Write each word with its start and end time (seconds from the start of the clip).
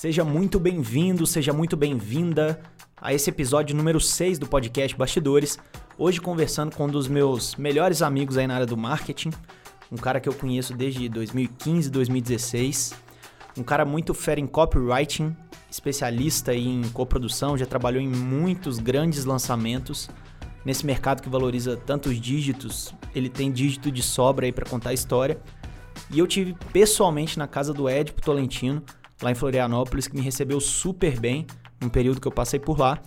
Seja 0.00 0.24
muito 0.24 0.58
bem-vindo, 0.58 1.26
seja 1.26 1.52
muito 1.52 1.76
bem-vinda 1.76 2.58
a 2.96 3.12
esse 3.12 3.28
episódio 3.28 3.76
número 3.76 4.00
6 4.00 4.38
do 4.38 4.46
podcast 4.46 4.96
Bastidores. 4.96 5.58
Hoje 5.98 6.18
conversando 6.18 6.74
com 6.74 6.86
um 6.86 6.88
dos 6.88 7.06
meus 7.06 7.54
melhores 7.56 8.00
amigos 8.00 8.38
aí 8.38 8.46
na 8.46 8.54
área 8.54 8.66
do 8.66 8.78
marketing, 8.78 9.28
um 9.92 9.98
cara 9.98 10.18
que 10.18 10.26
eu 10.26 10.32
conheço 10.32 10.72
desde 10.72 11.06
2015, 11.06 11.90
2016, 11.90 12.94
um 13.58 13.62
cara 13.62 13.84
muito 13.84 14.14
fera 14.14 14.40
em 14.40 14.46
copywriting, 14.46 15.36
especialista 15.70 16.54
em 16.54 16.80
coprodução, 16.94 17.58
já 17.58 17.66
trabalhou 17.66 18.00
em 18.00 18.08
muitos 18.08 18.78
grandes 18.78 19.26
lançamentos. 19.26 20.08
Nesse 20.64 20.86
mercado 20.86 21.20
que 21.20 21.28
valoriza 21.28 21.76
tantos 21.76 22.18
dígitos, 22.18 22.94
ele 23.14 23.28
tem 23.28 23.52
dígito 23.52 23.92
de 23.92 24.02
sobra 24.02 24.46
aí 24.46 24.52
para 24.52 24.64
contar 24.64 24.90
a 24.90 24.94
história. 24.94 25.38
E 26.10 26.18
eu 26.18 26.26
tive 26.26 26.56
pessoalmente 26.72 27.38
na 27.38 27.46
casa 27.46 27.74
do 27.74 27.86
Edipo 27.86 28.22
Tolentino, 28.22 28.82
lá 29.22 29.30
em 29.30 29.34
Florianópolis, 29.34 30.08
que 30.08 30.16
me 30.16 30.22
recebeu 30.22 30.60
super 30.60 31.18
bem 31.18 31.46
num 31.80 31.88
período 31.88 32.20
que 32.20 32.28
eu 32.28 32.32
passei 32.32 32.58
por 32.58 32.78
lá. 32.78 33.00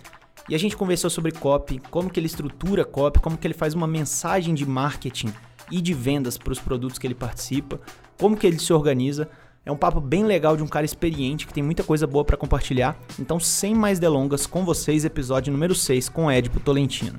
E 0.49 0.55
a 0.55 0.57
gente 0.57 0.75
conversou 0.75 1.09
sobre 1.09 1.31
copy, 1.31 1.79
como 1.89 2.09
que 2.09 2.19
ele 2.19 2.27
estrutura 2.27 2.83
copy, 2.83 3.19
como 3.19 3.37
que 3.37 3.47
ele 3.47 3.53
faz 3.53 3.73
uma 3.73 3.87
mensagem 3.87 4.53
de 4.53 4.65
marketing 4.65 5.33
e 5.71 5.81
de 5.81 5.93
vendas 5.93 6.37
para 6.37 6.51
os 6.51 6.59
produtos 6.59 6.99
que 6.99 7.07
ele 7.07 7.15
participa, 7.15 7.79
como 8.17 8.35
que 8.35 8.45
ele 8.45 8.59
se 8.59 8.73
organiza. 8.73 9.29
É 9.65 9.71
um 9.71 9.77
papo 9.77 10.01
bem 10.01 10.25
legal 10.25 10.57
de 10.57 10.63
um 10.63 10.67
cara 10.67 10.85
experiente 10.85 11.47
que 11.47 11.53
tem 11.53 11.63
muita 11.63 11.83
coisa 11.83 12.05
boa 12.05 12.25
para 12.25 12.35
compartilhar. 12.35 12.99
Então, 13.17 13.39
sem 13.39 13.73
mais 13.73 13.97
delongas, 13.97 14.45
com 14.45 14.65
vocês, 14.65 15.05
episódio 15.05 15.53
número 15.53 15.73
6 15.73 16.09
com 16.09 16.29
Edipo 16.29 16.59
Tolentino. 16.59 17.17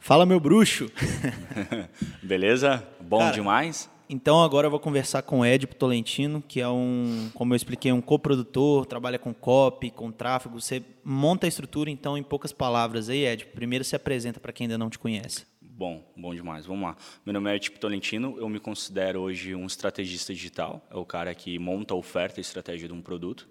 Fala, 0.00 0.26
meu 0.26 0.40
bruxo! 0.40 0.90
Beleza? 2.20 2.82
Bom 3.00 3.20
Cara, 3.20 3.32
demais? 3.32 3.88
Então 4.12 4.42
agora 4.42 4.66
eu 4.66 4.70
vou 4.70 4.78
conversar 4.78 5.22
com 5.22 5.40
o 5.40 5.46
Edipo 5.46 5.74
Tolentino, 5.74 6.44
que 6.46 6.60
é 6.60 6.68
um, 6.68 7.30
como 7.32 7.54
eu 7.54 7.56
expliquei, 7.56 7.90
um 7.92 8.02
coprodutor, 8.02 8.84
trabalha 8.84 9.18
com 9.18 9.32
copy, 9.32 9.90
com 9.90 10.12
tráfego. 10.12 10.60
Você 10.60 10.82
monta 11.02 11.46
a 11.46 11.48
estrutura, 11.48 11.88
então, 11.88 12.18
em 12.18 12.22
poucas 12.22 12.52
palavras 12.52 13.08
aí, 13.08 13.24
Edipo. 13.24 13.54
Primeiro 13.54 13.82
se 13.82 13.96
apresenta 13.96 14.38
para 14.38 14.52
quem 14.52 14.66
ainda 14.66 14.76
não 14.76 14.90
te 14.90 14.98
conhece. 14.98 15.46
Bom, 15.62 16.04
bom 16.14 16.34
demais. 16.34 16.66
Vamos 16.66 16.82
lá. 16.82 16.96
Meu 17.24 17.32
nome 17.32 17.50
é 17.50 17.56
Edipo 17.56 17.78
Tolentino, 17.78 18.36
eu 18.38 18.50
me 18.50 18.60
considero 18.60 19.22
hoje 19.22 19.54
um 19.54 19.64
estrategista 19.64 20.34
digital. 20.34 20.86
É 20.90 20.96
o 20.98 21.06
cara 21.06 21.34
que 21.34 21.58
monta 21.58 21.94
a 21.94 21.96
oferta 21.96 22.38
e 22.38 22.42
estratégia 22.42 22.86
de 22.88 22.92
um 22.92 23.00
produto. 23.00 23.48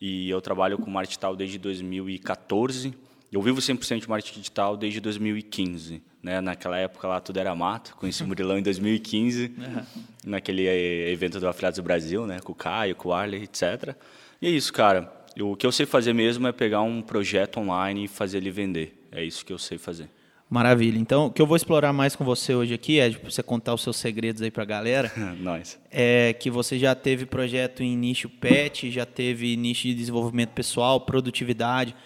E 0.00 0.30
eu 0.30 0.40
trabalho 0.40 0.78
com 0.78 0.90
marketing 0.90 1.10
digital 1.10 1.36
desde 1.36 1.58
2014. 1.58 2.94
Eu 3.32 3.40
vivo 3.40 3.60
100% 3.60 4.00
de 4.00 4.10
marketing 4.10 4.40
digital 4.40 4.76
desde 4.76 5.00
2015. 5.00 6.02
Né? 6.22 6.40
Naquela 6.42 6.76
época 6.76 7.08
lá 7.08 7.18
tudo 7.18 7.38
era 7.38 7.54
mato. 7.54 7.96
Conheci 7.96 8.22
o 8.22 8.26
Murilão 8.26 8.58
em 8.58 8.62
2015, 8.62 9.54
uhum. 9.56 9.82
naquele 10.26 10.66
eh, 10.66 11.10
evento 11.10 11.40
do 11.40 11.48
Afiliados 11.48 11.78
do 11.78 11.82
Brasil, 11.82 12.26
né? 12.26 12.40
com 12.40 12.52
o 12.52 12.54
Caio, 12.54 12.94
com 12.94 13.08
o 13.08 13.12
Arley, 13.12 13.44
etc. 13.44 13.96
E 14.40 14.46
é 14.46 14.50
isso, 14.50 14.70
cara. 14.70 15.10
Eu, 15.34 15.52
o 15.52 15.56
que 15.56 15.66
eu 15.66 15.72
sei 15.72 15.86
fazer 15.86 16.12
mesmo 16.12 16.46
é 16.46 16.52
pegar 16.52 16.82
um 16.82 17.00
projeto 17.00 17.58
online 17.58 18.04
e 18.04 18.08
fazer 18.08 18.36
ele 18.36 18.50
vender. 18.50 19.06
É 19.10 19.24
isso 19.24 19.44
que 19.46 19.52
eu 19.52 19.58
sei 19.58 19.78
fazer. 19.78 20.10
Maravilha. 20.52 20.98
Então, 20.98 21.26
o 21.26 21.30
que 21.30 21.40
eu 21.40 21.46
vou 21.46 21.56
explorar 21.56 21.94
mais 21.94 22.14
com 22.14 22.26
você 22.26 22.54
hoje 22.54 22.74
aqui, 22.74 23.00
é 23.00 23.08
para 23.08 23.30
você 23.30 23.42
contar 23.42 23.72
os 23.72 23.80
seus 23.80 23.96
segredos 23.96 24.42
aí 24.42 24.50
para 24.50 24.62
a 24.62 24.66
galera. 24.66 25.10
Nós. 25.40 25.80
É 25.90 26.34
que 26.34 26.50
você 26.50 26.78
já 26.78 26.94
teve 26.94 27.24
projeto 27.24 27.82
em 27.82 27.96
nicho 27.96 28.28
pet, 28.28 28.90
já 28.90 29.06
teve 29.06 29.56
nicho 29.56 29.84
de 29.84 29.94
desenvolvimento 29.94 30.50
pessoal, 30.50 31.00
produtividade. 31.00 31.96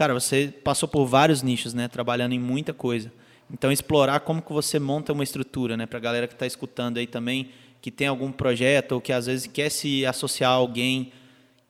Cara, 0.00 0.14
você 0.14 0.50
passou 0.64 0.88
por 0.88 1.04
vários 1.04 1.42
nichos, 1.42 1.74
né? 1.74 1.86
Trabalhando 1.86 2.32
em 2.32 2.38
muita 2.38 2.72
coisa. 2.72 3.12
Então, 3.52 3.70
explorar 3.70 4.20
como 4.20 4.40
que 4.40 4.50
você 4.50 4.78
monta 4.78 5.12
uma 5.12 5.22
estrutura, 5.22 5.76
né? 5.76 5.84
Para 5.84 5.98
a 5.98 6.00
galera 6.00 6.26
que 6.26 6.32
está 6.32 6.46
escutando 6.46 6.96
aí 6.96 7.06
também, 7.06 7.50
que 7.82 7.90
tem 7.90 8.06
algum 8.06 8.32
projeto 8.32 8.92
ou 8.92 9.00
que 9.02 9.12
às 9.12 9.26
vezes 9.26 9.46
quer 9.46 9.68
se 9.68 10.06
associar 10.06 10.52
a 10.52 10.54
alguém 10.54 11.12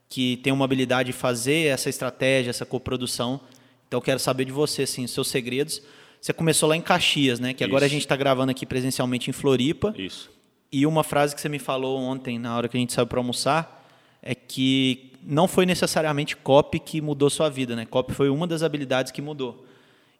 que 0.09 0.37
tem 0.45 0.53
uma 0.53 0.65
habilidade 0.65 1.09
de 1.09 1.13
fazer 1.13 1.67
essa 1.73 1.91
estratégia, 1.91 2.51
essa 2.51 2.65
coprodução. 2.65 3.41
Então, 3.89 3.99
eu 3.99 4.01
quero 4.01 4.21
saber 4.21 4.45
de 4.45 4.53
você, 4.53 4.83
assim, 4.83 5.09
seus 5.09 5.27
segredos. 5.27 5.83
Você 6.21 6.33
começou 6.33 6.69
lá 6.69 6.77
em 6.77 6.81
Caxias, 6.81 7.41
né? 7.41 7.53
Que 7.53 7.65
agora 7.65 7.85
Isso. 7.85 7.93
a 7.93 7.97
gente 7.97 8.03
está 8.03 8.15
gravando 8.15 8.53
aqui 8.53 8.65
presencialmente 8.65 9.29
em 9.29 9.33
Floripa. 9.33 9.93
Isso. 9.99 10.31
E 10.71 10.87
uma 10.87 11.03
frase 11.03 11.35
que 11.35 11.41
você 11.41 11.49
me 11.49 11.59
falou 11.59 11.99
ontem, 11.99 12.39
na 12.39 12.57
hora 12.57 12.69
que 12.69 12.77
a 12.77 12.81
gente 12.81 12.93
saiu 12.93 13.09
para 13.09 13.19
almoçar, 13.19 13.91
é 14.23 14.37
que 14.37 15.10
não 15.23 15.47
foi 15.47 15.67
necessariamente 15.67 16.37
copy 16.37 16.79
que 16.79 17.01
mudou 17.01 17.31
sua 17.31 17.49
vida, 17.49 17.77
né? 17.77 17.87
Copy 17.87 18.15
foi 18.15 18.29
uma 18.29 18.47
das 18.47 18.63
habilidades 18.63 19.13
que 19.13 19.21
mudou. 19.21 19.67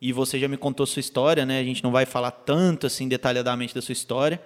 E 0.01 0.13
você 0.13 0.39
já 0.39 0.49
me 0.49 0.57
contou 0.57 0.87
sua 0.87 1.01
história, 1.01 1.45
né? 1.45 1.61
A 1.61 1.65
gente 1.65 1.83
não 1.83 1.91
vai 1.91 2.07
falar 2.07 2.31
tanto 2.31 2.87
assim 2.87 3.09
detalhadamente 3.09 3.75
da 3.75 3.83
sua 3.83 3.93
história, 3.93 4.41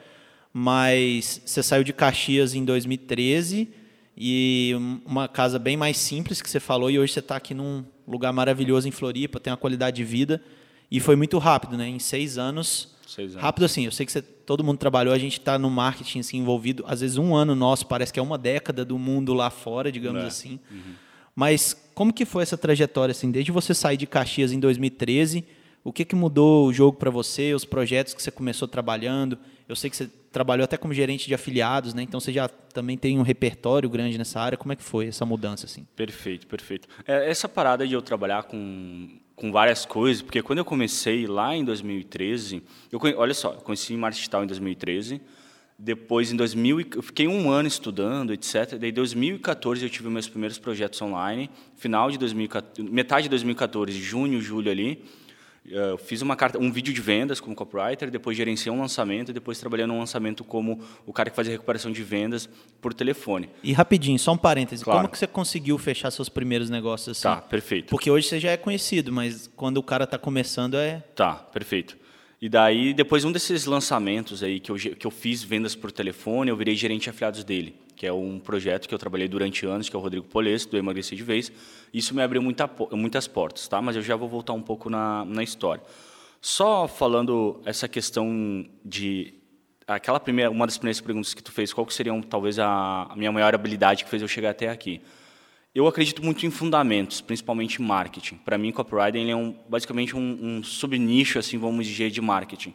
mas 0.53 1.41
você 1.45 1.63
saiu 1.63 1.85
de 1.85 1.93
Caxias 1.93 2.55
em 2.55 2.65
2013 2.65 3.69
e 4.17 4.73
uma 5.05 5.27
casa 5.29 5.59
bem 5.59 5.77
mais 5.77 5.97
simples 5.97 6.41
que 6.41 6.49
você 6.49 6.61
falou 6.61 6.91
e 6.91 6.99
hoje 6.99 7.13
você 7.13 7.21
está 7.21 7.37
aqui 7.37 7.55
num 7.55 7.85
lugar 8.07 8.33
maravilhoso 8.33 8.87
em 8.87 8.93
Floripa, 8.93 9.41
tem 9.41 9.53
uma 9.53 9.57
qualidade 9.57 9.97
de 9.97 10.05
vida 10.05 10.43
e 10.91 11.01
foi 11.01 11.17
muito 11.17 11.39
rápido, 11.39 11.77
né? 11.77 11.89
Em 11.89 11.99
seis 11.99 12.39
anos, 12.39 12.94
seis 13.15 13.33
anos. 13.33 13.43
rápido 13.43 13.65
assim. 13.65 13.85
Eu 13.85 13.93
sei 13.93 14.05
que 14.05 14.13
você, 14.13 14.23
todo 14.23 14.65
mundo 14.65 14.79
trabalhou, 14.79 15.15
a 15.15 15.19
gente 15.19 15.39
está 15.39 15.59
no 15.59 15.71
marketing 15.71 16.21
assim, 16.21 16.39
envolvido. 16.39 16.85
Às 16.87 17.01
vezes 17.01 17.17
um 17.17 17.35
ano 17.35 17.55
nosso 17.55 17.87
parece 17.87 18.13
que 18.13 18.19
é 18.19 18.23
uma 18.23 18.39
década 18.39 18.85
do 18.85 18.99
mundo 18.99 19.33
lá 19.33 19.51
fora, 19.51 19.91
digamos 19.91 20.23
é. 20.23 20.27
assim. 20.27 20.61
Uhum. 20.71 20.95
Mas 21.35 21.75
como 21.95 22.13
que 22.13 22.25
foi 22.25 22.43
essa 22.43 22.57
trajetória 22.57 23.13
assim, 23.13 23.31
desde 23.31 23.51
você 23.51 23.75
sair 23.75 23.97
de 23.97 24.07
Caxias 24.07 24.53
em 24.53 24.61
2013? 24.61 25.45
O 25.83 25.93
que, 25.93 26.05
que 26.05 26.15
mudou 26.15 26.67
o 26.67 26.73
jogo 26.73 26.97
para 26.97 27.11
você? 27.11 27.53
Os 27.53 27.65
projetos 27.65 28.15
que 28.15 28.23
você 28.23 28.31
começou 28.31 28.67
trabalhando? 28.67 29.39
Eu 29.69 29.77
sei 29.77 29.91
que 29.91 29.97
você 29.97 30.09
trabalhou 30.33 30.65
até 30.65 30.77
como 30.77 30.95
gerente 30.95 31.27
de 31.27 31.35
afiliados, 31.35 31.95
né? 31.95 32.03
Então 32.03 32.19
você 32.19 32.33
já 32.33 32.49
também 32.49 32.97
tem 32.97 33.19
um 33.19 33.23
repertório 33.23 33.89
grande 33.89 34.17
nessa 34.17 34.41
área. 34.41 34.57
Como 34.57 34.73
é 34.73 34.77
que 34.77 34.83
foi 34.83 35.09
essa 35.09 35.27
mudança 35.27 35.67
assim? 35.67 35.87
Perfeito, 35.95 36.47
perfeito. 36.47 36.89
É, 37.07 37.31
essa 37.31 37.49
parada 37.49 37.87
de 37.87 37.95
eu 37.95 38.03
trabalhar 38.03 38.45
com 38.45 39.09
com 39.35 39.51
várias 39.51 39.85
coisas, 39.85 40.23
porque 40.23 40.43
quando 40.43 40.61
eu 40.61 40.65
comecei 40.65 41.27
lá 41.27 41.55
em 41.57 41.65
2013, 41.65 42.63
eu 42.91 43.01
olha 43.17 43.35
só, 43.35 43.53
eu 43.53 43.61
conheci 43.61 43.97
marketing 43.97 44.21
digital 44.21 44.45
em 44.45 44.47
2013 44.47 45.21
depois, 45.79 46.31
em 46.33 46.37
2000, 46.37 46.81
eu 46.95 47.03
fiquei 47.03 47.27
um 47.27 47.51
ano 47.51 47.67
estudando, 47.67 48.33
etc. 48.33 48.77
Daí, 48.79 48.91
em 48.91 48.93
2014, 48.93 49.85
eu 49.85 49.91
tive 49.91 50.09
meus 50.09 50.29
primeiros 50.29 50.57
projetos 50.57 51.03
online. 51.03 51.51
Final 51.75 52.11
de 52.11 52.19
2014, 52.19 52.89
metade 52.91 53.25
de 53.25 53.31
2014, 53.31 53.93
junho, 54.01 54.41
julho 54.41 54.71
ali, 54.71 55.03
eu 55.67 55.97
fiz 55.97 56.21
uma 56.21 56.37
carta, 56.37 56.59
um 56.59 56.71
vídeo 56.71 56.93
de 56.93 57.01
vendas 57.01 57.41
como 57.41 57.57
copywriter, 57.57 58.11
depois 58.11 58.37
gerenciei 58.37 58.73
um 58.73 58.81
lançamento, 58.81 59.31
e 59.31 59.33
depois 59.33 59.59
trabalhei 59.59 59.87
num 59.87 59.99
lançamento 59.99 60.45
como 60.45 60.81
o 61.07 61.13
cara 61.13 61.31
que 61.31 61.37
fazia 61.37 61.53
recuperação 61.53 61.91
de 61.91 62.03
vendas 62.03 62.49
por 62.81 62.93
telefone. 62.93 63.49
E 63.63 63.73
rapidinho, 63.73 64.19
só 64.19 64.33
um 64.33 64.37
parêntese, 64.37 64.85
claro. 64.85 65.01
como 65.01 65.11
que 65.11 65.19
você 65.19 65.27
conseguiu 65.27 65.79
fechar 65.79 66.11
seus 66.11 66.29
primeiros 66.29 66.69
negócios 66.69 67.17
assim? 67.17 67.23
Tá, 67.23 67.41
perfeito. 67.41 67.91
Porque 67.91 68.11
hoje 68.11 68.29
você 68.29 68.39
já 68.39 68.51
é 68.51 68.57
conhecido, 68.57 69.11
mas 69.11 69.51
quando 69.57 69.79
o 69.79 69.83
cara 69.83 70.05
está 70.05 70.19
começando 70.19 70.77
é... 70.77 71.03
Tá, 71.15 71.35
perfeito. 71.35 72.04
E 72.45 72.49
daí, 72.51 72.93
depois 72.93 73.25
um 73.25 73.33
desses 73.33 73.65
lançamentos 73.65 74.43
aí 74.43 74.61
que 74.61 74.71
eu, 74.71 74.77
que 74.77 75.07
eu 75.07 75.11
fiz 75.11 75.43
vendas 75.43 75.75
por 75.75 75.91
telefone, 75.91 76.51
eu 76.51 76.57
virei 76.59 76.75
gerente 76.75 77.05
de 77.05 77.09
afiliados 77.09 77.43
dele, 77.43 77.75
que 77.97 78.07
é 78.07 78.13
um 78.13 78.39
projeto 78.39 78.87
que 78.87 78.95
eu 78.95 78.99
trabalhei 78.99 79.27
durante 79.27 79.65
anos, 79.65 79.89
que 79.89 79.97
é 79.97 79.99
o 79.99 80.03
Rodrigo 80.03 80.27
Polesso, 80.27 80.69
do 80.69 80.77
Emagrecer 80.77 81.17
de 81.17 81.25
Vez. 81.25 81.51
Isso 81.91 82.15
me 82.15 82.21
abriu 82.21 82.43
muita, 82.43 82.71
muitas 82.93 83.27
portas, 83.27 83.67
tá? 83.67 83.81
Mas 83.81 83.97
eu 83.97 84.03
já 84.03 84.15
vou 84.15 84.29
voltar 84.29 84.53
um 84.53 84.61
pouco 84.61 84.91
na, 84.91 85.25
na 85.25 85.43
história. 85.43 85.83
Só 86.39 86.87
falando 86.87 87.63
essa 87.65 87.89
questão 87.89 88.67
de 88.85 89.33
aquela 89.87 90.21
primeira, 90.21 90.51
uma 90.51 90.67
das 90.67 90.77
primeiras 90.77 91.01
perguntas 91.01 91.33
que 91.33 91.43
tu 91.43 91.51
fez, 91.51 91.73
qual 91.73 91.87
que 91.87 91.95
seria 91.95 92.13
talvez 92.29 92.59
a, 92.59 93.05
a 93.05 93.17
minha 93.17 93.33
maior 93.33 93.55
habilidade 93.55 94.05
que 94.05 94.11
fez 94.11 94.21
eu 94.21 94.29
chegar 94.29 94.51
até 94.51 94.69
aqui? 94.69 95.01
Eu 95.75 95.89
acredito 95.89 96.25
muito 96.25 96.47
em 96.47 96.53
fundamentos, 96.53 97.21
principalmente 97.21 97.83
em 97.83 97.85
marketing. 97.85 98.37
Para 98.37 98.57
mim, 98.57 98.71
copywriting 98.71 99.29
é 99.29 99.35
um, 99.35 99.53
basicamente 99.69 100.15
um, 100.15 100.39
um 100.41 100.63
subnicho, 100.63 101.37
assim, 101.37 101.59
vamos 101.59 101.85
dizer, 101.85 102.11
de 102.11 102.21
marketing. 102.21 102.73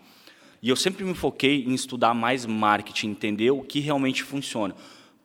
E 0.62 0.68
eu 0.68 0.76
sempre 0.76 1.06
me 1.06 1.14
foquei 1.14 1.64
em 1.64 1.74
estudar 1.74 2.14
mais 2.14 2.46
marketing, 2.46 3.12
entender 3.12 3.52
o 3.52 3.62
que 3.62 3.80
realmente 3.80 4.22
funciona. 4.22 4.76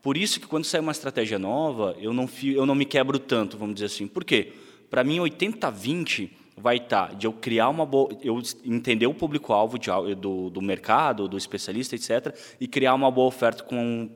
Por 0.00 0.16
isso 0.16 0.38
que 0.38 0.46
quando 0.46 0.64
sai 0.64 0.78
uma 0.78 0.92
estratégia 0.92 1.36
nova, 1.36 1.96
eu 1.98 2.12
não, 2.12 2.30
eu 2.44 2.64
não 2.64 2.76
me 2.76 2.84
quebro 2.84 3.18
tanto, 3.18 3.58
vamos 3.58 3.74
dizer 3.74 3.86
assim. 3.86 4.06
Por 4.06 4.22
quê? 4.22 4.52
Para 4.88 5.02
mim, 5.02 5.16
80-20 5.18 6.30
vai 6.56 6.76
estar 6.76 7.08
tá 7.08 7.14
de 7.14 7.26
eu 7.26 7.32
criar 7.32 7.68
uma 7.68 7.84
boa, 7.84 8.16
eu 8.22 8.40
entender 8.64 9.06
o 9.06 9.14
público-alvo 9.14 9.78
do, 10.16 10.50
do 10.50 10.62
mercado, 10.62 11.28
do 11.28 11.36
especialista, 11.36 11.94
etc., 11.94 12.34
e 12.60 12.68
criar 12.68 12.94
uma 12.94 13.10
boa 13.10 13.26
oferta 13.26 13.64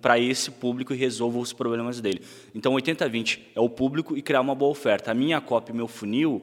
para 0.01 0.19
esse 0.19 0.51
público 0.51 0.95
e 0.95 0.97
resolver 0.97 1.39
os 1.39 1.53
problemas 1.53 2.01
dele. 2.01 2.23
Então, 2.55 2.75
80-20 2.75 3.41
é 3.55 3.61
o 3.61 3.69
público 3.69 4.17
e 4.17 4.23
criar 4.23 4.41
uma 4.41 4.55
boa 4.55 4.71
oferta. 4.71 5.11
A 5.11 5.15
minha 5.15 5.41
copy, 5.41 5.73
meu 5.73 5.89
funil, 5.89 6.43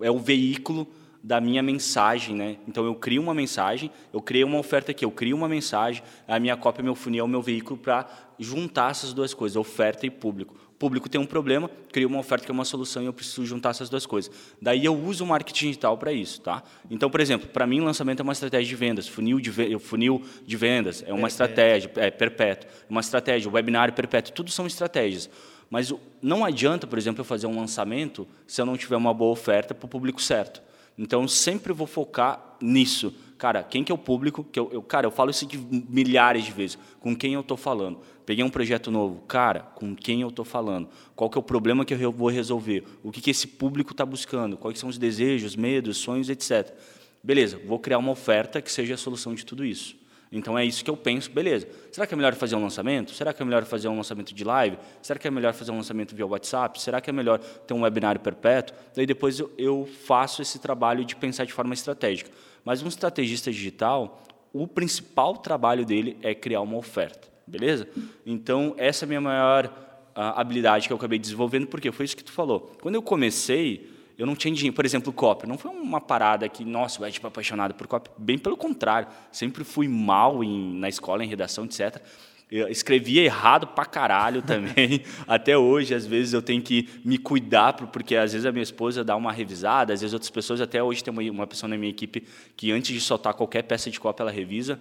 é 0.00 0.10
o 0.10 0.18
veículo 0.18 0.86
da 1.22 1.40
minha 1.40 1.62
mensagem, 1.62 2.34
né? 2.34 2.56
Então 2.66 2.84
eu 2.84 2.94
crio 2.94 3.20
uma 3.20 3.34
mensagem, 3.34 3.90
eu 4.12 4.20
criei 4.20 4.44
uma 4.44 4.58
oferta 4.58 4.90
aqui, 4.90 5.04
eu 5.04 5.10
crio 5.10 5.36
uma 5.36 5.48
mensagem, 5.48 6.02
a 6.26 6.38
minha 6.38 6.56
cópia, 6.56 6.82
meu 6.82 6.94
funil 6.94 7.20
é 7.20 7.24
o 7.24 7.28
meu 7.28 7.42
veículo 7.42 7.76
para 7.78 8.06
juntar 8.38 8.90
essas 8.90 9.12
duas 9.12 9.34
coisas, 9.34 9.56
oferta 9.56 10.06
e 10.06 10.10
público. 10.10 10.54
O 10.70 10.78
público 10.78 11.08
tem 11.08 11.18
um 11.18 11.24
problema, 11.24 11.70
crio 11.90 12.06
uma 12.06 12.18
oferta 12.18 12.44
que 12.44 12.50
é 12.50 12.54
uma 12.54 12.64
solução 12.64 13.02
e 13.02 13.06
eu 13.06 13.12
preciso 13.12 13.46
juntar 13.46 13.70
essas 13.70 13.88
duas 13.88 14.04
coisas. 14.04 14.30
Daí 14.60 14.84
eu 14.84 14.94
uso 14.94 15.24
o 15.24 15.26
marketing 15.26 15.68
digital 15.68 15.96
para 15.96 16.12
isso, 16.12 16.40
tá? 16.42 16.62
Então, 16.90 17.08
por 17.08 17.18
exemplo, 17.20 17.48
para 17.48 17.66
mim 17.66 17.80
lançamento 17.80 18.20
é 18.20 18.22
uma 18.22 18.34
estratégia 18.34 18.68
de 18.68 18.76
vendas, 18.76 19.08
funil 19.08 19.40
de, 19.40 19.78
funil 19.78 20.22
de 20.44 20.56
vendas 20.56 21.02
é 21.02 21.14
uma 21.14 21.28
perpétuo. 21.28 21.28
estratégia, 21.28 21.92
é 21.96 22.10
perpétuo, 22.10 22.68
é 22.70 22.90
uma 22.90 23.00
estratégia, 23.00 23.50
webinário 23.50 23.94
perpétuo, 23.94 24.34
tudo 24.34 24.50
são 24.50 24.66
estratégias. 24.66 25.30
Mas 25.70 25.92
não 26.22 26.44
adianta, 26.44 26.86
por 26.86 26.98
exemplo, 26.98 27.20
eu 27.20 27.24
fazer 27.24 27.46
um 27.46 27.56
lançamento 27.56 28.28
se 28.46 28.60
eu 28.60 28.66
não 28.66 28.76
tiver 28.76 28.96
uma 28.96 29.12
boa 29.12 29.32
oferta 29.32 29.74
para 29.74 29.86
o 29.86 29.88
público 29.88 30.22
certo. 30.22 30.62
Então, 30.98 31.26
sempre 31.28 31.72
vou 31.72 31.86
focar 31.86 32.56
nisso. 32.60 33.14
Cara, 33.38 33.62
quem 33.62 33.84
que 33.84 33.92
é 33.92 33.94
o 33.94 33.98
público? 33.98 34.42
Que 34.44 34.58
eu, 34.58 34.70
eu 34.72 34.82
cara, 34.82 35.06
eu 35.06 35.10
falo 35.10 35.30
isso 35.30 35.46
de 35.46 35.58
milhares 35.58 36.44
de 36.44 36.52
vezes. 36.52 36.78
Com 36.98 37.14
quem 37.14 37.34
eu 37.34 37.40
estou 37.40 37.56
falando? 37.56 38.00
Peguei 38.24 38.42
um 38.42 38.48
projeto 38.48 38.90
novo. 38.90 39.20
Cara, 39.28 39.60
com 39.60 39.94
quem 39.94 40.22
eu 40.22 40.28
estou 40.28 40.44
falando? 40.44 40.88
Qual 41.14 41.28
que 41.28 41.36
é 41.36 41.40
o 41.40 41.42
problema 41.42 41.84
que 41.84 41.92
eu 41.92 42.10
vou 42.10 42.28
resolver? 42.28 42.84
O 43.02 43.12
que, 43.12 43.20
que 43.20 43.30
esse 43.30 43.46
público 43.46 43.92
está 43.92 44.06
buscando? 44.06 44.56
Quais 44.56 44.78
são 44.78 44.88
os 44.88 44.96
desejos, 44.96 45.54
medos, 45.54 45.98
sonhos, 45.98 46.30
etc. 46.30 46.74
Beleza, 47.22 47.60
vou 47.66 47.78
criar 47.78 47.98
uma 47.98 48.12
oferta 48.12 48.62
que 48.62 48.72
seja 48.72 48.94
a 48.94 48.98
solução 48.98 49.34
de 49.34 49.44
tudo 49.44 49.64
isso. 49.64 49.96
Então 50.30 50.58
é 50.58 50.64
isso 50.64 50.84
que 50.84 50.90
eu 50.90 50.96
penso, 50.96 51.30
beleza. 51.30 51.68
Será 51.92 52.06
que 52.06 52.14
é 52.14 52.16
melhor 52.16 52.34
fazer 52.34 52.56
um 52.56 52.62
lançamento? 52.62 53.12
Será 53.12 53.32
que 53.32 53.40
é 53.40 53.44
melhor 53.44 53.64
fazer 53.64 53.88
um 53.88 53.96
lançamento 53.96 54.34
de 54.34 54.44
live? 54.44 54.76
Será 55.00 55.18
que 55.18 55.28
é 55.28 55.30
melhor 55.30 55.54
fazer 55.54 55.70
um 55.70 55.76
lançamento 55.76 56.14
via 56.14 56.26
WhatsApp? 56.26 56.80
Será 56.80 57.00
que 57.00 57.08
é 57.08 57.12
melhor 57.12 57.38
ter 57.38 57.74
um 57.74 57.82
webinário 57.82 58.20
perpétuo? 58.20 58.76
Daí 58.94 59.06
depois 59.06 59.40
eu, 59.56 59.88
faço 60.04 60.42
esse 60.42 60.58
trabalho 60.58 61.04
de 61.04 61.14
pensar 61.14 61.44
de 61.44 61.52
forma 61.52 61.74
estratégica. 61.74 62.30
Mas 62.64 62.82
um 62.82 62.88
estrategista 62.88 63.50
digital, 63.50 64.22
o 64.52 64.66
principal 64.66 65.36
trabalho 65.36 65.84
dele 65.84 66.16
é 66.22 66.34
criar 66.34 66.60
uma 66.60 66.76
oferta, 66.76 67.28
beleza? 67.46 67.88
Então 68.24 68.74
essa 68.76 69.04
é 69.04 69.06
a 69.06 69.08
minha 69.08 69.20
maior 69.20 69.72
a, 70.14 70.40
habilidade 70.40 70.88
que 70.88 70.92
eu 70.92 70.96
acabei 70.96 71.18
desenvolvendo, 71.18 71.66
porque 71.68 71.92
foi 71.92 72.04
isso 72.04 72.16
que 72.16 72.24
tu 72.24 72.32
falou. 72.32 72.72
Quando 72.80 72.96
eu 72.96 73.02
comecei, 73.02 73.95
eu 74.18 74.26
não 74.26 74.34
tinha 74.34 74.52
dinheiro. 74.54 74.74
Por 74.74 74.84
exemplo, 74.84 75.10
o 75.10 75.12
copy. 75.12 75.46
Não 75.46 75.58
foi 75.58 75.70
uma 75.70 76.00
parada 76.00 76.48
que, 76.48 76.64
nossa, 76.64 77.00
eu 77.00 77.04
era 77.04 77.12
tipo, 77.12 77.26
apaixonado 77.26 77.74
por 77.74 77.86
copy. 77.86 78.10
Bem 78.16 78.38
pelo 78.38 78.56
contrário. 78.56 79.08
Sempre 79.30 79.64
fui 79.64 79.86
mal 79.88 80.42
em, 80.42 80.78
na 80.78 80.88
escola, 80.88 81.24
em 81.24 81.28
redação, 81.28 81.64
etc. 81.64 82.02
Eu 82.50 82.68
escrevia 82.68 83.22
errado 83.22 83.66
pra 83.66 83.84
caralho 83.84 84.40
também. 84.46 85.02
Até 85.26 85.58
hoje, 85.58 85.94
às 85.94 86.06
vezes, 86.06 86.32
eu 86.32 86.40
tenho 86.40 86.62
que 86.62 86.88
me 87.04 87.18
cuidar, 87.18 87.74
porque 87.74 88.16
às 88.16 88.32
vezes 88.32 88.46
a 88.46 88.52
minha 88.52 88.62
esposa 88.62 89.04
dá 89.04 89.16
uma 89.16 89.32
revisada, 89.32 89.92
às 89.92 90.00
vezes 90.00 90.14
outras 90.14 90.30
pessoas, 90.30 90.60
até 90.60 90.82
hoje 90.82 91.04
tem 91.04 91.12
uma, 91.12 91.22
uma 91.22 91.46
pessoa 91.46 91.68
na 91.68 91.76
minha 91.76 91.90
equipe 91.90 92.24
que 92.56 92.72
antes 92.72 92.94
de 92.94 93.00
soltar 93.00 93.34
qualquer 93.34 93.62
peça 93.62 93.90
de 93.90 94.00
cópia, 94.00 94.22
ela 94.22 94.30
revisa. 94.30 94.80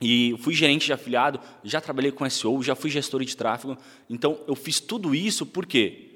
E 0.00 0.36
fui 0.40 0.52
gerente 0.52 0.86
de 0.86 0.92
afiliado, 0.92 1.38
já 1.62 1.80
trabalhei 1.80 2.10
com 2.10 2.28
SEO, 2.28 2.60
já 2.60 2.74
fui 2.74 2.90
gestor 2.90 3.24
de 3.24 3.36
tráfego. 3.36 3.78
Então, 4.10 4.40
eu 4.48 4.56
fiz 4.56 4.80
tudo 4.80 5.14
isso 5.14 5.46
por 5.46 5.64
quê? 5.64 6.11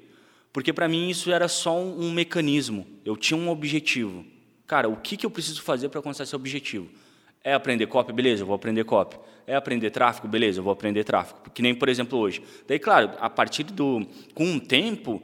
Porque 0.57 0.73
para 0.73 0.87
mim 0.87 1.07
isso 1.07 1.31
era 1.31 1.47
só 1.47 1.79
um, 1.79 2.07
um, 2.07 2.11
mecanismo. 2.11 2.87
Eu 3.05 3.15
tinha 3.15 3.37
um 3.37 3.47
objetivo. 3.47 4.25
Cara, 4.65 4.89
o 4.89 4.95
que, 4.95 5.15
que 5.15 5.23
eu 5.23 5.29
preciso 5.29 5.61
fazer 5.61 5.87
para 5.87 5.99
alcançar 5.99 6.23
esse 6.23 6.35
objetivo? 6.35 6.89
É 7.43 7.53
aprender 7.53 7.85
copy? 7.85 8.11
Beleza, 8.11 8.41
eu 8.41 8.47
vou 8.47 8.55
aprender 8.55 8.83
copy. 8.83 9.19
É 9.45 9.55
aprender 9.55 9.91
tráfego? 9.91 10.27
Beleza, 10.27 10.57
eu 10.59 10.63
vou 10.63 10.73
aprender 10.73 11.03
tráfego. 11.03 11.41
Que 11.53 11.61
nem, 11.61 11.75
por 11.75 11.87
exemplo, 11.87 12.17
hoje. 12.17 12.41
Daí, 12.67 12.79
claro, 12.79 13.11
a 13.19 13.29
partir 13.29 13.65
do... 13.65 14.03
Com 14.33 14.45
um 14.45 14.59
tempo, 14.59 15.21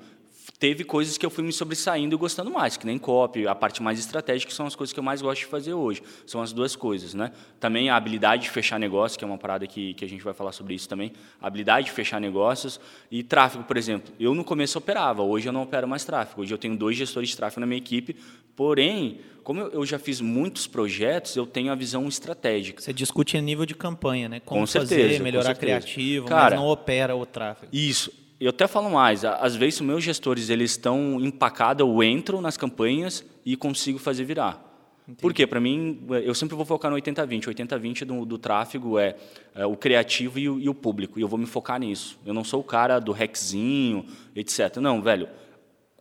teve 0.63 0.85
coisas 0.85 1.17
que 1.17 1.25
eu 1.25 1.29
fui 1.29 1.43
me 1.43 1.51
sobressaindo 1.51 2.15
e 2.15 2.17
gostando 2.17 2.49
mais, 2.49 2.77
que 2.77 2.85
nem 2.85 2.97
copy, 2.97 3.45
a 3.45 3.53
parte 3.53 3.83
mais 3.83 3.99
estratégica, 3.99 4.49
que 4.49 4.55
são 4.55 4.65
as 4.65 4.73
coisas 4.73 4.93
que 4.93 4.99
eu 4.99 5.03
mais 5.03 5.21
gosto 5.21 5.41
de 5.41 5.47
fazer 5.47 5.73
hoje. 5.73 6.01
São 6.25 6.41
as 6.41 6.53
duas 6.53 6.73
coisas, 6.73 7.13
né? 7.13 7.33
Também 7.59 7.89
a 7.89 7.97
habilidade 7.97 8.43
de 8.43 8.49
fechar 8.49 8.79
negócios, 8.79 9.17
que 9.17 9.25
é 9.25 9.27
uma 9.27 9.37
parada 9.37 9.67
que, 9.67 9.93
que 9.93 10.05
a 10.05 10.07
gente 10.07 10.23
vai 10.23 10.33
falar 10.33 10.53
sobre 10.53 10.73
isso 10.73 10.87
também. 10.87 11.11
A 11.41 11.47
habilidade 11.47 11.87
de 11.87 11.91
fechar 11.91 12.21
negócios 12.21 12.79
e 13.11 13.21
tráfego, 13.23 13.65
por 13.65 13.75
exemplo. 13.75 14.13
Eu 14.17 14.33
no 14.33 14.45
começo 14.45 14.77
operava, 14.77 15.21
hoje 15.21 15.49
eu 15.49 15.51
não 15.51 15.63
opero 15.63 15.85
mais 15.85 16.05
tráfego. 16.05 16.43
Hoje 16.43 16.53
eu 16.53 16.57
tenho 16.57 16.77
dois 16.77 16.95
gestores 16.95 17.27
de 17.27 17.35
tráfego 17.35 17.59
na 17.59 17.67
minha 17.67 17.79
equipe, 17.79 18.15
porém, 18.55 19.19
como 19.43 19.59
eu, 19.59 19.85
já 19.85 19.99
fiz 19.99 20.21
muitos 20.21 20.65
projetos, 20.65 21.35
eu 21.35 21.45
tenho 21.45 21.73
a 21.73 21.75
visão 21.75 22.07
estratégica. 22.07 22.81
Você 22.81 22.93
discute 22.93 23.35
a 23.35 23.41
nível 23.41 23.65
de 23.65 23.75
campanha, 23.75 24.29
né? 24.29 24.39
Como 24.39 24.61
com 24.61 24.67
fazer, 24.67 24.95
certeza, 24.95 25.23
melhorar 25.23 25.55
criativo, 25.55 26.25
Cara, 26.25 26.51
mas 26.51 26.53
não 26.53 26.69
opera 26.69 27.17
o 27.17 27.25
tráfego. 27.25 27.69
Isso 27.75 28.22
eu 28.45 28.49
até 28.49 28.67
falo 28.67 28.89
mais, 28.89 29.23
às 29.23 29.55
vezes 29.55 29.79
os 29.79 29.85
meus 29.85 30.03
gestores 30.03 30.49
eles 30.49 30.71
estão 30.71 31.19
empacados, 31.21 31.85
eu 31.85 32.03
entro 32.03 32.41
nas 32.41 32.57
campanhas 32.57 33.23
e 33.45 33.55
consigo 33.55 33.99
fazer 33.99 34.23
virar. 34.25 34.71
Entendi. 35.03 35.21
Por 35.21 35.33
quê? 35.33 35.45
Para 35.45 35.59
mim, 35.59 36.05
eu 36.23 36.33
sempre 36.33 36.55
vou 36.55 36.65
focar 36.65 36.89
no 36.89 36.97
80-20. 36.97 37.43
80-20 37.43 38.05
do, 38.05 38.25
do 38.25 38.37
tráfego 38.37 38.97
é, 38.97 39.15
é 39.53 39.65
o 39.65 39.75
criativo 39.75 40.39
e 40.39 40.49
o, 40.49 40.59
e 40.59 40.69
o, 40.69 40.73
público, 40.73 41.19
e 41.19 41.21
eu 41.21 41.27
vou 41.27 41.37
me 41.37 41.45
focar 41.45 41.79
nisso. 41.79 42.17
Eu 42.25 42.33
não 42.33 42.43
sou 42.43 42.61
o 42.61 42.63
cara 42.63 42.99
do 42.99 43.11
rexinho, 43.11 44.05
etc. 44.33 44.77
Não, 44.77 45.01
velho, 45.01 45.27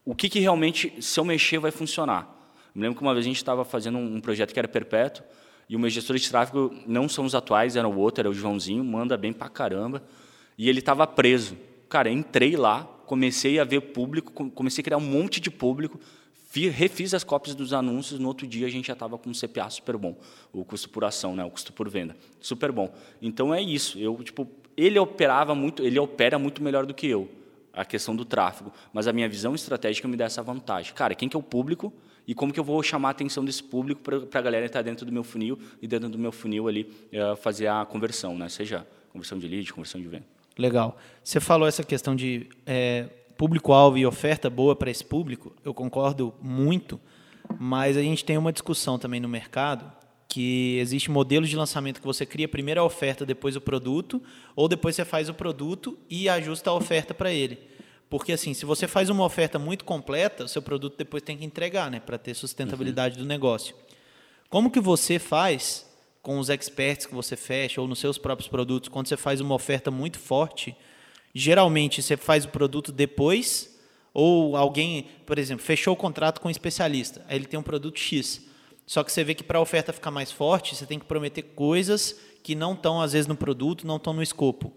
o 0.04 0.14
que, 0.14 0.28
que 0.28 0.38
realmente, 0.38 0.92
se 1.00 1.18
eu 1.18 1.24
mexer, 1.24 1.58
vai 1.58 1.72
funcionar? 1.72 2.28
Me 2.74 2.82
lembro 2.82 2.96
que 2.96 3.02
uma 3.02 3.12
vez 3.12 3.26
a 3.26 3.28
gente 3.28 3.36
estava 3.36 3.64
fazendo 3.64 3.98
um, 3.98 4.16
um 4.16 4.20
projeto 4.20 4.52
que 4.52 4.58
era 4.58 4.68
perpétuo, 4.68 5.24
e 5.68 5.74
o 5.74 5.78
meu 5.78 5.90
gestor 5.90 6.16
de 6.16 6.28
tráfego 6.28 6.72
não 6.86 7.08
são 7.08 7.24
os 7.24 7.34
atuais, 7.34 7.76
era 7.76 7.88
o 7.88 7.98
outro, 7.98 8.20
era 8.20 8.30
o 8.30 8.34
Joãozinho, 8.34 8.84
manda 8.84 9.16
bem 9.16 9.32
pra 9.32 9.48
caramba, 9.48 10.02
e 10.56 10.68
ele 10.68 10.78
estava 10.78 11.06
preso. 11.06 11.56
Cara, 11.92 12.08
entrei 12.08 12.56
lá, 12.56 12.84
comecei 13.04 13.58
a 13.58 13.64
ver 13.64 13.82
público, 13.82 14.32
comecei 14.52 14.80
a 14.80 14.84
criar 14.84 14.96
um 14.96 15.02
monte 15.02 15.38
de 15.38 15.50
público, 15.50 16.00
refiz 16.70 17.12
as 17.12 17.22
cópias 17.22 17.54
dos 17.54 17.74
anúncios, 17.74 18.18
no 18.18 18.28
outro 18.28 18.46
dia 18.46 18.66
a 18.66 18.70
gente 18.70 18.86
já 18.86 18.94
estava 18.94 19.18
com 19.18 19.28
um 19.28 19.34
CPA 19.34 19.68
super 19.68 19.98
bom, 19.98 20.16
o 20.54 20.64
custo 20.64 20.88
por 20.88 21.04
ação, 21.04 21.36
né, 21.36 21.44
o 21.44 21.50
custo 21.50 21.70
por 21.70 21.90
venda, 21.90 22.16
super 22.40 22.72
bom. 22.72 22.90
Então 23.20 23.52
é 23.52 23.60
isso, 23.60 23.98
eu 23.98 24.16
tipo, 24.24 24.48
ele 24.74 24.98
operava 24.98 25.54
muito, 25.54 25.82
ele 25.82 25.98
opera 25.98 26.38
muito 26.38 26.62
melhor 26.62 26.86
do 26.86 26.94
que 26.94 27.06
eu, 27.06 27.28
a 27.74 27.84
questão 27.84 28.16
do 28.16 28.24
tráfego, 28.24 28.72
mas 28.90 29.06
a 29.06 29.12
minha 29.12 29.28
visão 29.28 29.54
estratégica 29.54 30.08
me 30.08 30.16
dá 30.16 30.24
essa 30.24 30.42
vantagem. 30.42 30.94
Cara, 30.94 31.14
quem 31.14 31.28
que 31.28 31.36
é 31.36 31.38
o 31.38 31.42
público 31.42 31.92
e 32.26 32.34
como 32.34 32.54
que 32.54 32.58
eu 32.58 32.64
vou 32.64 32.82
chamar 32.82 33.08
a 33.08 33.10
atenção 33.10 33.44
desse 33.44 33.62
público 33.62 34.00
para 34.00 34.40
a 34.40 34.42
galera 34.42 34.64
estar 34.64 34.80
dentro 34.80 35.04
do 35.04 35.12
meu 35.12 35.22
funil 35.22 35.58
e 35.82 35.86
dentro 35.86 36.08
do 36.08 36.18
meu 36.18 36.32
funil 36.32 36.68
ali 36.68 36.90
eh, 37.12 37.36
fazer 37.36 37.66
a 37.66 37.84
conversão, 37.84 38.38
né, 38.38 38.48
seja 38.48 38.86
conversão 39.10 39.38
de 39.38 39.46
lead, 39.46 39.70
conversão 39.74 40.00
de 40.00 40.08
venda. 40.08 40.31
Legal. 40.58 40.96
Você 41.22 41.40
falou 41.40 41.66
essa 41.66 41.82
questão 41.82 42.14
de 42.14 42.48
é, 42.66 43.08
público-alvo 43.36 43.98
e 43.98 44.06
oferta 44.06 44.50
boa 44.50 44.76
para 44.76 44.90
esse 44.90 45.04
público. 45.04 45.54
Eu 45.64 45.72
concordo 45.72 46.34
muito, 46.40 47.00
mas 47.58 47.96
a 47.96 48.02
gente 48.02 48.24
tem 48.24 48.36
uma 48.36 48.52
discussão 48.52 48.98
também 48.98 49.20
no 49.20 49.28
mercado 49.28 49.90
que 50.28 50.78
existe 50.78 51.10
modelos 51.10 51.50
de 51.50 51.56
lançamento 51.56 52.00
que 52.00 52.06
você 52.06 52.24
cria 52.24 52.48
primeiro 52.48 52.80
a 52.80 52.84
oferta, 52.84 53.26
depois 53.26 53.54
o 53.54 53.60
produto, 53.60 54.22
ou 54.56 54.66
depois 54.66 54.96
você 54.96 55.04
faz 55.04 55.28
o 55.28 55.34
produto 55.34 55.98
e 56.08 56.26
ajusta 56.26 56.70
a 56.70 56.72
oferta 56.72 57.12
para 57.12 57.30
ele. 57.30 57.58
Porque 58.08 58.32
assim, 58.32 58.54
se 58.54 58.64
você 58.64 58.88
faz 58.88 59.10
uma 59.10 59.24
oferta 59.24 59.58
muito 59.58 59.84
completa, 59.84 60.44
o 60.44 60.48
seu 60.48 60.62
produto 60.62 60.96
depois 60.96 61.22
tem 61.22 61.36
que 61.36 61.44
entregar, 61.44 61.90
né, 61.90 62.00
para 62.00 62.16
ter 62.16 62.32
sustentabilidade 62.32 63.16
uhum. 63.16 63.24
do 63.24 63.28
negócio. 63.28 63.76
Como 64.48 64.70
que 64.70 64.80
você 64.80 65.18
faz 65.18 65.91
com 66.22 66.38
os 66.38 66.48
experts 66.48 67.04
que 67.04 67.14
você 67.14 67.36
fecha 67.36 67.80
ou 67.80 67.88
nos 67.88 67.98
seus 67.98 68.16
próprios 68.16 68.48
produtos, 68.48 68.88
quando 68.88 69.08
você 69.08 69.16
faz 69.16 69.40
uma 69.40 69.54
oferta 69.54 69.90
muito 69.90 70.18
forte, 70.18 70.74
geralmente 71.34 72.00
você 72.00 72.16
faz 72.16 72.44
o 72.44 72.48
produto 72.48 72.92
depois 72.92 73.76
ou 74.14 74.56
alguém, 74.56 75.08
por 75.26 75.38
exemplo, 75.38 75.64
fechou 75.64 75.94
o 75.94 75.96
contrato 75.96 76.40
com 76.40 76.48
um 76.48 76.50
especialista, 76.50 77.24
aí 77.28 77.36
ele 77.36 77.46
tem 77.46 77.58
um 77.58 77.62
produto 77.62 77.98
X. 77.98 78.46
Só 78.86 79.02
que 79.02 79.10
você 79.10 79.24
vê 79.24 79.34
que 79.34 79.42
para 79.42 79.58
a 79.58 79.62
oferta 79.62 79.92
ficar 79.92 80.10
mais 80.10 80.30
forte, 80.30 80.76
você 80.76 80.86
tem 80.86 80.98
que 80.98 81.06
prometer 81.06 81.42
coisas 81.42 82.18
que 82.42 82.54
não 82.54 82.74
estão, 82.74 83.00
às 83.00 83.12
vezes, 83.12 83.26
no 83.26 83.36
produto, 83.36 83.86
não 83.86 83.96
estão 83.96 84.12
no 84.12 84.22
escopo. 84.22 84.68
O 84.68 84.74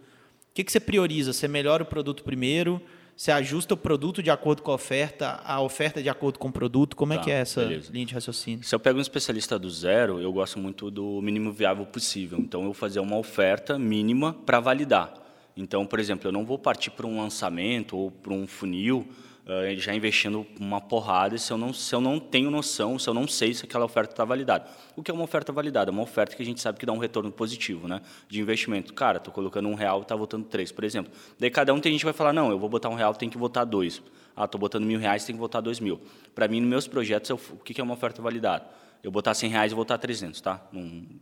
que, 0.53 0.63
que 0.63 0.71
você 0.71 0.79
prioriza? 0.79 1.33
Você 1.33 1.47
melhora 1.47 1.83
o 1.83 1.85
produto 1.85 2.23
primeiro? 2.23 2.81
Você 3.15 3.31
ajusta 3.31 3.73
o 3.73 3.77
produto 3.77 4.21
de 4.21 4.29
acordo 4.29 4.61
com 4.61 4.71
a 4.71 4.75
oferta, 4.75 5.41
a 5.45 5.61
oferta 5.61 6.03
de 6.03 6.09
acordo 6.09 6.37
com 6.37 6.49
o 6.49 6.51
produto? 6.51 6.97
Como 6.97 7.13
é 7.13 7.15
tá, 7.15 7.21
é 7.21 7.23
que 7.23 7.31
é 7.31 7.35
essa 7.35 7.61
beleza. 7.61 7.91
linha 7.93 8.05
de 8.05 8.13
raciocínio? 8.13 8.63
Se 8.63 8.75
eu 8.75 8.79
pego 8.79 8.99
um 8.99 9.01
especialista 9.01 9.57
do 9.57 9.69
zero, 9.69 10.19
eu 10.19 10.33
gosto 10.33 10.59
muito 10.59 10.91
do 10.91 11.21
mínimo 11.21 11.51
viável 11.53 11.85
possível. 11.85 12.37
Então, 12.39 12.59
eu 12.61 12.65
vou 12.65 12.73
fazer 12.73 12.99
uma 12.99 13.17
oferta 13.17 13.79
mínima 13.79 14.33
para 14.33 14.59
validar. 14.59 15.24
Então, 15.55 15.85
por 15.85 15.99
exemplo, 15.99 16.27
eu 16.27 16.31
não 16.31 16.45
vou 16.45 16.59
partir 16.59 16.91
para 16.91 17.07
um 17.07 17.19
lançamento 17.19 17.97
ou 17.97 18.11
para 18.11 18.33
um 18.33 18.45
funil 18.45 19.07
uh, 19.45 19.75
já 19.77 19.95
investindo 19.95 20.45
uma 20.59 20.81
porrada 20.81 21.37
se 21.37 21.51
eu, 21.51 21.57
não, 21.57 21.71
se 21.71 21.93
eu 21.95 22.01
não 22.01 22.19
tenho 22.19 22.51
noção, 22.51 22.99
se 22.99 23.07
eu 23.07 23.13
não 23.13 23.27
sei 23.27 23.53
se 23.53 23.65
aquela 23.65 23.85
oferta 23.85 24.11
está 24.11 24.25
validada. 24.25 24.67
O 24.95 25.03
que 25.03 25.09
é 25.09 25.13
uma 25.13 25.23
oferta 25.23 25.53
validada? 25.53 25.91
É 25.91 25.93
uma 25.93 26.01
oferta 26.01 26.35
que 26.35 26.41
a 26.41 26.45
gente 26.45 26.59
sabe 26.59 26.79
que 26.79 26.85
dá 26.85 26.91
um 26.91 26.97
retorno 26.97 27.31
positivo 27.31 27.87
né, 27.87 28.01
de 28.27 28.41
investimento. 28.41 28.93
Cara, 28.93 29.17
estou 29.17 29.33
colocando 29.33 29.69
um 29.69 29.75
real 29.75 29.99
e 29.99 30.01
está 30.01 30.15
votando 30.15 30.45
três, 30.45 30.71
por 30.71 30.83
exemplo. 30.83 31.11
Daí 31.39 31.49
cada 31.49 31.73
um 31.73 31.79
tem 31.79 31.91
gente 31.91 32.01
que 32.01 32.05
vai 32.05 32.13
falar, 32.13 32.33
não, 32.33 32.49
eu 32.49 32.59
vou 32.59 32.69
botar 32.69 32.89
um 32.89 32.95
real, 32.95 33.13
tem 33.13 33.29
que 33.29 33.37
votar 33.37 33.65
dois. 33.65 34.01
Ah, 34.35 34.45
estou 34.45 34.59
botando 34.59 34.83
mil 34.83 34.99
reais, 34.99 35.23
tem 35.23 35.35
que 35.35 35.39
votar 35.39 35.61
dois 35.61 35.79
mil. 35.79 36.01
Para 36.33 36.47
mim, 36.47 36.59
nos 36.59 36.69
meus 36.69 36.87
projetos, 36.87 37.29
eu, 37.29 37.39
o 37.51 37.57
que 37.57 37.79
é 37.79 37.83
uma 37.83 37.93
oferta 37.93 38.21
validada? 38.21 38.65
Eu 39.01 39.11
botar 39.11 39.35
100 39.35 39.51
reais 39.51 39.71
e 39.71 39.75
votar 39.75 39.99
300, 39.99 40.41
tá? 40.41 40.67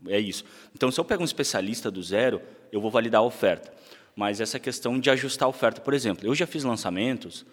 É 0.08 0.18
isso. 0.18 0.46
Então, 0.74 0.90
se 0.90 0.98
eu 0.98 1.04
pego 1.04 1.22
um 1.22 1.26
especialista 1.26 1.92
do 1.92 2.02
zero, 2.02 2.42
eu 2.72 2.80
vou 2.80 2.90
validar 2.90 3.20
a 3.20 3.26
oferta. 3.26 3.74
Mas 4.16 4.40
essa 4.40 4.60
questão 4.60 5.00
de 5.00 5.10
ajustar 5.10 5.48
a 5.48 5.50
oferta, 5.50 5.82
por 5.82 5.94
exemplo, 5.94 6.28
eu 6.28 6.36
já 6.36 6.46
fiz 6.46 6.64
lançamentos 6.64 7.46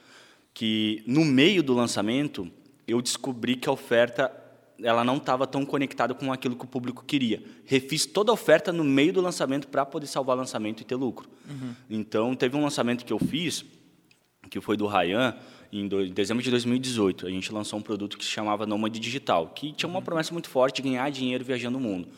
que 0.52 1.02
no 1.06 1.24
meio 1.24 1.62
do 1.62 1.72
lançamento 1.72 2.50
eu 2.86 3.00
descobri 3.00 3.56
que 3.56 3.68
a 3.68 3.72
oferta 3.72 4.30
ela 4.82 5.04
não 5.04 5.16
estava 5.16 5.46
tão 5.46 5.64
conectada 5.64 6.14
com 6.14 6.32
aquilo 6.32 6.56
que 6.56 6.64
o 6.64 6.68
público 6.68 7.04
queria. 7.04 7.42
Refiz 7.64 8.06
toda 8.06 8.30
a 8.30 8.34
oferta 8.34 8.72
no 8.72 8.84
meio 8.84 9.12
do 9.12 9.20
lançamento 9.20 9.68
para 9.68 9.84
poder 9.84 10.06
salvar 10.06 10.36
o 10.36 10.40
lançamento 10.40 10.80
e 10.80 10.84
ter 10.84 10.94
lucro. 10.94 11.28
Uhum. 11.48 11.74
Então, 11.88 12.34
teve 12.34 12.56
um 12.56 12.62
lançamento 12.62 13.04
que 13.04 13.12
eu 13.12 13.18
fiz, 13.18 13.64
que 14.48 14.60
foi 14.60 14.76
do 14.76 14.86
Ryan, 14.86 15.36
em, 15.72 15.86
dezembro 16.12 16.42
de 16.42 16.50
2018. 16.50 17.26
A 17.26 17.30
gente 17.30 17.52
lançou 17.52 17.78
um 17.78 17.82
produto 17.82 18.16
que 18.16 18.24
se 18.24 18.30
chamava 18.30 18.66
Nômade 18.66 18.98
Digital, 18.98 19.48
que 19.48 19.72
tinha 19.72 19.88
uma 19.88 19.98
uhum. 19.98 20.04
promessa 20.04 20.32
muito 20.32 20.48
forte 20.48 20.82
de 20.82 20.88
ganhar 20.88 21.10
dinheiro 21.10 21.44
viajando 21.44 21.78
o 21.78 21.80
mundo. 21.80 22.08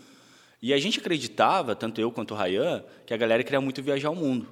E 0.62 0.73
a 0.73 0.78
gente 0.78 1.00
acreditava, 1.00 1.75
tanto 1.75 2.00
eu 2.00 2.12
quanto 2.12 2.35
o 2.35 2.37
Ryan, 2.37 2.85
que 3.04 3.12
a 3.12 3.16
galera 3.16 3.42
queria 3.42 3.61
muito 3.61 3.83
viajar 3.83 4.11
o 4.11 4.14
mundo. 4.14 4.47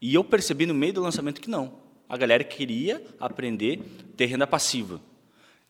E 0.00 0.12
eu 0.12 0.24
percebi 0.24 0.66
no 0.66 0.74
meio 0.74 0.92
do 0.92 1.00
lançamento 1.00 1.40
que 1.40 1.48
não. 1.48 1.74
A 2.08 2.16
galera 2.16 2.42
queria 2.42 3.00
aprender 3.20 3.80
ter 4.16 4.26
renda 4.26 4.44
passiva. 4.44 5.00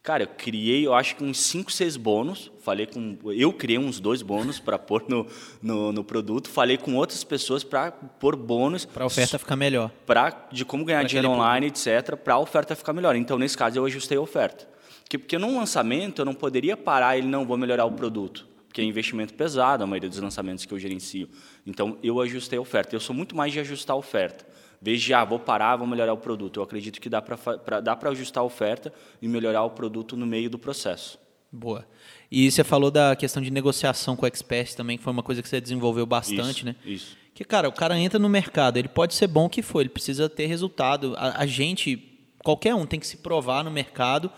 Cara, 0.03 0.25
eu 0.25 0.29
criei, 0.29 0.85
eu 0.85 0.95
acho 0.95 1.15
que 1.15 1.23
uns 1.23 1.39
5, 1.43 1.71
6 1.71 1.97
bônus. 1.97 2.51
Falei 2.61 2.87
com. 2.87 3.19
Eu 3.27 3.53
criei 3.53 3.79
uns 3.79 4.01
dois 4.01 4.21
bônus 4.21 4.59
para 4.59 4.77
pôr 4.77 5.05
no, 5.07 5.27
no, 5.63 5.93
no, 5.93 6.03
produto. 6.03 6.49
Falei 6.49 6.77
com 6.77 6.97
outras 6.97 7.23
pessoas 7.23 7.63
para 7.63 7.93
pôr 7.93 8.35
bônus. 8.35 8.85
Para 8.85 9.05
a 9.05 9.07
oferta 9.07 9.39
ficar 9.39 9.55
melhor. 9.55 9.91
Pra, 10.05 10.49
de 10.51 10.65
como 10.65 10.85
ganhar 10.85 11.01
pra 11.01 11.09
dinheiro 11.09 11.31
online, 11.31 11.67
etc., 11.69 12.17
para 12.17 12.35
a 12.35 12.39
oferta 12.39 12.75
ficar 12.75 12.93
melhor. 12.93 13.15
Então, 13.15 13.39
nesse 13.39 13.57
caso, 13.57 13.79
eu 13.79 13.85
ajustei 13.85 14.19
a 14.19 14.21
oferta. 14.21 14.67
Porque, 15.03 15.19
porque 15.19 15.39
num 15.39 15.59
lançamento 15.59 16.23
eu 16.23 16.25
não 16.25 16.35
poderia 16.35 16.77
parar 16.77 17.17
e 17.17 17.23
não 17.23 17.47
vou 17.47 17.57
melhorar 17.57 17.85
o 17.85 17.93
produto. 17.93 18.51
Porque 18.73 18.81
é 18.81 18.85
investimento 18.85 19.35
pesado 19.35 19.85
a 19.85 19.87
maioria 19.87 20.09
dos 20.09 20.19
lançamentos 20.19 20.65
que 20.65 20.73
eu 20.73 20.79
gerencio. 20.79 21.29
Então, 21.67 21.99
eu 22.03 22.19
ajustei 22.23 22.59
a 22.59 22.63
oferta. 22.63 22.97
Eu 22.97 23.01
sou 23.01 23.15
muito 23.15 23.37
mais 23.37 23.53
de 23.53 23.61
ajustar 23.61 23.95
a 23.95 23.99
oferta 23.99 24.47
de, 24.81 25.13
ah, 25.13 25.25
vou 25.27 25.39
parar, 25.39 25.77
vou 25.77 25.87
melhorar 25.87 26.15
o 26.15 26.17
produto. 26.17 26.59
Eu 26.59 26.65
acredito 26.65 26.99
que 26.99 27.11
dá 27.11 27.21
para 27.21 28.11
ajustar 28.11 28.43
a 28.43 28.47
oferta 28.47 28.91
e 29.21 29.29
melhorar 29.29 29.63
o 29.63 29.71
produto 29.71 30.17
no 30.17 30.27
meio 30.27 30.49
do 30.49 30.59
processo. 30.59 31.19
Boa. 31.53 31.87
E 32.31 32.51
você 32.51 32.65
falou 32.65 32.91
da 32.91 33.15
questão 33.15 33.43
de 33.43 33.51
negociação 33.51 34.17
com 34.17 34.25
o 34.25 34.27
expert 34.27 34.75
também, 34.75 34.97
que 34.97 35.05
foi 35.05 35.13
uma 35.13 35.23
coisa 35.23 35.43
que 35.43 35.49
você 35.49 35.61
desenvolveu 35.61 36.07
bastante, 36.07 36.57
isso, 36.57 36.65
né? 36.65 36.77
Isso. 36.85 37.17
Que, 37.35 37.45
cara, 37.45 37.69
o 37.69 37.73
cara 37.73 37.99
entra 37.99 38.19
no 38.19 38.29
mercado, 38.29 38.79
ele 38.79 38.89
pode 38.89 39.15
ser 39.15 39.27
bom 39.27 39.51
que 39.51 39.61
for, 39.61 39.81
ele 39.81 39.91
precisa 39.91 40.31
ter 40.31 40.47
resultado. 40.47 41.15
A, 41.19 41.43
a 41.43 41.47
gente, 41.47 42.19
qualquer 42.43 42.75
um, 42.75 42.87
tem 42.87 42.99
que 42.99 43.07
se 43.07 43.19
provar 43.19 43.63
no 43.63 43.71
mercado, 43.71 44.33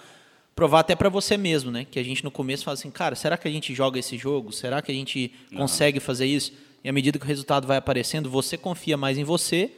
provar 0.55 0.81
até 0.81 0.95
para 0.95 1.09
você 1.09 1.37
mesmo, 1.37 1.71
né? 1.71 1.85
Que 1.85 1.99
a 1.99 2.03
gente 2.03 2.23
no 2.23 2.31
começo 2.31 2.65
fala 2.65 2.75
assim, 2.75 2.91
cara, 2.91 3.15
será 3.15 3.37
que 3.37 3.49
a 3.49 3.51
gente 3.51 3.75
joga 3.75 3.99
esse 3.99 4.17
jogo? 4.17 4.53
Será 4.53 4.81
que 4.81 4.91
a 4.91 4.95
gente 4.95 5.33
consegue 5.57 6.01
fazer 6.01 6.27
isso? 6.27 6.53
E 6.83 6.89
à 6.89 6.93
medida 6.93 7.19
que 7.19 7.25
o 7.25 7.29
resultado 7.29 7.67
vai 7.67 7.77
aparecendo, 7.77 8.31
você 8.31 8.57
confia 8.57 8.97
mais 8.97 9.19
em 9.19 9.25
você 9.25 9.71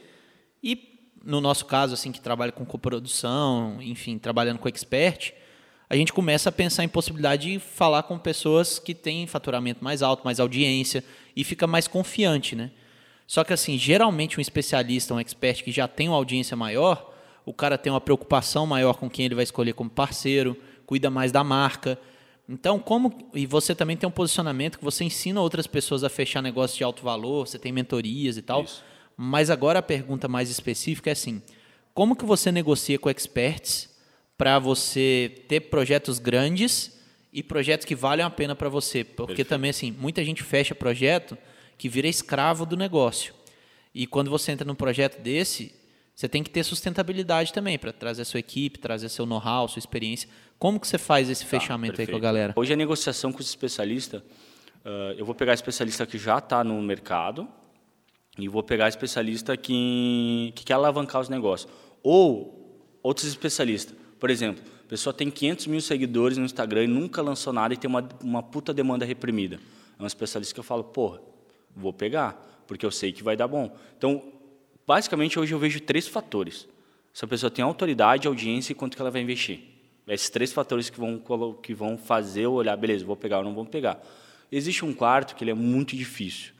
e 0.61 0.97
no 1.23 1.41
nosso 1.41 1.65
caso, 1.65 1.93
assim, 1.93 2.11
que 2.11 2.21
trabalha 2.21 2.53
com 2.53 2.65
coprodução, 2.65 3.79
enfim, 3.81 4.17
trabalhando 4.17 4.59
com 4.59 4.69
expert, 4.69 5.33
a 5.89 5.95
gente 5.95 6.13
começa 6.13 6.49
a 6.49 6.51
pensar 6.51 6.83
em 6.83 6.87
possibilidade 6.87 7.51
de 7.51 7.59
falar 7.59 8.03
com 8.03 8.17
pessoas 8.17 8.79
que 8.79 8.93
têm 8.93 9.27
faturamento 9.27 9.83
mais 9.83 10.01
alto, 10.01 10.23
mais 10.23 10.39
audiência 10.39 11.03
e 11.35 11.43
fica 11.43 11.67
mais 11.67 11.87
confiante, 11.87 12.55
né? 12.55 12.71
Só 13.25 13.43
que 13.43 13.51
assim, 13.51 13.77
geralmente 13.77 14.37
um 14.37 14.41
especialista, 14.41 15.13
um 15.13 15.19
expert 15.19 15.63
que 15.63 15.71
já 15.71 15.87
tem 15.87 16.07
uma 16.07 16.15
audiência 16.17 16.55
maior, 16.55 17.13
o 17.45 17.53
cara 17.53 17.77
tem 17.77 17.91
uma 17.91 18.01
preocupação 18.01 18.65
maior 18.65 18.95
com 18.95 19.09
quem 19.09 19.25
ele 19.25 19.35
vai 19.35 19.43
escolher 19.43 19.73
como 19.73 19.89
parceiro, 19.89 20.57
cuida 20.87 21.11
mais 21.11 21.31
da 21.31 21.43
marca. 21.43 21.99
Então, 22.49 22.79
como 22.79 23.29
e 23.33 23.45
você 23.45 23.75
também 23.75 23.95
tem 23.95 24.07
um 24.07 24.11
posicionamento 24.11 24.79
que 24.79 24.83
você 24.83 25.03
ensina 25.03 25.41
outras 25.41 25.67
pessoas 25.67 26.03
a 26.03 26.09
fechar 26.09 26.41
negócios 26.41 26.77
de 26.77 26.83
alto 26.83 27.03
valor, 27.03 27.45
você 27.45 27.59
tem 27.59 27.71
mentorias 27.71 28.37
e 28.37 28.41
tal. 28.41 28.63
Isso. 28.63 28.83
Mas 29.15 29.49
agora 29.49 29.79
a 29.79 29.83
pergunta 29.83 30.27
mais 30.27 30.49
específica 30.49 31.11
é 31.11 31.13
assim: 31.13 31.41
como 31.93 32.15
que 32.15 32.25
você 32.25 32.51
negocia 32.51 32.97
com 32.97 33.09
experts 33.09 33.89
para 34.37 34.57
você 34.57 35.43
ter 35.47 35.61
projetos 35.61 36.19
grandes 36.19 36.97
e 37.33 37.43
projetos 37.43 37.85
que 37.85 37.95
valem 37.95 38.25
a 38.25 38.29
pena 38.29 38.55
para 38.55 38.69
você? 38.69 39.03
Porque 39.03 39.27
Perfeito. 39.27 39.49
também 39.49 39.69
assim, 39.69 39.91
muita 39.91 40.23
gente 40.23 40.41
fecha 40.41 40.73
projeto 40.73 41.37
que 41.77 41.89
vira 41.89 42.07
escravo 42.07 42.65
do 42.65 42.77
negócio. 42.77 43.33
E 43.93 44.07
quando 44.07 44.31
você 44.31 44.53
entra 44.53 44.65
num 44.65 44.75
projeto 44.75 45.19
desse, 45.21 45.73
você 46.17 46.27
tem 46.27 46.41
que 46.41 46.49
ter 46.49 46.63
sustentabilidade 46.63 47.53
também 47.53 47.77
para 47.77 47.93
trazer 47.93 48.25
sua 48.25 48.39
equipe, 48.39 48.79
trazer 48.79 49.07
seu 49.07 49.23
know-how, 49.23 49.67
sua 49.67 49.77
experiência. 49.77 50.27
Como 50.57 50.79
que 50.79 50.87
você 50.87 50.97
faz 50.97 51.29
esse 51.29 51.43
tá, 51.43 51.49
fechamento 51.51 52.01
aí 52.01 52.07
com 52.07 52.15
a 52.15 52.19
galera? 52.19 52.53
Hoje 52.55 52.73
a 52.73 52.75
negociação 52.75 53.31
com 53.31 53.39
os 53.39 53.47
especialistas, 53.47 54.23
uh, 54.83 55.13
eu 55.15 55.23
vou 55.23 55.35
pegar 55.35 55.53
especialista 55.53 56.07
que 56.07 56.17
já 56.17 56.39
está 56.39 56.63
no 56.63 56.81
mercado, 56.81 57.47
e 58.35 58.47
vou 58.47 58.63
pegar 58.63 58.87
especialista 58.87 59.55
que, 59.55 60.51
que 60.55 60.65
quer 60.65 60.73
alavancar 60.73 61.21
os 61.21 61.29
negócios. 61.29 61.71
Ou 62.01 62.81
outros 63.03 63.27
especialistas. 63.27 63.95
Por 64.19 64.31
exemplo, 64.31 64.63
a 64.85 64.89
pessoa 64.89 65.13
tem 65.13 65.29
500 65.29 65.67
mil 65.67 65.81
seguidores 65.81 66.35
no 66.39 66.45
Instagram 66.45 66.85
e 66.85 66.87
nunca 66.87 67.21
lançou 67.21 67.53
nada 67.53 67.75
e 67.75 67.77
tem 67.77 67.87
uma, 67.87 68.09
uma 68.23 68.41
puta 68.41 68.73
demanda 68.73 69.05
reprimida. 69.05 69.59
É 69.99 70.01
um 70.01 70.07
especialista 70.07 70.51
que 70.51 70.59
eu 70.59 70.63
falo, 70.63 70.83
porra, 70.83 71.21
vou 71.75 71.93
pegar, 71.93 72.63
porque 72.65 72.83
eu 72.83 72.91
sei 72.91 73.13
que 73.13 73.21
vai 73.21 73.37
dar 73.37 73.47
bom. 73.47 73.71
Então, 73.95 74.33
basicamente, 74.87 75.37
hoje 75.37 75.53
eu 75.53 75.59
vejo 75.59 75.81
três 75.81 76.07
fatores. 76.07 76.67
Se 77.13 77.25
a 77.25 77.27
pessoa 77.27 77.51
tem 77.51 77.63
autoridade, 77.63 78.27
audiência 78.27 78.71
e 78.71 78.75
quanto 78.75 78.95
que 78.95 79.01
ela 79.01 79.11
vai 79.11 79.21
investir. 79.21 79.59
Esses 80.07 80.29
três 80.29 80.53
fatores 80.53 80.89
que 80.89 80.97
vão, 80.97 81.19
que 81.61 81.73
vão 81.73 81.97
fazer 81.97 82.43
eu 82.43 82.53
olhar, 82.53 82.77
beleza, 82.77 83.05
vou 83.05 83.17
pegar 83.17 83.39
ou 83.39 83.43
não 83.43 83.53
vou 83.53 83.65
pegar. 83.65 84.01
Existe 84.49 84.85
um 84.85 84.93
quarto 84.93 85.35
que 85.35 85.43
ele 85.43 85.51
é 85.51 85.53
muito 85.53 85.95
difícil, 85.95 86.53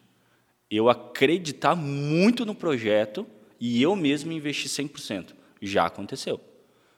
eu 0.69 0.89
acreditar 0.89 1.75
muito 1.75 2.45
no 2.45 2.53
projeto 2.53 3.25
e 3.57 3.81
eu 3.81 3.95
mesmo 3.95 4.33
investir 4.33 4.69
100%. 4.69 5.33
Já 5.61 5.85
aconteceu. 5.85 6.41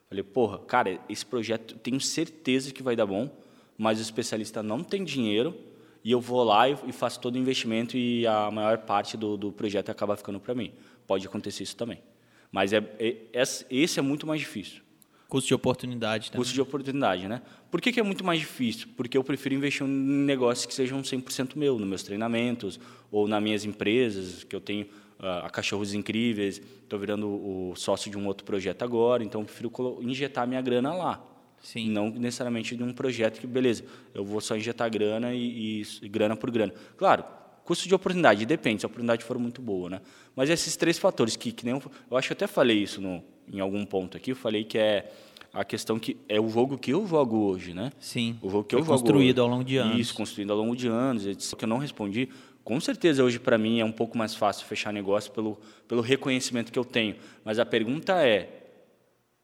Falei, 0.09 0.23
porra, 0.23 0.57
cara, 0.57 0.99
esse 1.07 1.23
projeto 1.23 1.75
tenho 1.75 2.01
certeza 2.01 2.73
que 2.73 2.81
vai 2.81 2.95
dar 2.95 3.05
bom, 3.05 3.29
mas 3.77 3.99
o 3.99 4.01
especialista 4.01 4.63
não 4.63 4.83
tem 4.83 5.03
dinheiro 5.03 5.55
e 6.03 6.11
eu 6.11 6.19
vou 6.19 6.43
lá 6.43 6.67
e, 6.67 6.91
faço 6.91 7.19
todo 7.19 7.35
o 7.35 7.37
investimento 7.37 7.95
e 7.95 8.25
a 8.25 8.49
maior 8.49 8.79
parte 8.79 9.15
do, 9.15 9.37
do 9.37 9.51
projeto 9.51 9.89
acaba 9.89 10.17
ficando 10.17 10.39
para 10.39 10.55
mim. 10.55 10.73
Pode 11.09 11.25
acontecer 11.25 11.63
isso 11.63 11.75
também. 11.75 12.03
Mas 12.51 12.71
é, 12.71 12.77
é, 12.99 13.15
esse 13.33 13.97
é 13.97 14.01
muito 14.01 14.27
mais 14.27 14.39
difícil. 14.39 14.83
Custo 15.27 15.47
de 15.47 15.55
oportunidade. 15.55 16.29
Também. 16.29 16.37
Custo 16.37 16.53
de 16.53 16.61
oportunidade, 16.61 17.27
né? 17.27 17.41
Por 17.71 17.81
que, 17.81 17.91
que, 17.91 17.99
é 17.99 18.03
muito 18.03 18.23
mais 18.23 18.39
difícil? 18.39 18.89
Porque 18.95 19.17
eu 19.17 19.23
prefiro 19.23 19.55
investir 19.55 19.87
em 19.87 19.89
negócios 19.89 20.67
que 20.67 20.73
sejam 20.73 21.01
100% 21.01 21.55
meu, 21.55 21.79
nos 21.79 21.87
meus 21.87 22.03
treinamentos 22.03 22.79
ou 23.11 23.27
nas 23.27 23.41
minhas 23.41 23.65
empresas, 23.65 24.43
que 24.43 24.55
eu 24.55 24.61
tenho 24.61 24.85
uh, 25.19 25.45
a 25.45 25.49
Cachorros 25.49 25.95
Incríveis, 25.95 26.61
estou 26.83 26.99
virando 26.99 27.27
o 27.27 27.73
sócio 27.75 28.11
de 28.11 28.15
um 28.15 28.27
outro 28.27 28.45
projeto 28.45 28.83
agora, 28.83 29.23
então 29.23 29.41
eu 29.41 29.45
prefiro 29.45 29.71
injetar 30.01 30.47
minha 30.47 30.61
grana 30.61 30.93
lá. 30.93 31.25
Sim. 31.59 31.89
Não 31.89 32.11
necessariamente 32.11 32.75
de 32.75 32.83
um 32.83 32.93
projeto 32.93 33.39
que, 33.39 33.47
beleza, 33.47 33.83
eu 34.13 34.23
vou 34.23 34.39
só 34.39 34.55
injetar 34.55 34.91
grana 34.91 35.33
e, 35.33 35.81
e, 35.81 35.87
e 36.03 36.07
grana 36.07 36.35
por 36.35 36.51
grana. 36.51 36.71
Claro, 36.95 37.25
custo 37.69 37.87
de 37.87 37.93
oportunidade, 37.93 38.47
depende, 38.47 38.81
se 38.81 38.85
a 38.85 38.87
oportunidade 38.87 39.23
for 39.23 39.37
muito 39.37 39.61
boa, 39.61 39.91
né? 39.91 40.01
Mas 40.35 40.49
esses 40.49 40.75
três 40.75 40.97
fatores 40.97 41.35
que, 41.35 41.51
que 41.51 41.63
nem 41.63 41.75
eu, 41.75 41.91
eu 42.09 42.17
acho 42.17 42.27
que 42.27 42.33
eu 42.33 42.35
até 42.35 42.47
falei 42.47 42.81
isso 42.81 42.99
no, 42.99 43.23
em 43.47 43.59
algum 43.59 43.85
ponto 43.85 44.17
aqui, 44.17 44.31
eu 44.31 44.35
falei 44.35 44.63
que 44.63 44.75
é 44.75 45.11
a 45.53 45.63
questão 45.63 45.99
que 45.99 46.17
é 46.27 46.41
o 46.41 46.49
jogo 46.49 46.79
que 46.79 46.91
eu 46.91 47.05
jogo 47.05 47.37
hoje, 47.37 47.75
né? 47.75 47.91
Sim. 47.99 48.39
O 48.41 48.49
jogo 48.49 48.63
que 48.63 48.73
eu 48.73 48.79
jogo 48.79 48.91
construído 48.91 49.37
hoje. 49.37 49.41
ao 49.41 49.47
longo 49.47 49.63
de 49.63 49.77
anos. 49.77 49.99
Isso, 49.99 50.15
construído 50.15 50.51
ao 50.51 50.57
longo 50.57 50.75
de 50.75 50.87
anos. 50.87 51.25
Isso 51.25 51.55
que 51.55 51.63
eu 51.63 51.69
não 51.69 51.77
respondi. 51.77 52.29
Com 52.63 52.79
certeza 52.79 53.23
hoje 53.23 53.37
para 53.37 53.55
mim 53.55 53.79
é 53.79 53.85
um 53.85 53.91
pouco 53.91 54.17
mais 54.17 54.33
fácil 54.33 54.65
fechar 54.65 54.91
negócio 54.91 55.31
pelo 55.31 55.59
pelo 55.87 56.01
reconhecimento 56.01 56.71
que 56.71 56.79
eu 56.79 56.85
tenho. 56.85 57.17
Mas 57.45 57.59
a 57.59 57.65
pergunta 57.67 58.13
é 58.25 58.49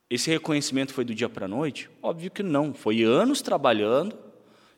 esse 0.10 0.32
reconhecimento 0.32 0.96
foi 0.96 1.05
do 1.05 1.13
dia 1.13 1.29
para 1.29 1.46
a 1.46 1.48
noite? 1.48 1.91
Óbvio 2.01 2.32
que 2.32 2.41
não. 2.41 2.74
Foi 2.74 3.03
anos 3.03 3.44
trabalhando. 3.44 4.25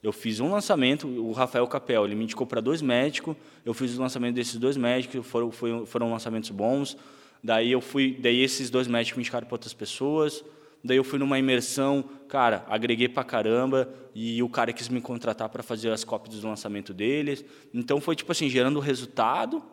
Eu 0.01 0.11
fiz 0.11 0.39
um 0.39 0.51
lançamento, 0.51 1.07
o 1.07 1.31
Rafael 1.31 1.65
Capel, 1.67 2.05
ele 2.05 2.15
me 2.15 2.23
indicou 2.23 2.45
para 2.45 2.61
dois 2.61 2.81
médicos, 2.81 3.35
eu 3.65 3.73
fiz 3.73 3.97
o 3.97 4.01
lançamento 4.01 4.35
desses 4.35 4.55
dois 4.55 4.77
médicos, 4.77 5.25
foram, 5.25 5.51
foram 5.85 6.11
lançamentos 6.11 6.49
bons. 6.51 6.95
Daí 7.43 7.71
eu 7.71 7.81
fui, 7.81 8.17
daí 8.19 8.41
esses 8.41 8.69
dois 8.69 8.87
médicos 8.87 9.17
me 9.17 9.21
indicaram 9.21 9.47
para 9.47 9.55
outras 9.55 9.73
pessoas. 9.73 10.43
Daí 10.83 10.97
eu 10.97 11.03
fui 11.03 11.17
numa 11.17 11.39
imersão, 11.39 12.03
cara, 12.27 12.63
agreguei 12.69 13.09
para 13.09 13.23
caramba 13.23 13.89
e 14.13 14.41
o 14.43 14.49
cara 14.49 14.71
quis 14.71 14.87
me 14.87 15.01
contratar 15.01 15.49
para 15.49 15.63
fazer 15.63 15.91
as 15.91 16.03
cópias 16.03 16.39
do 16.39 16.47
lançamento 16.47 16.93
deles. 16.93 17.43
Então 17.73 17.99
foi 17.99 18.15
tipo 18.15 18.31
assim, 18.31 18.47
gerando 18.49 18.79
resultado 18.79 19.63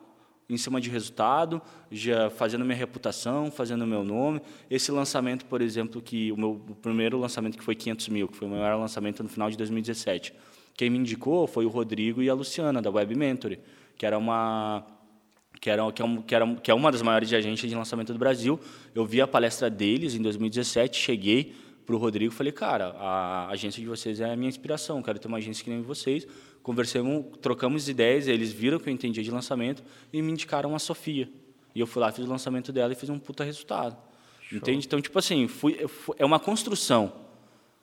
em 0.48 0.56
cima 0.56 0.80
de 0.80 0.90
resultado, 0.90 1.60
já 1.90 2.28
fazendo 2.30 2.64
minha 2.64 2.76
reputação, 2.76 3.50
fazendo 3.50 3.86
meu 3.86 4.04
nome. 4.04 4.40
Esse 4.70 4.92
lançamento, 4.92 5.44
por 5.46 5.62
exemplo, 5.62 6.02
que 6.02 6.30
o 6.32 6.36
meu 6.36 6.50
o 6.68 6.74
primeiro 6.74 7.18
lançamento 7.18 7.56
que 7.56 7.64
foi 7.64 7.74
500 7.74 8.08
mil, 8.08 8.28
que 8.28 8.36
foi 8.36 8.46
o 8.46 8.50
meu 8.50 8.60
maior 8.60 8.78
lançamento 8.78 9.22
no 9.22 9.28
final 9.28 9.50
de 9.50 9.56
2017. 9.56 10.34
Quem 10.76 10.90
me 10.90 10.98
indicou 10.98 11.46
foi 11.46 11.64
o 11.64 11.68
Rodrigo 11.68 12.22
e 12.22 12.28
a 12.28 12.34
Luciana 12.34 12.82
da 12.82 12.90
Web 12.90 13.14
Mentory, 13.14 13.60
que 13.96 14.04
era 14.04 14.18
uma 14.18 14.84
que, 15.60 15.70
era, 15.70 15.90
que, 15.92 16.02
é, 16.02 16.04
um, 16.04 16.20
que, 16.20 16.34
era, 16.34 16.54
que 16.56 16.70
é 16.70 16.74
uma 16.74 16.92
das 16.92 17.00
maiores 17.00 17.32
agências 17.32 17.70
de 17.70 17.76
lançamento 17.76 18.12
do 18.12 18.18
Brasil. 18.18 18.60
Eu 18.94 19.06
vi 19.06 19.20
a 19.20 19.26
palestra 19.26 19.70
deles 19.70 20.14
em 20.14 20.20
2017, 20.20 20.98
cheguei 20.98 21.54
para 21.84 21.94
o 21.94 21.98
Rodrigo 21.98 22.32
e 22.32 22.36
falei, 22.36 22.52
cara, 22.52 22.94
a 22.98 23.48
agência 23.48 23.80
de 23.80 23.88
vocês 23.88 24.20
é 24.20 24.32
a 24.32 24.36
minha 24.36 24.48
inspiração, 24.48 25.02
quero 25.02 25.18
ter 25.18 25.28
uma 25.28 25.38
agência 25.38 25.62
que 25.62 25.70
nem 25.70 25.82
vocês. 25.82 26.26
Conversamos, 26.62 27.26
trocamos 27.42 27.88
ideias, 27.88 28.26
eles 28.26 28.50
viram 28.50 28.78
que 28.78 28.88
eu 28.88 28.92
entendia 28.92 29.22
de 29.22 29.30
lançamento 29.30 29.82
e 30.12 30.22
me 30.22 30.32
indicaram 30.32 30.74
a 30.74 30.78
Sofia. 30.78 31.28
E 31.74 31.80
eu 31.80 31.86
fui 31.86 32.00
lá, 32.00 32.10
fiz 32.10 32.24
o 32.24 32.28
lançamento 32.28 32.72
dela 32.72 32.92
e 32.92 32.96
fiz 32.96 33.10
um 33.10 33.18
puta 33.18 33.44
resultado. 33.44 33.96
Show. 34.42 34.58
Entende? 34.58 34.86
Então, 34.86 35.00
tipo 35.00 35.18
assim, 35.18 35.46
fui, 35.46 35.78
é 36.16 36.24
uma 36.24 36.38
construção. 36.38 37.12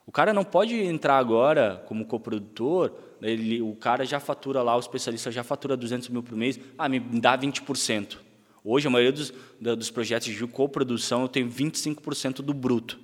O 0.05 0.11
cara 0.11 0.33
não 0.33 0.43
pode 0.43 0.75
entrar 0.75 1.17
agora 1.17 1.83
como 1.87 2.05
coprodutor, 2.05 2.91
ele, 3.21 3.61
o 3.61 3.75
cara 3.75 4.03
já 4.03 4.19
fatura 4.19 4.63
lá, 4.63 4.75
o 4.75 4.79
especialista 4.79 5.31
já 5.31 5.43
fatura 5.43 5.77
200 5.77 6.09
mil 6.09 6.23
por 6.23 6.35
mês, 6.35 6.59
ah, 6.77 6.89
me 6.89 6.99
dá 6.99 7.37
20%. 7.37 8.17
Hoje, 8.63 8.87
a 8.87 8.89
maioria 8.89 9.11
dos, 9.11 9.33
dos 9.59 9.91
projetos 9.91 10.33
de 10.33 10.47
coprodução, 10.47 11.23
eu 11.23 11.27
tenho 11.27 11.49
25% 11.49 12.41
do 12.41 12.53
bruto. 12.53 12.99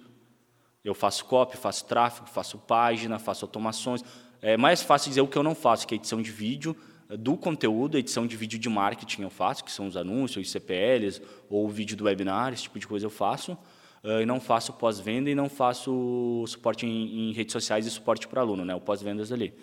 Eu 0.88 0.94
faço 0.94 1.26
copy, 1.26 1.58
faço 1.58 1.84
tráfego, 1.84 2.30
faço 2.30 2.58
página, 2.58 3.20
faço 3.20 3.44
automações. 3.44 4.02
É 4.42 4.56
mais 4.56 4.82
fácil 4.82 5.10
dizer 5.10 5.20
o 5.20 5.28
que 5.28 5.38
eu 5.38 5.44
não 5.44 5.54
faço, 5.54 5.86
que 5.86 5.94
é 5.94 5.98
edição 5.98 6.22
de 6.22 6.32
vídeo, 6.32 6.74
do 7.10 7.36
conteúdo, 7.36 7.98
edição 7.98 8.26
de 8.26 8.38
vídeo 8.38 8.58
de 8.58 8.70
marketing 8.70 9.24
eu 9.24 9.30
faço, 9.30 9.66
que 9.66 9.72
são 9.72 9.88
os 9.88 9.98
anúncios, 9.98 10.46
os 10.46 10.52
CPLs, 10.52 11.22
ou 11.50 11.66
o 11.66 11.70
vídeo 11.70 11.98
do 11.98 12.06
webinar, 12.06 12.54
esse 12.54 12.64
tipo 12.64 12.80
de 12.80 12.88
coisa 12.88 13.06
eu 13.06 13.10
faço. 13.10 13.58
Uh, 14.02 14.22
e 14.22 14.26
não 14.26 14.40
faço 14.40 14.72
pós-venda 14.74 15.30
e 15.30 15.36
não 15.36 15.50
faço 15.50 16.46
suporte 16.48 16.86
em, 16.86 17.32
em 17.32 17.34
redes 17.34 17.52
sociais 17.52 17.86
e 17.86 17.92
suporte 17.92 18.26
para 18.26 18.40
aluno, 18.40 18.64
né, 18.64 18.74
o 18.74 18.80
pós-vendas 18.80 19.30
ali. 19.30 19.54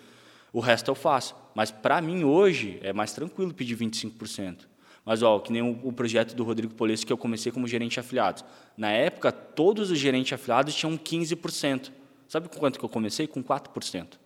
O 0.53 0.59
resto 0.59 0.91
eu 0.91 0.95
faço. 0.95 1.35
Mas 1.55 1.71
para 1.71 1.99
mim 2.01 2.23
hoje 2.23 2.77
é 2.83 2.93
mais 2.93 3.13
tranquilo 3.13 3.51
pedir 3.51 3.75
25%. 3.75 4.67
Mas, 5.05 5.21
ó, 5.21 5.39
que 5.39 5.53
nem 5.53 5.61
o, 5.61 5.79
o 5.83 5.93
projeto 5.93 6.35
do 6.35 6.43
Rodrigo 6.43 6.73
Polesse, 6.73 7.05
que 7.05 7.13
eu 7.13 7.17
comecei 7.17 7.51
como 7.51 7.67
gerente 7.67 7.93
de 7.93 7.99
afiliados. 7.99 8.43
Na 8.75 8.89
época, 8.89 9.31
todos 9.31 9.91
os 9.91 9.99
gerentes 9.99 10.33
afiliados 10.33 10.73
tinham 10.73 10.97
15%. 10.97 11.91
Sabe 12.27 12.49
com 12.49 12.57
quanto 12.57 12.79
que 12.79 12.83
eu 12.83 12.89
comecei? 12.89 13.27
Com 13.27 13.43
4%. 13.43 14.17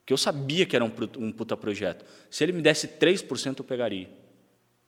Porque 0.00 0.12
eu 0.12 0.18
sabia 0.18 0.66
que 0.66 0.76
era 0.76 0.84
um, 0.84 0.92
um 1.18 1.32
puta 1.32 1.56
projeto. 1.56 2.04
Se 2.28 2.44
ele 2.44 2.52
me 2.52 2.60
desse 2.60 2.86
3%, 2.86 3.58
eu 3.58 3.64
pegaria. 3.64 4.10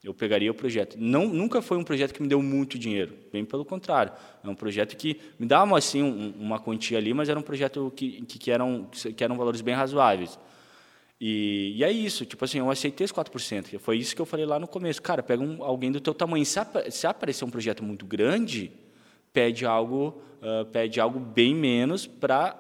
Eu 0.05 0.12
pegaria 0.12 0.51
o 0.51 0.55
projeto. 0.55 0.97
Não, 0.99 1.29
nunca 1.29 1.62
foi 1.62 1.79
um 1.79 1.85
projeto 1.85 2.12
que 2.12 2.21
me 2.21 2.29
deu 2.29 2.43
muito 2.43 2.77
dinheiro, 2.77 3.15
bem 3.33 3.45
pelo 3.45 3.65
contrário. 3.65 4.12
É 4.43 4.49
um 4.49 4.55
projeto 4.55 4.97
que 4.97 5.19
me 5.39 5.47
dava 5.47 5.79
assim 5.79 6.03
um, 6.03 6.35
uma 6.41 6.59
quantia 6.59 6.99
ali, 6.99 7.15
mas 7.15 7.29
era 7.29 7.39
um 7.39 7.43
projeto 7.43 7.93
que, 7.95 8.23
que, 8.23 8.39
que, 8.39 8.51
eram, 8.51 8.89
que 9.17 9.23
eram 9.23 9.37
valores 9.37 9.61
bem 9.61 9.75
razoáveis. 9.75 10.39
E, 11.25 11.75
e, 11.76 11.85
é 11.85 11.93
isso, 11.93 12.26
tipo 12.26 12.45
assim, 12.45 12.59
eu 12.59 12.69
aceitei 12.69 13.05
os 13.05 13.12
4%. 13.12 13.79
Foi 13.79 13.97
isso 13.97 14.12
que 14.12 14.21
eu 14.21 14.26
falei 14.26 14.45
lá 14.45 14.59
no 14.59 14.67
começo. 14.67 15.00
Cara, 15.00 15.23
pega 15.23 15.41
um, 15.41 15.62
alguém 15.62 15.93
do 15.93 16.00
teu 16.00 16.12
tamanho. 16.12 16.45
Se, 16.45 16.59
se 16.91 17.07
aparecer 17.07 17.45
um 17.45 17.50
projeto 17.50 17.85
muito 17.85 18.05
grande, 18.05 18.73
pede 19.33 19.64
algo, 19.64 20.21
uh, 20.43 20.64
pede 20.73 20.99
algo 20.99 21.21
bem 21.21 21.55
menos 21.55 22.09
para 22.09 22.59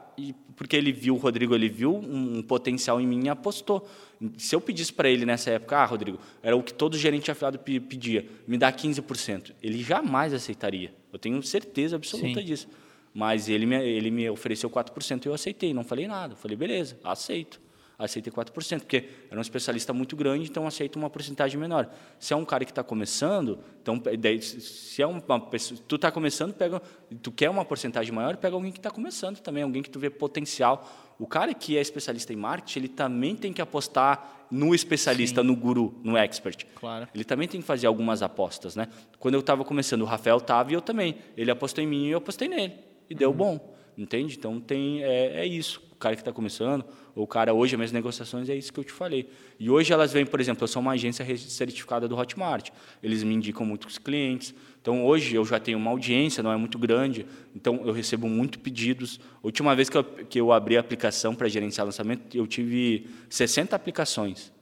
porque 0.54 0.76
ele 0.76 0.92
viu 0.92 1.14
o 1.14 1.18
Rodrigo, 1.18 1.54
ele 1.54 1.68
viu 1.68 1.96
um, 1.96 2.38
um 2.38 2.42
potencial 2.42 3.00
em 3.00 3.06
mim 3.06 3.24
e 3.24 3.28
apostou. 3.28 3.88
Se 4.36 4.54
eu 4.54 4.60
pedisse 4.60 4.92
para 4.92 5.08
ele 5.08 5.26
nessa 5.26 5.50
época, 5.50 5.78
ah, 5.78 5.84
Rodrigo, 5.84 6.18
era 6.40 6.54
o 6.54 6.62
que 6.62 6.72
todo 6.72 6.96
gerente 6.96 7.30
afiliado 7.30 7.58
pedia, 7.58 8.24
me 8.46 8.56
dá 8.56 8.70
15%, 8.70 9.54
ele 9.60 9.82
jamais 9.82 10.32
aceitaria. 10.34 10.94
Eu 11.12 11.18
tenho 11.18 11.42
certeza 11.42 11.96
absoluta 11.96 12.38
Sim. 12.38 12.46
disso. 12.46 12.68
Mas 13.12 13.48
ele 13.48 13.66
me, 13.66 13.76
ele 13.76 14.10
me 14.10 14.30
ofereceu 14.30 14.70
4% 14.70 15.24
e 15.24 15.28
eu 15.28 15.34
aceitei, 15.34 15.74
não 15.74 15.82
falei 15.82 16.06
nada. 16.06 16.36
Falei, 16.36 16.56
beleza, 16.56 16.98
aceito 17.02 17.61
aceitei 18.04 18.32
4%, 18.32 18.80
porque 18.80 19.08
era 19.30 19.38
um 19.38 19.42
especialista 19.42 19.92
muito 19.92 20.16
grande, 20.16 20.48
então 20.48 20.66
aceita 20.66 20.98
uma 20.98 21.08
porcentagem 21.08 21.58
menor. 21.58 21.88
Se 22.18 22.32
é 22.32 22.36
um 22.36 22.44
cara 22.44 22.64
que 22.64 22.70
está 22.70 22.82
começando, 22.82 23.58
então 23.80 24.00
se 24.40 25.02
é 25.02 25.06
uma 25.06 25.40
pessoa, 25.40 25.80
tu 25.86 25.96
está 25.96 26.10
começando, 26.10 26.52
pega, 26.52 26.80
tu 27.22 27.30
quer 27.30 27.50
uma 27.50 27.64
porcentagem 27.64 28.12
maior, 28.12 28.36
pega 28.36 28.54
alguém 28.54 28.72
que 28.72 28.78
está 28.78 28.90
começando 28.90 29.38
também, 29.40 29.62
alguém 29.62 29.82
que 29.82 29.90
tu 29.90 29.98
vê 29.98 30.10
potencial. 30.10 30.88
O 31.18 31.26
cara 31.26 31.54
que 31.54 31.76
é 31.76 31.80
especialista 31.80 32.32
em 32.32 32.36
marketing, 32.36 32.78
ele 32.80 32.88
também 32.88 33.36
tem 33.36 33.52
que 33.52 33.62
apostar 33.62 34.46
no 34.50 34.74
especialista, 34.74 35.40
Sim. 35.40 35.46
no 35.46 35.56
guru, 35.56 35.98
no 36.02 36.16
expert. 36.16 36.66
Claro. 36.74 37.08
Ele 37.14 37.24
também 37.24 37.48
tem 37.48 37.60
que 37.60 37.66
fazer 37.66 37.86
algumas 37.86 38.22
apostas, 38.22 38.76
né? 38.76 38.88
Quando 39.18 39.34
eu 39.34 39.40
estava 39.40 39.64
começando, 39.64 40.02
o 40.02 40.04
Rafael 40.04 40.36
estava 40.36 40.70
e 40.70 40.74
eu 40.74 40.82
também. 40.82 41.16
Ele 41.36 41.50
apostou 41.50 41.82
em 41.82 41.86
mim 41.86 42.06
e 42.06 42.10
eu 42.10 42.18
apostei 42.18 42.48
nele. 42.48 42.74
E 43.08 43.14
uhum. 43.14 43.18
deu 43.18 43.32
bom, 43.32 43.74
entende? 44.02 44.36
Então 44.36 44.60
tem 44.60 45.02
é, 45.02 45.40
é 45.40 45.46
isso 45.46 45.80
cara 46.02 46.16
que 46.16 46.20
está 46.20 46.32
começando, 46.32 46.84
ou 47.14 47.22
o 47.22 47.26
cara 47.28 47.54
hoje, 47.54 47.74
as 47.74 47.78
minhas 47.78 47.92
negociações 47.92 48.48
é 48.48 48.56
isso 48.56 48.72
que 48.72 48.80
eu 48.80 48.82
te 48.82 48.90
falei. 48.90 49.28
E 49.58 49.70
hoje 49.70 49.92
elas 49.92 50.12
vêm, 50.12 50.26
por 50.26 50.40
exemplo, 50.40 50.64
eu 50.64 50.68
sou 50.68 50.82
uma 50.82 50.92
agência 50.92 51.24
certificada 51.36 52.08
do 52.08 52.16
Hotmart, 52.16 52.70
eles 53.00 53.22
me 53.22 53.32
indicam 53.32 53.64
muitos 53.64 53.98
clientes. 53.98 54.52
Então 54.80 55.06
hoje 55.06 55.36
eu 55.36 55.44
já 55.44 55.60
tenho 55.60 55.78
uma 55.78 55.92
audiência, 55.92 56.42
não 56.42 56.50
é 56.50 56.56
muito 56.56 56.76
grande, 56.76 57.24
então 57.54 57.82
eu 57.84 57.92
recebo 57.92 58.28
muito 58.28 58.58
pedidos. 58.58 59.20
A 59.36 59.46
última 59.46 59.76
vez 59.76 59.88
que 59.88 59.96
eu, 59.96 60.02
que 60.02 60.40
eu 60.40 60.52
abri 60.52 60.76
a 60.76 60.80
aplicação 60.80 61.36
para 61.36 61.48
gerenciar 61.48 61.86
lançamento, 61.86 62.36
eu 62.36 62.48
tive 62.48 63.06
60 63.30 63.76
aplicações. 63.76 64.52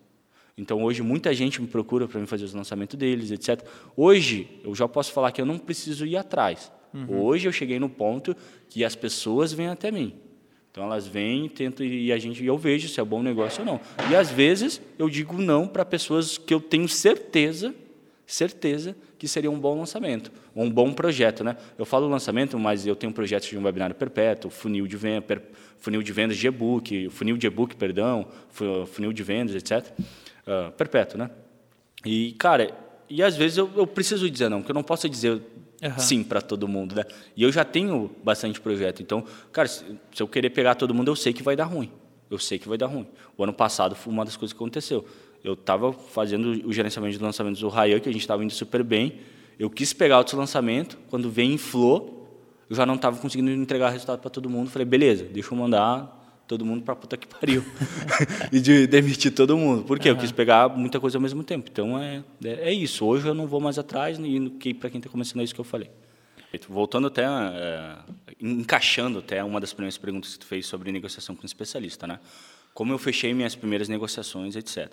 Então 0.59 0.83
hoje 0.85 1.01
muita 1.01 1.33
gente 1.33 1.63
me 1.63 1.67
procura 1.67 2.07
para 2.07 2.21
me 2.21 2.27
fazer 2.27 2.45
os 2.45 2.53
lançamentos 2.53 2.99
deles, 2.99 3.31
etc. 3.31 3.67
Hoje 3.97 4.61
eu 4.63 4.75
já 4.75 4.87
posso 4.87 5.11
falar 5.11 5.33
que 5.33 5.41
eu 5.41 5.47
não 5.47 5.59
preciso 5.59 6.05
ir 6.05 6.19
atrás. 6.19 6.71
Uhum. 6.93 7.23
Hoje 7.23 7.49
eu 7.49 7.53
cheguei 7.53 7.79
no 7.79 7.89
ponto 7.89 8.37
que 8.69 8.85
as 8.85 8.95
pessoas 8.95 9.53
vêm 9.53 9.69
até 9.69 9.91
mim. 9.91 10.15
Então 10.71 10.85
elas 10.85 11.07
vêm, 11.07 11.49
tentam 11.49 11.85
e 11.85 12.13
a 12.13 12.19
gente 12.19 12.45
eu 12.45 12.57
vejo 12.57 12.89
se 12.89 13.01
é 13.01 13.05
bom 13.05 13.23
negócio 13.23 13.61
ou 13.61 13.67
não. 13.67 13.81
E 14.09 14.15
às 14.15 14.31
vezes 14.31 14.81
eu 14.99 15.09
digo 15.09 15.37
não 15.37 15.67
para 15.67 15.85
pessoas 15.85 16.39
que 16.39 16.55
eu 16.55 16.61
tenho 16.61 16.89
certeza, 16.89 17.75
certeza 18.25 18.95
que 19.19 19.27
seria 19.27 19.51
um 19.51 19.59
bom 19.59 19.77
lançamento, 19.79 20.31
um 20.55 20.71
bom 20.71 20.93
projeto, 20.93 21.43
né? 21.43 21.57
Eu 21.77 21.85
falo 21.85 22.09
lançamento, 22.09 22.59
mas 22.59 22.87
eu 22.87 22.95
tenho 22.95 23.13
projetos 23.13 23.49
de 23.49 23.59
um 23.59 23.65
webinário 23.65 23.95
perpétuo, 23.95 24.51
funil 24.51 24.87
de 24.87 24.97
venda, 24.97 25.43
funil 25.79 26.03
de 26.03 26.13
vendas 26.13 26.37
de 26.37 26.47
e-book, 26.47 27.09
funil 27.11 27.37
de 27.37 27.47
e-book, 27.47 27.75
perdão, 27.75 28.27
funil 28.87 29.13
de 29.13 29.23
vendas, 29.23 29.55
etc. 29.57 29.87
Uh, 29.91 30.03
ah, 30.47 30.73
perpétuo, 30.77 31.19
né? 31.19 31.31
E 32.07 32.33
cara, 32.39 32.73
e 33.11 33.23
às 33.23 33.37
vezes 33.37 33.59
eu, 33.59 33.69
eu 33.77 33.87
preciso 33.87 34.31
dizer 34.31 34.49
não, 34.49 34.61
porque 34.61 34.71
eu 34.71 34.75
não 34.75 34.85
posso 34.85 35.09
dizer 35.09 35.43
Uhum. 35.83 35.99
sim 35.99 36.23
para 36.23 36.43
todo 36.43 36.69
mundo, 36.69 36.95
né? 36.95 37.05
E 37.35 37.43
eu 37.43 37.51
já 37.51 37.65
tenho 37.65 38.11
bastante 38.23 38.61
projeto, 38.61 39.03
então, 39.03 39.25
cara, 39.51 39.67
se, 39.67 39.85
se 40.13 40.23
eu 40.23 40.29
querer 40.29 40.51
pegar 40.51 40.75
todo 40.75 40.93
mundo, 40.95 41.11
eu 41.11 41.17
sei 41.17 41.33
que 41.33 41.43
vai 41.43 41.57
dar 41.57 41.65
ruim. 41.65 41.91
Eu 42.31 42.39
sei 42.39 42.59
que 42.59 42.69
vai 42.69 42.79
dar 42.79 42.87
ruim. 42.87 43.07
O 43.37 43.43
ano 43.43 43.53
passado 43.53 43.97
foi 43.97 44.13
uma 44.13 44.25
das 44.25 44.37
coisas 44.37 44.53
que 44.53 44.59
aconteceu. 44.59 45.05
Eu 45.43 45.55
estava 45.55 45.93
fazendo 45.93 46.67
o 46.67 46.73
gerenciamento 46.73 47.17
de 47.17 47.23
lançamentos 47.23 47.61
do 47.61 47.69
Ryan, 47.69 47.99
que 47.99 48.09
a 48.09 48.13
gente 48.13 48.21
estava 48.21 48.45
indo 48.45 48.53
super 48.53 48.85
bem. 48.85 49.19
Eu 49.59 49.69
quis 49.69 49.93
pegar 49.93 50.19
outro 50.19 50.39
lançamento, 50.39 50.97
quando 51.09 51.29
veio 51.29 51.53
em 51.53 51.59
Flow, 51.59 52.21
eu 52.69 52.77
já 52.77 52.87
não 52.87 52.95
estava 52.95 53.17
conseguindo 53.19 53.51
entregar 53.51 53.91
resultado 53.91 54.21
para 54.21 54.31
todo 54.31 54.49
mundo. 54.49 54.71
Falei, 54.71 54.87
beleza, 54.87 55.25
deixa 55.25 55.53
eu 55.53 55.59
mandar 55.59 56.20
todo 56.51 56.67
mundo 56.67 56.83
para 56.83 56.97
puta 56.97 57.17
que 57.17 57.29
pariu. 57.29 57.65
e 58.51 58.59
de 58.61 58.85
demitir 58.89 59.33
todo 59.33 59.57
mundo. 59.57 59.85
Por 59.85 60.01
quê? 60.01 60.11
Uhum. 60.11 60.17
Eu 60.17 60.21
quis 60.21 60.33
pegar 60.33 60.69
muita 60.69 60.99
coisa 60.99 61.17
ao 61.17 61.23
mesmo 61.23 61.45
tempo. 61.45 61.69
Então 61.71 61.97
é, 61.97 62.25
é, 62.45 62.71
é 62.71 62.73
isso. 62.73 63.07
Hoje 63.07 63.29
eu 63.29 63.35
não 63.35 63.47
vou 63.47 63.61
mais 63.61 63.79
atrás 63.79 64.19
e 64.19 64.51
que 64.59 64.75
para 64.75 64.91
quem 64.91 64.99
está 64.99 65.09
começando 65.09 65.43
é 65.43 65.45
isso 65.45 65.55
que 65.55 65.61
eu 65.61 65.65
falei. 65.65 65.89
Voltando 66.69 67.07
até, 67.07 67.23
é, 67.25 67.99
encaixando 68.41 69.21
até 69.21 69.45
uma 69.45 69.61
das 69.61 69.73
primeiras 69.73 69.97
perguntas 69.97 70.33
que 70.33 70.41
tu 70.41 70.47
fez 70.47 70.67
sobre 70.67 70.91
negociação 70.91 71.37
com 71.37 71.47
especialista, 71.47 72.09
né? 72.09 72.19
Como 72.75 72.93
eu 72.93 72.99
fechei 72.99 73.33
minhas 73.33 73.55
primeiras 73.55 73.89
negociações, 73.89 74.57
etc. 74.57 74.93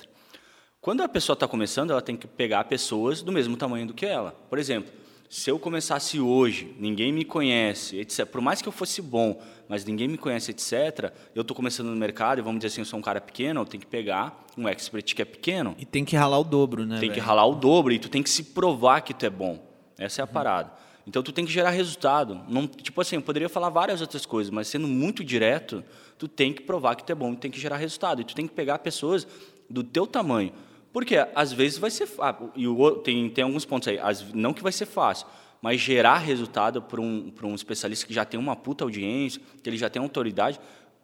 Quando 0.79 1.01
a 1.01 1.09
pessoa 1.09 1.33
está 1.33 1.47
começando, 1.47 1.89
ela 1.89 2.03
tem 2.03 2.15
que 2.15 2.27
pegar 2.27 2.63
pessoas 2.65 3.23
do 3.23 3.31
mesmo 3.31 3.57
tamanho 3.57 3.87
do 3.87 3.95
que 3.95 4.05
ela. 4.05 4.31
Por 4.47 4.59
exemplo, 4.59 4.91
se 5.29 5.49
eu 5.51 5.59
começasse 5.59 6.19
hoje, 6.19 6.73
ninguém 6.79 7.11
me 7.11 7.25
conhece, 7.25 7.97
etc. 7.97 8.25
Por 8.25 8.39
mais 8.39 8.61
que 8.61 8.67
eu 8.67 8.71
fosse 8.71 9.01
bom, 9.01 9.41
mas 9.67 9.83
ninguém 9.83 10.07
me 10.07 10.17
conhece, 10.17 10.51
etc. 10.51 11.13
Eu 11.35 11.41
estou 11.41 11.55
começando 11.55 11.87
no 11.87 11.95
mercado 11.97 12.39
e 12.39 12.41
vamos 12.41 12.59
dizer 12.59 12.67
assim, 12.67 12.81
eu 12.81 12.85
sou 12.85 12.97
um 12.97 13.01
cara 13.01 13.19
pequeno, 13.19 13.61
eu 13.61 13.65
tenho 13.65 13.81
que 13.81 13.87
pegar 13.87 14.45
um 14.57 14.67
expert 14.67 15.13
que 15.13 15.21
é 15.21 15.25
pequeno. 15.25 15.75
E 15.77 15.85
tem 15.85 16.05
que 16.05 16.15
ralar 16.15 16.39
o 16.39 16.43
dobro, 16.43 16.85
né? 16.85 16.99
Tem 16.99 17.09
véio? 17.09 17.13
que 17.13 17.19
ralar 17.19 17.45
o 17.45 17.55
dobro 17.55 17.91
e 17.91 17.99
tu 17.99 18.07
tem 18.07 18.23
que 18.23 18.29
se 18.29 18.43
provar 18.43 19.01
que 19.01 19.13
tu 19.13 19.25
é 19.25 19.29
bom. 19.29 19.61
Essa 19.97 20.21
é 20.21 20.23
a 20.23 20.25
uhum. 20.25 20.31
parada. 20.31 20.71
Então 21.05 21.21
tu 21.21 21.31
tem 21.33 21.45
que 21.45 21.51
gerar 21.51 21.71
resultado. 21.71 22.41
Não, 22.47 22.65
tipo 22.65 22.99
assim, 23.01 23.17
eu 23.17 23.21
poderia 23.21 23.49
falar 23.49 23.69
várias 23.69 23.99
outras 23.99 24.25
coisas, 24.25 24.49
mas 24.49 24.67
sendo 24.67 24.87
muito 24.87 25.23
direto, 25.23 25.83
tu 26.17 26.27
tem 26.27 26.53
que 26.53 26.61
provar 26.61 26.95
que 26.95 27.03
tu 27.03 27.11
é 27.11 27.15
bom, 27.15 27.33
tu 27.33 27.39
tem 27.39 27.51
que 27.51 27.59
gerar 27.59 27.77
resultado. 27.77 28.21
E 28.21 28.23
tu 28.23 28.33
tem 28.33 28.47
que 28.47 28.53
pegar 28.53 28.79
pessoas 28.79 29.27
do 29.69 29.83
teu 29.83 30.07
tamanho. 30.07 30.53
Porque 30.91 31.17
às 31.35 31.51
vezes 31.51 31.77
vai 31.77 31.91
ser 31.91 32.07
fácil. 32.07 32.51
E 32.55 32.67
o, 32.67 32.91
tem, 32.97 33.29
tem 33.29 33.43
alguns 33.43 33.65
pontos 33.65 33.87
aí. 33.87 33.99
As, 33.99 34.33
não 34.33 34.53
que 34.53 34.63
vai 34.63 34.71
ser 34.71 34.85
fácil, 34.85 35.27
mas 35.61 35.79
gerar 35.79 36.17
resultado 36.17 36.81
para 36.81 37.01
um, 37.01 37.31
um 37.43 37.55
especialista 37.55 38.05
que 38.05 38.13
já 38.13 38.25
tem 38.25 38.39
uma 38.39 38.55
puta 38.55 38.83
audiência, 38.83 39.41
que 39.61 39.69
ele 39.69 39.77
já 39.77 39.89
tem 39.89 40.01
autoridade, 40.01 40.59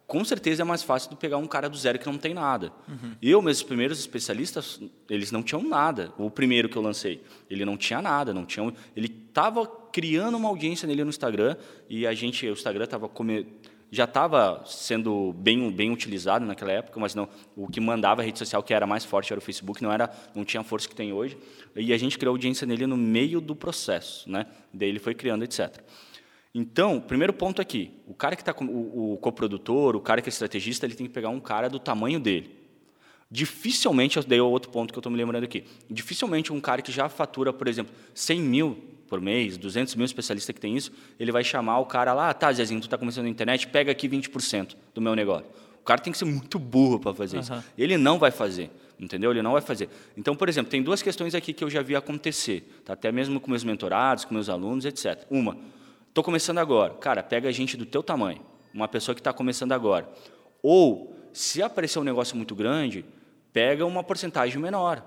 com 0.06 0.24
certeza 0.24 0.62
é 0.62 0.65
mais 0.65 0.84
fácil 0.84 1.10
do 1.10 1.15
pegar 1.15 1.38
um 1.38 1.48
cara 1.48 1.69
do 1.69 1.78
zero 1.78 1.98
que 1.98 2.06
não 2.06 2.17
tem 2.17 2.34
nada. 2.34 2.72
Uhum. 2.88 3.13
Eu, 3.22 3.41
meus 3.41 3.63
primeiros 3.63 4.00
especialistas, 4.00 4.80
eles 5.10 5.32
não 5.32 5.41
tinham 5.41 5.63
nada. 5.63 6.13
O 6.17 6.30
primeiro 6.30 6.69
que 6.69 6.78
eu 6.78 6.82
lancei, 6.82 7.24
ele 7.50 7.65
não 7.65 7.78
tinha 7.78 8.02
nada, 8.02 8.34
não 8.34 8.46
tinha. 8.46 8.72
Ele 8.96 9.08
estava 9.08 9.65
criando 9.65 10.36
uma 10.36 10.50
audiência 10.50 10.88
nele 10.88 11.04
no 11.04 11.10
Instagram 11.10 11.56
e 11.89 12.06
a 12.06 12.13
gente, 12.13 12.46
o 12.48 12.54
Instagram 12.54 12.84
estava 12.84 13.08
come 13.08 13.48
já 13.93 14.06
estava 14.06 14.63
sendo 14.65 15.34
bem, 15.34 15.69
bem 15.71 15.91
utilizado 15.91 16.43
naquela 16.43 16.71
época, 16.71 16.99
mas 16.99 17.13
não, 17.13 17.29
o 17.56 17.67
que 17.67 17.79
mandava 17.79 18.23
a 18.23 18.25
rede 18.25 18.39
social, 18.39 18.63
que 18.63 18.73
era 18.73 18.88
mais 18.88 19.06
forte, 19.06 19.32
era 19.32 19.38
o 19.38 19.41
Facebook, 19.41 19.84
não, 19.84 19.91
era, 19.91 20.10
não 20.34 20.43
tinha 20.43 20.62
a 20.62 20.63
força 20.63 20.89
que 20.89 20.95
tem 20.95 21.13
hoje. 21.13 21.38
E 21.75 21.93
a 21.93 21.97
gente 21.97 22.17
criou 22.17 22.34
audiência 22.34 22.65
nele 22.65 22.88
no 22.88 22.97
meio 22.97 23.39
do 23.39 23.56
processo. 23.56 24.27
Né? 24.27 24.47
Daí 24.73 24.89
ele 24.89 24.97
foi 24.97 25.13
criando, 25.13 25.43
etc. 25.43 25.79
Então, 26.56 26.99
primeiro 26.99 27.34
ponto 27.34 27.62
aqui, 27.62 27.91
o 28.08 28.15
cara 28.15 28.36
que 28.36 28.41
está 28.41 28.51
o, 28.60 29.13
o 29.13 29.17
coprodutor, 29.17 29.95
o 29.95 30.01
cara 30.01 30.23
que 30.23 30.27
é 30.27 30.32
estrategista, 30.32 30.88
ele 30.88 30.95
tem 30.95 31.06
que 31.06 31.13
pegar 31.13 31.29
um 31.29 31.39
cara 31.39 31.69
do 31.69 31.77
tamanho 31.77 32.19
dele. 32.19 32.49
Dificilmente, 33.29 34.17
eu 34.17 34.23
dei 34.23 34.41
outro 34.41 34.71
ponto 34.71 34.91
que 34.91 34.97
eu 34.97 35.01
estou 35.01 35.12
me 35.12 35.19
lembrando 35.19 35.43
aqui, 35.43 35.65
dificilmente 35.88 36.51
um 36.51 36.60
cara 36.60 36.82
que 36.82 36.91
já 36.91 37.08
fatura, 37.10 37.53
por 37.53 37.67
exemplo, 37.67 37.93
100 38.15 38.41
mil 38.41 38.77
por 39.13 39.21
mês, 39.21 39.58
200 39.58 39.93
mil 39.93 40.06
especialistas 40.06 40.52
que 40.56 40.60
tem 40.60 40.76
isso, 40.76 40.91
ele 41.19 41.32
vai 41.32 41.43
chamar 41.43 41.78
o 41.78 41.86
cara 41.86 42.15
lá, 42.15 42.32
ah, 42.32 42.34
tá, 42.34 42.52
Zezinho, 42.52 42.80
tu 42.80 42.86
está 42.86 42.97
começando 42.97 43.26
na 43.26 43.30
internet, 43.30 43.67
pega 43.67 43.91
aqui 43.91 44.10
20% 44.10 44.76
do 44.91 44.99
meu 44.99 45.15
negócio. 45.15 45.45
O 45.80 45.84
cara 45.84 46.02
tem 46.02 46.12
que 46.12 46.17
ser 46.17 46.26
muito 46.26 46.58
burro 46.58 46.99
para 46.99 47.13
fazer 47.13 47.38
uhum. 47.38 47.43
isso. 47.43 47.63
Ele 47.78 47.95
não 47.95 48.17
vai 48.17 48.32
fazer, 48.32 48.71
entendeu? 48.99 49.30
Ele 49.30 49.43
não 49.43 49.52
vai 49.52 49.62
fazer. 49.62 49.88
Então, 50.17 50.36
por 50.36 50.49
exemplo, 50.49 50.71
tem 50.71 50.82
duas 50.82 51.04
questões 51.04 51.36
aqui 51.36 51.54
que 51.54 51.63
eu 51.63 51.69
já 51.69 51.84
vi 51.84 51.95
acontecer, 51.95 52.82
tá? 52.84 52.93
até 52.93 53.12
mesmo 53.12 53.39
com 53.39 53.52
meus 53.52 53.63
mentorados, 53.63 54.26
com 54.26 54.34
meus 54.34 54.49
alunos, 54.49 54.84
etc. 54.84 55.28
Uma, 55.30 55.60
estou 56.10 56.23
começando 56.23 56.58
agora. 56.58 56.95
Cara, 56.95 57.21
pega 57.21 57.52
gente 57.52 57.78
do 57.78 57.86
teu 57.86 58.02
tamanho, 58.02 58.41
uma 58.73 58.88
pessoa 58.88 59.13
que 59.13 59.21
está 59.21 59.32
começando 59.32 59.73
agora. 59.73 60.10
Ou, 60.63 61.15
se 61.32 61.62
aparecer 61.62 61.99
um 61.99 62.04
negócio 62.04 62.36
muito 62.36 62.56
grande, 62.56 63.06
pega 63.54 63.86
uma 63.86 64.04
porcentagem 64.04 64.60
menor. 64.60 65.06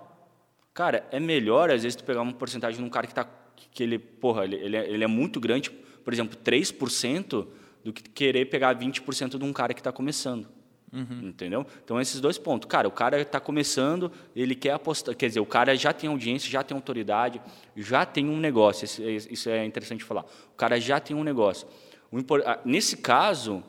Cara, 0.73 1.05
é 1.11 1.19
melhor, 1.19 1.73
às 1.73 1.83
vezes, 1.83 1.97
tu 1.97 2.05
pegar 2.05 2.23
uma 2.23 2.35
porcentagem 2.35 2.79
de 2.79 2.85
um 2.85 2.89
cara 2.89 3.09
que 3.09 3.13
está 3.13 3.27
que 3.71 3.83
ele, 3.83 3.99
porra, 3.99 4.45
ele, 4.45 4.57
ele, 4.57 4.77
é, 4.77 4.91
ele 4.91 5.05
é 5.05 5.07
muito 5.07 5.41
grande, 5.41 5.71
por 5.71 6.13
exemplo, 6.13 6.39
3%, 6.45 7.47
do 7.85 7.93
que 7.93 8.03
querer 8.03 8.47
pegar 8.47 8.77
20% 8.77 9.39
de 9.39 9.45
um 9.45 9.53
cara 9.53 9.73
que 9.73 9.81
está 9.81 9.93
começando. 9.93 10.49
Uhum. 10.93 11.29
Entendeu? 11.29 11.67
Então, 11.85 12.01
esses 12.01 12.21
dois 12.21 12.39
pontos. 12.39 12.69
Cara, 12.69 12.89
o 12.89 12.91
cara 12.91 13.21
está 13.21 13.39
começando, 13.39 14.11
ele 14.35 14.55
quer 14.55 14.71
apostar. 14.71 15.15
Quer 15.15 15.29
dizer, 15.29 15.41
o 15.41 15.47
cara 15.47 15.77
já 15.77 15.93
tem 15.93 16.09
audiência, 16.09 16.51
já 16.51 16.63
tem 16.63 16.75
autoridade, 16.75 17.41
já 17.77 18.07
tem 18.07 18.29
um 18.29 18.39
negócio. 18.39 18.85
Isso 19.31 19.51
é 19.51 19.65
interessante 19.65 20.05
falar. 20.05 20.25
O 20.53 20.57
cara 20.57 20.81
já 20.81 20.99
tem 20.99 21.17
um 21.17 21.23
negócio. 21.23 21.69
Nesse 22.65 22.97
caso, 22.97 23.63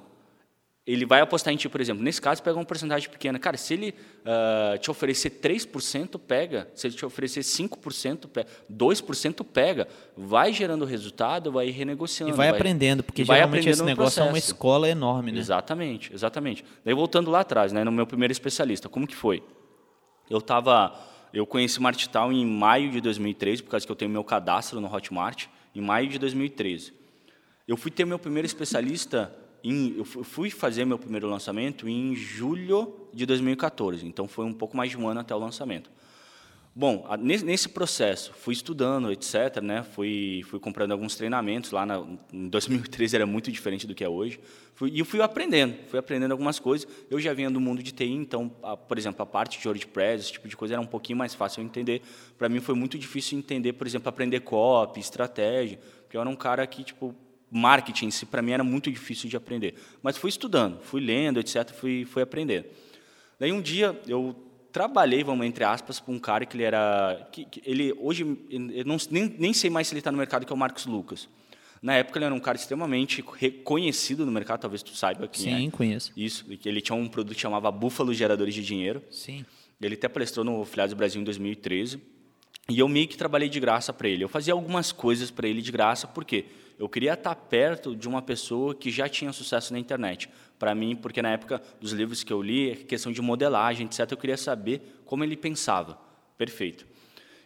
ele 0.88 1.06
vai 1.06 1.20
apostar 1.20 1.54
em 1.54 1.58
ti, 1.58 1.68
por 1.68 1.82
exemplo. 1.82 2.02
Nesse 2.02 2.22
caso, 2.22 2.42
pega 2.42 2.58
uma 2.58 2.64
porcentagem 2.64 3.10
pequena. 3.10 3.38
Cara, 3.38 3.58
se 3.58 3.74
ele 3.74 3.94
uh, 4.22 4.78
te 4.78 4.90
oferecer 4.90 5.32
3%, 5.42 6.18
pega. 6.18 6.70
Se 6.74 6.88
ele 6.88 6.96
te 6.96 7.06
oferecer 7.06 7.42
5%, 7.42 8.30
pega. 8.30 8.48
2%, 8.72 9.46
pega. 9.46 9.86
Vai 10.16 10.54
gerando 10.54 10.86
resultado, 10.86 11.52
vai 11.52 11.70
renegociando. 11.72 12.32
E 12.32 12.38
vai, 12.38 12.50
vai 12.50 12.58
aprendendo, 12.58 13.04
porque 13.04 13.26
vai 13.26 13.40
geralmente 13.40 13.68
esse 13.68 13.84
negócio 13.84 14.16
processo. 14.16 14.30
é 14.30 14.32
uma 14.32 14.38
escola 14.38 14.88
enorme, 14.88 15.34
né? 15.34 15.40
Exatamente, 15.40 16.14
exatamente. 16.14 16.64
Daí, 16.86 16.94
voltando 16.94 17.30
lá 17.30 17.42
atrás, 17.42 17.74
né, 17.74 17.84
no 17.84 17.92
meu 17.92 18.08
primeiro 18.08 18.32
especialista, 18.32 18.88
como 18.88 19.06
que 19.06 19.16
foi? 19.16 19.44
Eu 20.30 20.38
estava... 20.38 20.96
Eu 21.34 21.46
conheci 21.46 21.82
Martital 21.82 22.32
em 22.32 22.46
maio 22.46 22.90
de 22.90 23.02
2013, 23.02 23.62
por 23.62 23.72
causa 23.72 23.86
que 23.86 23.92
eu 23.92 23.96
tenho 23.96 24.10
meu 24.10 24.24
cadastro 24.24 24.80
no 24.80 24.92
Hotmart, 24.92 25.48
em 25.76 25.82
maio 25.82 26.08
de 26.08 26.18
2013. 26.18 26.94
Eu 27.68 27.76
fui 27.76 27.92
ter 27.92 28.06
meu 28.06 28.18
primeiro 28.18 28.46
especialista 28.46 29.36
em, 29.70 29.98
eu 29.98 30.06
fui 30.06 30.50
fazer 30.50 30.86
meu 30.86 31.00
primeiro 31.00 31.28
lançamento 31.28 31.88
em 31.88 32.16
julho 32.16 32.96
de 33.14 33.26
2014, 33.26 34.06
então 34.06 34.28
foi 34.28 34.46
um 34.46 34.54
pouco 34.54 34.76
mais 34.76 34.92
de 34.92 34.98
um 34.98 35.08
ano 35.08 35.20
até 35.20 35.36
o 35.36 35.40
lançamento. 35.40 35.90
Bom, 36.80 37.08
nesse 37.20 37.68
processo, 37.70 38.32
fui 38.34 38.54
estudando, 38.54 39.12
etc., 39.12 39.64
né? 39.64 39.82
fui, 39.82 40.44
fui 40.48 40.60
comprando 40.60 40.92
alguns 40.92 41.16
treinamentos, 41.16 41.72
lá 41.72 41.88
na, 41.88 42.06
em 42.32 42.48
2013 42.48 43.16
era 43.16 43.26
muito 43.26 43.52
diferente 43.52 43.88
do 43.88 43.96
que 43.96 44.04
é 44.04 44.08
hoje, 44.08 44.40
fui, 44.76 44.92
e 44.92 45.00
eu 45.00 45.06
fui 45.06 45.20
aprendendo, 45.20 45.76
fui 45.88 45.98
aprendendo 45.98 46.34
algumas 46.34 46.60
coisas. 46.60 46.88
Eu 47.10 47.20
já 47.20 47.34
vinha 47.34 47.50
do 47.50 47.60
mundo 47.60 47.82
de 47.82 47.92
TI, 47.92 48.12
então, 48.12 48.52
a, 48.62 48.78
por 48.78 48.96
exemplo, 48.96 49.24
a 49.24 49.26
parte 49.26 49.60
de 49.60 49.68
WordPress, 49.68 50.26
esse 50.26 50.34
tipo 50.34 50.48
de 50.48 50.56
coisa 50.56 50.76
era 50.76 50.82
um 50.82 50.86
pouquinho 50.86 51.18
mais 51.18 51.34
fácil 51.34 51.64
de 51.64 51.68
entender. 51.68 52.04
Para 52.38 52.48
mim 52.48 52.60
foi 52.60 52.76
muito 52.76 52.96
difícil 52.96 53.40
entender, 53.40 53.74
por 53.74 53.88
exemplo, 53.88 54.08
aprender 54.08 54.42
copy, 54.42 55.00
estratégia, 55.00 55.80
porque 56.04 56.16
eu 56.16 56.22
era 56.22 56.30
um 56.30 56.36
cara 56.36 56.68
que, 56.68 56.84
tipo, 56.84 57.16
marketing, 57.52 58.12
se 58.12 58.26
para 58.26 58.42
mim 58.42 58.52
era 58.52 58.64
muito 58.64 58.92
difícil 58.92 59.30
de 59.30 59.38
aprender. 59.38 59.76
Mas 60.02 60.18
fui 60.18 60.30
estudando, 60.30 60.80
fui 60.82 61.02
lendo, 61.02 61.40
etc, 61.40 61.72
fui 61.74 62.06
fui 62.06 62.22
aprendendo. 62.22 62.66
Daí 63.40 63.52
um 63.52 63.62
dia 63.62 64.00
eu 64.08 64.36
trabalhei, 64.72 65.24
vamos 65.24 65.46
entre 65.46 65.64
aspas, 65.64 66.00
com 66.00 66.14
um 66.14 66.20
cara 66.20 66.46
que 66.46 66.56
ele 66.56 66.64
era 66.64 67.28
que, 67.32 67.46
que 67.46 67.62
ele 67.66 67.94
hoje 68.00 68.24
eu 68.50 68.86
não, 68.86 68.98
nem, 69.10 69.36
nem 69.38 69.54
sei 69.54 69.70
mais 69.70 69.88
se 69.88 69.94
ele 69.94 70.00
está 70.00 70.12
no 70.12 70.18
mercado 70.18 70.46
que 70.46 70.52
é 70.52 70.56
o 70.56 70.58
Marcos 70.58 70.86
Lucas. 70.86 71.28
Na 71.82 71.94
época 71.94 72.18
ele 72.18 72.26
era 72.26 72.34
um 72.34 72.40
cara 72.40 72.58
extremamente 72.58 73.24
reconhecido 73.38 74.26
no 74.26 74.32
mercado, 74.32 74.62
talvez 74.62 74.82
tu 74.82 74.96
saiba 74.96 75.28
quem 75.28 75.44
Sim, 75.44 75.54
é. 75.54 75.58
Sim, 75.58 75.70
conheço. 75.70 76.12
Isso, 76.18 76.46
ele 76.66 76.82
tinha 76.82 76.96
um 76.96 77.08
produto 77.08 77.36
que 77.36 77.42
chamava 77.42 77.72
Búfalo 77.72 78.14
Geradores 78.14 78.54
de 78.54 78.64
Dinheiro. 78.64 79.02
Sim. 79.12 79.46
Ele 79.80 79.94
até 79.94 80.08
palestrou 80.08 80.44
no 80.44 80.66
Filiados 80.66 80.94
do 80.94 80.98
Brasil 80.98 81.22
em 81.22 81.24
2013. 81.24 82.02
E 82.70 82.80
eu 82.80 82.88
meio 82.88 83.08
que 83.08 83.16
trabalhei 83.16 83.48
de 83.48 83.60
graça 83.60 83.94
para 83.94 84.10
ele. 84.10 84.24
Eu 84.24 84.30
fazia 84.30 84.54
algumas 84.54 84.92
coisas 84.92 85.32
para 85.32 85.48
ele 85.48 85.62
de 85.62 85.72
graça, 85.72 86.08
por 86.08 86.26
quê? 86.26 86.46
Eu 86.78 86.88
queria 86.88 87.14
estar 87.14 87.34
perto 87.36 87.96
de 87.96 88.08
uma 88.08 88.22
pessoa 88.22 88.76
que 88.76 88.92
já 88.92 89.10
tinha 89.10 89.34
sucesso 89.34 89.74
na 89.74 89.80
internet. 89.80 90.30
Para 90.60 90.76
mim, 90.76 90.96
porque 90.96 91.22
na 91.22 91.32
época 91.32 91.62
dos 91.82 91.92
livros 91.92 92.24
que 92.24 92.32
eu 92.32 92.42
li, 92.42 92.76
questão 92.88 93.12
de 93.12 93.22
modelagem, 93.22 93.88
etc., 93.88 94.12
eu 94.12 94.18
queria 94.18 94.38
saber 94.38 95.02
como 95.06 95.24
ele 95.24 95.36
pensava. 95.36 96.00
Perfeito. 96.38 96.86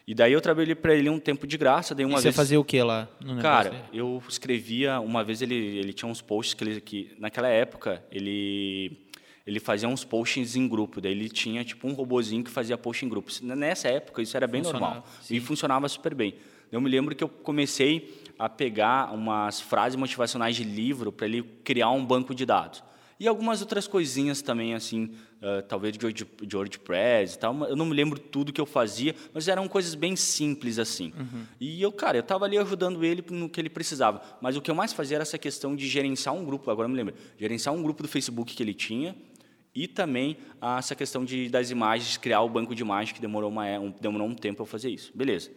E 0.05 0.13
daí 0.13 0.33
eu 0.33 0.41
trabalhei 0.41 0.75
para 0.75 0.93
ele 0.93 1.09
um 1.09 1.19
tempo 1.19 1.47
de 1.47 1.57
graça, 1.57 1.95
dei 1.95 2.05
uma 2.05 2.19
e 2.19 2.21
vez. 2.21 2.33
Você 2.33 2.37
fazia 2.37 2.59
o 2.59 2.65
que 2.65 2.81
lá? 2.81 3.07
Cara, 3.41 3.85
eu 3.93 4.21
escrevia 4.27 4.99
uma 4.99 5.23
vez 5.23 5.41
ele 5.41 5.55
ele 5.55 5.93
tinha 5.93 6.09
uns 6.09 6.21
posts 6.21 6.53
que 6.53 6.63
ele 6.63 6.81
que 6.81 7.11
naquela 7.17 7.47
época 7.47 8.03
ele 8.11 8.99
ele 9.45 9.59
fazia 9.59 9.87
uns 9.87 10.03
posts 10.03 10.55
em 10.55 10.67
grupo, 10.67 10.99
daí 10.99 11.11
ele 11.11 11.29
tinha 11.29 11.63
tipo 11.63 11.87
um 11.87 11.93
robozinho 11.93 12.43
que 12.43 12.51
fazia 12.51 12.77
post 12.77 13.05
em 13.05 13.09
grupo. 13.09 13.31
Nessa 13.41 13.87
época 13.87 14.21
isso 14.21 14.35
era 14.35 14.47
bem 14.47 14.61
normal 14.61 15.05
sim. 15.21 15.35
e 15.35 15.39
funcionava 15.39 15.87
super 15.87 16.13
bem. 16.13 16.35
Eu 16.71 16.79
me 16.79 16.89
lembro 16.89 17.15
que 17.15 17.23
eu 17.23 17.29
comecei 17.29 18.20
a 18.41 18.49
pegar 18.49 19.13
umas 19.13 19.61
frases 19.61 19.95
motivacionais 19.95 20.55
de 20.55 20.63
livro 20.63 21.11
para 21.11 21.27
ele 21.27 21.43
criar 21.63 21.91
um 21.91 22.03
banco 22.03 22.33
de 22.33 22.43
dados. 22.43 22.83
E 23.19 23.27
algumas 23.27 23.61
outras 23.61 23.85
coisinhas 23.85 24.41
também, 24.41 24.73
assim, 24.73 25.11
uh, 25.43 25.61
talvez 25.67 25.95
de, 25.95 26.27
de 26.41 26.57
WordPress 26.57 27.35
e 27.35 27.37
tal. 27.37 27.65
Eu 27.65 27.75
não 27.75 27.85
me 27.85 27.93
lembro 27.93 28.17
tudo 28.17 28.51
que 28.51 28.59
eu 28.59 28.65
fazia, 28.65 29.13
mas 29.31 29.47
eram 29.47 29.67
coisas 29.67 29.93
bem 29.93 30.15
simples, 30.15 30.79
assim. 30.79 31.13
Uhum. 31.15 31.43
E 31.59 31.79
eu, 31.79 31.91
cara, 31.91 32.17
eu 32.17 32.21
estava 32.21 32.45
ali 32.45 32.57
ajudando 32.57 33.05
ele 33.05 33.23
no 33.29 33.47
que 33.47 33.61
ele 33.61 33.69
precisava. 33.69 34.23
Mas 34.41 34.57
o 34.57 34.61
que 34.61 34.71
eu 34.71 34.75
mais 34.75 34.91
fazia 34.91 35.17
era 35.17 35.21
essa 35.21 35.37
questão 35.37 35.75
de 35.75 35.87
gerenciar 35.87 36.33
um 36.33 36.43
grupo, 36.43 36.71
agora 36.71 36.87
eu 36.87 36.89
me 36.89 36.97
lembro, 36.97 37.13
gerenciar 37.37 37.75
um 37.75 37.83
grupo 37.83 38.01
do 38.01 38.09
Facebook 38.09 38.55
que 38.55 38.63
ele 38.63 38.73
tinha, 38.73 39.15
e 39.75 39.87
também 39.87 40.35
essa 40.79 40.95
questão 40.95 41.23
de, 41.23 41.47
das 41.47 41.69
imagens, 41.69 42.17
criar 42.17 42.41
o 42.41 42.49
banco 42.49 42.73
de 42.73 42.81
imagens, 42.81 43.11
que 43.11 43.21
demorou, 43.21 43.51
uma, 43.51 43.67
um, 43.77 43.93
demorou 44.01 44.27
um 44.27 44.33
tempo 44.33 44.57
para 44.57 44.65
fazer 44.65 44.89
isso. 44.89 45.11
Beleza. 45.13 45.51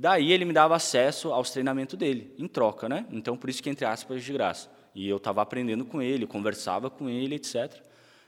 Daí 0.00 0.32
ele 0.32 0.46
me 0.46 0.52
dava 0.54 0.74
acesso 0.74 1.30
aos 1.30 1.50
treinamentos 1.50 1.98
dele, 1.98 2.32
em 2.38 2.48
troca, 2.48 2.88
né? 2.88 3.04
Então, 3.12 3.36
por 3.36 3.50
isso 3.50 3.62
que, 3.62 3.68
entre 3.68 3.84
aspas, 3.84 4.24
de 4.24 4.32
graça. 4.32 4.70
E 4.94 5.06
eu 5.06 5.18
estava 5.18 5.42
aprendendo 5.42 5.84
com 5.84 6.00
ele, 6.00 6.26
conversava 6.26 6.88
com 6.88 7.06
ele, 7.06 7.34
etc. 7.34 7.70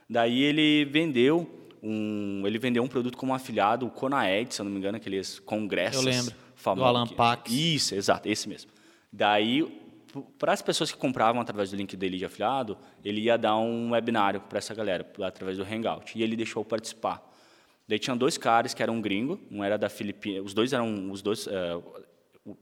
Daí 0.07 0.43
ele 0.43 0.85
vendeu 0.85 1.49
um, 1.81 2.43
ele 2.45 2.59
vendeu 2.59 2.83
um 2.83 2.87
produto 2.87 3.17
como 3.17 3.33
afiliado, 3.33 3.87
o 3.87 3.89
Conaed, 3.89 4.53
se 4.53 4.61
eu 4.61 4.65
não 4.65 4.71
me 4.71 4.77
engano, 4.77 4.97
aqueles 4.97 5.39
congressos 5.39 6.05
eu 6.05 6.11
lembro, 6.11 6.35
famosos. 6.55 6.93
Do 6.93 6.97
Alan 6.97 7.07
Pax. 7.07 7.51
Isso, 7.51 7.95
exato, 7.95 8.29
esse 8.29 8.47
mesmo. 8.47 8.69
Daí, 9.11 9.65
para 10.37 10.53
as 10.53 10.61
pessoas 10.61 10.91
que 10.91 10.97
compravam 10.99 11.41
através 11.41 11.71
do 11.71 11.75
link 11.75 11.97
dele 11.97 12.19
de 12.19 12.25
afiliado, 12.25 12.77
ele 13.03 13.21
ia 13.21 13.35
dar 13.35 13.57
um 13.57 13.93
webinário 13.93 14.41
para 14.41 14.59
essa 14.59 14.75
galera, 14.75 15.11
através 15.23 15.57
do 15.57 15.63
Hangout. 15.63 16.15
E 16.15 16.21
ele 16.21 16.35
deixou 16.35 16.63
participar. 16.63 17.32
Daí 17.87 17.99
tinha 17.99 18.15
dois 18.15 18.37
caras 18.37 18.73
que 18.73 18.81
eram 18.81 19.01
gringo, 19.01 19.39
um 19.51 19.63
era 19.63 19.77
da 19.77 19.89
Filipinas, 19.89 20.45
os 20.45 20.53
dois 20.53 20.71
eram 20.73 21.11
os 21.11 21.21
dois, 21.21 21.47
uh, 21.47 21.83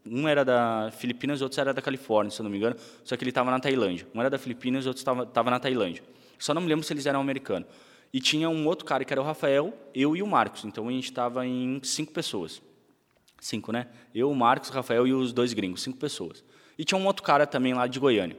um 0.06 0.28
era 0.28 0.44
da 0.44 0.92
Filipinas, 0.92 1.40
e 1.40 1.44
outro 1.44 1.60
era 1.60 1.74
da 1.74 1.82
Califórnia, 1.82 2.32
se 2.32 2.42
eu 2.42 2.44
não 2.44 2.50
me 2.50 2.58
engano, 2.58 2.76
só 3.04 3.16
que 3.16 3.24
ele 3.24 3.30
estava 3.32 3.52
na 3.52 3.60
Tailândia. 3.60 4.08
Um 4.14 4.20
era 4.20 4.30
da 4.30 4.38
Filipinas, 4.38 4.86
e 4.86 4.88
outro 4.88 5.02
estava 5.02 5.52
na 5.52 5.60
Tailândia. 5.60 6.04
Só 6.40 6.54
não 6.54 6.62
me 6.62 6.68
lembro 6.68 6.84
se 6.84 6.92
eles 6.92 7.06
eram 7.06 7.22
americanos. 7.22 7.68
E 8.14 8.20
tinha 8.20 8.50
um 8.50 8.68
outro 8.68 8.86
cara 8.86 9.06
que 9.06 9.14
era 9.14 9.22
o 9.22 9.24
Rafael, 9.24 9.74
eu 9.94 10.16
e 10.16 10.24
o 10.24 10.28
Marcos. 10.28 10.66
Então 10.66 10.88
a 10.88 10.92
gente 10.92 11.06
estava 11.06 11.46
em 11.46 11.80
cinco 11.84 12.12
pessoas. 12.12 12.62
Cinco, 13.40 13.72
né? 13.72 13.88
Eu, 14.14 14.30
o 14.30 14.36
Marcos, 14.36 14.70
o 14.70 14.74
Rafael 14.74 15.08
e 15.08 15.14
os 15.14 15.32
dois 15.32 15.54
gringos, 15.54 15.82
cinco 15.82 15.98
pessoas. 15.98 16.44
E 16.78 16.84
tinha 16.84 16.98
um 16.98 17.06
outro 17.06 17.24
cara 17.24 17.48
também 17.48 17.74
lá 17.74 17.88
de 17.88 18.00
Goiânia. 18.00 18.38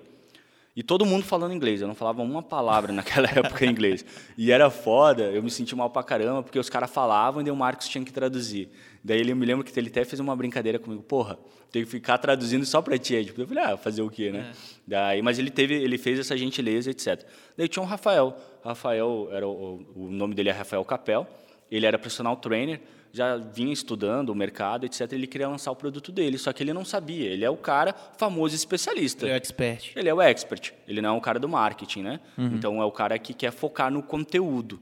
E 0.75 0.83
todo 0.83 1.05
mundo 1.05 1.23
falando 1.23 1.53
inglês, 1.53 1.83
eu 1.83 1.87
não 1.87 1.95
falava 1.95 2.23
uma 2.23 2.43
palavra 2.43 2.93
naquela 2.95 3.29
época 3.29 3.65
em 3.67 3.71
inglês. 3.71 4.05
E 4.39 4.51
era 4.51 4.71
foda, 4.71 5.25
eu 5.25 5.43
me 5.43 5.51
senti 5.51 5.77
mal 5.77 5.91
pra 5.91 6.03
caramba, 6.03 6.43
porque 6.43 6.59
os 6.59 6.71
caras 6.71 6.91
falavam 6.91 7.47
e 7.47 7.51
o 7.51 7.57
Marcos 7.57 7.89
tinha 7.89 8.03
que 8.05 8.13
traduzir. 8.13 8.71
Daí 9.05 9.21
ele 9.21 9.35
me 9.35 9.45
lembro 9.45 9.65
que 9.65 9.79
ele 9.79 9.89
até 9.89 10.05
fez 10.05 10.19
uma 10.19 10.35
brincadeira 10.35 10.79
comigo, 10.79 11.03
porra, 11.03 11.39
tem 11.71 11.85
que 11.85 11.91
ficar 11.91 12.19
traduzindo 12.19 12.65
só 12.65 12.81
para 12.81 12.97
ti. 12.97 13.15
Eu 13.37 13.47
falei, 13.47 13.65
ah, 13.65 13.77
fazer 13.77 14.03
o 14.03 14.09
quê, 14.09 14.31
né? 14.31 14.51
É. 14.51 14.57
Daí, 14.87 15.23
mas 15.23 15.39
ele 15.39 15.51
teve, 15.51 15.75
ele 15.75 15.99
fez 15.99 16.19
essa 16.19 16.37
gentileza, 16.37 16.91
etc. 16.91 17.27
Daí 17.57 17.69
tinha 17.69 17.83
o 17.83 17.87
Rafael. 17.87 18.37
Rafael 18.65 19.29
era 19.31 19.47
o, 19.47 19.85
o 19.95 20.09
nome 20.11 20.35
dele 20.35 20.49
é 20.49 20.53
Rafael 20.53 20.85
Capel. 20.85 21.27
Ele 21.71 21.87
era 21.87 21.99
personal 21.99 22.37
trainer 22.37 22.81
já 23.13 23.37
vinha 23.37 23.73
estudando 23.73 24.31
o 24.31 24.35
mercado, 24.35 24.87
etc. 24.87 25.13
Ele 25.13 25.27
queria 25.27 25.49
lançar 25.49 25.71
o 25.71 25.77
produto 25.77 26.11
dele, 26.11 26.39
só 26.39 26.53
que 26.53 26.63
ele 26.63 26.73
não 26.73 26.85
sabia. 26.85 27.31
Ele 27.31 27.45
é 27.45 27.51
o 27.51 27.57
cara 27.57 27.95
famoso 28.17 28.55
especialista. 28.55 29.27
Ele 29.27 29.33
é 29.33 29.35
o 29.35 29.37
expert. 29.37 29.93
Ele 29.95 30.09
é 30.09 30.15
o 30.15 30.23
expert. 30.23 30.73
Ele 30.89 31.03
não 31.03 31.15
é 31.15 31.19
o 31.19 31.21
cara 31.21 31.39
do 31.39 31.49
marketing, 31.49 32.03
né? 32.03 32.21
Uhum. 32.39 32.47
Então 32.55 32.81
é 32.81 32.85
o 32.85 32.91
cara 32.91 33.19
que 33.19 33.35
quer 33.35 33.53
focar 33.53 33.93
no 33.93 34.03
conteúdo. 34.03 34.81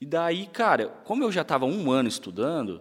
E 0.00 0.04
daí, 0.04 0.46
cara, 0.46 0.88
como 1.04 1.22
eu 1.22 1.30
já 1.30 1.42
estava 1.42 1.64
um 1.64 1.90
ano 1.92 2.08
estudando, 2.08 2.80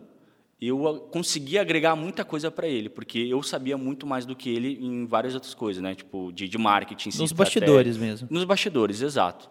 eu 0.60 1.08
consegui 1.12 1.58
agregar 1.58 1.96
muita 1.96 2.26
coisa 2.26 2.50
para 2.50 2.68
ele, 2.68 2.90
porque 2.90 3.20
eu 3.20 3.44
sabia 3.44 3.78
muito 3.78 4.08
mais 4.08 4.26
do 4.26 4.36
que 4.36 4.50
ele 4.50 4.78
em 4.82 5.06
várias 5.06 5.36
outras 5.36 5.54
coisas, 5.54 5.84
né? 5.84 5.94
Tipo, 5.94 6.32
de, 6.34 6.48
de 6.48 6.58
marketing. 6.58 7.10
Nos 7.18 7.32
bastidores 7.32 7.96
mesmo. 7.96 8.28
Nos 8.32 8.44
bastidores, 8.44 9.02
exato. 9.02 9.50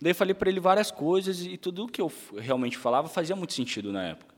Daí 0.00 0.12
falei 0.12 0.34
para 0.34 0.50
ele 0.50 0.60
várias 0.60 0.90
coisas 0.90 1.44
e 1.44 1.56
tudo 1.56 1.88
que 1.88 2.00
eu 2.00 2.12
realmente 2.36 2.76
falava 2.76 3.08
fazia 3.08 3.34
muito 3.34 3.54
sentido 3.54 3.90
na 3.90 4.04
época. 4.04 4.35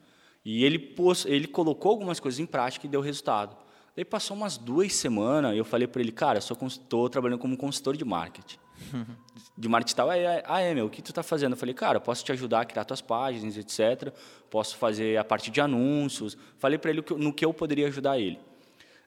E 0.50 0.64
ele 0.64 0.78
pôs, 0.78 1.26
ele 1.26 1.46
colocou 1.46 1.90
algumas 1.90 2.18
coisas 2.18 2.40
em 2.40 2.46
prática 2.46 2.86
e 2.86 2.88
deu 2.88 3.02
resultado. 3.02 3.54
Daí 3.94 4.02
passou 4.02 4.34
umas 4.34 4.56
duas 4.56 4.94
semanas 4.94 5.54
e 5.54 5.58
eu 5.58 5.64
falei 5.64 5.86
para 5.86 6.00
ele, 6.00 6.10
cara, 6.10 6.38
estou 6.38 7.10
trabalhando 7.10 7.38
como 7.38 7.54
consultor 7.54 7.94
de 7.94 8.02
marketing. 8.02 8.56
de 9.58 9.68
marketing 9.68 9.94
tal, 9.94 10.08
aí, 10.08 10.24
ah, 10.46 10.60
é, 10.62 10.72
meu, 10.72 10.86
o 10.86 10.88
que 10.88 11.02
tu 11.02 11.10
está 11.10 11.22
fazendo? 11.22 11.52
Eu 11.52 11.58
falei, 11.58 11.74
cara, 11.74 12.00
posso 12.00 12.24
te 12.24 12.32
ajudar 12.32 12.62
a 12.62 12.64
criar 12.64 12.86
tuas 12.86 13.02
páginas, 13.02 13.58
etc. 13.58 14.10
Posso 14.48 14.78
fazer 14.78 15.18
a 15.18 15.24
parte 15.24 15.50
de 15.50 15.60
anúncios. 15.60 16.34
Falei 16.56 16.78
para 16.78 16.92
ele 16.92 17.04
no 17.18 17.30
que 17.30 17.44
eu 17.44 17.52
poderia 17.52 17.86
ajudar 17.88 18.18
ele. 18.18 18.38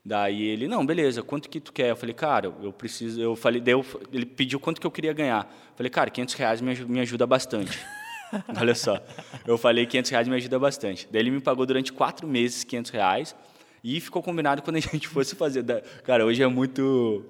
Daí 0.06 0.44
ele, 0.44 0.68
não, 0.68 0.86
beleza, 0.86 1.24
quanto 1.24 1.50
que 1.50 1.60
tu 1.60 1.74
quer? 1.74 1.90
Eu 1.90 1.96
falei, 1.96 2.14
cara, 2.14 2.54
eu 2.62 2.72
preciso, 2.72 3.20
eu 3.20 3.36
falei, 3.36 3.60
deu, 3.60 3.84
ele 4.14 4.28
pediu 4.28 4.60
quanto 4.60 4.80
que 4.80 4.86
eu 4.86 4.92
queria 4.92 5.12
ganhar. 5.12 5.52
Eu 5.72 5.76
falei, 5.76 5.90
cara, 5.90 6.12
500 6.12 6.36
reais 6.36 6.62
me, 6.62 6.76
me 6.86 7.00
ajuda 7.00 7.26
bastante. 7.26 7.80
Olha 8.60 8.76
só, 8.76 9.00
eu 9.46 9.58
falei 9.58 9.86
500 9.86 10.12
reais 10.12 10.28
me 10.28 10.36
ajuda 10.36 10.60
bastante. 10.60 11.08
Daí 11.12 11.22
ele 11.22 11.32
me 11.32 11.42
pagou 11.42 11.66
durante 11.66 11.92
quatro 11.92 12.28
meses 12.28 12.64
500 12.64 12.92
reais 12.92 13.36
e 13.84 14.00
ficou 14.00 14.22
combinado 14.22 14.62
quando 14.62 14.78
a 14.78 14.80
gente 14.80 15.08
fosse 15.08 15.36
fazer. 15.36 15.64
Cara, 16.04 16.26
hoje 16.26 16.42
é 16.42 16.48
muito 16.48 17.26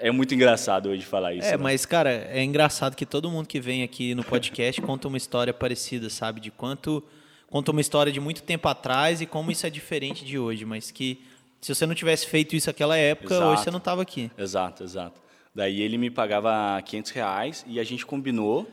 é 0.00 0.10
muito 0.10 0.34
engraçado 0.34 0.90
hoje 0.90 1.04
falar 1.04 1.32
isso. 1.32 1.48
É, 1.48 1.52
né? 1.52 1.56
mas, 1.56 1.86
cara, 1.86 2.10
é 2.10 2.42
engraçado 2.42 2.94
que 2.94 3.06
todo 3.06 3.30
mundo 3.30 3.46
que 3.46 3.58
vem 3.58 3.82
aqui 3.82 4.14
no 4.14 4.22
podcast 4.22 4.80
conta 4.82 5.08
uma 5.08 5.16
história 5.16 5.52
parecida, 5.52 6.10
sabe? 6.10 6.40
De 6.40 6.50
quanto. 6.50 7.02
Conta 7.48 7.70
uma 7.70 7.82
história 7.82 8.10
de 8.10 8.18
muito 8.18 8.42
tempo 8.42 8.66
atrás 8.66 9.20
e 9.20 9.26
como 9.26 9.50
isso 9.50 9.66
é 9.66 9.70
diferente 9.70 10.24
de 10.24 10.38
hoje, 10.38 10.64
mas 10.64 10.90
que 10.90 11.22
se 11.60 11.74
você 11.74 11.84
não 11.84 11.94
tivesse 11.94 12.26
feito 12.26 12.56
isso 12.56 12.66
naquela 12.66 12.96
época, 12.96 13.34
exato. 13.34 13.50
hoje 13.50 13.62
você 13.62 13.70
não 13.70 13.78
estava 13.78 14.00
aqui. 14.00 14.30
Exato, 14.38 14.82
exato. 14.82 15.20
Daí 15.54 15.82
ele 15.82 15.98
me 15.98 16.08
pagava 16.08 16.80
500 16.80 17.10
reais 17.10 17.64
e 17.68 17.78
a 17.78 17.84
gente 17.84 18.06
combinou 18.06 18.66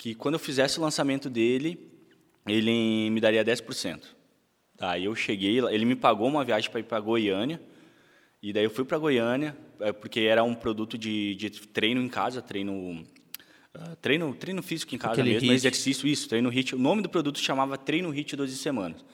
que 0.00 0.14
quando 0.14 0.36
eu 0.36 0.38
fizesse 0.38 0.78
o 0.78 0.82
lançamento 0.82 1.28
dele, 1.28 1.78
ele 2.48 3.10
me 3.10 3.20
daria 3.20 3.44
10%. 3.44 4.00
Daí 4.74 5.04
eu 5.04 5.14
cheguei, 5.14 5.58
ele 5.58 5.84
me 5.84 5.94
pagou 5.94 6.26
uma 6.26 6.42
viagem 6.42 6.70
para 6.70 6.80
ir 6.80 6.84
para 6.84 6.98
Goiânia, 6.98 7.60
e 8.42 8.50
daí 8.50 8.64
eu 8.64 8.70
fui 8.70 8.82
para 8.82 8.96
Goiânia, 8.96 9.54
é, 9.78 9.92
porque 9.92 10.20
era 10.20 10.42
um 10.42 10.54
produto 10.54 10.96
de, 10.96 11.34
de 11.34 11.50
treino 11.50 12.00
em 12.00 12.08
casa, 12.08 12.40
treino 12.40 13.04
Uh, 13.72 13.94
treino, 14.02 14.34
treino 14.34 14.60
físico 14.64 14.96
em 14.96 14.98
casa 14.98 15.12
Aquele 15.12 15.34
mesmo, 15.34 15.46
hit. 15.46 15.54
exercício, 15.54 16.08
isso, 16.08 16.28
treino 16.28 16.48
HIT. 16.48 16.74
O 16.74 16.78
nome 16.78 17.02
do 17.02 17.08
produto 17.08 17.38
chamava 17.38 17.78
Treino 17.78 18.10
HIT 18.10 18.34
12 18.34 18.56
semanas. 18.56 19.04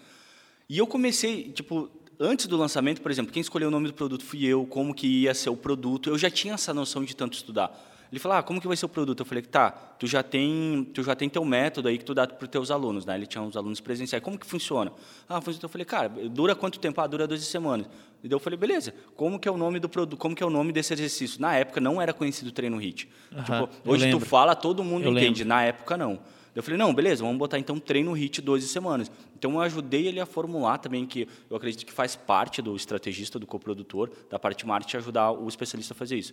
E 0.66 0.79
eu 0.79 0.87
comecei, 0.87 1.53
tipo, 1.53 1.90
antes 2.18 2.46
do 2.46 2.57
lançamento, 2.57 3.03
por 3.03 3.11
exemplo, 3.11 3.31
quem 3.31 3.42
escolheu 3.42 3.68
o 3.68 3.70
nome 3.70 3.88
do 3.88 3.92
produto 3.92 4.25
fui 4.25 4.46
eu, 4.46 4.64
como 4.64 4.94
que 4.94 5.07
ia 5.07 5.35
ser 5.35 5.51
o 5.51 5.57
produto, 5.59 6.09
eu 6.09 6.16
já 6.16 6.31
tinha 6.31 6.55
essa 6.55 6.72
noção 6.72 7.05
de 7.05 7.14
tanto 7.14 7.35
estudar. 7.35 7.70
Ele 8.16 8.22
falou, 8.22 8.38
ah, 8.38 8.42
como 8.42 8.59
que 8.59 8.66
vai 8.66 8.74
ser 8.79 8.87
o 8.87 8.88
produto? 8.88 9.20
Eu 9.20 9.26
falei, 9.26 9.42
tá, 9.42 9.70
tu 9.70 10.07
já 10.07 10.22
tem, 10.22 10.88
tu 10.94 11.02
já 11.02 11.14
tem 11.14 11.29
teu 11.29 11.44
método 11.44 11.87
aí 11.88 11.98
que 11.98 12.05
tu 12.05 12.14
dá 12.14 12.26
para 12.26 12.44
os 12.44 12.48
teus 12.48 12.70
alunos, 12.70 13.05
né? 13.05 13.14
Ele 13.14 13.26
tinha 13.26 13.42
uns 13.42 13.59
alunos 13.59 13.79
presenciais. 13.79 14.24
Como 14.24 14.38
que 14.38 14.46
funciona? 14.46 14.90
Ah, 15.29 15.38
funciona. 15.38 15.66
Eu 15.66 15.68
falei, 15.68 15.85
cara, 15.85 16.09
dura 16.09 16.55
quanto 16.55 16.81
tempo? 16.81 16.98
Ah, 16.98 17.07
dura 17.07 17.26
12 17.26 17.44
semanas. 17.44 17.87
E 18.24 18.29
daí 18.29 18.35
eu 18.35 18.40
falei, 18.40 18.59
beleza, 18.59 18.94
como 19.14 19.38
que 19.38 19.46
é 19.46 19.52
o 19.52 19.59
nome 19.59 19.79
do 19.79 19.87
produto, 19.87 20.18
como 20.18 20.35
que 20.35 20.42
é 20.42 20.46
o 20.46 20.48
nome 20.48 20.72
desse 20.72 20.94
exercício? 20.94 21.38
Na 21.38 21.57
época 21.57 21.79
não 21.79 22.00
era 22.00 22.14
conhecido 22.14 22.50
treino 22.50 22.81
HIT. 22.81 23.07
Uhum, 23.31 23.42
tipo, 23.42 23.68
hoje 23.85 24.11
tu 24.11 24.18
fala, 24.18 24.57
todo 24.57 24.83
mundo 24.83 25.05
eu 25.05 25.12
entende. 25.12 25.42
Lembro. 25.42 25.48
Na 25.48 25.62
época 25.62 25.98
não. 25.98 26.18
Eu 26.55 26.62
falei, 26.62 26.79
não, 26.79 26.94
beleza, 26.94 27.22
vamos 27.22 27.37
botar 27.37 27.59
então 27.59 27.79
treino 27.79 28.16
HIT 28.16 28.40
12 28.40 28.66
semanas. 28.68 29.12
Então 29.38 29.52
eu 29.52 29.61
ajudei 29.61 30.07
ele 30.07 30.20
a 30.20 30.24
formular 30.24 30.79
também, 30.79 31.05
que 31.05 31.29
eu 31.50 31.57
acredito 31.59 31.85
que 31.85 31.92
faz 31.92 32.16
parte 32.16 32.62
do 32.62 32.74
estrategista, 32.74 33.38
do 33.38 33.46
coprodutor, 33.46 34.11
da 34.31 34.38
parte 34.38 34.66
marketing, 34.66 34.96
ajudar 34.96 35.33
o 35.33 35.46
especialista 35.46 35.92
a 35.92 35.94
fazer 35.94 36.16
isso. 36.16 36.33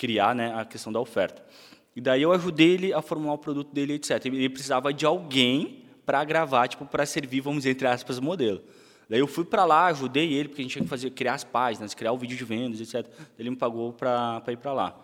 Criar 0.00 0.34
né, 0.34 0.54
a 0.58 0.64
questão 0.64 0.90
da 0.90 0.98
oferta. 0.98 1.44
E 1.94 2.00
daí 2.00 2.22
eu 2.22 2.32
ajudei 2.32 2.70
ele 2.70 2.94
a 2.94 3.02
formular 3.02 3.34
o 3.34 3.38
produto 3.38 3.70
dele, 3.70 3.92
etc. 3.92 4.24
Ele 4.24 4.48
precisava 4.48 4.94
de 4.94 5.04
alguém 5.04 5.84
para 6.06 6.24
gravar, 6.24 6.68
tipo, 6.68 6.86
para 6.86 7.04
servir, 7.04 7.42
vamos 7.42 7.58
dizer, 7.58 7.72
entre 7.72 7.86
aspas, 7.86 8.18
modelo. 8.18 8.62
Daí 9.10 9.20
eu 9.20 9.26
fui 9.26 9.44
para 9.44 9.66
lá, 9.66 9.86
ajudei 9.88 10.32
ele, 10.32 10.48
porque 10.48 10.62
a 10.62 10.64
gente 10.64 10.72
tinha 10.72 10.84
que 10.84 10.88
fazer, 10.88 11.10
criar 11.10 11.34
as 11.34 11.44
páginas, 11.44 11.92
criar 11.92 12.12
o 12.12 12.16
vídeo 12.16 12.34
de 12.34 12.44
vendas, 12.46 12.80
etc. 12.80 13.06
Ele 13.38 13.50
me 13.50 13.56
pagou 13.56 13.92
para 13.92 14.42
ir 14.48 14.56
para 14.56 14.72
lá. 14.72 14.98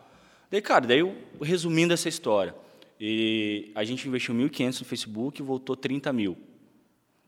Daí, 0.50 0.62
cara, 0.62 0.86
daí 0.86 1.00
eu, 1.00 1.14
resumindo 1.42 1.92
essa 1.92 2.08
história, 2.08 2.54
e 2.98 3.70
a 3.74 3.84
gente 3.84 4.08
investiu 4.08 4.34
1.500 4.34 4.80
no 4.80 4.86
Facebook 4.86 5.42
e 5.42 5.44
voltou 5.44 5.76
30 5.76 6.10
mil. 6.14 6.38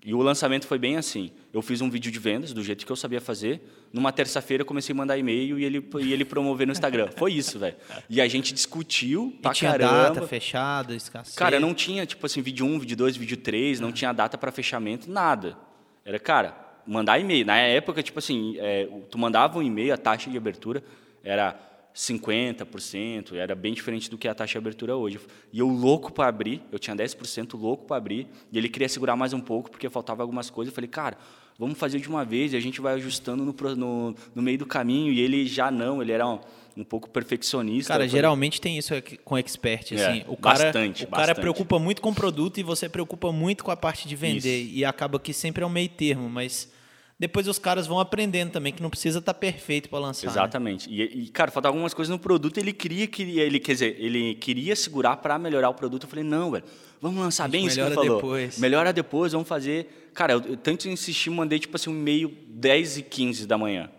E 0.09 0.15
o 0.15 0.23
lançamento 0.23 0.67
foi 0.67 0.79
bem 0.79 0.97
assim. 0.97 1.31
Eu 1.53 1.61
fiz 1.61 1.83
um 1.83 1.91
vídeo 1.91 2.11
de 2.11 2.19
vendas 2.19 2.55
do 2.55 2.65
jeito 2.65 2.87
que 2.87 2.91
eu 2.91 2.97
sabia 2.97 3.21
fazer. 3.21 3.61
Numa 3.93 4.11
terça-feira 4.11 4.63
eu 4.63 4.65
comecei 4.65 4.95
a 4.95 4.97
mandar 4.97 5.19
e-mail 5.19 5.59
e 5.59 5.65
ele, 5.67 5.87
e 6.01 6.15
ele 6.15 6.25
promover 6.25 6.67
no 6.67 6.73
Instagram. 6.73 7.11
Foi 7.15 7.35
isso, 7.35 7.59
velho. 7.59 7.77
E 8.09 8.19
a 8.19 8.27
gente 8.27 8.55
discutiu 8.55 9.35
e 9.35 9.43
pra 9.43 9.53
tinha 9.53 9.73
caramba. 9.73 10.15
data 10.15 10.27
fechada, 10.27 10.95
escassez. 10.95 11.37
Cara, 11.37 11.61
não 11.61 11.75
tinha, 11.75 12.07
tipo 12.07 12.25
assim, 12.25 12.41
vídeo 12.41 12.65
1, 12.65 12.79
vídeo 12.79 12.97
2, 12.97 13.19
vídeo 13.19 13.37
3, 13.37 13.81
não 13.81 13.93
tinha 13.93 14.11
data 14.15 14.39
para 14.39 14.51
fechamento, 14.51 15.11
nada. 15.11 15.59
Era, 16.07 16.19
cara, 16.19 16.57
mandar 16.87 17.19
e-mail. 17.19 17.45
Na 17.45 17.59
época, 17.59 18.03
tipo 18.03 18.19
assim, 18.19 18.57
é, 18.61 18.89
tu 19.11 19.19
mandava 19.19 19.59
um 19.59 19.63
e-mail, 19.63 19.93
a 19.93 19.99
taxa 19.99 20.31
de 20.31 20.39
abertura 20.39 20.83
era 21.23 21.55
50%, 21.99 23.35
era 23.35 23.57
bem 23.57 23.75
diferente 23.75 24.09
do 24.09 24.17
que 24.17 24.29
a 24.29 24.35
taxa 24.35 24.53
de 24.53 24.59
abertura 24.59 24.97
hoje. 24.97 25.19
E 25.53 25.59
eu 25.59 25.67
louco 25.67 26.13
para 26.13 26.29
abrir, 26.29 26.63
eu 26.71 26.79
tinha 26.79 26.95
10% 26.95 27.59
louco 27.59 27.87
para 27.87 27.97
abrir, 27.97 28.29
e 28.53 28.57
ele 28.57 28.69
queria 28.69 28.89
segurar 28.89 29.17
mais 29.17 29.33
um 29.33 29.41
pouco 29.41 29.69
porque 29.69 29.91
faltava 29.91 30.23
algumas 30.23 30.49
coisas. 30.49 30.71
Eu 30.71 30.75
falei, 30.77 30.89
cara, 30.89 31.19
vamos 31.59 31.77
fazer 31.77 31.99
de 31.99 32.09
uma 32.09 32.25
vez 32.25 32.53
e 32.53 32.57
a 32.57 32.61
gente 32.61 32.81
vai 32.81 32.95
ajustando 32.95 33.45
no, 33.45 33.53
no, 33.75 34.15
no 34.33 34.43
meio 34.43 34.57
do 34.57 34.65
caminho. 34.65 35.13
E 35.13 35.19
ele 35.19 35.45
já 35.45 35.73
não, 35.73 36.01
ele 36.01 36.13
era 36.13 36.25
um, 36.25 36.39
um 36.77 36.85
pouco 36.85 37.11
perfeccionista. 37.11 37.95
Cara, 37.95 38.07
geralmente 38.07 38.61
tem 38.61 38.79
isso 38.79 38.95
com 39.25 39.37
expert, 39.37 39.91
é, 39.91 39.95
assim. 39.97 40.21
É, 40.21 40.25
o 40.29 40.37
cara, 40.37 40.67
bastante, 40.67 41.03
o 41.03 41.09
cara 41.09 41.35
preocupa 41.35 41.81
muito 41.81 42.01
com 42.01 42.11
o 42.11 42.15
produto 42.15 42.59
e 42.61 42.63
você 42.63 42.89
preocupa 42.89 43.33
muito 43.33 43.65
com 43.65 43.73
a 43.73 43.77
parte 43.77 44.07
de 44.07 44.15
vender. 44.15 44.61
Isso. 44.61 44.77
E 44.77 44.85
acaba 44.85 45.19
que 45.19 45.33
sempre 45.33 45.65
é 45.65 45.67
o 45.67 45.71
meio 45.71 45.89
termo, 45.89 46.31
mas 46.31 46.71
depois 47.19 47.49
os 47.49 47.59
caras 47.59 47.87
vão 47.87 47.99
aprendendo 47.99 48.53
também 48.53 48.73
que 48.73 48.81
não 48.81 48.89
precisa 48.89 49.19
estar 49.19 49.35
tá 49.35 49.39
perfeito 49.39 49.89
para 49.89 49.99
lançar. 49.99 50.29
Né? 50.29 50.33
Exatamente. 50.33 50.89
Né? 50.89 50.95
E, 50.95 51.25
e, 51.25 51.29
cara, 51.29 51.51
faltavam 51.51 51.79
algumas 51.79 51.93
coisas 51.93 52.11
no 52.11 52.19
produto. 52.19 52.59
Ele 52.59 52.73
queria, 52.73 53.09
queria 53.09 53.43
ele 53.43 53.59
quer 53.59 53.73
dizer, 53.73 53.97
ele 53.99 54.37
queria 54.37 54.77
segurar 54.77 55.17
para 55.17 55.37
melhorar 55.37 55.69
o 55.69 55.75
produto. 55.75 56.05
Eu 56.05 56.09
falei, 56.09 56.25
não, 56.25 56.53
velho, 56.53 56.65
vamos 57.01 57.21
lançar 57.21 57.49
bem 57.49 57.67
isso 57.67 57.75
que 57.75 57.81
ele 57.81 57.95
falou. 57.95 58.17
Depois. 58.17 58.59
Melhora 58.59 58.93
depois, 58.93 59.33
vamos 59.33 59.49
fazer. 59.49 60.11
Cara, 60.15 60.35
eu, 60.35 60.43
eu 60.43 60.57
tanto 60.57 60.89
insisti, 60.89 61.29
mandei 61.29 61.59
tipo 61.59 61.75
assim 61.75 61.91
um 61.91 61.95
e-mail 61.95 62.33
10 62.47 62.99
e 62.99 63.03
15 63.03 63.47
da 63.49 63.59
manhã. 63.59 63.91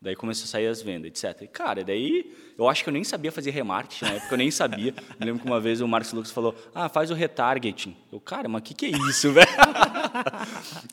Daí 0.00 0.16
começou 0.16 0.44
a 0.44 0.48
sair 0.48 0.66
as 0.66 0.80
vendas, 0.80 1.08
etc. 1.08 1.42
E, 1.42 1.46
cara, 1.46 1.84
daí 1.84 2.32
eu 2.56 2.68
acho 2.68 2.84
que 2.84 2.88
eu 2.88 2.92
nem 2.92 3.02
sabia 3.02 3.32
fazer 3.32 3.50
remarketing 3.50 4.04
na 4.04 4.10
época, 4.12 4.34
eu 4.34 4.38
nem 4.38 4.50
sabia. 4.50 4.94
Me 5.18 5.26
lembro 5.26 5.42
que 5.42 5.46
uma 5.46 5.60
vez 5.60 5.80
o 5.80 5.88
Marcos 5.88 6.12
Lucas 6.12 6.30
falou: 6.30 6.54
Ah, 6.74 6.88
faz 6.88 7.10
o 7.10 7.14
retargeting. 7.14 7.96
Eu, 8.12 8.20
cara, 8.20 8.48
mas 8.48 8.60
o 8.60 8.64
que, 8.64 8.74
que 8.74 8.86
é 8.86 8.90
isso, 9.08 9.30
velho? 9.34 9.48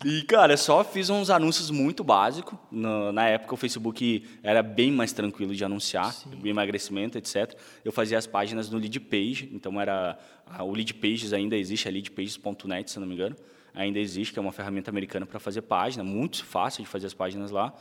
e, 0.04 0.24
cara, 0.24 0.58
só 0.58 0.84
fiz 0.84 1.10
uns 1.10 1.30
anúncios 1.30 1.70
muito 1.70 2.04
básicos. 2.04 2.58
Na 2.72 3.28
época 3.28 3.54
o 3.54 3.58
Facebook 3.58 4.28
era 4.42 4.64
bem 4.64 4.92
mais 4.92 5.14
tranquilo 5.14 5.54
de 5.54 5.64
anunciar, 5.64 6.12
Sim. 6.14 6.32
emagrecimento, 6.44 7.18
etc. 7.18 7.56
Eu 7.86 7.92
fazia 7.92 8.18
as 8.18 8.26
páginas 8.26 8.70
no 8.70 8.78
lead 8.78 9.00
page, 9.00 9.50
então 9.54 9.80
era. 9.80 10.18
O 10.60 10.72
lead 10.74 10.94
pages 10.96 11.32
ainda 11.32 11.56
existe, 11.56 11.88
é 11.88 11.92
leadpages.net, 11.92 12.92
se 12.92 13.00
não 13.00 13.08
me 13.08 13.14
engano. 13.14 13.36
Ainda 13.74 14.00
existe, 14.00 14.34
que 14.34 14.40
é 14.40 14.42
uma 14.42 14.52
ferramenta 14.52 14.90
americana 14.90 15.26
para 15.26 15.40
fazer 15.40 15.62
página, 15.62 16.04
muito 16.04 16.44
fácil 16.44 16.84
de 16.84 16.90
fazer 16.90 17.08
as 17.08 17.14
páginas 17.14 17.52
lá. 17.52 17.74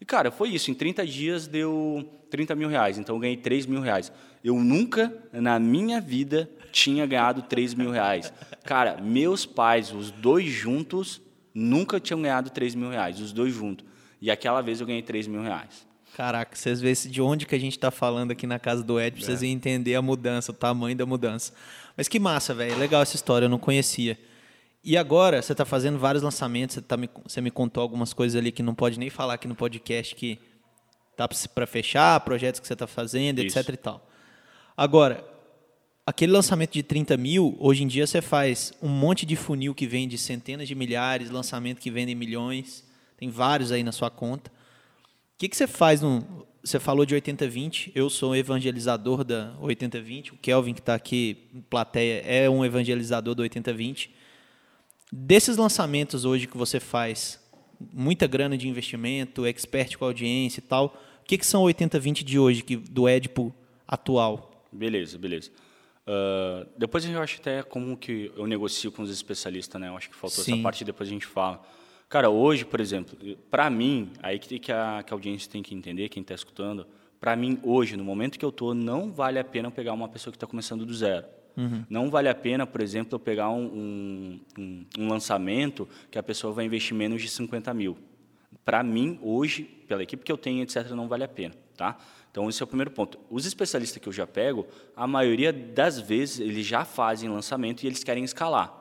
E, 0.00 0.04
cara, 0.04 0.30
foi 0.30 0.50
isso. 0.50 0.70
Em 0.70 0.74
30 0.74 1.06
dias 1.06 1.46
deu 1.46 2.08
30 2.30 2.54
mil 2.54 2.68
reais. 2.68 2.98
Então, 2.98 3.16
eu 3.16 3.20
ganhei 3.20 3.36
3 3.36 3.66
mil 3.66 3.80
reais. 3.80 4.12
Eu 4.44 4.56
nunca, 4.56 5.12
na 5.32 5.58
minha 5.58 6.00
vida, 6.00 6.48
tinha 6.70 7.06
ganhado 7.06 7.42
3 7.42 7.74
mil 7.74 7.90
reais. 7.90 8.32
Cara, 8.64 9.00
meus 9.00 9.44
pais, 9.44 9.92
os 9.92 10.10
dois 10.10 10.46
juntos, 10.46 11.20
nunca 11.54 11.98
tinham 11.98 12.22
ganhado 12.22 12.50
3 12.50 12.74
mil 12.74 12.90
reais. 12.90 13.20
Os 13.20 13.32
dois 13.32 13.52
juntos. 13.52 13.84
E 14.20 14.30
aquela 14.30 14.60
vez 14.60 14.80
eu 14.80 14.86
ganhei 14.86 15.02
3 15.02 15.26
mil 15.26 15.42
reais. 15.42 15.86
Caraca, 16.16 16.56
vocês 16.56 16.80
veem 16.80 16.94
de 16.94 17.22
onde 17.22 17.46
que 17.46 17.54
a 17.54 17.60
gente 17.60 17.74
está 17.74 17.92
falando 17.92 18.32
aqui 18.32 18.46
na 18.46 18.58
casa 18.58 18.82
do 18.82 19.00
Ed, 19.00 19.16
pra 19.16 19.24
vocês 19.24 19.42
é. 19.42 19.46
entender 19.46 19.94
a 19.94 20.02
mudança, 20.02 20.50
o 20.50 20.54
tamanho 20.54 20.96
da 20.96 21.06
mudança. 21.06 21.52
Mas 21.96 22.08
que 22.08 22.18
massa, 22.18 22.52
velho. 22.54 22.76
Legal 22.76 23.02
essa 23.02 23.14
história, 23.14 23.46
eu 23.46 23.48
não 23.48 23.58
conhecia. 23.58 24.18
E 24.82 24.96
agora 24.96 25.42
você 25.42 25.52
está 25.52 25.64
fazendo 25.64 25.98
vários 25.98 26.22
lançamentos, 26.22 26.74
você, 26.74 26.82
tá 26.82 26.96
me, 26.96 27.10
você 27.24 27.40
me 27.40 27.50
contou 27.50 27.82
algumas 27.82 28.12
coisas 28.12 28.38
ali 28.38 28.52
que 28.52 28.62
não 28.62 28.74
pode 28.74 28.98
nem 28.98 29.10
falar 29.10 29.34
aqui 29.34 29.48
no 29.48 29.54
podcast 29.54 30.14
que 30.14 30.38
tá 31.16 31.28
para 31.54 31.66
fechar, 31.66 32.20
projetos 32.20 32.60
que 32.60 32.66
você 32.66 32.74
está 32.74 32.86
fazendo, 32.86 33.40
Isso. 33.40 33.58
etc 33.58 33.74
e 33.74 33.76
tal. 33.76 34.08
Agora, 34.76 35.24
aquele 36.06 36.30
lançamento 36.30 36.72
de 36.72 36.82
30 36.82 37.16
mil, 37.16 37.56
hoje 37.58 37.82
em 37.82 37.88
dia 37.88 38.06
você 38.06 38.22
faz 38.22 38.72
um 38.80 38.88
monte 38.88 39.26
de 39.26 39.34
funil 39.34 39.74
que 39.74 39.86
vende 39.86 40.16
centenas 40.16 40.68
de 40.68 40.74
milhares, 40.74 41.28
lançamento 41.28 41.80
que 41.80 41.90
vende 41.90 42.14
milhões, 42.14 42.84
tem 43.16 43.28
vários 43.28 43.72
aí 43.72 43.82
na 43.82 43.90
sua 43.90 44.10
conta. 44.10 44.50
O 44.50 45.38
que, 45.38 45.48
que 45.48 45.56
você 45.56 45.66
faz 45.66 46.00
no, 46.00 46.46
você 46.62 46.78
falou 46.78 47.04
de 47.04 47.14
80-20, 47.16 47.92
eu 47.94 48.08
sou 48.08 48.32
um 48.32 48.36
evangelizador 48.36 49.24
da 49.24 49.54
80-20, 49.60 50.32
o 50.32 50.36
Kelvin 50.36 50.74
que 50.74 50.80
está 50.80 50.94
aqui 50.94 51.48
em 51.54 51.60
plateia 51.60 52.22
é 52.24 52.48
um 52.48 52.64
evangelizador 52.64 53.34
do 53.34 53.42
80-20. 53.42 54.10
Desses 55.10 55.56
lançamentos 55.56 56.24
hoje 56.24 56.46
que 56.46 56.56
você 56.56 56.78
faz, 56.78 57.40
muita 57.92 58.26
grana 58.26 58.58
de 58.58 58.68
investimento, 58.68 59.46
expert 59.46 59.96
com 59.96 60.04
audiência 60.04 60.60
e 60.60 60.62
tal, 60.62 60.96
o 61.20 61.24
que, 61.24 61.38
que 61.38 61.46
são 61.46 61.62
80-20 61.64 62.22
de 62.22 62.38
hoje, 62.38 62.62
que, 62.62 62.76
do 62.76 63.08
Edipo 63.08 63.54
atual? 63.86 64.66
Beleza, 64.70 65.18
beleza. 65.18 65.50
Uh, 66.06 66.66
depois 66.76 67.04
eu 67.04 67.20
acho 67.20 67.40
até 67.40 67.62
como 67.62 67.96
que 67.96 68.32
eu 68.36 68.46
negocio 68.46 68.90
com 68.90 69.02
os 69.02 69.10
especialistas, 69.10 69.80
né? 69.80 69.88
Eu 69.88 69.96
acho 69.96 70.08
que 70.08 70.16
faltou 70.16 70.42
Sim. 70.42 70.54
essa 70.54 70.62
parte, 70.62 70.84
depois 70.84 71.08
a 71.08 71.12
gente 71.12 71.26
fala. 71.26 71.62
Cara, 72.08 72.30
hoje, 72.30 72.64
por 72.64 72.80
exemplo, 72.80 73.16
para 73.50 73.68
mim, 73.68 74.10
aí 74.22 74.38
que, 74.38 74.58
que, 74.58 74.72
a, 74.72 75.02
que 75.06 75.12
a 75.12 75.14
audiência 75.14 75.50
tem 75.50 75.62
que 75.62 75.74
entender, 75.74 76.08
quem 76.08 76.22
está 76.22 76.34
escutando, 76.34 76.86
para 77.20 77.36
mim, 77.36 77.58
hoje, 77.62 77.96
no 77.96 78.04
momento 78.04 78.38
que 78.38 78.44
eu 78.44 78.48
estou, 78.48 78.74
não 78.74 79.12
vale 79.12 79.38
a 79.38 79.44
pena 79.44 79.70
pegar 79.70 79.92
uma 79.92 80.08
pessoa 80.08 80.32
que 80.32 80.36
está 80.36 80.46
começando 80.46 80.86
do 80.86 80.94
zero. 80.94 81.26
Uhum. 81.58 81.84
Não 81.90 82.08
vale 82.08 82.28
a 82.28 82.34
pena, 82.36 82.64
por 82.64 82.80
exemplo, 82.80 83.16
eu 83.16 83.18
pegar 83.18 83.50
um, 83.50 84.40
um, 84.56 84.86
um, 84.96 85.08
lançamento 85.08 85.88
que 86.08 86.16
a 86.16 86.22
pessoa 86.22 86.52
vai 86.52 86.64
investir 86.64 86.96
menos 86.96 87.20
de 87.20 87.28
50 87.28 87.74
mil. 87.74 87.98
Para 88.64 88.80
mim, 88.84 89.18
hoje, 89.20 89.64
pela 89.64 90.04
equipe 90.04 90.22
que 90.22 90.30
eu 90.30 90.38
tenho, 90.38 90.62
etc., 90.62 90.90
não 90.90 91.08
vale 91.08 91.24
a 91.24 91.28
pena. 91.28 91.54
Tá? 91.76 91.98
Então, 92.30 92.48
esse 92.48 92.62
é 92.62 92.64
o 92.64 92.66
primeiro 92.66 92.92
ponto. 92.92 93.18
Os 93.28 93.44
especialistas 93.44 94.00
que 94.00 94.08
eu 94.08 94.12
já 94.12 94.24
pego, 94.24 94.68
a 94.94 95.04
maioria 95.04 95.52
das 95.52 95.98
vezes, 95.98 96.38
eles 96.38 96.64
já 96.64 96.84
fazem 96.84 97.28
lançamento 97.28 97.82
e 97.82 97.88
eles 97.88 98.04
querem 98.04 98.22
escalar. 98.22 98.72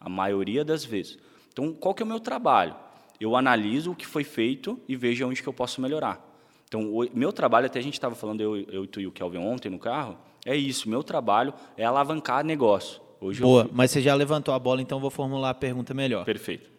A 0.00 0.08
maioria 0.08 0.64
das 0.64 0.84
vezes. 0.84 1.16
Então, 1.52 1.72
qual 1.72 1.94
que 1.94 2.02
é 2.02 2.04
o 2.04 2.08
meu 2.08 2.18
trabalho? 2.18 2.74
Eu 3.20 3.36
analiso 3.36 3.92
o 3.92 3.94
que 3.94 4.06
foi 4.06 4.24
feito 4.24 4.80
e 4.88 4.96
vejo 4.96 5.24
onde 5.24 5.40
que 5.40 5.48
eu 5.48 5.52
posso 5.52 5.80
melhorar. 5.80 6.20
Então, 6.66 6.92
o 6.92 7.08
meu 7.14 7.32
trabalho, 7.32 7.66
até 7.66 7.78
a 7.78 7.82
gente 7.82 7.94
estava 7.94 8.16
falando, 8.16 8.40
eu, 8.40 8.56
eu 8.56 8.88
e 8.96 9.06
o 9.06 9.12
Kelvin 9.12 9.38
ontem 9.38 9.70
no 9.70 9.78
carro, 9.78 10.18
é 10.44 10.56
isso. 10.56 10.88
Meu 10.88 11.02
trabalho 11.02 11.54
é 11.76 11.84
alavancar 11.84 12.44
negócio. 12.44 13.00
Hoje 13.20 13.40
Boa, 13.40 13.62
eu... 13.62 13.70
mas 13.72 13.90
você 13.90 14.02
já 14.02 14.14
levantou 14.14 14.52
a 14.52 14.58
bola, 14.58 14.82
então 14.82 15.00
vou 15.00 15.10
formular 15.10 15.50
a 15.50 15.54
pergunta 15.54 15.94
melhor. 15.94 16.24
Perfeito. 16.24 16.70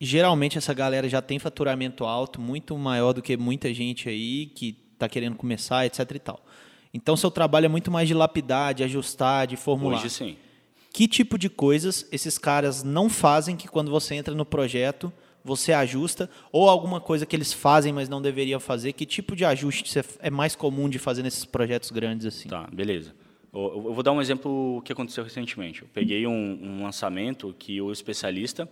Geralmente 0.00 0.58
essa 0.58 0.74
galera 0.74 1.08
já 1.08 1.20
tem 1.20 1.38
faturamento 1.38 2.04
alto, 2.04 2.40
muito 2.40 2.76
maior 2.76 3.12
do 3.12 3.22
que 3.22 3.36
muita 3.36 3.72
gente 3.72 4.08
aí 4.08 4.46
que 4.46 4.76
está 4.92 5.08
querendo 5.08 5.36
começar, 5.36 5.86
etc 5.86 6.10
e 6.14 6.18
tal. 6.18 6.40
Então, 6.92 7.16
seu 7.16 7.30
trabalho 7.30 7.66
é 7.66 7.68
muito 7.68 7.90
mais 7.90 8.08
de 8.08 8.14
lapidar, 8.14 8.74
de 8.74 8.82
ajustar, 8.82 9.46
de 9.46 9.56
formular. 9.56 9.98
Hoje 9.98 10.10
sim. 10.10 10.36
Que 10.92 11.06
tipo 11.06 11.38
de 11.38 11.48
coisas 11.48 12.08
esses 12.10 12.38
caras 12.38 12.82
não 12.82 13.08
fazem 13.08 13.56
que 13.56 13.68
quando 13.68 13.90
você 13.90 14.14
entra 14.14 14.34
no 14.34 14.44
projeto 14.44 15.12
você 15.44 15.72
ajusta 15.72 16.28
ou 16.52 16.68
alguma 16.68 17.00
coisa 17.00 17.24
que 17.24 17.34
eles 17.34 17.52
fazem 17.52 17.92
mas 17.92 18.08
não 18.08 18.20
deveriam 18.20 18.60
fazer? 18.60 18.92
Que 18.92 19.06
tipo 19.06 19.34
de 19.34 19.44
ajuste 19.44 19.98
é 20.20 20.30
mais 20.30 20.54
comum 20.54 20.88
de 20.88 20.98
fazer 20.98 21.22
nesses 21.22 21.44
projetos 21.44 21.90
grandes 21.90 22.26
assim? 22.26 22.48
Tá, 22.48 22.68
beleza. 22.72 23.14
Eu 23.52 23.92
vou 23.92 24.02
dar 24.02 24.12
um 24.12 24.20
exemplo 24.20 24.82
que 24.84 24.92
aconteceu 24.92 25.24
recentemente. 25.24 25.82
Eu 25.82 25.88
peguei 25.92 26.26
um, 26.26 26.58
um 26.62 26.82
lançamento 26.82 27.54
que 27.58 27.80
o 27.80 27.90
especialista, 27.90 28.68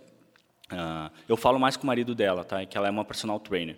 uh, 0.71 1.11
eu 1.27 1.35
falo 1.35 1.59
mais 1.59 1.75
com 1.75 1.83
o 1.83 1.87
marido 1.87 2.13
dela, 2.13 2.43
tá? 2.43 2.63
Que 2.65 2.77
ela 2.77 2.87
é 2.87 2.91
uma 2.91 3.03
personal 3.03 3.39
trainer 3.39 3.77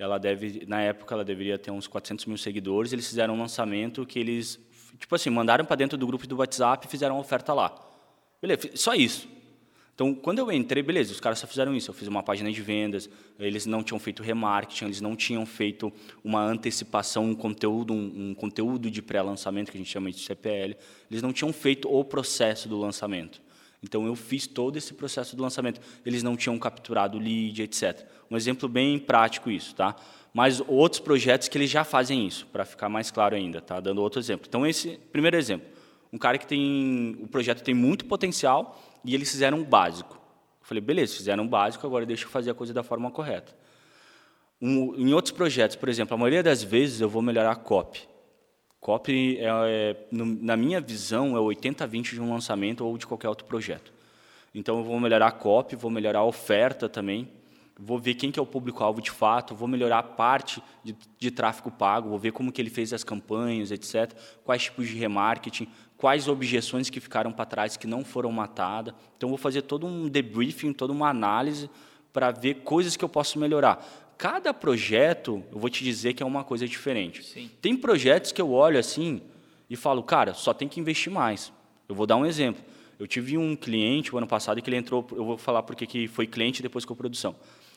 ela 0.00 0.18
deve, 0.18 0.64
na 0.66 0.80
época, 0.80 1.14
ela 1.14 1.24
deveria 1.24 1.58
ter 1.58 1.70
uns 1.70 1.86
400 1.86 2.24
mil 2.24 2.38
seguidores. 2.38 2.92
Eles 2.92 3.06
fizeram 3.06 3.34
um 3.34 3.38
lançamento 3.38 4.06
que 4.06 4.18
eles, 4.18 4.58
tipo 4.98 5.14
assim, 5.14 5.28
mandaram 5.28 5.64
para 5.64 5.76
dentro 5.76 5.98
do 5.98 6.06
grupo 6.06 6.26
do 6.26 6.38
WhatsApp 6.38 6.86
e 6.86 6.90
fizeram 6.90 7.16
uma 7.16 7.20
oferta 7.20 7.52
lá. 7.52 7.78
Beleza, 8.40 8.70
só 8.76 8.94
isso. 8.94 9.28
Então, 10.00 10.14
quando 10.14 10.38
eu 10.38 10.50
entrei, 10.50 10.82
beleza, 10.82 11.12
os 11.12 11.20
caras 11.20 11.40
só 11.40 11.46
fizeram 11.46 11.74
isso. 11.74 11.90
Eu 11.90 11.94
fiz 11.94 12.08
uma 12.08 12.22
página 12.22 12.50
de 12.50 12.62
vendas, 12.62 13.06
eles 13.38 13.66
não 13.66 13.82
tinham 13.82 13.98
feito 13.98 14.22
remarketing, 14.22 14.86
eles 14.86 14.98
não 15.02 15.14
tinham 15.14 15.44
feito 15.44 15.92
uma 16.24 16.42
antecipação, 16.42 17.26
um 17.26 17.34
conteúdo, 17.34 17.92
um, 17.92 18.30
um 18.30 18.34
conteúdo 18.34 18.90
de 18.90 19.02
pré-lançamento, 19.02 19.70
que 19.70 19.76
a 19.76 19.78
gente 19.78 19.90
chama 19.90 20.10
de 20.10 20.18
CPL. 20.18 20.74
Eles 21.10 21.20
não 21.20 21.34
tinham 21.34 21.52
feito 21.52 21.86
o 21.86 22.02
processo 22.02 22.66
do 22.66 22.78
lançamento. 22.78 23.42
Então, 23.82 24.06
eu 24.06 24.16
fiz 24.16 24.46
todo 24.46 24.78
esse 24.78 24.94
processo 24.94 25.36
do 25.36 25.42
lançamento. 25.42 25.82
Eles 26.06 26.22
não 26.22 26.34
tinham 26.34 26.58
capturado 26.58 27.18
lead, 27.18 27.60
etc. 27.62 28.06
Um 28.30 28.38
exemplo 28.38 28.70
bem 28.70 28.98
prático 28.98 29.50
isso, 29.50 29.74
tá? 29.74 29.94
Mas 30.32 30.62
outros 30.66 30.98
projetos 30.98 31.46
que 31.46 31.58
eles 31.58 31.68
já 31.68 31.84
fazem 31.84 32.26
isso, 32.26 32.46
para 32.46 32.64
ficar 32.64 32.88
mais 32.88 33.10
claro 33.10 33.36
ainda, 33.36 33.60
tá? 33.60 33.78
Dando 33.80 34.00
outro 34.00 34.18
exemplo. 34.18 34.46
Então, 34.48 34.66
esse 34.66 34.98
primeiro 35.12 35.36
exemplo. 35.36 35.68
Um 36.10 36.16
cara 36.16 36.38
que 36.38 36.46
tem... 36.46 37.18
O 37.20 37.28
projeto 37.28 37.62
tem 37.62 37.74
muito 37.74 38.06
potencial 38.06 38.89
e 39.04 39.14
eles 39.14 39.30
fizeram 39.30 39.58
um 39.58 39.64
básico. 39.64 40.14
Eu 40.14 40.66
falei, 40.66 40.80
beleza, 40.80 41.16
fizeram 41.16 41.44
um 41.44 41.48
básico, 41.48 41.86
agora 41.86 42.06
deixa 42.06 42.24
eu 42.24 42.28
fazer 42.28 42.50
a 42.50 42.54
coisa 42.54 42.72
da 42.72 42.82
forma 42.82 43.10
correta. 43.10 43.56
Um, 44.60 44.94
em 44.96 45.12
outros 45.14 45.32
projetos, 45.32 45.76
por 45.76 45.88
exemplo, 45.88 46.14
a 46.14 46.18
maioria 46.18 46.42
das 46.42 46.62
vezes 46.62 47.00
eu 47.00 47.08
vou 47.08 47.22
melhorar 47.22 47.52
a 47.52 47.56
copy. 47.56 48.08
Copy, 48.78 49.38
é, 49.38 49.46
é, 49.46 49.96
no, 50.10 50.24
na 50.24 50.56
minha 50.56 50.80
visão, 50.80 51.36
é 51.36 51.40
80-20 51.40 52.10
de 52.10 52.20
um 52.20 52.30
lançamento 52.30 52.84
ou 52.84 52.96
de 52.96 53.06
qualquer 53.06 53.28
outro 53.28 53.46
projeto. 53.46 53.92
Então, 54.54 54.78
eu 54.78 54.84
vou 54.84 54.98
melhorar 54.98 55.28
a 55.28 55.32
copy, 55.32 55.76
vou 55.76 55.90
melhorar 55.90 56.20
a 56.20 56.24
oferta 56.24 56.88
também, 56.88 57.30
vou 57.80 57.98
ver 57.98 58.14
quem 58.14 58.30
que 58.30 58.38
é 58.38 58.42
o 58.42 58.46
público-alvo 58.46 59.00
de 59.00 59.10
fato, 59.10 59.54
vou 59.54 59.66
melhorar 59.66 59.98
a 59.98 60.02
parte 60.02 60.62
de, 60.84 60.94
de, 61.18 61.30
tráfego 61.30 61.70
pago, 61.70 62.10
vou 62.10 62.18
ver 62.18 62.32
como 62.32 62.52
que 62.52 62.60
ele 62.60 62.70
fez 62.70 62.92
as 62.92 63.02
campanhas, 63.02 63.70
etc., 63.70 64.12
quais 64.44 64.64
tipos 64.64 64.88
de 64.88 64.96
remarketing, 64.96 65.66
quais 65.96 66.28
objeções 66.28 66.90
que 66.90 67.00
ficaram 67.00 67.32
para 67.32 67.44
trás 67.46 67.76
que 67.76 67.86
não 67.86 68.04
foram 68.04 68.30
matadas. 68.30 68.94
Então, 69.16 69.28
vou 69.28 69.38
fazer 69.38 69.62
todo 69.62 69.86
um 69.86 70.08
debriefing, 70.08 70.72
toda 70.72 70.92
uma 70.92 71.08
análise 71.08 71.70
para 72.12 72.30
ver 72.30 72.56
coisas 72.62 72.96
que 72.96 73.04
eu 73.04 73.08
posso 73.08 73.38
melhorar 73.38 73.84
cada 74.20 74.52
projeto, 74.52 75.42
eu 75.50 75.58
vou 75.58 75.70
te 75.70 75.82
dizer 75.82 76.12
que 76.12 76.22
é 76.22 76.26
uma 76.26 76.44
coisa 76.44 76.68
diferente. 76.68 77.24
Sim. 77.24 77.50
Tem 77.62 77.74
projetos 77.74 78.32
que 78.32 78.42
eu 78.42 78.52
olho 78.52 78.78
assim 78.78 79.22
e 79.70 79.76
falo, 79.76 80.02
cara, 80.02 80.34
só 80.34 80.52
tem 80.52 80.68
que 80.68 80.78
investir 80.78 81.10
mais. 81.10 81.50
Eu 81.88 81.94
vou 81.94 82.06
dar 82.06 82.16
um 82.16 82.26
exemplo. 82.26 82.62
Eu 82.98 83.06
tive 83.06 83.38
um 83.38 83.56
cliente 83.56 84.14
o 84.14 84.18
ano 84.18 84.26
passado 84.26 84.60
que 84.60 84.68
ele 84.68 84.76
entrou, 84.76 85.06
eu 85.12 85.24
vou 85.24 85.38
falar 85.38 85.62
porque 85.62 85.86
que 85.86 86.06
foi 86.06 86.26
cliente 86.26 86.60
depois 86.60 86.84
com 86.84 86.94
produção. 86.94 87.34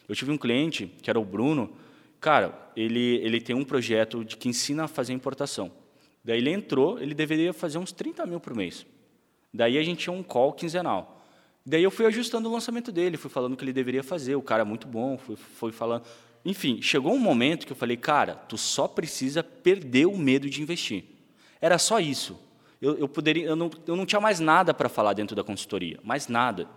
Eu 0.07 0.15
tive 0.15 0.31
um 0.31 0.37
cliente 0.37 0.87
que 1.01 1.09
era 1.09 1.19
o 1.19 1.25
Bruno, 1.25 1.71
cara, 2.19 2.71
ele 2.75 3.17
ele 3.17 3.39
tem 3.41 3.55
um 3.55 3.63
projeto 3.63 4.23
de 4.23 4.37
que 4.37 4.49
ensina 4.49 4.85
a 4.85 4.87
fazer 4.87 5.13
importação. 5.13 5.71
Daí 6.23 6.37
ele 6.37 6.51
entrou, 6.51 6.99
ele 6.99 7.13
deveria 7.13 7.53
fazer 7.53 7.77
uns 7.77 7.91
30 7.91 8.25
mil 8.25 8.39
por 8.39 8.55
mês. 8.55 8.85
Daí 9.53 9.77
a 9.77 9.83
gente 9.83 9.99
tinha 9.99 10.13
um 10.13 10.23
call 10.23 10.53
quinzenal. 10.53 11.21
Daí 11.65 11.83
eu 11.83 11.91
fui 11.91 12.05
ajustando 12.05 12.49
o 12.49 12.51
lançamento 12.51 12.91
dele, 12.91 13.17
fui 13.17 13.29
falando 13.29 13.53
o 13.53 13.57
que 13.57 13.63
ele 13.63 13.73
deveria 13.73 14.03
fazer. 14.03 14.35
O 14.35 14.41
cara 14.41 14.61
é 14.61 14.65
muito 14.65 14.87
bom, 14.87 15.17
fui, 15.17 15.35
fui 15.35 15.71
falando. 15.71 16.03
Enfim, 16.45 16.81
chegou 16.81 17.13
um 17.13 17.19
momento 17.19 17.65
que 17.65 17.71
eu 17.71 17.75
falei, 17.75 17.95
cara, 17.95 18.35
tu 18.35 18.57
só 18.57 18.87
precisa 18.87 19.41
perder 19.41 20.05
o 20.07 20.17
medo 20.17 20.49
de 20.49 20.61
investir. 20.61 21.05
Era 21.61 21.77
só 21.77 21.99
isso. 21.99 22.37
Eu, 22.81 22.97
eu 22.97 23.07
poderia, 23.07 23.45
eu 23.45 23.55
não, 23.55 23.71
eu 23.87 23.95
não 23.95 24.05
tinha 24.05 24.19
mais 24.19 24.41
nada 24.41 24.73
para 24.73 24.89
falar 24.89 25.13
dentro 25.13 25.35
da 25.35 25.43
consultoria, 25.43 25.99
mais 26.03 26.27
nada. 26.27 26.67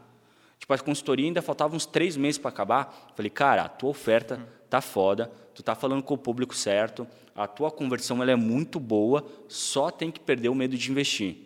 Tipo, 0.59 0.73
a 0.73 0.79
consultoria 0.79 1.27
ainda 1.27 1.43
faltava 1.43 1.77
uns 1.77 1.87
três 1.87 2.17
meses 2.17 2.39
para 2.39 2.49
acabar. 2.49 3.13
Falei, 3.15 3.31
cara, 3.31 3.63
a 3.63 3.69
tua 3.69 3.91
oferta 3.91 4.41
tá 4.69 4.81
foda, 4.81 5.31
tu 5.55 5.63
tá 5.63 5.75
falando 5.75 6.03
com 6.03 6.15
o 6.15 6.19
público 6.19 6.55
certo, 6.55 7.07
a 7.35 7.47
tua 7.47 7.71
conversão 7.71 8.23
ela 8.23 8.33
é 8.33 8.37
muito 8.37 8.81
boa, 8.81 9.25
só 9.49 9.91
tem 9.91 10.11
que 10.11 10.19
perder 10.19 10.49
o 10.49 10.55
medo 10.55 10.77
de 10.77 10.91
investir. 10.91 11.37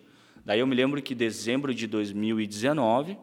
Daí 0.44 0.61
eu 0.61 0.66
me 0.66 0.75
lembro 0.75 1.03
que 1.03 1.12
em 1.12 1.16
dezembro 1.16 1.75
de 1.75 1.87
2019 1.87 3.18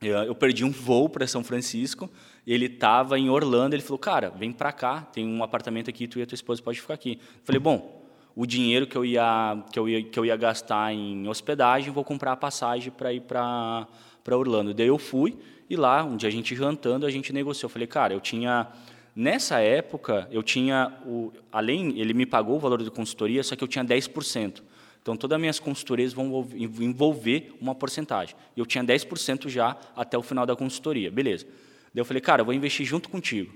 eu 0.00 0.34
perdi 0.36 0.64
um 0.64 0.70
voo 0.70 1.08
para 1.08 1.26
São 1.26 1.42
Francisco 1.42 2.08
ele 2.52 2.64
estava 2.64 3.18
em 3.18 3.28
Orlando, 3.28 3.74
ele 3.74 3.82
falou, 3.82 3.98
cara, 3.98 4.30
vem 4.30 4.52
para 4.52 4.72
cá, 4.72 5.02
tem 5.02 5.26
um 5.26 5.42
apartamento 5.42 5.90
aqui, 5.90 6.08
tu 6.08 6.18
e 6.18 6.22
a 6.22 6.26
tua 6.26 6.34
esposa 6.34 6.62
pode 6.62 6.80
ficar 6.80 6.94
aqui. 6.94 7.20
Eu 7.20 7.44
falei, 7.44 7.60
bom, 7.60 8.08
o 8.34 8.46
dinheiro 8.46 8.86
que 8.86 8.96
eu 8.96 9.04
ia 9.04 9.62
que 9.70 9.78
eu 9.78 9.86
ia, 9.86 10.02
que 10.02 10.18
eu 10.18 10.24
ia 10.24 10.34
gastar 10.34 10.94
em 10.94 11.28
hospedagem, 11.28 11.92
vou 11.92 12.02
comprar 12.02 12.32
a 12.32 12.36
passagem 12.36 12.90
para 12.90 13.12
ir 13.12 13.20
para 13.20 13.86
para 14.28 14.36
Orlando. 14.36 14.74
Daí 14.74 14.88
eu 14.88 14.98
fui 14.98 15.38
e 15.70 15.74
lá, 15.74 16.04
um 16.04 16.14
dia 16.14 16.28
a 16.28 16.32
gente 16.32 16.54
jantando, 16.54 17.06
a 17.06 17.10
gente 17.10 17.32
negociou. 17.32 17.68
Eu 17.68 17.72
falei, 17.72 17.88
cara, 17.88 18.12
eu 18.12 18.20
tinha 18.20 18.68
nessa 19.16 19.58
época, 19.58 20.28
eu 20.30 20.42
tinha 20.42 20.92
o 21.06 21.32
além, 21.50 21.98
ele 21.98 22.12
me 22.12 22.26
pagou 22.26 22.56
o 22.56 22.58
valor 22.58 22.82
de 22.82 22.90
consultoria, 22.90 23.42
só 23.42 23.56
que 23.56 23.64
eu 23.64 23.68
tinha 23.68 23.82
10%. 23.82 24.62
Então, 25.00 25.16
todas 25.16 25.34
as 25.34 25.40
minhas 25.40 25.58
consultorias 25.58 26.12
vão 26.12 26.46
envolver 26.54 27.54
uma 27.58 27.74
porcentagem. 27.74 28.36
E 28.54 28.60
eu 28.60 28.66
tinha 28.66 28.84
10% 28.84 29.48
já 29.48 29.78
até 29.96 30.18
o 30.18 30.22
final 30.22 30.44
da 30.44 30.54
consultoria. 30.54 31.10
Beleza. 31.10 31.46
Daí 31.94 32.02
eu 32.02 32.04
falei, 32.04 32.20
cara, 32.20 32.42
eu 32.42 32.44
vou 32.44 32.52
investir 32.52 32.84
junto 32.84 33.08
contigo. 33.08 33.50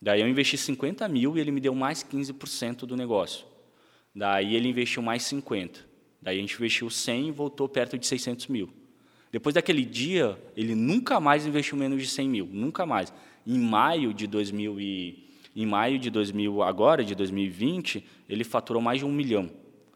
Daí 0.00 0.20
eu 0.20 0.28
investi 0.28 0.56
50 0.56 1.08
mil 1.08 1.36
e 1.36 1.40
ele 1.40 1.50
me 1.50 1.60
deu 1.60 1.74
mais 1.74 2.04
15% 2.04 2.86
do 2.86 2.96
negócio. 2.96 3.44
Daí 4.14 4.54
ele 4.54 4.68
investiu 4.68 5.02
mais 5.02 5.24
50. 5.24 5.80
Daí 6.22 6.38
a 6.38 6.40
gente 6.40 6.54
investiu 6.54 6.88
100 6.88 7.26
e 7.26 7.30
voltou 7.32 7.68
perto 7.68 7.98
de 7.98 8.06
600 8.06 8.46
mil. 8.46 8.77
Depois 9.30 9.54
daquele 9.54 9.84
dia, 9.84 10.38
ele 10.56 10.74
nunca 10.74 11.20
mais 11.20 11.46
investiu 11.46 11.76
menos 11.76 12.02
de 12.02 12.08
100 12.08 12.28
mil, 12.28 12.48
nunca 12.50 12.86
mais. 12.86 13.12
Em 13.46 13.58
maio 13.58 14.14
de 14.14 14.26
2000 14.26 14.80
e 14.80 15.28
em 15.56 15.66
maio 15.66 15.98
de 15.98 16.08
2000 16.10 16.62
agora 16.62 17.04
de 17.04 17.14
2020, 17.14 18.04
ele 18.28 18.44
faturou 18.44 18.80
mais 18.80 19.00
de 19.00 19.04
um 19.04 19.12
milhão. 19.12 19.50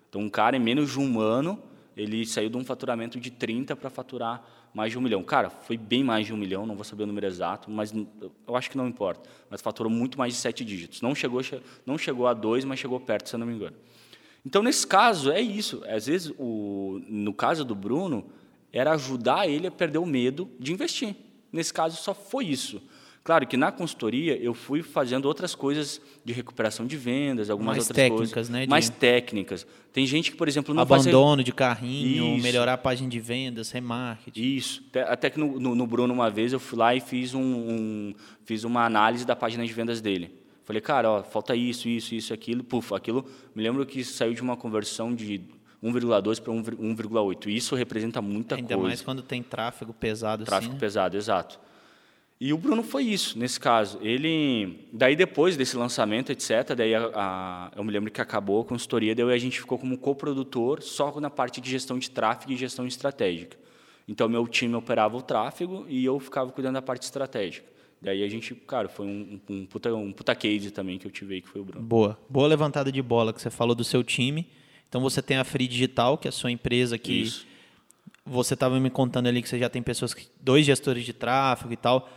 Então 0.08 0.20
um 0.20 0.28
cara 0.28 0.56
em 0.56 0.60
menos 0.60 0.90
de 0.90 0.98
um 0.98 1.20
ano 1.20 1.58
ele 1.96 2.24
saiu 2.26 2.48
de 2.48 2.56
um 2.56 2.64
faturamento 2.64 3.20
de 3.20 3.30
30 3.30 3.76
para 3.76 3.90
faturar 3.90 4.42
mais 4.74 4.92
de 4.92 4.98
um 4.98 5.00
milhão. 5.02 5.22
Cara, 5.22 5.50
foi 5.50 5.76
bem 5.76 6.02
mais 6.02 6.26
de 6.26 6.32
um 6.32 6.36
milhão, 6.36 6.66
não 6.66 6.74
vou 6.74 6.84
saber 6.84 7.02
o 7.02 7.06
número 7.06 7.26
exato, 7.26 7.70
mas 7.70 7.92
eu 7.92 8.56
acho 8.56 8.70
que 8.70 8.76
não 8.76 8.88
importa. 8.88 9.28
Mas 9.50 9.60
faturou 9.60 9.92
muito 9.92 10.18
mais 10.18 10.32
de 10.32 10.38
sete 10.40 10.64
dígitos. 10.64 11.02
Não 11.02 11.14
chegou, 11.14 11.42
não 11.84 11.98
chegou 11.98 12.26
a 12.26 12.32
dois, 12.32 12.64
mas 12.64 12.78
chegou 12.78 12.98
perto, 12.98 13.28
se 13.28 13.34
eu 13.34 13.38
não 13.38 13.46
me 13.46 13.54
engano. 13.54 13.76
Então, 14.44 14.62
nesse 14.62 14.86
caso, 14.86 15.30
é 15.30 15.40
isso. 15.40 15.82
Às 15.86 16.06
vezes, 16.06 16.32
o, 16.38 17.00
no 17.06 17.32
caso 17.34 17.64
do 17.64 17.74
Bruno, 17.74 18.24
era 18.72 18.92
ajudar 18.92 19.48
ele 19.48 19.66
a 19.66 19.70
perder 19.70 19.98
o 19.98 20.06
medo 20.06 20.50
de 20.58 20.72
investir. 20.72 21.14
Nesse 21.52 21.72
caso, 21.72 21.96
só 21.96 22.14
foi 22.14 22.46
isso. 22.46 22.82
Claro 23.24 23.46
que 23.46 23.56
na 23.56 23.70
consultoria 23.70 24.36
eu 24.42 24.52
fui 24.52 24.82
fazendo 24.82 25.26
outras 25.26 25.54
coisas 25.54 26.00
de 26.24 26.32
recuperação 26.32 26.84
de 26.84 26.96
vendas, 26.96 27.50
algumas 27.50 27.76
mais 27.76 27.84
outras 27.84 27.94
técnicas, 27.94 28.32
coisas. 28.32 28.50
Né, 28.50 28.62
de... 28.62 28.68
Mais 28.68 28.88
técnicas. 28.88 29.64
Tem 29.92 30.04
gente 30.06 30.32
que, 30.32 30.36
por 30.36 30.48
exemplo, 30.48 30.74
não 30.74 30.82
Abandono 30.82 31.36
faz... 31.36 31.44
de 31.44 31.52
carrinho, 31.52 32.34
Isso. 32.34 32.42
melhorar 32.42 32.72
a 32.72 32.78
página 32.78 33.08
de 33.08 33.20
vendas, 33.20 33.70
remarketing. 33.70 34.40
Isso. 34.40 34.82
Até 35.06 35.30
que 35.30 35.38
no, 35.38 35.60
no, 35.60 35.74
no 35.74 35.86
Bruno, 35.86 36.12
uma 36.12 36.30
vez, 36.30 36.52
eu 36.52 36.58
fui 36.58 36.76
lá 36.76 36.96
e 36.96 37.00
fiz, 37.00 37.32
um, 37.32 37.40
um, 37.40 38.14
fiz 38.44 38.64
uma 38.64 38.84
análise 38.84 39.24
da 39.24 39.36
página 39.36 39.64
de 39.64 39.72
vendas 39.72 40.00
dele. 40.00 40.34
Falei, 40.64 40.82
cara, 40.82 41.08
ó, 41.08 41.22
falta 41.22 41.54
isso, 41.54 41.88
isso, 41.88 42.16
isso, 42.16 42.34
aquilo. 42.34 42.64
Puf, 42.64 42.92
aquilo. 42.92 43.24
Me 43.54 43.62
lembro 43.62 43.86
que 43.86 44.02
saiu 44.02 44.34
de 44.34 44.42
uma 44.42 44.56
conversão 44.56 45.14
de 45.14 45.42
1,2 45.82 46.40
para 46.40 46.52
1,8. 46.52 47.46
Isso 47.48 47.74
representa 47.74 48.22
muita 48.22 48.54
Ainda 48.54 48.68
coisa. 48.68 48.74
Ainda 48.74 48.88
mais 48.88 49.02
quando 49.02 49.22
tem 49.22 49.42
tráfego 49.42 49.92
pesado 49.92 50.44
tráfego 50.44 50.56
assim. 50.56 50.66
Tráfego 50.68 50.74
né? 50.74 50.80
pesado, 50.80 51.16
exato. 51.16 51.60
E 52.44 52.52
o 52.52 52.58
Bruno 52.58 52.82
foi 52.82 53.04
isso, 53.04 53.38
nesse 53.38 53.60
caso. 53.60 53.98
Ele, 54.02 54.88
daí 54.92 55.14
depois 55.14 55.56
desse 55.56 55.76
lançamento, 55.76 56.32
etc., 56.32 56.74
daí 56.76 56.92
a, 56.92 57.10
a, 57.14 57.72
eu 57.76 57.84
me 57.84 57.92
lembro 57.92 58.10
que 58.10 58.20
acabou 58.20 58.62
a 58.62 58.64
consultoria, 58.64 59.14
daí 59.14 59.32
a 59.32 59.38
gente 59.38 59.60
ficou 59.60 59.78
como 59.78 59.96
coprodutor 59.96 60.82
só 60.82 61.20
na 61.20 61.30
parte 61.30 61.60
de 61.60 61.70
gestão 61.70 61.98
de 61.98 62.10
tráfego 62.10 62.52
e 62.52 62.56
gestão 62.56 62.84
estratégica. 62.84 63.56
Então, 64.08 64.28
meu 64.28 64.46
time 64.48 64.74
operava 64.74 65.16
o 65.16 65.22
tráfego 65.22 65.86
e 65.88 66.04
eu 66.04 66.18
ficava 66.18 66.50
cuidando 66.50 66.74
da 66.74 66.82
parte 66.82 67.04
estratégica. 67.04 67.70
Daí 68.00 68.24
a 68.24 68.28
gente, 68.28 68.56
cara, 68.56 68.88
foi 68.88 69.06
um, 69.06 69.40
um, 69.48 69.64
puta, 69.64 69.94
um 69.94 70.12
puta 70.12 70.34
case 70.34 70.72
também 70.72 70.98
que 70.98 71.06
eu 71.06 71.10
tive 71.12 71.34
aí, 71.34 71.40
que 71.40 71.48
foi 71.48 71.60
o 71.60 71.64
Bruno. 71.64 71.86
Boa. 71.86 72.18
Boa 72.28 72.48
levantada 72.48 72.90
de 72.90 73.00
bola 73.00 73.32
que 73.32 73.40
você 73.40 73.50
falou 73.50 73.76
do 73.76 73.84
seu 73.84 74.02
time. 74.02 74.48
Então, 74.92 75.00
você 75.00 75.22
tem 75.22 75.38
a 75.38 75.44
Free 75.44 75.66
Digital, 75.66 76.18
que 76.18 76.28
é 76.28 76.30
a 76.30 76.32
sua 76.32 76.50
empresa 76.50 76.98
que... 76.98 77.22
Isso. 77.22 77.46
Você 78.26 78.52
estava 78.52 78.78
me 78.78 78.90
contando 78.90 79.26
ali 79.26 79.40
que 79.40 79.48
você 79.48 79.58
já 79.58 79.70
tem 79.70 79.82
pessoas, 79.82 80.12
que, 80.12 80.28
dois 80.38 80.66
gestores 80.66 81.04
de 81.04 81.14
tráfego 81.14 81.72
e 81.72 81.76
tal 81.76 82.08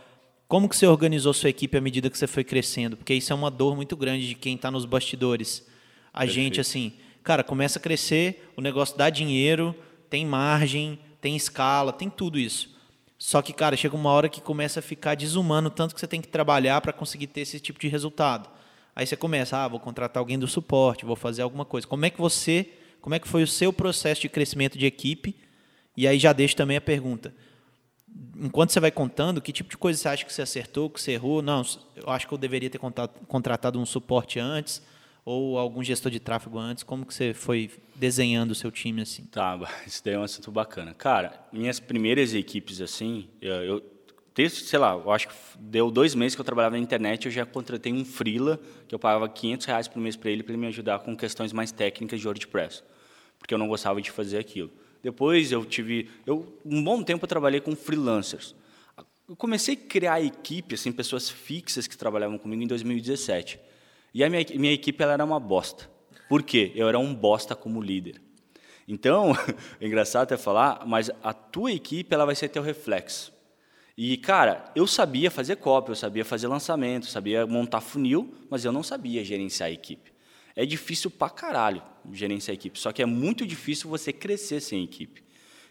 como 0.48 0.68
que 0.68 0.76
você 0.76 0.86
organizou 0.86 1.32
sua 1.32 1.50
equipe 1.50 1.76
à 1.76 1.80
medida 1.80 2.08
que 2.08 2.16
você 2.16 2.26
foi 2.26 2.44
crescendo? 2.44 2.96
Porque 2.96 3.12
isso 3.12 3.32
é 3.32 3.36
uma 3.36 3.50
dor 3.50 3.74
muito 3.74 3.96
grande 3.96 4.28
de 4.28 4.34
quem 4.34 4.54
está 4.54 4.70
nos 4.70 4.84
bastidores. 4.84 5.66
A 6.12 6.20
Perfeito. 6.20 6.34
gente, 6.34 6.60
assim, 6.60 6.92
cara, 7.22 7.42
começa 7.42 7.78
a 7.78 7.82
crescer, 7.82 8.52
o 8.56 8.60
negócio 8.60 8.96
dá 8.96 9.10
dinheiro, 9.10 9.74
tem 10.08 10.24
margem, 10.24 10.98
tem 11.20 11.34
escala, 11.34 11.92
tem 11.92 12.08
tudo 12.08 12.38
isso. 12.38 12.74
Só 13.18 13.42
que, 13.42 13.52
cara, 13.52 13.76
chega 13.76 13.96
uma 13.96 14.10
hora 14.10 14.28
que 14.28 14.40
começa 14.40 14.78
a 14.78 14.82
ficar 14.82 15.16
desumano 15.16 15.68
tanto 15.68 15.94
que 15.94 16.00
você 16.00 16.06
tem 16.06 16.20
que 16.20 16.28
trabalhar 16.28 16.80
para 16.80 16.92
conseguir 16.92 17.26
ter 17.26 17.40
esse 17.40 17.58
tipo 17.58 17.80
de 17.80 17.88
resultado. 17.88 18.48
Aí 18.96 19.06
você 19.06 19.16
começa, 19.16 19.58
ah, 19.58 19.68
vou 19.68 19.78
contratar 19.78 20.20
alguém 20.20 20.38
do 20.38 20.48
suporte, 20.48 21.04
vou 21.04 21.14
fazer 21.14 21.42
alguma 21.42 21.64
coisa. 21.64 21.86
Como 21.86 22.04
é 22.04 22.10
que 22.10 22.18
você, 22.18 22.70
como 23.00 23.14
é 23.14 23.18
que 23.20 23.28
foi 23.28 23.42
o 23.42 23.46
seu 23.46 23.72
processo 23.72 24.22
de 24.22 24.28
crescimento 24.28 24.76
de 24.76 24.86
equipe? 24.86 25.36
E 25.96 26.08
aí 26.08 26.18
já 26.18 26.32
deixo 26.32 26.56
também 26.56 26.78
a 26.78 26.80
pergunta 26.80 27.32
enquanto 28.38 28.70
você 28.70 28.80
vai 28.80 28.90
contando, 28.90 29.40
que 29.40 29.52
tipo 29.52 29.70
de 29.70 29.76
coisa 29.76 29.98
você 29.98 30.08
acha 30.08 30.24
que 30.24 30.32
você 30.32 30.42
acertou, 30.42 30.90
que 30.90 31.00
você 31.00 31.12
errou? 31.12 31.42
Não, 31.42 31.62
eu 31.94 32.10
acho 32.10 32.26
que 32.26 32.34
eu 32.34 32.38
deveria 32.38 32.70
ter 32.70 32.78
contratado 33.28 33.78
um 33.78 33.86
suporte 33.86 34.38
antes 34.38 34.82
ou 35.24 35.58
algum 35.58 35.82
gestor 35.82 36.10
de 36.10 36.20
tráfego 36.20 36.58
antes. 36.58 36.84
Como 36.84 37.04
que 37.04 37.12
você 37.12 37.34
foi 37.34 37.70
desenhando 37.94 38.52
o 38.52 38.54
seu 38.54 38.70
time 38.70 39.02
assim? 39.02 39.24
Tá, 39.24 39.58
isso 39.86 40.02
daí 40.04 40.14
é 40.14 40.18
um 40.18 40.22
assunto 40.22 40.50
bacana. 40.50 40.94
Cara, 40.94 41.46
minhas 41.52 41.80
primeiras 41.80 42.34
equipes 42.34 42.80
assim, 42.80 43.28
eu, 43.40 43.82
eu 44.36 44.50
sei 44.50 44.78
lá, 44.78 44.92
eu 44.92 45.10
acho 45.10 45.28
que 45.28 45.34
deu 45.58 45.90
dois 45.90 46.14
meses 46.14 46.34
que 46.34 46.40
eu 46.40 46.44
trabalhava 46.44 46.76
na 46.76 46.82
internet, 46.82 47.26
eu 47.26 47.32
já 47.32 47.46
contratei 47.46 47.92
um 47.92 48.04
freela 48.04 48.60
que 48.86 48.94
eu 48.94 48.98
pagava 48.98 49.28
500 49.28 49.66
reais 49.66 49.88
por 49.88 49.98
mês 50.00 50.16
para 50.16 50.30
ele 50.30 50.42
para 50.42 50.52
ele 50.52 50.60
me 50.60 50.66
ajudar 50.66 50.98
com 51.00 51.16
questões 51.16 51.52
mais 51.52 51.72
técnicas 51.72 52.20
de 52.20 52.26
WordPress, 52.26 52.82
porque 53.38 53.54
eu 53.54 53.58
não 53.58 53.68
gostava 53.68 54.00
de 54.00 54.10
fazer 54.10 54.38
aquilo. 54.38 54.70
Depois 55.02 55.52
eu 55.52 55.64
tive, 55.64 56.10
eu 56.26 56.58
um 56.64 56.82
bom 56.82 57.02
tempo 57.02 57.24
eu 57.24 57.28
trabalhei 57.28 57.60
com 57.60 57.74
freelancers. 57.76 58.54
Eu 59.28 59.36
comecei 59.36 59.74
a 59.74 59.88
criar 59.88 60.20
equipe, 60.20 60.74
assim, 60.74 60.92
pessoas 60.92 61.28
fixas 61.28 61.86
que 61.86 61.96
trabalhavam 61.96 62.38
comigo 62.38 62.62
em 62.62 62.66
2017. 62.66 63.58
E 64.14 64.22
a 64.22 64.30
minha, 64.30 64.44
minha 64.54 64.72
equipe 64.72 65.02
ela 65.02 65.14
era 65.14 65.24
uma 65.24 65.40
bosta. 65.40 65.90
Por 66.28 66.42
quê? 66.42 66.72
Eu 66.74 66.88
era 66.88 66.98
um 66.98 67.14
bosta 67.14 67.54
como 67.54 67.82
líder. 67.82 68.20
Então, 68.88 69.32
é 69.80 69.86
engraçado 69.86 70.22
até 70.22 70.36
falar, 70.36 70.84
mas 70.86 71.10
a 71.22 71.32
tua 71.32 71.72
equipe 71.72 72.14
ela 72.14 72.24
vai 72.24 72.34
ser 72.34 72.48
teu 72.48 72.62
reflexo. 72.62 73.35
E, 73.96 74.16
cara, 74.18 74.70
eu 74.74 74.86
sabia 74.86 75.30
fazer 75.30 75.56
cópia, 75.56 75.92
eu 75.92 75.96
sabia 75.96 76.24
fazer 76.24 76.46
lançamento, 76.48 77.06
sabia 77.06 77.46
montar 77.46 77.80
funil, 77.80 78.34
mas 78.50 78.64
eu 78.64 78.70
não 78.70 78.82
sabia 78.82 79.24
gerenciar 79.24 79.70
a 79.70 79.72
equipe. 79.72 80.12
É 80.54 80.66
difícil 80.66 81.10
pra 81.10 81.30
caralho 81.30 81.82
gerenciar 82.12 82.52
a 82.52 82.54
equipe, 82.54 82.78
só 82.78 82.92
que 82.92 83.02
é 83.02 83.06
muito 83.06 83.46
difícil 83.46 83.88
você 83.88 84.12
crescer 84.12 84.60
sem 84.60 84.84
equipe. 84.84 85.24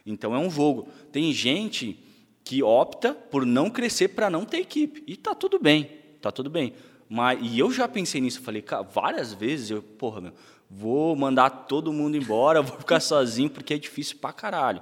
Então 0.06 0.34
é 0.34 0.40
um 0.40 0.50
jogo. 0.50 0.88
Tem 1.12 1.32
gente 1.34 2.00
que 2.44 2.62
opta 2.64 3.14
por 3.14 3.46
não 3.46 3.70
crescer 3.70 4.10
para 4.10 4.30
não 4.30 4.46
ter 4.46 4.58
equipe. 4.58 5.04
E 5.08 5.16
tá 5.16 5.34
tudo 5.34 5.60
bem, 5.60 5.90
tá 6.22 6.32
tudo 6.32 6.50
bem. 6.50 6.74
Mas, 7.08 7.40
e 7.42 7.60
eu 7.60 7.72
já 7.72 7.88
pensei 7.88 8.22
nisso, 8.22 8.42
falei, 8.42 8.62
cara, 8.62 8.82
várias 8.82 9.34
vezes 9.34 9.70
eu, 9.70 9.82
porra, 9.82 10.22
meu, 10.22 10.34
vou 10.70 11.16
mandar 11.16 11.50
todo 11.50 11.94
mundo 11.94 12.18
embora, 12.18 12.62
vou 12.64 12.78
ficar 12.80 13.00
sozinho 13.00 13.50
porque 13.50 13.76
é 13.76 13.78
difícil 13.78 14.18
pra 14.18 14.34
caralho. 14.34 14.82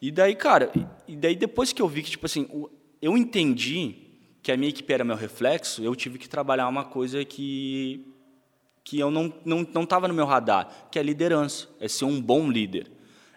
E 0.00 0.10
daí, 0.10 0.34
cara, 0.34 0.72
e 1.06 1.14
daí 1.14 1.36
depois 1.36 1.72
que 1.72 1.82
eu 1.82 1.88
vi 1.88 2.02
que, 2.02 2.10
tipo 2.10 2.26
assim, 2.26 2.48
eu 3.02 3.16
entendi 3.16 3.96
que 4.42 4.50
a 4.50 4.56
minha 4.56 4.70
equipe 4.70 4.90
era 4.92 5.04
meu 5.04 5.16
reflexo, 5.16 5.82
eu 5.82 5.94
tive 5.94 6.18
que 6.18 6.28
trabalhar 6.28 6.68
uma 6.68 6.84
coisa 6.84 7.24
que 7.24 8.06
que 8.82 8.98
eu 8.98 9.10
não 9.10 9.26
estava 9.26 9.42
não, 9.44 9.66
não 9.72 9.86
tava 9.86 10.08
no 10.08 10.14
meu 10.14 10.24
radar, 10.24 10.88
que 10.90 10.98
é 10.98 11.02
liderança, 11.02 11.68
é 11.78 11.86
ser 11.86 12.06
um 12.06 12.20
bom 12.20 12.50
líder, 12.50 12.90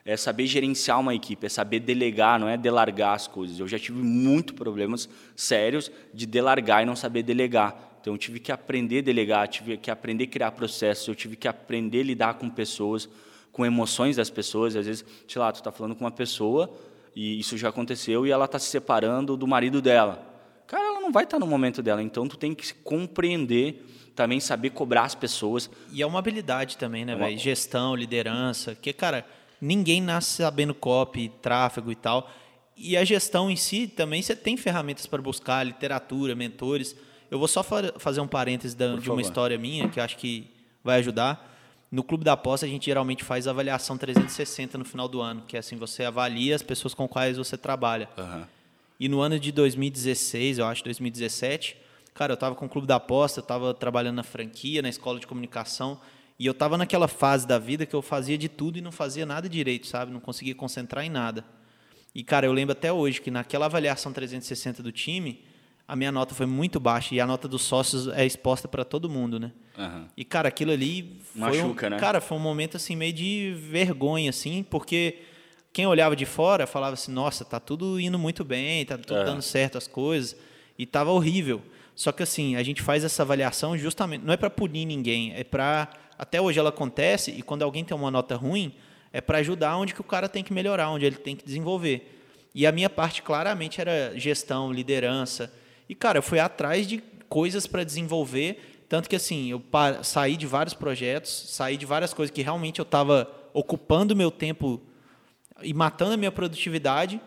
é 0.06 0.18
saber 0.18 0.48
gerenciar 0.48 1.00
uma 1.00 1.14
equipe, 1.14 1.46
é 1.46 1.50
saber 1.50 1.82
delegar, 1.82 2.40
não 2.40 2.48
é 2.48 2.58
delargar 2.58 3.14
as 3.14 3.28
coisas. 3.28 3.60
Eu 3.60 3.68
já 3.68 3.78
tive 3.78 4.02
muito 4.02 4.54
problemas 4.54 5.08
sérios 5.36 5.92
de 6.14 6.26
delargar 6.26 6.82
e 6.82 6.86
não 6.86 6.96
saber 6.96 7.24
delegar. 7.24 7.98
Então 8.02 8.14
eu 8.14 8.18
tive 8.18 8.40
que 8.40 8.52
aprender 8.52 9.00
a 9.00 9.02
delegar, 9.02 9.48
tive 9.48 9.78
que 9.78 9.92
aprender 9.92 10.24
a 10.24 10.28
criar 10.28 10.52
processos, 10.52 11.08
eu 11.08 11.16
tive 11.16 11.36
que 11.36 11.48
aprender 11.48 12.00
a 12.00 12.04
lidar 12.04 12.34
com 12.36 12.50
pessoas, 12.50 13.08
com 13.54 13.66
emoções 13.66 14.18
das 14.18 14.30
pessoas. 14.30 14.76
Às 14.76 14.86
vezes, 14.86 15.06
sei 15.26 15.40
lá, 15.40 15.50
tu 15.52 15.58
está 15.58 15.72
falando 15.72 15.96
com 15.96 16.04
uma 16.04 16.12
pessoa 16.12 16.70
e 17.16 17.40
isso 17.40 17.58
já 17.58 17.70
aconteceu 17.70 18.28
e 18.28 18.32
ela 18.32 18.46
está 18.46 18.60
se 18.60 18.68
separando 18.68 19.38
do 19.38 19.48
marido 19.48 19.82
dela. 19.82 20.28
Cara, 20.68 20.88
ela 20.88 21.00
não 21.00 21.12
vai 21.12 21.24
estar 21.24 21.38
tá 21.38 21.40
no 21.40 21.50
momento 21.50 21.82
dela, 21.82 22.02
então 22.02 22.28
tu 22.28 22.36
tem 22.36 22.54
que 22.54 22.74
compreender 22.74 23.86
também 24.16 24.40
saber 24.40 24.72
cobrar 24.72 25.04
as 25.04 25.16
pessoas. 25.16 25.70
E 25.92 26.02
é 26.02 26.06
uma 26.06 26.20
habilidade 26.20 26.78
também, 26.78 27.06
né, 27.06 27.14
é 27.14 27.16
velho? 27.16 27.38
Gestão, 27.38 27.96
liderança. 27.96 28.72
Porque, 28.72 28.92
cara, 28.92 29.26
ninguém 29.62 30.02
nasce 30.02 30.42
sabendo 30.42 30.74
copy, 30.74 31.30
tráfego 31.42 31.92
e 31.92 31.96
tal. 31.96 32.30
E 32.76 32.98
a 32.98 33.04
gestão 33.04 33.52
em 33.52 33.56
si 33.56 33.88
também 33.88 34.22
você 34.22 34.36
tem 34.36 34.58
ferramentas 34.58 35.06
para 35.06 35.22
buscar, 35.22 35.64
literatura, 35.64 36.36
mentores. 36.36 36.96
Eu 37.30 37.38
vou 37.38 37.48
só 37.48 37.64
fazer 37.64 38.22
um 38.22 38.28
parênteses 38.28 38.76
de 38.76 39.10
uma 39.10 39.22
história 39.22 39.58
minha 39.58 39.88
que 39.90 40.00
eu 40.00 40.04
acho 40.04 40.18
que 40.18 40.48
vai 40.84 41.00
ajudar. 41.00 41.53
No 41.94 42.04
Clube 42.04 42.24
da 42.24 42.34
Aposta, 42.34 42.66
a 42.66 42.70
gente 42.70 42.88
geralmente 42.88 43.24
faz 43.24 43.48
avaliação 43.48 43.98
360 43.98 44.78
no 44.78 44.84
final 44.84 45.08
do 45.08 45.22
ano, 45.22 45.44
que 45.48 45.56
é 45.56 45.60
assim, 45.60 45.78
você 45.78 46.04
avalia 46.04 46.56
as 46.56 46.64
pessoas 46.64 46.94
com 46.94 47.08
quais 47.08 47.38
você 47.38 47.56
trabalha. 47.56 48.10
Uhum. 48.18 48.44
E 49.00 49.08
no 49.08 49.22
ano 49.22 49.40
de 49.40 49.52
2016, 49.52 50.58
eu 50.58 50.66
acho, 50.66 50.84
2017, 50.84 51.78
Cara, 52.14 52.34
eu 52.34 52.36
estava 52.36 52.54
com 52.56 52.66
o 52.68 52.70
clube 52.70 52.86
da 52.86 52.98
aposta, 52.98 53.40
eu 53.40 53.44
estava 53.44 53.74
trabalhando 53.74 54.18
na 54.18 54.24
franquia, 54.24 54.82
na 54.82 54.90
escola 54.90 55.20
de 55.20 55.26
comunicação, 55.26 56.00
e 56.38 56.46
eu 56.46 56.52
estava 56.52 56.78
naquela 56.78 57.08
fase 57.08 57.48
da 57.48 57.58
vida 57.58 57.86
que 57.86 57.96
eu 57.96 58.02
fazia 58.02 58.38
de 58.38 58.48
tudo 58.48 58.78
e 58.78 58.82
não 58.82 58.92
fazia 58.92 59.26
nada 59.26 59.50
direito, 59.50 59.88
sabe? 59.88 60.12
Não 60.12 60.20
conseguia 60.20 60.54
concentrar 60.54 61.04
em 61.04 61.10
nada. 61.10 61.44
E, 62.14 62.24
cara, 62.24 62.46
eu 62.46 62.54
lembro 62.54 62.74
até 62.74 62.94
hoje 62.94 63.20
que 63.20 63.32
naquela 63.32 63.66
avaliação 63.66 64.14
360 64.14 64.84
do 64.84 64.92
time, 64.92 65.44
a 65.94 65.96
minha 65.96 66.12
nota 66.12 66.34
foi 66.34 66.48
muito 66.48 66.80
baixa 66.80 67.14
e 67.14 67.20
a 67.20 67.28
nota 67.28 67.48
dos 67.48 67.62
sócios 67.62 68.08
é 68.08 68.26
exposta 68.26 68.68
para 68.68 68.84
todo 68.84 69.08
mundo, 69.08 69.40
né? 69.40 69.52
Uhum. 69.78 70.06
E, 70.18 70.26
cara, 70.26 70.48
aquilo 70.48 70.72
ali. 70.72 71.22
Machuca, 71.36 71.86
um, 71.86 71.90
né? 71.92 72.00
Cara, 72.00 72.20
foi 72.20 72.36
um 72.36 72.42
momento, 72.42 72.78
assim, 72.78 72.96
meio 72.96 73.14
de 73.14 73.56
vergonha, 73.70 74.32
assim, 74.32 74.66
porque 74.68 75.20
quem 75.72 75.86
olhava 75.86 76.16
de 76.16 76.26
fora 76.26 76.66
falava 76.66 76.96
assim: 76.96 77.12
nossa, 77.12 77.46
tá 77.46 77.60
tudo 77.60 78.00
indo 78.00 78.18
muito 78.18 78.44
bem, 78.44 78.84
tá 78.88 78.98
tudo 78.98 79.18
é. 79.18 79.24
dando 79.24 79.44
certo 79.44 79.78
as 79.78 79.88
coisas. 79.88 80.36
E 80.80 80.88
tava 80.88 81.12
horrível. 81.12 81.62
Só 81.94 82.12
que 82.12 82.24
assim, 82.24 82.56
a 82.56 82.64
gente 82.64 82.82
faz 82.82 83.04
essa 83.04 83.22
avaliação 83.22 83.78
justamente, 83.78 84.26
não 84.26 84.34
é 84.34 84.38
para 84.38 84.50
punir 84.50 84.86
ninguém, 84.86 85.32
é 85.36 85.44
para 85.44 85.90
até 86.18 86.42
hoje 86.42 86.58
ela 86.58 86.70
acontece 86.70 87.30
e 87.30 87.44
quando 87.44 87.62
alguém 87.62 87.86
tem 87.86 87.96
uma 87.96 88.10
nota 88.10 88.36
ruim, 88.36 88.74
é 89.12 89.22
para 89.22 89.38
ajudar 89.38 89.78
onde 89.78 89.94
que 89.94 90.02
o 90.02 90.04
cara 90.04 90.28
tem 90.28 90.44
que 90.44 90.52
melhorar, 90.52 90.90
onde 90.90 91.06
ele 91.06 91.18
tem 91.18 91.36
que 91.36 91.46
desenvolver. 91.46 92.20
E 92.56 92.66
a 92.66 92.72
minha 92.72 92.90
parte 92.90 93.22
claramente 93.22 93.80
era 93.80 94.18
gestão, 94.18 94.74
liderança. 94.74 95.54
E 95.88 95.96
cara, 95.96 96.18
eu 96.18 96.24
fui 96.24 96.40
atrás 96.40 96.88
de 96.88 97.04
coisas 97.30 97.68
para 97.68 97.84
desenvolver, 97.84 98.86
tanto 98.88 99.10
que 99.10 99.16
assim, 99.16 99.50
eu 99.50 99.62
saí 100.04 100.38
de 100.38 100.46
vários 100.46 100.74
projetos, 100.74 101.46
saí 101.50 101.78
de 101.78 101.86
várias 101.86 102.14
coisas 102.14 102.34
que 102.34 102.42
realmente 102.42 102.80
eu 102.80 102.84
estava 102.84 103.30
ocupando 103.54 104.16
meu 104.16 104.32
tempo 104.32 104.82
e 105.62 105.74
matando 105.74 106.14
a 106.14 106.18
minha 106.18 106.32
produtividade. 106.32 107.20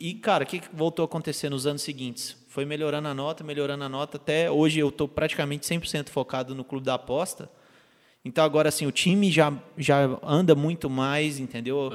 E 0.00 0.14
cara, 0.14 0.44
o 0.44 0.46
que 0.46 0.62
voltou 0.72 1.02
a 1.02 1.06
acontecer 1.06 1.48
nos 1.48 1.66
anos 1.66 1.82
seguintes? 1.82 2.42
foi 2.52 2.66
melhorando 2.66 3.08
a 3.08 3.14
nota, 3.14 3.42
melhorando 3.42 3.82
a 3.82 3.88
nota, 3.88 4.18
até 4.18 4.50
hoje 4.50 4.78
eu 4.78 4.90
estou 4.90 5.08
praticamente 5.08 5.66
100% 5.66 6.10
focado 6.10 6.54
no 6.54 6.62
clube 6.62 6.84
da 6.84 6.94
aposta. 6.94 7.50
Então, 8.22 8.44
agora, 8.44 8.68
assim, 8.68 8.86
o 8.86 8.92
time 8.92 9.30
já, 9.30 9.50
já 9.78 10.18
anda 10.22 10.54
muito 10.54 10.90
mais, 10.90 11.40
entendeu? 11.40 11.90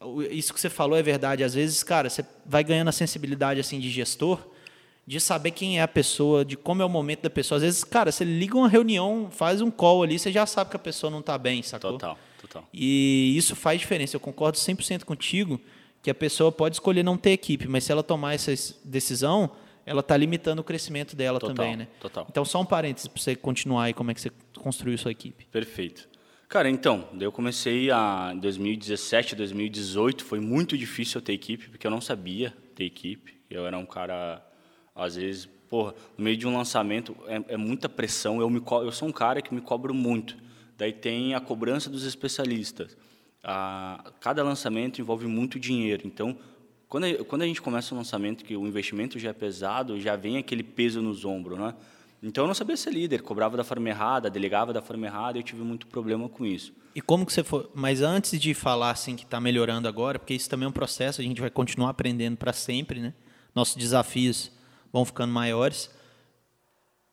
Uhum. 0.00 0.22
Isso 0.30 0.54
que 0.54 0.60
você 0.60 0.70
falou 0.70 0.96
é 0.96 1.02
verdade. 1.02 1.42
Às 1.42 1.52
vezes, 1.52 1.82
cara, 1.82 2.08
você 2.08 2.24
vai 2.46 2.62
ganhando 2.62 2.88
a 2.88 2.92
sensibilidade, 2.92 3.58
assim, 3.58 3.80
de 3.80 3.90
gestor, 3.90 4.38
de 5.06 5.20
saber 5.20 5.52
quem 5.52 5.78
é 5.78 5.82
a 5.82 5.88
pessoa, 5.88 6.44
de 6.44 6.56
como 6.56 6.82
é 6.82 6.84
o 6.84 6.88
momento 6.88 7.22
da 7.22 7.30
pessoa. 7.30 7.56
Às 7.56 7.62
vezes, 7.62 7.84
cara, 7.84 8.10
você 8.10 8.24
liga 8.24 8.56
uma 8.56 8.68
reunião, 8.68 9.28
faz 9.30 9.60
um 9.60 9.70
call 9.70 10.02
ali, 10.02 10.18
você 10.18 10.32
já 10.32 10.44
sabe 10.44 10.70
que 10.70 10.76
a 10.76 10.80
pessoa 10.80 11.10
não 11.10 11.20
está 11.20 11.38
bem, 11.38 11.62
sacou? 11.62 11.92
Total, 11.92 12.18
total. 12.40 12.68
E 12.72 13.34
isso 13.36 13.54
faz 13.54 13.78
diferença. 13.78 14.16
Eu 14.16 14.20
concordo 14.20 14.58
100% 14.58 15.04
contigo 15.04 15.60
que 16.02 16.10
a 16.10 16.14
pessoa 16.14 16.50
pode 16.50 16.76
escolher 16.76 17.04
não 17.04 17.16
ter 17.16 17.30
equipe, 17.30 17.68
mas 17.68 17.84
se 17.84 17.92
ela 17.92 18.02
tomar 18.02 18.34
essa 18.34 18.52
decisão, 18.84 19.50
ela 19.84 20.00
está 20.00 20.16
limitando 20.16 20.60
o 20.60 20.64
crescimento 20.64 21.14
dela 21.14 21.38
total, 21.38 21.54
também, 21.54 21.76
né? 21.76 21.88
Total. 22.00 22.26
Então, 22.28 22.44
só 22.44 22.60
um 22.60 22.66
parênteses 22.66 23.06
para 23.06 23.22
você 23.22 23.36
continuar 23.36 23.84
aí 23.84 23.94
como 23.94 24.10
é 24.10 24.14
que 24.14 24.20
você 24.20 24.32
construiu 24.58 24.98
sua 24.98 25.12
equipe. 25.12 25.46
Perfeito. 25.46 26.08
Cara, 26.48 26.68
então, 26.68 27.08
eu 27.20 27.30
comecei 27.30 27.90
a 27.90 28.32
2017, 28.34 29.36
2018, 29.36 30.24
foi 30.24 30.40
muito 30.40 30.76
difícil 30.76 31.18
eu 31.18 31.24
ter 31.24 31.32
equipe, 31.32 31.68
porque 31.68 31.86
eu 31.86 31.90
não 31.90 32.00
sabia 32.00 32.52
ter 32.74 32.84
equipe. 32.84 33.36
Eu 33.48 33.66
era 33.66 33.76
um 33.78 33.86
cara 33.86 34.44
às 34.96 35.16
vezes, 35.16 35.46
porra, 35.68 35.94
no 36.16 36.24
meio 36.24 36.36
de 36.36 36.46
um 36.46 36.56
lançamento 36.56 37.14
é, 37.26 37.54
é 37.54 37.56
muita 37.56 37.88
pressão. 37.88 38.40
Eu, 38.40 38.48
me 38.48 38.62
eu 38.82 38.92
sou 38.92 39.06
um 39.06 39.12
cara 39.12 39.42
que 39.42 39.54
me 39.54 39.60
cobro 39.60 39.92
muito. 39.92 40.36
Daí 40.78 40.92
tem 40.92 41.34
a 41.34 41.40
cobrança 41.40 41.90
dos 41.90 42.04
especialistas. 42.04 42.96
A, 43.44 44.12
cada 44.20 44.42
lançamento 44.42 45.00
envolve 45.00 45.26
muito 45.26 45.60
dinheiro. 45.60 46.02
Então, 46.06 46.36
quando, 46.88 47.24
quando 47.26 47.42
a 47.42 47.46
gente 47.46 47.60
começa 47.60 47.94
um 47.94 47.98
lançamento 47.98 48.44
que 48.44 48.56
o 48.56 48.66
investimento 48.66 49.18
já 49.18 49.30
é 49.30 49.32
pesado, 49.32 50.00
já 50.00 50.16
vem 50.16 50.38
aquele 50.38 50.62
peso 50.62 51.02
nos 51.02 51.24
ombros, 51.24 51.58
né? 51.58 51.74
Então 52.22 52.44
eu 52.44 52.48
não 52.48 52.54
sabia 52.54 52.76
ser 52.76 52.92
líder, 52.92 53.22
cobrava 53.22 53.56
da 53.56 53.62
forma 53.62 53.88
errada, 53.88 54.30
delegava 54.30 54.72
da 54.72 54.80
forma 54.80 55.06
errada, 55.06 55.38
eu 55.38 55.42
tive 55.42 55.62
muito 55.62 55.86
problema 55.86 56.28
com 56.28 56.46
isso. 56.46 56.72
E 56.94 57.00
como 57.00 57.26
que 57.26 57.32
você 57.32 57.44
foi? 57.44 57.68
Mas 57.74 58.00
antes 58.00 58.40
de 58.40 58.54
falar 58.54 58.90
assim 58.90 59.14
que 59.14 59.24
está 59.24 59.38
melhorando 59.38 59.86
agora, 59.86 60.18
porque 60.18 60.32
isso 60.32 60.48
também 60.48 60.64
é 60.64 60.68
um 60.68 60.72
processo, 60.72 61.20
a 61.20 61.24
gente 61.24 61.40
vai 61.40 61.50
continuar 61.50 61.90
aprendendo 61.90 62.36
para 62.36 62.54
sempre, 62.54 63.00
né? 63.00 63.12
Nossos 63.54 63.76
desafios 63.76 64.50
vão 64.96 65.04
ficando 65.04 65.30
maiores. 65.30 65.90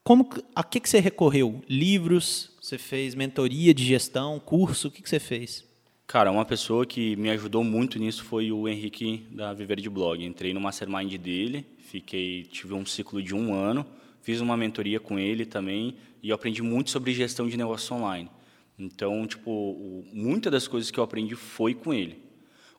Como, 0.06 0.30
a 0.56 0.64
que, 0.64 0.80
que 0.80 0.90
você 0.90 1.02
recorreu? 1.02 1.62
Livros? 1.68 2.52
Você 2.62 2.78
fez 2.78 3.14
mentoria 3.14 3.74
de 3.74 3.84
gestão, 3.84 4.40
curso? 4.40 4.88
O 4.88 4.92
que, 4.92 5.02
que 5.02 5.10
você 5.10 5.20
fez? 5.20 5.66
Cara, 6.08 6.32
uma 6.32 6.46
pessoa 6.46 6.86
que 6.86 7.18
me 7.18 7.30
ajudou 7.32 7.62
muito 7.62 8.00
nisso 8.00 8.24
foi 8.24 8.54
o 8.54 8.70
Henrique 8.70 9.26
da 9.32 9.54
Viver 9.54 9.82
de 9.82 9.90
Blog. 9.90 10.24
Entrei 10.24 10.54
no 10.54 10.62
mastermind 10.62 11.14
dele, 11.18 11.66
fiquei, 11.78 12.44
tive 12.44 12.74
um 12.74 12.86
ciclo 12.86 13.22
de 13.22 13.36
um 13.36 13.54
ano, 13.54 13.86
fiz 14.22 14.40
uma 14.40 14.56
mentoria 14.56 15.00
com 15.00 15.20
ele 15.20 15.46
também 15.46 15.96
e 16.22 16.32
aprendi 16.32 16.62
muito 16.62 16.90
sobre 16.90 17.14
gestão 17.14 17.50
de 17.50 17.58
negócio 17.58 17.94
online. 17.96 18.30
Então, 18.80 19.28
tipo, 19.28 20.06
muitas 20.14 20.52
das 20.52 20.68
coisas 20.70 20.90
que 20.90 21.00
eu 21.00 21.04
aprendi 21.04 21.36
foi 21.36 21.74
com 21.74 21.94
ele. 21.94 22.23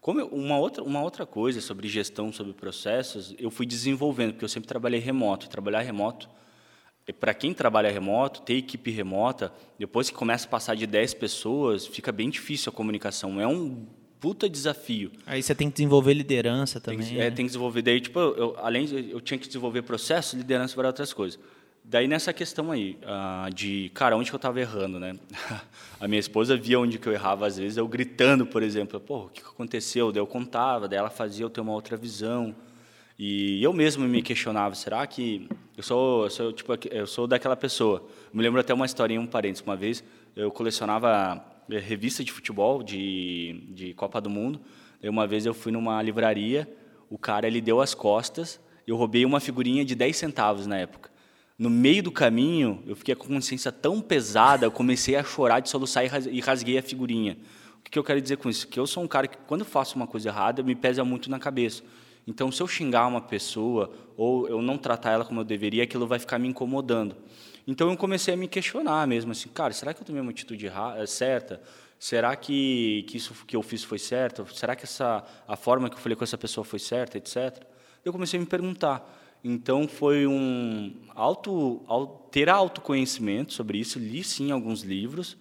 Como 0.04 0.20
eu, 0.20 0.26
uma, 0.26 0.58
outra, 0.58 0.84
uma 0.84 1.00
outra 1.00 1.24
coisa 1.24 1.62
sobre 1.62 1.88
gestão, 1.88 2.30
sobre 2.30 2.52
processos, 2.52 3.34
eu 3.38 3.50
fui 3.50 3.64
desenvolvendo, 3.64 4.32
porque 4.32 4.44
eu 4.44 4.48
sempre 4.50 4.68
trabalhei 4.68 5.00
remoto. 5.00 5.48
Trabalhar 5.48 5.80
remoto, 5.80 6.28
para 7.18 7.32
quem 7.32 7.54
trabalha 7.54 7.90
remoto, 7.90 8.42
ter 8.42 8.52
equipe 8.52 8.90
remota, 8.90 9.50
depois 9.78 10.10
que 10.10 10.14
começa 10.14 10.46
a 10.46 10.50
passar 10.50 10.76
de 10.76 10.86
10 10.86 11.14
pessoas, 11.14 11.86
fica 11.86 12.12
bem 12.12 12.28
difícil 12.28 12.70
a 12.70 12.76
comunicação. 12.76 13.40
É 13.40 13.46
um 13.46 13.86
puta 14.20 14.46
desafio. 14.46 15.10
Aí 15.24 15.42
você 15.42 15.54
tem 15.54 15.70
que 15.70 15.76
desenvolver 15.76 16.12
liderança 16.12 16.78
também. 16.78 17.00
Tem 17.00 17.08
que, 17.08 17.14
é, 17.18 17.24
né? 17.24 17.30
tem 17.30 17.46
que 17.46 17.52
desenvolver. 17.52 17.80
Daí, 17.80 17.98
tipo, 17.98 18.18
eu, 18.18 18.54
além 18.58 18.84
de, 18.84 19.10
eu 19.10 19.22
tinha 19.22 19.38
que 19.38 19.46
desenvolver 19.46 19.80
processo, 19.80 20.36
liderança 20.36 20.74
para 20.74 20.86
outras 20.86 21.14
coisas. 21.14 21.40
Daí 21.86 22.08
nessa 22.08 22.32
questão 22.32 22.72
aí, 22.72 22.98
uh, 23.02 23.52
de, 23.52 23.90
cara, 23.92 24.16
onde 24.16 24.30
que 24.30 24.34
eu 24.34 24.38
estava 24.38 24.58
errando, 24.58 24.98
né? 24.98 25.14
a 26.00 26.08
minha 26.08 26.18
esposa 26.18 26.56
via 26.56 26.80
onde 26.80 26.98
que 26.98 27.06
eu 27.06 27.12
errava, 27.12 27.46
às 27.46 27.58
vezes, 27.58 27.76
eu 27.76 27.86
gritando, 27.86 28.46
por 28.46 28.62
exemplo, 28.62 28.98
pô, 28.98 29.26
o 29.26 29.28
que 29.28 29.42
aconteceu? 29.42 30.10
Daí 30.10 30.18
eu 30.18 30.26
contava, 30.26 30.88
daí 30.88 30.98
ela 30.98 31.10
fazia 31.10 31.44
eu 31.44 31.50
ter 31.50 31.60
uma 31.60 31.72
outra 31.72 31.94
visão. 31.94 32.56
E 33.18 33.62
eu 33.62 33.70
mesmo 33.74 34.08
me 34.08 34.22
questionava, 34.22 34.74
será 34.74 35.06
que 35.06 35.46
eu 35.76 35.82
sou, 35.82 36.30
sou 36.30 36.54
tipo, 36.54 36.72
eu 36.90 37.06
sou 37.06 37.26
daquela 37.26 37.54
pessoa? 37.54 38.08
Me 38.32 38.42
lembro 38.42 38.58
até 38.58 38.72
uma 38.72 38.86
historinha, 38.86 39.20
um 39.20 39.26
parênteses, 39.26 39.62
uma 39.62 39.76
vez 39.76 40.02
eu 40.34 40.50
colecionava 40.50 41.44
eh, 41.70 41.78
revista 41.78 42.24
de 42.24 42.32
futebol 42.32 42.82
de, 42.82 43.62
de 43.68 43.92
Copa 43.92 44.22
do 44.22 44.30
Mundo. 44.30 44.58
Daí 45.02 45.10
uma 45.10 45.26
vez 45.26 45.44
eu 45.44 45.52
fui 45.52 45.70
numa 45.70 46.00
livraria, 46.00 46.66
o 47.10 47.18
cara 47.18 47.46
ele 47.46 47.60
deu 47.60 47.82
as 47.82 47.92
costas, 47.94 48.58
eu 48.86 48.96
roubei 48.96 49.26
uma 49.26 49.38
figurinha 49.38 49.84
de 49.84 49.94
10 49.94 50.16
centavos 50.16 50.66
na 50.66 50.78
época 50.78 51.13
no 51.58 51.70
meio 51.70 52.02
do 52.02 52.10
caminho, 52.10 52.82
eu 52.86 52.96
fiquei 52.96 53.14
com 53.14 53.24
a 53.24 53.28
consciência 53.28 53.70
tão 53.70 54.00
pesada, 54.00 54.66
eu 54.66 54.72
comecei 54.72 55.14
a 55.16 55.22
chorar 55.22 55.60
de 55.60 55.68
soluçar 55.68 56.04
e 56.04 56.40
rasguei 56.40 56.78
a 56.78 56.82
figurinha. 56.82 57.38
O 57.78 57.90
que 57.90 57.98
eu 57.98 58.02
quero 58.02 58.20
dizer 58.20 58.38
com 58.38 58.50
isso? 58.50 58.66
Que 58.66 58.80
eu 58.80 58.86
sou 58.86 59.04
um 59.04 59.08
cara 59.08 59.28
que, 59.28 59.36
quando 59.46 59.64
faço 59.64 59.94
uma 59.94 60.06
coisa 60.06 60.30
errada, 60.30 60.62
me 60.62 60.74
pesa 60.74 61.04
muito 61.04 61.30
na 61.30 61.38
cabeça. 61.38 61.82
Então, 62.26 62.50
se 62.50 62.62
eu 62.62 62.66
xingar 62.66 63.06
uma 63.06 63.20
pessoa 63.20 63.92
ou 64.16 64.48
eu 64.48 64.62
não 64.62 64.78
tratar 64.78 65.12
ela 65.12 65.24
como 65.24 65.40
eu 65.40 65.44
deveria, 65.44 65.84
aquilo 65.84 66.06
vai 66.06 66.18
ficar 66.18 66.38
me 66.38 66.48
incomodando. 66.48 67.16
Então, 67.66 67.90
eu 67.90 67.96
comecei 67.96 68.34
a 68.34 68.36
me 68.36 68.48
questionar 68.48 69.06
mesmo, 69.06 69.32
assim, 69.32 69.48
cara, 69.48 69.72
será 69.72 69.94
que 69.94 70.00
eu 70.00 70.04
tomei 70.04 70.20
uma 70.20 70.30
atitude 70.30 70.66
eh, 70.66 71.06
certa? 71.06 71.62
Será 71.98 72.34
que, 72.34 73.04
que 73.08 73.16
isso 73.16 73.34
que 73.46 73.54
eu 73.54 73.62
fiz 73.62 73.84
foi 73.84 73.98
certo? 73.98 74.46
Será 74.54 74.74
que 74.74 74.84
essa, 74.84 75.24
a 75.46 75.56
forma 75.56 75.88
que 75.88 75.94
eu 75.96 76.00
falei 76.00 76.16
com 76.16 76.24
essa 76.24 76.36
pessoa 76.36 76.64
foi 76.64 76.78
certa, 76.78 77.16
etc? 77.16 77.62
Eu 78.04 78.12
comecei 78.12 78.38
a 78.38 78.40
me 78.40 78.46
perguntar. 78.46 79.23
Então 79.46 79.86
foi 79.86 80.26
um 80.26 80.94
auto, 81.14 81.82
ter 82.30 82.48
autoconhecimento 82.48 83.52
sobre 83.52 83.76
isso. 83.76 83.98
Li 83.98 84.24
sim 84.24 84.50
alguns 84.50 84.80
livros, 84.80 85.36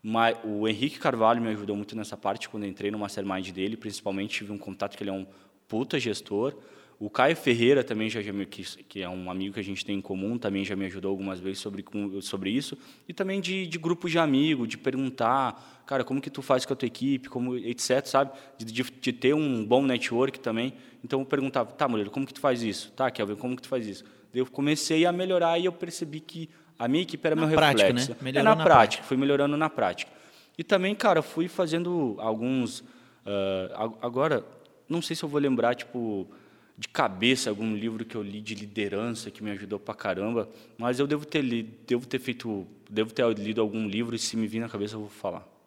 mas 0.00 0.38
o 0.44 0.68
Henrique 0.68 1.00
Carvalho 1.00 1.42
me 1.42 1.48
ajudou 1.48 1.74
muito 1.74 1.96
nessa 1.96 2.16
parte 2.16 2.48
quando 2.48 2.64
entrei 2.64 2.92
no 2.92 3.00
mastermind 3.00 3.50
dele. 3.50 3.76
Principalmente 3.76 4.38
tive 4.38 4.52
um 4.52 4.58
contato 4.58 4.96
que 4.96 5.02
ele 5.02 5.10
é 5.10 5.12
um 5.12 5.26
puta 5.66 5.98
gestor. 5.98 6.54
O 7.00 7.10
Caio 7.10 7.36
Ferreira 7.36 7.82
também 7.82 8.08
já, 8.08 8.22
já 8.22 8.32
me, 8.32 8.46
que, 8.46 8.62
que, 8.84 9.02
é 9.02 9.08
um 9.08 9.30
amigo 9.30 9.54
que 9.54 9.60
a 9.60 9.64
gente 9.64 9.84
tem 9.84 9.98
em 9.98 10.00
comum, 10.00 10.36
também 10.36 10.64
já 10.64 10.74
me 10.74 10.84
ajudou 10.86 11.10
algumas 11.10 11.38
vezes 11.38 11.58
sobre, 11.58 11.84
sobre 12.22 12.50
isso. 12.50 12.78
E 13.08 13.12
também 13.12 13.40
de, 13.40 13.66
de 13.66 13.78
grupos 13.78 14.10
de 14.10 14.18
amigos, 14.18 14.68
de 14.68 14.78
perguntar, 14.78 15.77
cara, 15.88 16.04
como 16.04 16.20
que 16.20 16.28
tu 16.28 16.42
faz 16.42 16.66
com 16.66 16.74
a 16.74 16.76
tua 16.76 16.84
equipe, 16.84 17.30
como, 17.30 17.56
etc, 17.56 18.04
sabe? 18.04 18.32
De, 18.58 18.66
de, 18.66 18.82
de 18.82 19.10
ter 19.10 19.32
um 19.32 19.64
bom 19.64 19.82
network 19.82 20.38
também. 20.38 20.74
Então 21.02 21.20
eu 21.20 21.24
perguntava, 21.24 21.72
tá, 21.72 21.88
Moreira, 21.88 22.10
como 22.10 22.26
que 22.26 22.34
tu 22.34 22.40
faz 22.40 22.62
isso? 22.62 22.92
Tá, 22.92 23.10
Kelvin, 23.10 23.36
como 23.36 23.56
que 23.56 23.62
tu 23.62 23.68
faz 23.68 23.86
isso? 23.86 24.04
Daí 24.30 24.42
eu 24.42 24.46
comecei 24.46 25.06
a 25.06 25.12
melhorar 25.12 25.58
e 25.58 25.64
eu 25.64 25.72
percebi 25.72 26.20
que 26.20 26.50
a 26.78 26.86
minha 26.86 27.02
equipe 27.02 27.26
era 27.26 27.34
na 27.34 27.46
meu 27.46 27.56
prática, 27.56 27.86
reflexo. 27.86 28.10
Né? 28.10 28.16
Melhorou 28.20 28.40
é 28.40 28.44
na, 28.44 28.50
na 28.50 28.64
prática, 28.64 28.78
prática, 28.78 29.02
fui 29.04 29.16
melhorando 29.16 29.56
na 29.56 29.70
prática. 29.70 30.12
E 30.58 30.62
também, 30.62 30.94
cara, 30.94 31.22
fui 31.22 31.48
fazendo 31.48 32.16
alguns... 32.18 32.80
Uh, 32.80 33.96
agora, 34.02 34.44
não 34.86 35.00
sei 35.00 35.16
se 35.16 35.22
eu 35.22 35.28
vou 35.28 35.40
lembrar, 35.40 35.74
tipo 35.74 36.28
de 36.76 36.86
cabeça 36.86 37.48
algum 37.48 37.74
livro 37.74 38.04
que 38.04 38.14
eu 38.14 38.22
li 38.22 38.42
de 38.42 38.54
liderança 38.54 39.30
que 39.30 39.42
me 39.42 39.50
ajudou 39.52 39.80
pra 39.80 39.94
caramba, 39.94 40.50
mas 40.76 41.00
eu 41.00 41.06
devo 41.06 41.24
ter 41.24 41.40
lido, 41.40 41.72
devo 41.86 42.06
ter 42.06 42.18
feito, 42.18 42.66
devo 42.88 43.10
ter 43.10 43.26
lido 43.38 43.60
algum 43.62 43.88
livro 43.88 44.14
e 44.14 44.18
se 44.18 44.36
me 44.36 44.46
vir 44.46 44.60
na 44.60 44.68
cabeça 44.68 44.94
eu 44.94 45.00
vou 45.00 45.08
falar. 45.08 45.57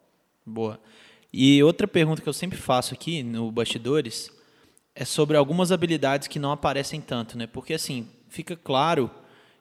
Boa. 0.44 0.80
E 1.32 1.62
outra 1.62 1.88
pergunta 1.88 2.20
que 2.20 2.28
eu 2.28 2.32
sempre 2.32 2.58
faço 2.58 2.92
aqui 2.92 3.22
no 3.22 3.50
bastidores 3.50 4.30
é 4.94 5.04
sobre 5.04 5.36
algumas 5.36 5.72
habilidades 5.72 6.28
que 6.28 6.38
não 6.38 6.52
aparecem 6.52 7.00
tanto, 7.00 7.38
né? 7.38 7.46
Porque 7.46 7.72
assim, 7.72 8.08
fica 8.28 8.54
claro 8.54 9.10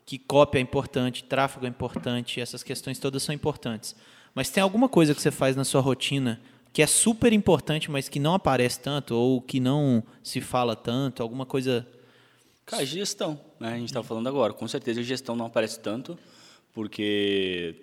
que 0.05 0.17
cópia 0.17 0.59
é 0.59 0.61
importante, 0.61 1.23
tráfego 1.23 1.65
é 1.65 1.69
importante, 1.69 2.41
essas 2.41 2.63
questões 2.63 2.99
todas 2.99 3.23
são 3.23 3.33
importantes. 3.33 3.95
Mas 4.33 4.49
tem 4.49 4.61
alguma 4.61 4.89
coisa 4.89 5.15
que 5.15 5.21
você 5.21 5.31
faz 5.31 5.55
na 5.55 5.63
sua 5.63 5.81
rotina 5.81 6.41
que 6.73 6.81
é 6.81 6.87
super 6.87 7.33
importante, 7.33 7.91
mas 7.91 8.07
que 8.07 8.19
não 8.19 8.33
aparece 8.33 8.79
tanto, 8.79 9.13
ou 9.13 9.41
que 9.41 9.59
não 9.59 10.03
se 10.23 10.39
fala 10.39 10.75
tanto, 10.75 11.21
alguma 11.21 11.45
coisa. 11.45 11.85
Cara, 12.65 12.85
gestão, 12.85 13.39
né? 13.59 13.73
A 13.73 13.77
gente 13.77 13.89
está 13.89 14.01
falando 14.01 14.27
agora. 14.27 14.53
Com 14.53 14.67
certeza 14.67 15.01
a 15.01 15.03
gestão 15.03 15.35
não 15.35 15.47
aparece 15.47 15.79
tanto, 15.79 16.17
porque 16.73 17.75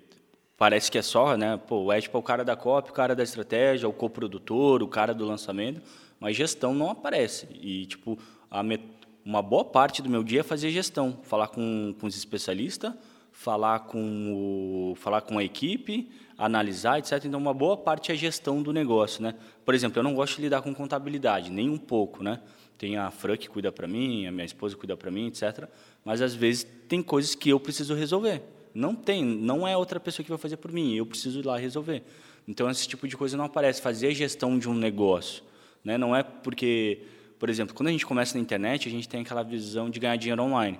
parece 0.59 0.91
que 0.91 0.97
é 0.97 1.01
só, 1.01 1.37
né? 1.37 1.55
Pô, 1.55 1.85
o 1.85 1.93
Ed 1.93 2.09
é 2.13 2.17
o 2.17 2.21
cara 2.21 2.43
da 2.43 2.55
copy, 2.55 2.91
o 2.91 2.93
cara 2.93 3.15
da 3.15 3.23
estratégia, 3.23 3.87
o 3.87 3.93
coprodutor, 3.93 4.83
o 4.83 4.87
cara 4.89 5.13
do 5.13 5.25
lançamento, 5.25 5.81
mas 6.19 6.35
gestão 6.35 6.73
não 6.75 6.89
aparece. 6.89 7.47
E, 7.61 7.85
tipo, 7.85 8.19
met... 8.65 8.83
uma 9.23 9.41
boa 9.41 9.63
parte 9.63 10.01
do 10.01 10.09
meu 10.09 10.21
dia 10.21 10.41
é 10.41 10.43
fazer 10.43 10.69
gestão, 10.69 11.17
falar 11.23 11.47
com, 11.47 11.95
com 11.97 12.05
os 12.05 12.17
especialistas, 12.17 12.93
falar 13.31 13.79
com, 13.79 14.91
o... 14.91 14.95
falar 14.95 15.21
com 15.21 15.37
a 15.37 15.43
equipe, 15.43 16.11
analisar, 16.37 16.99
etc. 16.99 17.23
Então, 17.23 17.39
uma 17.39 17.53
boa 17.53 17.77
parte 17.77 18.11
é 18.11 18.15
gestão 18.15 18.61
do 18.61 18.73
negócio, 18.73 19.23
né? 19.23 19.35
Por 19.63 19.73
exemplo, 19.73 19.99
eu 19.99 20.03
não 20.03 20.13
gosto 20.13 20.35
de 20.35 20.41
lidar 20.41 20.61
com 20.61 20.75
contabilidade, 20.75 21.49
nem 21.49 21.69
um 21.69 21.77
pouco, 21.77 22.21
né? 22.21 22.41
Tem 22.77 22.97
a 22.97 23.09
Fran 23.11 23.37
que 23.37 23.47
cuida 23.47 23.71
para 23.71 23.87
mim, 23.87 24.27
a 24.27 24.31
minha 24.31 24.45
esposa 24.45 24.75
cuida 24.75 24.97
para 24.97 25.09
mim, 25.09 25.27
etc. 25.27 25.69
Mas 26.03 26.21
às 26.21 26.35
vezes 26.35 26.67
tem 26.89 27.01
coisas 27.01 27.33
que 27.33 27.49
eu 27.49 27.59
preciso 27.61 27.93
resolver. 27.93 28.58
Não 28.73 28.95
tem, 28.95 29.23
não 29.23 29.67
é 29.67 29.75
outra 29.75 29.99
pessoa 29.99 30.23
que 30.23 30.29
vai 30.29 30.37
fazer 30.37 30.57
por 30.57 30.71
mim, 30.71 30.95
eu 30.95 31.05
preciso 31.05 31.39
ir 31.39 31.45
lá 31.45 31.57
resolver. 31.57 32.03
Então 32.47 32.69
esse 32.69 32.87
tipo 32.87 33.07
de 33.07 33.15
coisa 33.15 33.37
não 33.37 33.45
aparece. 33.45 33.81
Fazer 33.81 34.13
gestão 34.13 34.57
de 34.57 34.67
um 34.67 34.73
negócio, 34.73 35.43
né? 35.83 35.97
Não 35.97 36.15
é 36.15 36.23
porque, 36.23 37.03
por 37.37 37.49
exemplo, 37.49 37.75
quando 37.75 37.89
a 37.89 37.91
gente 37.91 38.05
começa 38.05 38.35
na 38.35 38.41
internet, 38.41 38.87
a 38.87 38.91
gente 38.91 39.07
tem 39.07 39.21
aquela 39.21 39.43
visão 39.43 39.89
de 39.89 39.99
ganhar 39.99 40.15
dinheiro 40.15 40.41
online. 40.41 40.79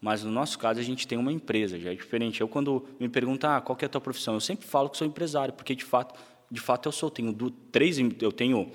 Mas 0.00 0.24
no 0.24 0.30
nosso 0.30 0.58
caso 0.58 0.80
a 0.80 0.82
gente 0.82 1.06
tem 1.06 1.18
uma 1.18 1.30
empresa, 1.30 1.78
já 1.78 1.92
é 1.92 1.94
diferente. 1.94 2.40
Eu 2.40 2.48
quando 2.48 2.86
me 2.98 3.08
perguntam 3.08 3.50
ah, 3.50 3.60
qual 3.60 3.76
é 3.80 3.84
a 3.84 3.88
tua 3.88 4.00
profissão, 4.00 4.34
eu 4.34 4.40
sempre 4.40 4.66
falo 4.66 4.88
que 4.88 4.96
sou 4.96 5.06
empresário, 5.06 5.52
porque 5.52 5.74
de 5.74 5.84
fato, 5.84 6.18
de 6.50 6.60
fato 6.60 6.88
eu 6.88 6.92
sou. 6.92 7.10
Tenho 7.10 7.34
três, 7.70 7.98
eu 7.98 8.32
tenho 8.32 8.70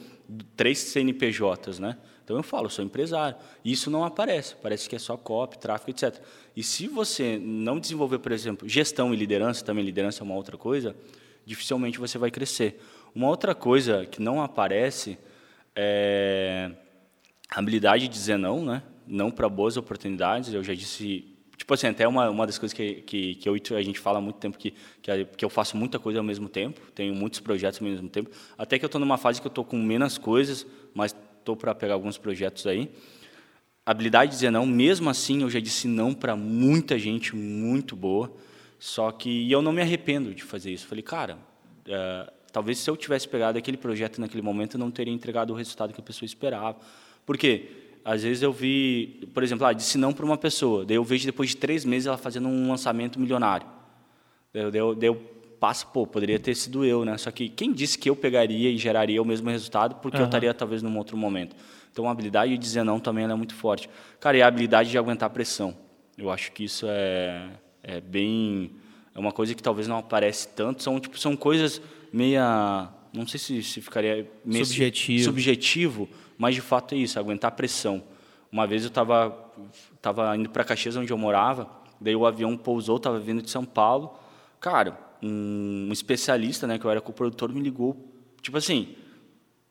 três 0.55 0.77
CNPJs, 0.77 1.79
né? 1.79 1.97
Então 2.25 2.35
eu 2.35 2.43
falo, 2.43 2.71
sou 2.71 2.83
empresário. 2.83 3.37
Isso 3.63 3.91
não 3.91 4.03
aparece, 4.03 4.55
parece 4.55 4.89
que 4.89 4.95
é 4.95 4.99
só 4.99 5.15
copy, 5.15 5.59
tráfego, 5.59 5.91
etc. 5.91 6.19
E 6.55 6.63
se 6.63 6.87
você 6.87 7.37
não 7.37 7.79
desenvolver, 7.79 8.17
por 8.17 8.31
exemplo, 8.31 8.67
gestão 8.67 9.13
e 9.13 9.15
liderança, 9.15 9.63
também 9.63 9.85
liderança 9.85 10.21
é 10.21 10.25
uma 10.25 10.33
outra 10.33 10.57
coisa, 10.57 10.95
dificilmente 11.45 11.99
você 11.99 12.17
vai 12.17 12.31
crescer. 12.31 12.81
Uma 13.13 13.27
outra 13.27 13.53
coisa 13.53 14.07
que 14.07 14.19
não 14.19 14.41
aparece 14.41 15.19
é 15.75 16.71
a 17.47 17.59
habilidade 17.59 18.07
de 18.07 18.13
dizer 18.13 18.37
não, 18.37 18.65
né? 18.65 18.81
Não 19.05 19.29
para 19.29 19.47
boas 19.47 19.77
oportunidades. 19.77 20.51
Eu 20.51 20.63
já 20.63 20.73
disse 20.73 21.35
tipo 21.55 21.73
assim, 21.73 21.87
até 21.87 22.07
uma, 22.07 22.29
uma 22.29 22.45
das 22.45 22.57
coisas 22.57 22.73
que, 22.73 22.95
que, 23.01 23.35
que 23.35 23.47
eu 23.47 23.55
a 23.77 23.81
gente 23.81 23.99
fala 23.99 24.17
há 24.17 24.21
muito 24.21 24.37
tempo 24.37 24.57
que, 24.57 24.73
que, 25.01 25.25
que 25.25 25.45
eu 25.45 25.49
faço 25.49 25.77
muita 25.77 25.97
coisa 25.97 26.19
ao 26.19 26.23
mesmo 26.23 26.49
tempo, 26.49 26.81
tenho 26.93 27.13
muitos 27.15 27.39
projetos 27.39 27.79
ao 27.81 27.87
mesmo 27.87 28.09
tempo, 28.09 28.29
até 28.57 28.77
que 28.77 28.83
eu 28.83 28.87
estou 28.87 28.99
numa 28.99 29.17
fase 29.17 29.39
que 29.39 29.47
eu 29.47 29.49
estou 29.49 29.63
com 29.63 29.77
menos 29.77 30.17
coisas, 30.17 30.65
mas 30.93 31.15
estou 31.45 31.55
para 31.55 31.75
pegar 31.75 31.93
alguns 31.93 32.17
projetos 32.17 32.65
aí. 32.65 32.89
Habilidade 33.85 34.31
de 34.31 34.37
dizer 34.37 34.49
não, 34.49 34.65
mesmo 34.65 35.11
assim 35.11 35.43
eu 35.43 35.49
já 35.49 35.59
disse 35.59 35.87
não 35.87 36.11
para 36.11 36.35
muita 36.35 36.97
gente 36.97 37.35
muito 37.35 37.95
boa, 37.95 38.35
só 38.79 39.11
que 39.11 39.51
eu 39.51 39.61
não 39.61 39.71
me 39.71 39.79
arrependo 39.79 40.33
de 40.33 40.43
fazer 40.43 40.73
isso. 40.73 40.87
Falei, 40.87 41.03
cara, 41.03 41.37
é, 41.87 42.33
talvez 42.51 42.79
se 42.79 42.89
eu 42.89 42.97
tivesse 42.97 43.27
pegado 43.27 43.59
aquele 43.59 43.77
projeto 43.77 44.19
naquele 44.19 44.41
momento, 44.41 44.73
eu 44.73 44.79
não 44.79 44.89
teria 44.89 45.13
entregado 45.13 45.53
o 45.53 45.55
resultado 45.55 45.93
que 45.93 46.01
a 46.01 46.03
pessoa 46.03 46.25
esperava. 46.25 46.79
Por 47.23 47.37
quê? 47.37 47.69
Às 48.03 48.23
vezes 48.23 48.41
eu 48.41 48.51
vi, 48.51 49.29
por 49.31 49.43
exemplo, 49.43 49.67
ah, 49.67 49.73
disse 49.73 49.99
não 49.99 50.13
para 50.13 50.25
uma 50.25 50.37
pessoa, 50.37 50.83
daí 50.83 50.97
eu 50.97 51.03
vejo 51.03 51.25
depois 51.25 51.51
de 51.51 51.57
três 51.57 51.85
meses 51.85 52.07
ela 52.07 52.17
fazendo 52.17 52.47
um 52.47 52.69
lançamento 52.69 53.19
milionário. 53.19 53.67
Daí, 54.51 54.71
daí, 54.71 54.95
daí 54.95 55.09
eu 55.09 55.34
passo, 55.65 55.87
pô, 55.87 56.05
poderia 56.05 56.39
ter 56.39 56.53
sido 56.53 56.85
eu, 56.85 57.03
né? 57.03 57.17
Só 57.17 57.31
que 57.31 57.49
quem 57.49 57.73
disse 57.73 57.97
que 57.97 58.07
eu 58.07 58.15
pegaria 58.15 58.69
e 58.69 58.77
geraria 58.77 59.19
o 59.19 59.25
mesmo 59.25 59.49
resultado, 59.49 59.95
porque 59.95 60.15
uhum. 60.15 60.23
eu 60.23 60.27
estaria 60.27 60.53
talvez 60.53 60.83
num 60.83 60.95
outro 60.95 61.17
momento. 61.17 61.55
Então 61.91 62.07
a 62.07 62.11
habilidade 62.11 62.51
de 62.51 62.57
dizer 62.59 62.83
não 62.83 62.99
também 62.99 63.25
é 63.25 63.33
muito 63.33 63.55
forte. 63.55 63.89
Cara, 64.19 64.37
e 64.37 64.43
a 64.43 64.47
habilidade 64.47 64.91
de 64.91 64.97
aguentar 64.97 65.27
pressão. 65.31 65.75
Eu 66.15 66.29
acho 66.29 66.51
que 66.51 66.65
isso 66.65 66.85
é, 66.87 67.49
é 67.81 67.99
bem 67.99 68.73
é 69.15 69.19
uma 69.19 69.31
coisa 69.31 69.55
que 69.55 69.63
talvez 69.63 69.87
não 69.87 69.97
aparece 69.97 70.49
tanto, 70.49 70.83
são 70.83 70.99
tipo 70.99 71.17
são 71.17 71.35
coisas 71.35 71.81
meia, 72.13 72.87
não 73.11 73.25
sei 73.25 73.39
se, 73.39 73.63
se 73.63 73.81
ficaria 73.81 74.29
meio 74.45 74.63
subjetivo. 74.63 75.23
subjetivo, 75.23 76.09
mas 76.37 76.53
de 76.53 76.61
fato 76.61 76.93
é 76.93 76.99
isso, 76.99 77.17
aguentar 77.17 77.53
pressão. 77.53 78.03
Uma 78.51 78.67
vez 78.67 78.83
eu 78.83 78.89
estava 78.89 79.35
tava 79.99 80.37
indo 80.37 80.47
para 80.51 80.63
Caxias 80.63 80.95
onde 80.95 81.11
eu 81.11 81.17
morava, 81.17 81.67
daí 81.99 82.15
o 82.15 82.23
avião 82.23 82.55
pousou, 82.55 82.97
estava 82.97 83.17
vindo 83.17 83.41
de 83.41 83.49
São 83.49 83.65
Paulo. 83.65 84.13
Cara, 84.59 85.04
um 85.27 85.89
especialista, 85.91 86.67
né, 86.67 86.77
que 86.77 86.85
eu 86.85 86.91
era 86.91 87.01
co-produtor, 87.01 87.51
me 87.53 87.61
ligou, 87.61 88.13
tipo 88.41 88.57
assim, 88.57 88.95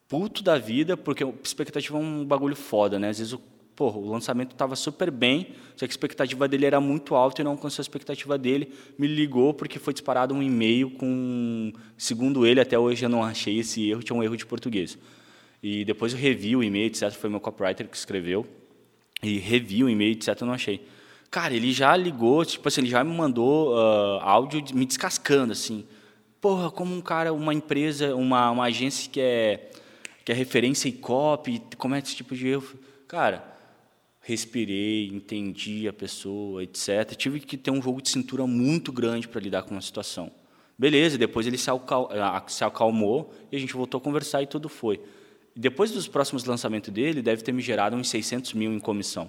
puto 0.09 0.43
da 0.43 0.59
vida, 0.59 0.97
porque 0.97 1.25
expectativa 1.43 1.97
é 1.97 2.01
um 2.01 2.25
bagulho 2.25 2.57
foda, 2.57 2.99
né? 2.99 3.09
Às 3.09 3.19
vezes 3.19 3.33
o, 3.33 3.41
porra, 3.75 3.99
o 3.99 4.11
lançamento 4.11 4.53
estava 4.53 4.77
super 4.77 5.11
bem, 5.11 5.49
só 5.77 5.87
que 5.87 5.87
a 5.87 5.89
expectativa 5.89 6.47
dele 6.47 6.67
era 6.67 6.81
muito 6.81 7.15
alta 7.15 7.41
e 7.41 7.45
não 7.45 7.53
alcançou 7.53 7.83
a 7.83 7.85
expectativa 7.85 8.39
dele. 8.39 8.73
Me 8.99 9.07
ligou 9.07 9.53
porque 9.55 9.79
foi 9.79 9.93
disparado 9.93 10.35
um 10.35 10.43
e-mail 10.43 10.91
com, 10.91 11.73
segundo 11.97 12.47
ele, 12.47 12.61
até 12.61 12.79
hoje 12.79 13.05
eu 13.05 13.09
não 13.09 13.23
achei 13.23 13.59
esse 13.59 13.89
erro, 13.89 14.03
tinha 14.03 14.17
um 14.17 14.23
erro 14.23 14.37
de 14.37 14.47
português. 14.47 14.99
E 15.63 15.85
depois 15.85 16.13
eu 16.13 16.19
revi 16.19 16.55
o 16.55 16.63
e-mail, 16.63 16.87
etc, 16.87 17.11
foi 17.13 17.31
meu 17.31 17.41
copywriter 17.41 17.89
que 17.89 17.97
escreveu, 17.97 18.47
e 19.23 19.39
revi 19.39 19.83
o 19.83 19.89
e-mail, 19.89 20.13
etc, 20.13 20.39
eu 20.41 20.47
não 20.47 20.55
achei. 20.55 20.87
Cara, 21.35 21.53
ele 21.53 21.73
já 21.73 21.97
ligou, 21.97 22.45
tipo 22.45 22.69
assim, 22.69 22.83
ele 22.83 22.91
já 22.91 23.03
me 23.03 23.13
mandou 23.13 23.75
uh, 23.75 24.21
áudio 24.21 24.63
me 24.73 24.87
descascando, 24.87 25.53
assim. 25.53 25.85
Porra, 26.41 26.71
como 26.71 26.95
um 26.95 27.01
cara, 27.01 27.33
uma 27.33 27.53
empresa, 27.53 28.15
uma, 28.15 28.53
uma 28.53 28.67
agência 28.67 29.11
que 29.11 29.21
é, 29.21 29.69
que 30.25 30.31
é 30.31 30.35
referência 30.35 30.89
e 30.89 30.93
copy, 30.93 31.61
comete 31.77 32.07
esse 32.07 32.17
tipo 32.19 32.37
de 32.37 32.47
erro. 32.47 32.79
Cara, 33.09 33.45
respirei, 34.21 35.09
entendi 35.09 35.89
a 35.89 35.93
pessoa, 35.93 36.63
etc. 36.63 37.17
Tive 37.17 37.41
que 37.41 37.57
ter 37.57 37.73
um 37.73 37.83
jogo 37.83 38.01
de 38.01 38.11
cintura 38.11 38.47
muito 38.47 38.93
grande 38.93 39.27
para 39.27 39.41
lidar 39.41 39.65
com 39.65 39.77
a 39.77 39.81
situação. 39.81 40.31
Beleza, 40.79 41.19
depois 41.19 41.49
ele 41.49 41.59
se, 41.59 41.69
acal 41.69 42.11
ah, 42.13 42.45
se 42.47 42.63
acalmou 42.63 43.35
e 43.51 43.57
a 43.57 43.59
gente 43.59 43.75
voltou 43.75 43.99
a 43.99 44.01
conversar 44.01 44.41
e 44.45 44.47
tudo 44.47 44.69
foi. 44.69 45.01
Depois 45.57 45.91
dos 45.91 46.07
próximos 46.07 46.45
lançamentos 46.45 46.95
dele, 46.95 47.21
deve 47.21 47.43
ter 47.43 47.51
me 47.51 47.61
gerado 47.61 47.97
uns 47.97 48.09
600 48.09 48.53
mil 48.53 48.73
em 48.73 48.79
comissão. 48.79 49.29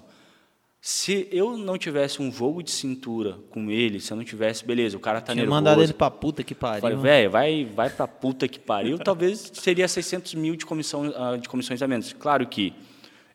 Se 0.88 1.26
eu 1.32 1.56
não 1.56 1.76
tivesse 1.76 2.22
um 2.22 2.30
jogo 2.30 2.62
de 2.62 2.70
cintura 2.70 3.40
com 3.50 3.72
ele, 3.72 3.98
se 3.98 4.12
eu 4.12 4.16
não 4.16 4.22
tivesse, 4.22 4.64
beleza, 4.64 4.96
o 4.96 5.00
cara 5.00 5.20
tá 5.20 5.32
Tinha 5.32 5.42
nervoso. 5.42 5.52
mandado 5.52 5.82
ele 5.82 5.92
pra 5.92 6.08
puta 6.08 6.44
que 6.44 6.54
pariu. 6.54 6.80
Falei, 6.80 6.96
velho, 6.96 7.28
vai, 7.28 7.64
vai 7.64 7.90
pra 7.90 8.06
puta 8.06 8.46
que 8.46 8.60
pariu. 8.60 8.96
talvez 8.96 9.50
seria 9.54 9.88
600 9.88 10.34
mil 10.34 10.54
de, 10.54 10.64
comissão, 10.64 11.12
ah, 11.16 11.36
de 11.38 11.48
comissões 11.48 11.82
a 11.82 11.88
menos. 11.88 12.12
Claro 12.12 12.46
que 12.46 12.72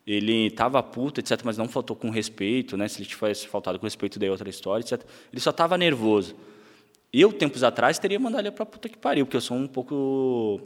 ele 0.08 0.48
estava 0.48 0.82
puto, 0.82 1.20
etc., 1.20 1.42
mas 1.44 1.58
não 1.58 1.68
faltou 1.68 1.94
com 1.94 2.10
respeito, 2.10 2.78
né? 2.78 2.88
Se 2.88 3.02
ele 3.02 3.10
tivesse 3.10 3.46
faltado 3.50 3.78
com 3.78 3.86
respeito, 3.86 4.18
daí 4.18 4.30
outra 4.30 4.50
história, 4.50 4.82
etc. 4.82 5.06
Ele 5.30 5.42
só 5.42 5.50
estava 5.50 5.78
nervoso. 5.78 6.38
Eu, 7.12 7.34
tempos 7.34 7.66
atrás, 7.66 8.00
teria 8.00 8.18
mandado 8.18 8.44
ele 8.44 8.52
pra 8.52 8.66
puta 8.66 8.88
que 8.88 8.98
pariu, 8.98 9.26
porque 9.26 9.36
eu 9.36 9.42
sou 9.42 9.58
um 9.58 9.68
pouco. 9.68 10.62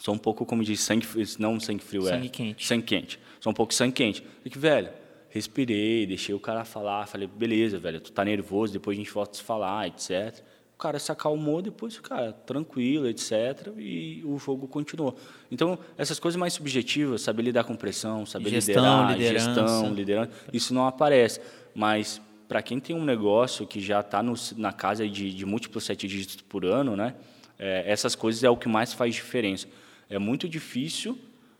Sou 0.00 0.14
um 0.14 0.18
pouco, 0.18 0.46
como 0.46 0.62
diz, 0.62 0.78
sangue 0.78 1.04
não 1.40 1.58
sangue 1.58 1.82
frio, 1.82 2.02
sangue 2.02 2.14
é. 2.14 2.18
Sangue 2.18 2.28
quente. 2.28 2.64
Sangue 2.64 2.84
quente. 2.84 3.20
Sou 3.40 3.50
um 3.50 3.54
pouco 3.54 3.74
sangue 3.74 3.92
quente. 3.92 4.24
Fique, 4.44 4.56
velho 4.56 5.04
respirei, 5.36 6.06
deixei 6.06 6.34
o 6.34 6.40
cara 6.40 6.64
falar, 6.64 7.06
falei, 7.06 7.28
beleza, 7.28 7.78
velho, 7.78 8.00
tu 8.00 8.10
tá 8.10 8.24
nervoso, 8.24 8.72
depois 8.72 8.96
a 8.96 9.00
gente 9.00 9.12
volta 9.12 9.32
a 9.32 9.34
se 9.34 9.42
falar, 9.42 9.86
etc. 9.86 10.42
O 10.74 10.78
cara 10.78 10.98
se 10.98 11.10
acalmou, 11.12 11.62
depois, 11.62 11.98
cara, 12.00 12.32
tranquilo, 12.32 13.06
etc. 13.06 13.72
E 13.78 14.22
o 14.24 14.38
jogo 14.38 14.66
continuou. 14.66 15.16
Então, 15.50 15.78
essas 15.96 16.18
coisas 16.18 16.38
mais 16.38 16.52
subjetivas, 16.52 17.22
saber 17.22 17.42
lidar 17.42 17.64
com 17.64 17.76
pressão, 17.76 18.26
saber 18.26 18.50
gestão, 18.50 18.74
liderar, 18.74 19.12
liderança. 19.12 19.54
gestão, 19.54 19.94
liderança, 19.94 20.30
isso 20.52 20.74
não 20.74 20.86
aparece. 20.86 21.40
Mas, 21.74 22.20
para 22.48 22.60
quem 22.62 22.80
tem 22.80 22.94
um 22.94 23.04
negócio 23.04 23.66
que 23.66 23.80
já 23.80 24.00
está 24.00 24.22
na 24.56 24.72
casa 24.72 25.08
de, 25.08 25.32
de, 25.32 25.46
múltiplos 25.46 25.84
sete 25.84 26.06
dígitos 26.06 26.36
por 26.42 26.64
ano, 26.64 26.94
né, 26.96 27.14
é, 27.58 27.84
essas 27.90 28.14
coisas 28.14 28.42
é 28.44 28.50
o 28.50 28.56
que 28.56 28.68
mais 28.68 28.92
faz 28.92 29.14
diferença. 29.14 29.66
É 30.10 30.18
muito 30.18 30.48
difícil 30.48 31.18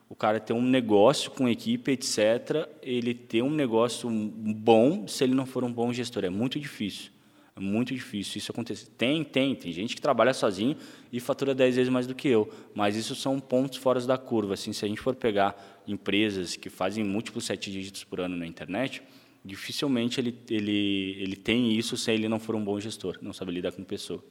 o 0.09 0.15
cara 0.15 0.39
ter 0.39 0.53
um 0.53 0.63
negócio 0.63 1.31
com 1.31 1.49
equipe, 1.49 1.91
etc., 1.93 2.69
ele 2.83 3.13
ter 3.13 3.43
um 3.43 3.51
negócio 3.51 4.09
bom 4.09 5.07
se 5.09 5.25
ele 5.25 5.35
não 5.35 5.47
for 5.47 5.65
um 5.65 5.73
bom 5.73 5.93
gestor. 5.93 6.25
É 6.25 6.31
muito 6.31 6.61
difícil. 6.61 7.11
É 7.57 7.61
muito 7.61 7.95
difícil 7.95 8.39
isso 8.39 8.53
acontecer. 8.53 8.87
Tem, 8.99 9.25
tem. 9.25 9.55
Tem 9.55 9.73
gente 9.73 9.97
que 9.97 10.01
trabalha 10.01 10.35
sozinho 10.35 10.77
e 11.11 11.19
fatura 11.19 11.55
10 11.55 11.77
vezes 11.77 11.93
mais 11.93 12.07
do 12.07 12.15
que 12.15 12.29
eu. 12.29 12.53
Mas 12.75 12.97
isso 12.97 13.15
são 13.15 13.41
pontos 13.41 13.79
fora 13.79 13.99
da 14.03 14.19
curva. 14.19 14.55
Assim, 14.55 14.75
se 14.75 14.85
a 14.85 14.89
gente 14.89 15.01
for 15.01 15.15
pegar 15.15 15.83
empresas 15.89 16.55
que 16.55 16.69
fazem 16.69 17.03
múltiplos 17.03 17.47
sete 17.47 17.73
dígitos 17.73 18.05
por 18.05 18.21
ano 18.21 18.37
na 18.37 18.47
internet, 18.47 19.03
dificilmente 19.43 20.21
ele, 20.21 20.39
ele, 20.51 21.17
ele 21.19 21.37
tem 21.37 21.73
isso 21.73 21.97
se 21.97 22.13
ele 22.13 22.29
não 22.29 22.39
for 22.39 22.55
um 22.55 22.63
bom 22.63 22.79
gestor, 22.79 23.19
não 23.23 23.33
sabe 23.33 23.53
lidar 23.53 23.73
com 23.73 23.83
pessoa. 23.83 24.23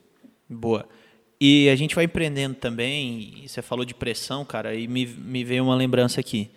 Boa. 0.48 0.88
E 1.40 1.70
a 1.70 1.76
gente 1.76 1.96
vai 1.96 2.06
empreendendo 2.06 2.56
também, 2.56 3.44
você 3.46 3.62
falou 3.62 3.84
de 3.84 3.94
pressão, 3.94 4.46
cara, 4.46 4.74
e 4.74 4.88
me, 4.88 5.06
me 5.06 5.44
veio 5.44 5.64
uma 5.66 5.76
lembrança 5.76 6.20
aqui. 6.20 6.50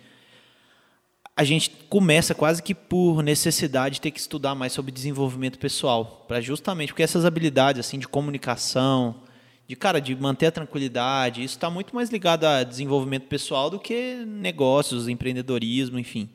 A 1.35 1.43
gente 1.43 1.69
começa 1.89 2.33
quase 2.33 2.61
que 2.61 2.73
por 2.73 3.21
necessidade 3.21 3.95
de 3.95 4.01
ter 4.01 4.11
que 4.11 4.19
estudar 4.19 4.55
mais 4.55 4.73
sobre 4.73 4.91
desenvolvimento 4.91 5.59
pessoal, 5.59 6.25
para 6.27 6.41
justamente 6.41 6.89
porque 6.89 7.03
essas 7.03 7.25
habilidades 7.25 7.79
assim 7.79 7.99
de 7.99 8.07
comunicação, 8.07 9.23
de 9.67 9.75
cara, 9.75 9.99
de 10.01 10.15
manter 10.15 10.47
a 10.47 10.51
tranquilidade, 10.51 11.43
isso 11.43 11.55
está 11.55 11.69
muito 11.69 11.93
mais 11.93 12.09
ligado 12.09 12.45
a 12.45 12.63
desenvolvimento 12.63 13.27
pessoal 13.27 13.69
do 13.69 13.79
que 13.79 14.15
negócios, 14.25 15.07
empreendedorismo, 15.07 15.99
enfim. 15.99 16.29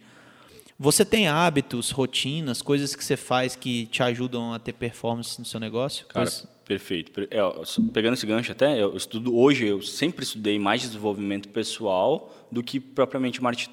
Você 0.79 1.05
tem 1.05 1.29
hábitos, 1.29 1.91
rotinas, 1.91 2.61
coisas 2.61 2.95
que 2.95 3.05
você 3.05 3.17
faz 3.17 3.57
que 3.57 3.87
te 3.87 4.03
ajudam 4.03 4.53
a 4.53 4.59
ter 4.59 4.73
performance 4.73 5.39
no 5.39 5.45
seu 5.45 5.59
negócio? 5.59 6.07
Cara, 6.07 6.27
pois... 6.27 6.47
perfeito. 6.65 7.13
É, 7.31 7.39
pegando 7.93 8.15
esse 8.15 8.27
gancho 8.27 8.53
até, 8.53 8.83
eu 8.83 8.97
estudo 8.97 9.37
hoje, 9.37 9.67
eu 9.67 9.83
sempre 9.83 10.25
estudei 10.25 10.59
mais 10.59 10.83
desenvolvimento 10.83 11.49
pessoal 11.49 12.35
do 12.51 12.63
que 12.63 12.81
propriamente 12.81 13.43
marketing 13.43 13.71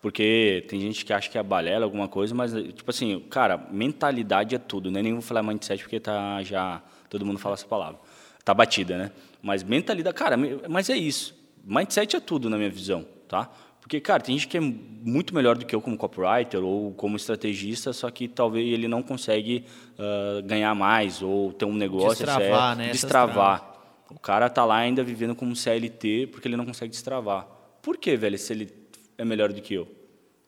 Porque 0.00 0.64
tem 0.68 0.80
gente 0.80 1.04
que 1.04 1.12
acha 1.12 1.30
que 1.30 1.38
é 1.38 1.42
balela 1.42 1.84
alguma 1.84 2.08
coisa, 2.08 2.34
mas 2.34 2.52
tipo 2.52 2.90
assim, 2.90 3.20
cara, 3.30 3.58
mentalidade 3.70 4.54
é 4.54 4.58
tudo, 4.58 4.90
né? 4.90 5.02
Nem 5.02 5.12
vou 5.12 5.22
falar 5.22 5.42
mindset 5.42 5.82
porque 5.82 6.00
tá 6.00 6.42
já 6.42 6.82
todo 7.08 7.24
mundo 7.24 7.38
fala 7.38 7.54
essa 7.54 7.66
palavra. 7.66 7.98
Tá 8.44 8.52
batida, 8.52 8.98
né? 8.98 9.12
Mas 9.42 9.62
mentalidade, 9.62 10.16
cara, 10.16 10.36
mas 10.68 10.90
é 10.90 10.96
isso. 10.96 11.34
Mindset 11.64 12.16
é 12.16 12.20
tudo 12.20 12.50
na 12.50 12.58
minha 12.58 12.70
visão, 12.70 13.06
tá? 13.28 13.50
Porque, 13.84 14.00
cara, 14.00 14.22
tem 14.22 14.34
gente 14.34 14.48
que 14.48 14.56
é 14.56 14.60
muito 14.60 15.34
melhor 15.34 15.58
do 15.58 15.66
que 15.66 15.74
eu 15.74 15.80
como 15.80 15.94
copywriter 15.94 16.64
ou 16.64 16.94
como 16.94 17.18
estrategista, 17.18 17.92
só 17.92 18.10
que 18.10 18.26
talvez 18.26 18.66
ele 18.72 18.88
não 18.88 19.02
consegue 19.02 19.66
uh, 19.98 20.42
ganhar 20.42 20.74
mais 20.74 21.20
ou 21.20 21.52
ter 21.52 21.66
um 21.66 21.74
negócio 21.74 22.24
destravar, 22.24 22.74
né? 22.78 22.90
Destravar. 22.90 23.74
O 24.10 24.18
cara 24.18 24.48
tá 24.48 24.64
lá 24.64 24.76
ainda 24.76 25.04
vivendo 25.04 25.34
como 25.34 25.54
CLT 25.54 26.28
porque 26.32 26.48
ele 26.48 26.56
não 26.56 26.64
consegue 26.64 26.90
destravar. 26.90 27.46
Por 27.82 27.98
que, 27.98 28.16
velho, 28.16 28.38
se 28.38 28.54
ele 28.54 28.72
é 29.18 29.24
melhor 29.24 29.52
do 29.52 29.60
que 29.60 29.74
eu? 29.74 29.86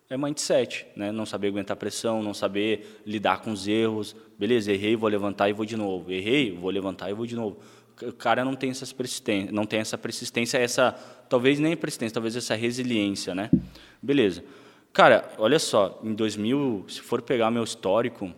É 0.09 0.17
mindset, 0.17 0.87
né? 0.97 1.13
Não 1.13 1.27
saber 1.27 1.49
aguentar 1.49 1.77
pressão, 1.77 2.23
não 2.23 2.33
saber 2.33 3.03
lidar 3.05 3.43
com 3.43 3.53
os 3.53 3.69
erros. 3.69 4.17
Beleza, 4.39 4.73
errei, 4.73 4.97
vou 4.97 5.11
levantar 5.11 5.51
e 5.51 5.53
vou 5.53 5.67
de 5.67 5.77
novo. 5.77 6.11
Errei, 6.11 6.53
vou 6.53 6.71
levantar 6.71 7.11
e 7.11 7.13
vou 7.13 7.27
de 7.27 7.37
novo 7.37 7.59
o 8.03 8.13
cara 8.13 8.45
não 8.45 8.55
tem 8.55 8.71
essa 8.71 8.87
persistência, 8.95 9.53
não 9.53 9.65
tem 9.65 9.81
essa 9.81 9.97
persistência, 9.97 10.59
essa 10.59 10.93
talvez 11.29 11.59
nem 11.59 11.77
persistência, 11.77 12.15
talvez 12.15 12.37
essa 12.37 12.55
resiliência, 12.55 13.35
né? 13.35 13.51
Beleza. 14.03 14.45
Cara, 14.93 15.31
olha 15.39 15.59
só, 15.59 16.01
em 16.03 16.15
2000, 16.15 16.87
se 16.89 17.01
for 17.01 17.21
pegar 17.21 17.51
meu 17.51 17.65
histórico, 17.65 18.33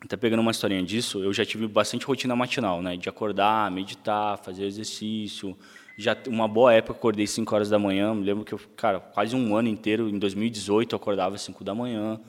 até 0.00 0.16
pegando 0.16 0.40
uma 0.40 0.50
historinha 0.50 0.82
disso, 0.82 1.22
eu 1.22 1.32
já 1.32 1.44
tive 1.44 1.66
bastante 1.66 2.04
rotina 2.04 2.34
matinal, 2.36 2.82
né? 2.82 2.96
De 2.96 3.08
acordar, 3.08 3.70
meditar, 3.70 4.38
fazer 4.38 4.64
exercício. 4.64 5.56
Já 5.96 6.16
uma 6.28 6.46
boa 6.46 6.72
época 6.72 6.98
acordei 6.98 7.26
5 7.26 7.54
horas 7.54 7.70
da 7.70 7.78
manhã. 7.78 8.14
Me 8.14 8.24
lembro 8.24 8.44
que 8.44 8.52
eu, 8.52 8.60
cara, 8.76 9.00
quase 9.00 9.34
um 9.34 9.56
ano 9.56 9.68
inteiro, 9.68 10.08
em 10.08 10.18
2018, 10.18 10.92
eu 10.92 10.96
acordava 10.96 11.38
5 11.38 11.64
da 11.64 11.74
manhã, 11.74 12.20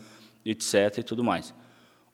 etc 0.46 0.98
e 0.98 1.04
tudo 1.04 1.24
mais. 1.24 1.54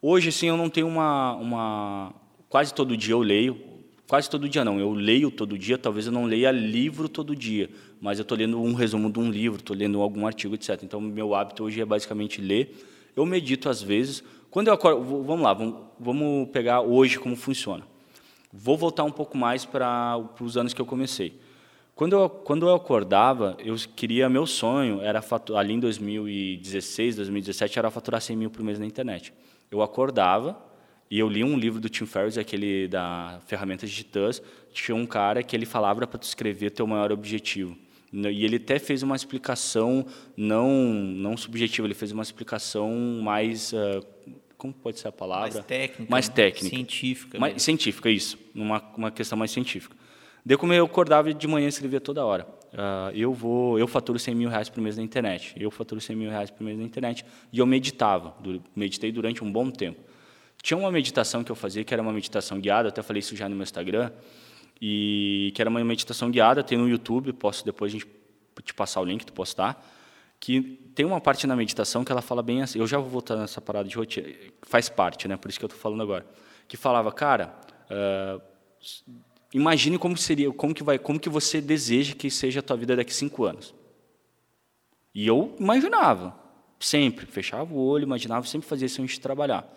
Hoje, 0.02 0.32
sim, 0.32 0.48
eu 0.48 0.58
não 0.58 0.70
tenho 0.70 0.88
uma, 0.88 1.34
uma. 1.36 2.14
Quase 2.50 2.74
todo 2.74 2.98
dia 2.98 3.14
eu 3.14 3.22
leio. 3.22 3.73
Quase 4.08 4.30
todo 4.30 4.48
dia 4.50 4.66
não, 4.66 4.80
eu 4.80 4.92
leio 4.92 5.32
todo 5.32 5.58
dia. 5.58 5.78
Talvez 5.78 6.06
eu 6.06 6.12
não 6.12 6.26
leia 6.26 6.52
livro 6.52 7.08
todo 7.08 7.36
dia, 7.36 7.70
mas 8.02 8.20
eu 8.20 8.24
estou 8.24 8.38
lendo 8.38 8.62
um 8.62 8.74
resumo 8.74 9.12
de 9.12 9.20
um 9.20 9.30
livro, 9.32 9.60
estou 9.60 9.76
lendo 9.76 10.02
algum 10.02 10.28
artigo, 10.28 10.56
etc. 10.56 10.82
Então, 10.84 11.00
meu 11.00 11.34
hábito 11.34 11.64
hoje 11.64 11.82
é 11.82 11.86
basicamente 11.86 12.42
ler. 12.42 12.76
Eu 13.16 13.26
medito 13.26 13.70
às 13.70 13.82
vezes. 13.82 14.24
Quando 14.52 14.68
eu 14.68 14.74
acordo, 14.74 15.24
vamos 15.24 15.42
lá, 15.42 15.54
vamos, 16.00 16.50
pegar 16.50 16.82
hoje 16.82 17.18
como 17.18 17.36
funciona. 17.36 17.84
Vou 18.52 18.78
voltar 18.78 19.04
um 19.04 19.12
pouco 19.12 19.36
mais 19.36 19.66
para 19.66 20.18
os 20.40 20.58
anos 20.58 20.74
que 20.74 20.82
eu 20.82 20.86
comecei. 20.86 21.40
Quando 21.96 22.14
eu, 22.14 22.30
quando 22.30 22.68
eu 22.68 22.76
acordava, 22.76 23.58
eu 23.60 23.76
queria, 23.96 24.30
meu 24.30 24.46
sonho 24.46 25.02
era, 25.02 25.24
ali 25.56 25.74
em 25.74 25.80
2016, 25.80 27.16
2017, 27.16 27.80
era 27.80 27.90
faturar 27.90 28.22
100 28.22 28.36
mil 28.36 28.50
por 28.52 28.64
mês 28.64 28.78
na 28.78 28.86
internet 28.86 29.34
eu 29.74 29.82
acordava 29.82 30.58
e 31.10 31.20
eu 31.20 31.30
li 31.30 31.44
um 31.44 31.58
livro 31.58 31.80
do 31.80 31.90
Tim 31.90 32.06
Ferriss, 32.06 32.38
aquele 32.38 32.88
da 32.88 33.40
ferramentas 33.46 33.90
digitais, 33.90 34.42
tinha 34.74 34.96
um 34.96 35.06
cara 35.06 35.44
que 35.44 35.56
ele 35.56 35.66
falava 35.66 36.06
para 36.08 36.18
tu 36.18 36.24
escrever 36.24 36.72
teu 36.72 36.88
maior 36.88 37.12
objetivo. 37.12 37.78
E 38.12 38.46
ele 38.46 38.58
até 38.58 38.78
fez 38.78 39.02
uma 39.02 39.16
explicação 39.16 40.06
não 40.38 40.94
não 40.94 41.36
subjetiva, 41.36 41.88
ele 41.88 41.96
fez 41.96 42.12
uma 42.12 42.22
explicação 42.22 42.92
mais 43.24 43.74
uh, 43.74 44.06
como 44.64 44.74
pode 44.74 44.98
ser 44.98 45.10
a 45.10 45.12
palavra? 45.12 45.52
Mais 45.52 45.66
técnica. 45.66 46.12
Mais 46.12 46.30
né? 46.30 46.36
técnica. 46.36 46.76
Científica. 46.76 47.38
Mais, 47.38 47.62
científica, 47.62 48.10
isso. 48.10 48.40
Uma, 48.56 48.82
uma 48.96 49.12
questão 49.12 49.38
mais 49.38 49.52
científica. 49.52 49.94
Daí, 50.46 50.56
como 50.56 50.74
eu 50.74 50.86
acordava 50.86 51.34
de 51.34 51.48
manhã 51.48 51.66
e 51.66 51.70
escrevia 51.70 52.00
toda 52.00 52.26
hora. 52.26 52.48
Uh, 52.72 53.14
eu 53.14 53.34
vou, 53.34 53.78
eu 53.78 53.88
faturo 53.88 54.18
100 54.18 54.34
mil 54.34 54.50
reais 54.50 54.70
por 54.70 54.80
mês 54.80 54.96
na 54.96 55.04
internet. 55.04 55.54
Eu 55.58 55.70
faturo 55.70 56.00
100 56.00 56.16
mil 56.16 56.30
reais 56.30 56.50
por 56.50 56.64
mês 56.64 56.78
na 56.78 56.84
internet. 56.86 57.26
E 57.52 57.60
eu 57.60 57.66
meditava. 57.66 58.36
Meditei 58.74 59.12
durante 59.12 59.44
um 59.44 59.52
bom 59.52 59.70
tempo. 59.70 60.00
Tinha 60.64 60.76
uma 60.76 60.92
meditação 60.92 61.44
que 61.44 61.52
eu 61.52 61.56
fazia, 61.56 61.84
que 61.84 61.94
era 61.94 62.02
uma 62.02 62.12
meditação 62.12 62.60
guiada. 62.60 62.90
Até 62.90 63.04
falei 63.04 63.20
isso 63.20 63.36
já 63.36 63.48
no 63.48 63.56
meu 63.56 63.64
Instagram. 63.64 64.12
E 64.82 65.52
que 65.54 65.62
era 65.62 65.70
uma 65.70 65.84
meditação 65.84 66.32
guiada. 66.32 66.64
Tem 66.64 66.76
no 66.76 66.90
YouTube. 66.90 67.32
Posso 67.34 67.64
depois 67.64 67.92
a 67.92 67.94
gente 67.94 68.08
te 68.64 68.74
passar 68.74 69.02
o 69.02 69.06
link, 69.06 69.24
tu 69.24 69.34
postar. 69.34 69.86
Que 70.40 70.62
tem 70.96 71.06
uma 71.06 71.22
parte 71.22 71.46
na 71.46 71.56
meditação 71.56 72.04
que 72.04 72.12
ela 72.12 72.24
fala 72.24 72.42
bem 72.42 72.64
assim. 72.64 72.80
Eu 72.80 72.88
já 72.88 72.98
vou 72.98 73.10
voltar 73.10 73.36
nessa 73.36 73.62
parada 73.62 73.88
de 73.88 73.96
rotina. 73.96 74.28
Faz 74.64 74.90
parte, 74.90 75.28
né? 75.28 75.38
Por 75.38 75.50
isso 75.50 75.60
que 75.60 75.66
eu 75.66 75.68
estou 75.68 75.80
falando 75.80 76.02
agora. 76.02 76.26
Que 76.68 76.76
falava, 76.76 77.12
cara. 77.12 77.54
Uh, 77.92 78.42
Imagine 79.54 80.00
como 80.00 80.18
seria, 80.18 80.52
como 80.52 80.74
que 80.74 80.84
vai, 80.84 80.98
como 80.98 81.20
que 81.20 81.30
você 81.30 81.62
deseja 81.62 82.16
que 82.16 82.30
seja 82.32 82.60
a 82.60 82.64
tua 82.64 82.76
vida 82.76 82.96
daqui 82.96 83.12
a 83.12 83.14
cinco 83.14 83.46
anos. 83.46 83.74
E 85.14 85.28
eu 85.28 85.56
imaginava, 85.60 86.36
sempre, 86.80 87.28
fechava 87.28 87.72
o 87.72 87.78
olho, 87.78 88.04
imaginava, 88.04 88.48
sempre 88.48 88.68
fazia 88.68 88.88
isso 88.88 89.00
antes 89.00 89.16
de 89.16 89.22
trabalhar. 89.22 89.72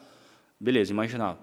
Beleza, 0.58 0.92
imaginava. 0.92 1.38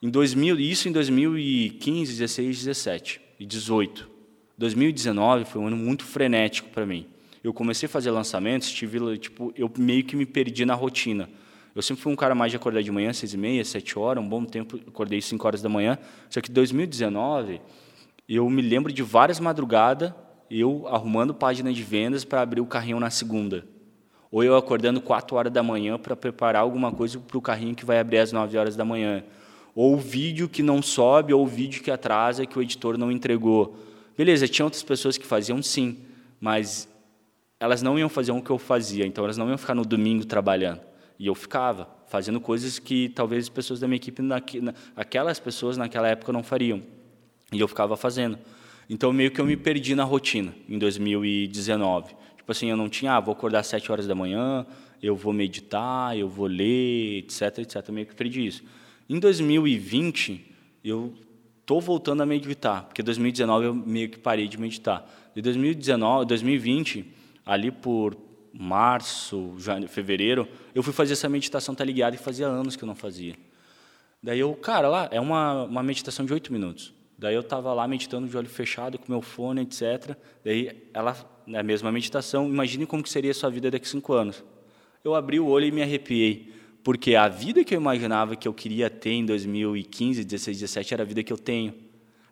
Em 0.00 0.10
2000, 0.10 0.60
isso 0.60 0.88
em 0.88 0.92
2015, 0.92 2.12
16, 2.12 2.56
17 2.58 3.20
e 3.40 3.46
18. 3.46 4.08
2019 4.56 5.44
foi 5.44 5.60
um 5.60 5.66
ano 5.66 5.76
muito 5.76 6.04
frenético 6.04 6.68
para 6.68 6.84
mim. 6.84 7.06
Eu 7.42 7.52
comecei 7.52 7.86
a 7.86 7.90
fazer 7.90 8.10
lançamentos, 8.10 8.70
tive, 8.70 9.18
tipo, 9.18 9.52
eu 9.56 9.70
meio 9.78 10.04
que 10.04 10.14
me 10.14 10.26
perdi 10.26 10.64
na 10.64 10.74
rotina. 10.74 11.28
Eu 11.74 11.82
sempre 11.82 12.02
fui 12.02 12.12
um 12.12 12.16
cara 12.16 12.34
mais 12.34 12.50
de 12.50 12.56
acordar 12.56 12.82
de 12.82 12.90
manhã, 12.90 13.12
seis 13.12 13.34
e 13.34 13.36
meia, 13.36 13.64
sete 13.64 13.98
horas, 13.98 14.22
um 14.22 14.28
bom 14.28 14.44
tempo, 14.44 14.80
acordei 14.86 15.20
cinco 15.20 15.46
horas 15.46 15.62
da 15.62 15.68
manhã. 15.68 15.96
Só 16.28 16.40
que 16.40 16.50
em 16.50 16.54
2019, 16.54 17.60
eu 18.28 18.48
me 18.50 18.60
lembro 18.60 18.92
de 18.92 19.02
várias 19.02 19.38
madrugadas, 19.38 20.12
eu 20.50 20.86
arrumando 20.88 21.32
página 21.32 21.72
de 21.72 21.82
vendas 21.82 22.24
para 22.24 22.40
abrir 22.40 22.60
o 22.60 22.66
carrinho 22.66 22.98
na 22.98 23.10
segunda. 23.10 23.64
Ou 24.30 24.44
eu 24.44 24.56
acordando 24.56 25.00
quatro 25.00 25.36
horas 25.36 25.52
da 25.52 25.62
manhã 25.62 25.98
para 25.98 26.14
preparar 26.14 26.62
alguma 26.62 26.92
coisa 26.92 27.18
para 27.18 27.38
o 27.38 27.42
carrinho 27.42 27.74
que 27.74 27.84
vai 27.84 27.98
abrir 27.98 28.18
às 28.18 28.32
nove 28.32 28.58
horas 28.58 28.76
da 28.76 28.84
manhã. 28.84 29.24
Ou 29.74 29.96
vídeo 29.96 30.48
que 30.48 30.62
não 30.62 30.82
sobe, 30.82 31.32
ou 31.32 31.46
vídeo 31.46 31.82
que 31.82 31.90
atrasa, 31.90 32.44
que 32.44 32.58
o 32.58 32.62
editor 32.62 32.98
não 32.98 33.10
entregou. 33.10 33.76
Beleza, 34.16 34.48
tinha 34.48 34.64
outras 34.64 34.82
pessoas 34.82 35.16
que 35.16 35.24
faziam 35.24 35.62
sim, 35.62 35.98
mas 36.40 36.88
elas 37.60 37.82
não 37.82 37.98
iam 37.98 38.08
fazer 38.08 38.32
o 38.32 38.42
que 38.42 38.50
eu 38.50 38.58
fazia, 38.58 39.06
então 39.06 39.24
elas 39.24 39.36
não 39.36 39.48
iam 39.48 39.58
ficar 39.58 39.74
no 39.74 39.84
domingo 39.84 40.24
trabalhando. 40.24 40.80
E 41.18 41.26
eu 41.26 41.34
ficava 41.34 41.88
fazendo 42.06 42.40
coisas 42.40 42.78
que 42.78 43.08
talvez 43.10 43.44
as 43.44 43.48
pessoas 43.48 43.80
da 43.80 43.86
minha 43.86 43.96
equipe, 43.96 44.22
aquelas 44.96 45.38
pessoas 45.38 45.76
naquela 45.76 46.08
época 46.08 46.32
não 46.32 46.42
fariam. 46.42 46.82
E 47.52 47.60
eu 47.60 47.68
ficava 47.68 47.96
fazendo. 47.96 48.38
Então, 48.90 49.12
meio 49.12 49.30
que 49.30 49.40
eu 49.40 49.44
me 49.44 49.56
perdi 49.56 49.94
na 49.94 50.04
rotina 50.04 50.54
em 50.68 50.78
2019. 50.78 52.14
Tipo 52.48 52.52
assim, 52.52 52.70
eu 52.70 52.78
não 52.78 52.88
tinha, 52.88 53.12
ah, 53.12 53.20
vou 53.20 53.32
acordar 53.32 53.58
às 53.58 53.66
7 53.66 53.92
horas 53.92 54.06
da 54.06 54.14
manhã, 54.14 54.64
eu 55.02 55.14
vou 55.14 55.34
meditar, 55.34 56.16
eu 56.16 56.30
vou 56.30 56.46
ler, 56.46 57.18
etc, 57.18 57.58
etc. 57.58 57.86
Meio 57.90 58.06
que 58.06 58.14
perdi 58.14 58.46
isso. 58.46 58.64
Em 59.06 59.18
2020, 59.18 60.50
eu 60.82 61.12
estou 61.60 61.78
voltando 61.78 62.22
a 62.22 62.26
meditar, 62.26 62.84
porque 62.84 63.02
em 63.02 63.04
2019 63.04 63.66
eu 63.66 63.74
meio 63.74 64.08
que 64.08 64.18
parei 64.18 64.48
de 64.48 64.58
meditar. 64.58 65.06
De 65.34 65.42
2019, 65.42 66.24
2020, 66.24 67.12
ali 67.44 67.70
por 67.70 68.16
março, 68.50 69.54
janeiro, 69.58 69.92
fevereiro, 69.92 70.48
eu 70.74 70.82
fui 70.82 70.94
fazer 70.94 71.12
essa 71.12 71.28
meditação 71.28 71.74
tá 71.74 71.84
ligado 71.84 72.14
e 72.14 72.16
fazia 72.16 72.46
anos 72.46 72.76
que 72.76 72.82
eu 72.82 72.86
não 72.86 72.94
fazia. 72.94 73.34
Daí 74.22 74.40
eu, 74.40 74.54
cara, 74.54 74.88
lá 74.88 75.06
é 75.12 75.20
uma, 75.20 75.64
uma 75.64 75.82
meditação 75.82 76.24
de 76.24 76.32
oito 76.32 76.50
minutos. 76.50 76.94
Daí 77.18 77.34
eu 77.34 77.42
estava 77.42 77.74
lá 77.74 77.86
meditando 77.86 78.26
de 78.26 78.34
olho 78.38 78.48
fechado, 78.48 78.98
com 78.98 79.12
meu 79.12 79.20
fone, 79.20 79.60
etc. 79.60 80.16
Daí 80.42 80.88
ela, 80.94 81.14
é 81.52 81.58
a 81.58 81.62
mesma 81.62 81.90
meditação, 81.90 82.48
imagine 82.48 82.86
como 82.86 83.02
que 83.02 83.10
seria 83.10 83.30
a 83.30 83.34
sua 83.34 83.50
vida 83.50 83.70
daqui 83.70 83.86
a 83.86 83.90
cinco 83.90 84.12
anos. 84.12 84.44
Eu 85.04 85.14
abri 85.14 85.38
o 85.40 85.46
olho 85.46 85.66
e 85.66 85.70
me 85.70 85.82
arrepiei, 85.82 86.52
porque 86.82 87.14
a 87.14 87.28
vida 87.28 87.64
que 87.64 87.74
eu 87.74 87.80
imaginava 87.80 88.36
que 88.36 88.46
eu 88.46 88.54
queria 88.54 88.90
ter 88.90 89.10
em 89.10 89.24
2015, 89.24 90.24
16, 90.24 90.58
17 90.60 90.94
era 90.94 91.02
a 91.02 91.06
vida 91.06 91.22
que 91.22 91.32
eu 91.32 91.38
tenho. 91.38 91.74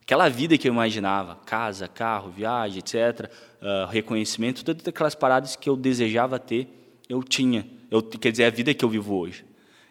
Aquela 0.02 0.28
vida 0.28 0.56
que 0.56 0.68
eu 0.68 0.72
imaginava, 0.72 1.34
casa, 1.34 1.88
carro, 1.88 2.30
viagem, 2.30 2.78
etc., 2.78 3.30
uh, 3.60 3.86
reconhecimento, 3.90 4.64
todas 4.64 4.86
aquelas 4.86 5.14
paradas 5.14 5.56
que 5.56 5.68
eu 5.68 5.76
desejava 5.76 6.38
ter, 6.38 6.68
eu 7.08 7.22
tinha. 7.22 7.66
Eu, 7.90 8.02
quer 8.02 8.30
dizer, 8.30 8.44
a 8.44 8.50
vida 8.50 8.72
que 8.72 8.84
eu 8.84 8.88
vivo 8.88 9.16
hoje. 9.16 9.44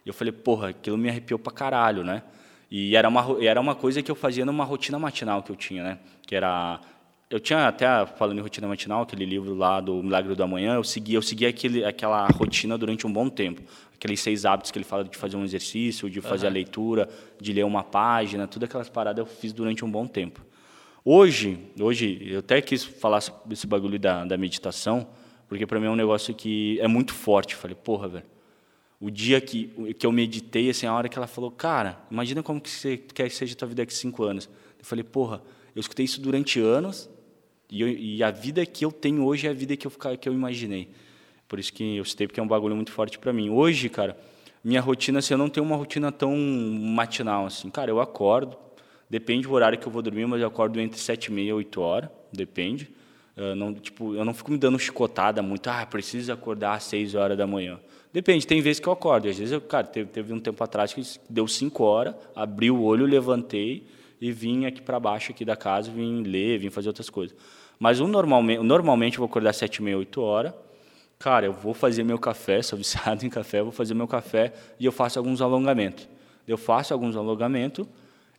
Eu 0.06 0.14
falei, 0.14 0.32
porra, 0.32 0.70
aquilo 0.70 0.98
me 0.98 1.10
arrepiou 1.10 1.40
pra 1.40 1.52
caralho, 1.52 2.04
né? 2.04 2.24
E 2.70 2.96
era 2.96 3.08
uma, 3.08 3.44
era 3.44 3.60
uma 3.60 3.76
coisa 3.76 4.02
que 4.02 4.10
eu 4.10 4.16
fazia 4.16 4.46
numa 4.46 4.64
rotina 4.64 4.98
matinal 4.98 5.44
que 5.44 5.52
eu 5.52 5.56
tinha, 5.56 5.84
né? 5.84 6.00
Que 6.26 6.36
era 6.36 6.80
eu 7.30 7.40
tinha 7.40 7.68
até 7.68 8.06
falando 8.06 8.38
em 8.38 8.42
rotina 8.42 8.68
matinal 8.68 9.02
aquele 9.02 9.26
livro 9.26 9.56
lá 9.56 9.82
do 9.82 10.02
Milagre 10.02 10.36
do 10.36 10.44
Amanhã 10.44 10.76
eu 10.76 10.84
segui 10.84 11.16
eu 11.16 11.22
segui 11.22 11.46
aquele 11.46 11.84
aquela 11.84 12.28
rotina 12.28 12.78
durante 12.78 13.08
um 13.08 13.12
bom 13.12 13.30
tempo 13.30 13.62
aqueles 13.96 14.20
seis 14.20 14.46
hábitos 14.46 14.72
que 14.72 14.78
ele 14.78 14.86
fala 14.86 15.04
de 15.04 15.18
fazer 15.18 15.36
um 15.36 15.44
exercício, 15.44 16.10
de 16.10 16.22
fazer 16.22 16.46
uhum. 16.46 16.52
a 16.52 16.54
leitura, 16.54 17.10
de 17.40 17.52
ler 17.52 17.66
uma 17.66 17.84
página, 17.84 18.48
tudo 18.48 18.66
aquelas 18.66 18.90
paradas 18.90 19.20
eu 19.20 19.26
fiz 19.26 19.52
durante 19.52 19.84
um 19.84 19.90
bom 19.90 20.06
tempo. 20.06 20.46
Hoje, 21.04 21.60
hoje 21.80 22.20
eu 22.26 22.40
até 22.40 22.62
quis 22.62 22.84
falar 22.84 23.24
esse 23.50 23.68
bagulho 23.68 23.98
da, 24.00 24.26
da 24.26 24.38
meditação, 24.38 25.08
porque 25.48 25.66
para 25.66 25.80
mim 25.80 25.88
é 25.88 25.90
um 25.90 25.96
negócio 25.96 26.34
que 26.34 26.80
é 26.80 26.88
muito 26.88 27.14
forte. 27.14 27.56
Falei, 27.56 27.76
porra, 27.76 28.08
velho. 28.08 28.26
O 29.00 29.12
dia 29.12 29.40
que, 29.40 29.94
que 29.94 30.06
eu 30.06 30.12
meditei, 30.12 30.70
assim, 30.70 30.88
a 30.88 30.94
hora 30.94 31.08
que 31.08 31.18
ela 31.18 31.28
falou, 31.28 31.52
cara, 31.52 32.00
imagina 32.10 32.42
como 32.42 32.60
que 32.60 32.70
você 32.70 32.98
quer 32.98 33.30
que 33.30 33.36
seja 33.36 33.54
a 33.54 33.58
tua 33.58 33.68
vida 33.68 33.84
daqui 33.84 33.94
a 33.94 33.96
cinco 33.96 34.24
anos. 34.24 34.50
Eu 34.80 34.86
falei, 34.86 35.04
porra, 35.04 35.44
eu 35.76 35.80
escutei 35.80 36.06
isso 36.06 36.20
durante 36.20 36.60
anos 36.60 37.10
e, 37.70 37.82
eu, 37.82 37.88
e 37.88 38.24
a 38.24 38.32
vida 38.32 38.66
que 38.66 38.86
eu 38.86 38.92
tenho 38.92 39.26
hoje 39.26 39.48
é 39.48 39.50
a 39.50 39.54
vida 39.54 39.76
que 39.76 39.88
eu, 39.88 39.92
que 39.92 40.30
eu 40.30 40.34
imaginei. 40.34 40.90
Por 41.48 41.60
isso 41.60 41.72
que 41.72 41.98
eu 41.98 42.06
citei, 42.06 42.28
porque 42.28 42.40
é 42.40 42.44
um 42.44 42.48
bagulho 42.48 42.76
muito 42.76 42.92
forte 42.92 43.20
para 43.20 43.32
mim. 43.32 43.50
Hoje, 43.50 43.90
cara, 43.90 44.18
minha 44.64 44.82
rotina, 44.82 45.20
assim, 45.20 45.34
eu 45.34 45.38
não 45.38 45.50
tenho 45.50 45.66
uma 45.66 45.76
rotina 45.76 46.12
tão 46.12 46.36
matinal, 46.36 47.46
assim. 47.46 47.70
Cara, 47.70 47.92
eu 47.92 48.00
acordo, 48.00 48.58
depende 49.10 49.48
do 49.48 49.54
horário 49.54 49.78
que 49.78 49.88
eu 49.88 49.92
vou 49.92 50.02
dormir, 50.02 50.26
mas 50.26 50.42
eu 50.42 50.48
acordo 50.48 50.80
entre 50.80 51.00
sete 51.00 51.26
e 51.26 51.32
meia 51.32 51.50
e 51.50 51.54
oito 51.54 51.82
horas, 51.82 52.10
depende. 52.32 52.90
Eu 53.38 53.56
não, 53.56 53.74
tipo, 53.74 54.16
eu 54.16 54.24
não 54.24 54.34
fico 54.34 54.52
me 54.52 54.58
dando 54.58 54.80
chicotada 54.80 55.42
muito, 55.44 55.70
ah, 55.70 55.86
preciso 55.86 56.32
acordar 56.32 56.76
às 56.76 56.84
seis 56.84 57.14
horas 57.14 57.38
da 57.38 57.46
manhã. 57.46 57.80
Depende, 58.12 58.48
tem 58.48 58.62
vezes 58.62 58.80
que 58.80 58.88
eu 58.88 58.94
acordo. 58.94 59.28
Às 59.28 59.38
vezes, 59.38 59.52
eu, 59.52 59.62
cara, 59.62 59.86
teve, 59.86 60.10
teve 60.10 60.34
um 60.34 60.40
tempo 60.40 60.64
atrás 60.64 60.94
que 60.94 61.02
deu 61.30 61.48
cinco 61.48 61.84
horas, 61.84 62.16
abri 62.34 62.72
o 62.72 62.82
olho, 62.82 63.06
levantei 63.06 63.86
e 64.20 64.32
vim 64.32 64.66
aqui 64.66 64.82
para 64.82 65.00
baixo 65.00 65.32
aqui 65.32 65.44
da 65.44 65.56
casa, 65.56 65.92
vim 65.92 66.24
ler, 66.24 66.60
vim 66.60 66.70
fazer 66.70 66.90
outras 66.90 67.10
coisas. 67.10 67.36
Mas 67.80 68.00
um, 68.00 68.08
normalmente, 68.08 68.62
normalmente 68.64 69.14
eu 69.16 69.20
vou 69.20 69.28
acordar 69.28 69.54
sete 69.54 69.78
e 69.78 69.82
meia, 69.84 69.98
oito 69.98 70.22
horas, 70.22 70.54
cara, 71.20 71.46
eu 71.46 71.54
vou 71.54 71.74
fazer 71.74 72.04
meu 72.04 72.18
café, 72.18 72.62
sou 72.62 72.78
viciado 72.78 73.26
em 73.26 73.30
café, 73.30 73.62
vou 73.62 73.72
fazer 73.72 73.94
meu 73.94 74.08
café 74.08 74.54
e 74.80 74.86
eu 74.86 74.92
faço 74.92 75.20
alguns 75.20 75.42
alongamentos. 75.42 76.08
Eu 76.48 76.58
faço 76.58 76.94
alguns 76.94 77.16
alongamentos, 77.16 77.88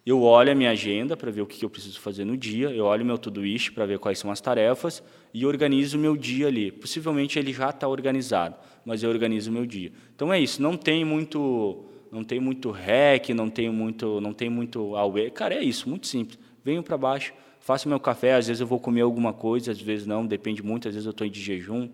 eu 0.05 0.23
olho 0.23 0.53
a 0.53 0.55
minha 0.55 0.71
agenda 0.71 1.17
para 1.17 1.31
ver 1.33 1.41
o 1.41 1.47
que 1.47 1.65
eu 1.65 1.69
preciso 1.69 2.01
fazer 2.01 2.25
no 2.25 2.37
dia, 2.37 2.71
eu 2.71 2.85
olho 2.85 3.03
o 3.03 3.07
meu 3.07 3.19
Todoist 3.19 3.73
para 3.73 3.85
ver 3.85 3.99
quais 3.99 4.19
são 4.21 4.31
as 4.31 4.41
tarefas 4.41 5.03
e 5.35 5.45
organizo 5.45 5.99
o 5.99 6.01
meu 6.01 6.17
dia 6.17 6.47
ali. 6.47 6.71
Possivelmente 6.71 7.39
ele 7.39 7.53
já 7.53 7.71
está 7.71 7.89
organizado, 7.89 8.55
mas 8.85 9.03
eu 9.03 9.11
organizo 9.11 9.51
o 9.51 9.53
meu 9.53 9.67
dia. 9.67 9.93
Então 10.15 10.33
é 10.33 10.39
isso, 10.39 10.63
não 10.63 10.77
tem 10.77 11.05
muito 11.05 11.85
não 12.11 12.25
tem 12.25 12.41
muito 12.41 12.71
hack, 12.71 13.31
não 13.31 13.51
tem 13.51 13.71
muito 13.71 14.21
não 14.21 14.33
tem 14.33 14.49
muito 14.49 14.97
away. 14.97 15.31
Cara, 15.31 15.55
é 15.55 15.63
isso, 15.63 15.89
muito 15.89 16.07
simples. 16.07 16.39
Venho 16.65 16.83
para 16.83 16.97
baixo, 16.97 17.33
faço 17.61 17.89
meu 17.89 18.01
café, 18.01 18.35
às 18.35 18.47
vezes 18.47 18.61
eu 18.61 18.67
vou 18.67 18.79
comer 18.79 19.03
alguma 19.03 19.33
coisa, 19.33 19.73
às 19.73 19.81
vezes 19.81 20.07
não, 20.07 20.27
depende 20.27 20.63
muito, 20.63 20.89
às 20.89 20.95
vezes 20.95 21.07
eu 21.07 21.11
estou 21.11 21.29
de 21.29 21.41
jejum, 21.41 21.89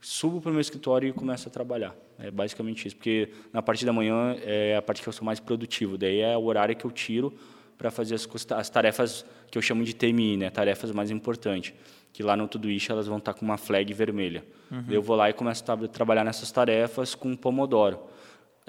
subo 0.00 0.40
para 0.40 0.50
o 0.50 0.52
meu 0.52 0.60
escritório 0.60 1.08
e 1.08 1.12
começo 1.12 1.48
a 1.48 1.50
trabalhar. 1.50 1.94
É 2.18 2.30
basicamente 2.30 2.86
isso, 2.86 2.96
porque 2.96 3.30
na 3.52 3.60
parte 3.60 3.84
da 3.84 3.92
manhã 3.92 4.36
é 4.42 4.76
a 4.76 4.82
parte 4.82 5.02
que 5.02 5.08
eu 5.08 5.12
sou 5.12 5.24
mais 5.24 5.40
produtivo, 5.40 5.98
daí 5.98 6.20
é 6.20 6.36
o 6.36 6.44
horário 6.44 6.74
que 6.74 6.84
eu 6.84 6.90
tiro 6.90 7.32
para 7.76 7.90
fazer 7.90 8.14
as, 8.14 8.28
as, 8.52 8.70
tarefas 8.70 9.24
que 9.50 9.58
eu 9.58 9.62
chamo 9.62 9.84
de 9.84 9.94
TMI, 9.94 10.36
né, 10.36 10.50
tarefas 10.50 10.90
mais 10.92 11.10
importantes, 11.10 11.74
que 12.12 12.22
lá 12.22 12.36
no 12.36 12.48
Todoist 12.48 12.90
elas 12.90 13.06
vão 13.06 13.18
estar 13.18 13.34
tá 13.34 13.38
com 13.38 13.44
uma 13.44 13.58
flag 13.58 13.92
vermelha. 13.92 14.44
Uhum. 14.70 14.84
Eu 14.88 15.02
vou 15.02 15.14
lá 15.14 15.28
e 15.28 15.32
começo 15.32 15.62
a 15.70 15.76
trabalhar 15.88 16.24
nessas 16.24 16.50
tarefas 16.50 17.14
com 17.14 17.36
Pomodoro. 17.36 18.00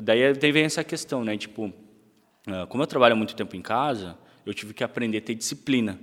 Daí, 0.02 0.34
vem 0.52 0.64
essa 0.64 0.84
questão, 0.84 1.24
né, 1.24 1.36
tipo, 1.38 1.74
ah, 2.48 2.68
como 2.68 2.84
eu 2.84 2.88
trabalho 2.88 3.18
muito 3.18 3.36
tempo 3.36 3.56
em 3.56 3.62
casa, 3.62 4.18
eu 4.46 4.54
tive 4.54 4.74
que 4.74 4.84
aprender 4.84 5.18
a 5.18 5.22
ter 5.22 5.34
disciplina. 5.34 6.00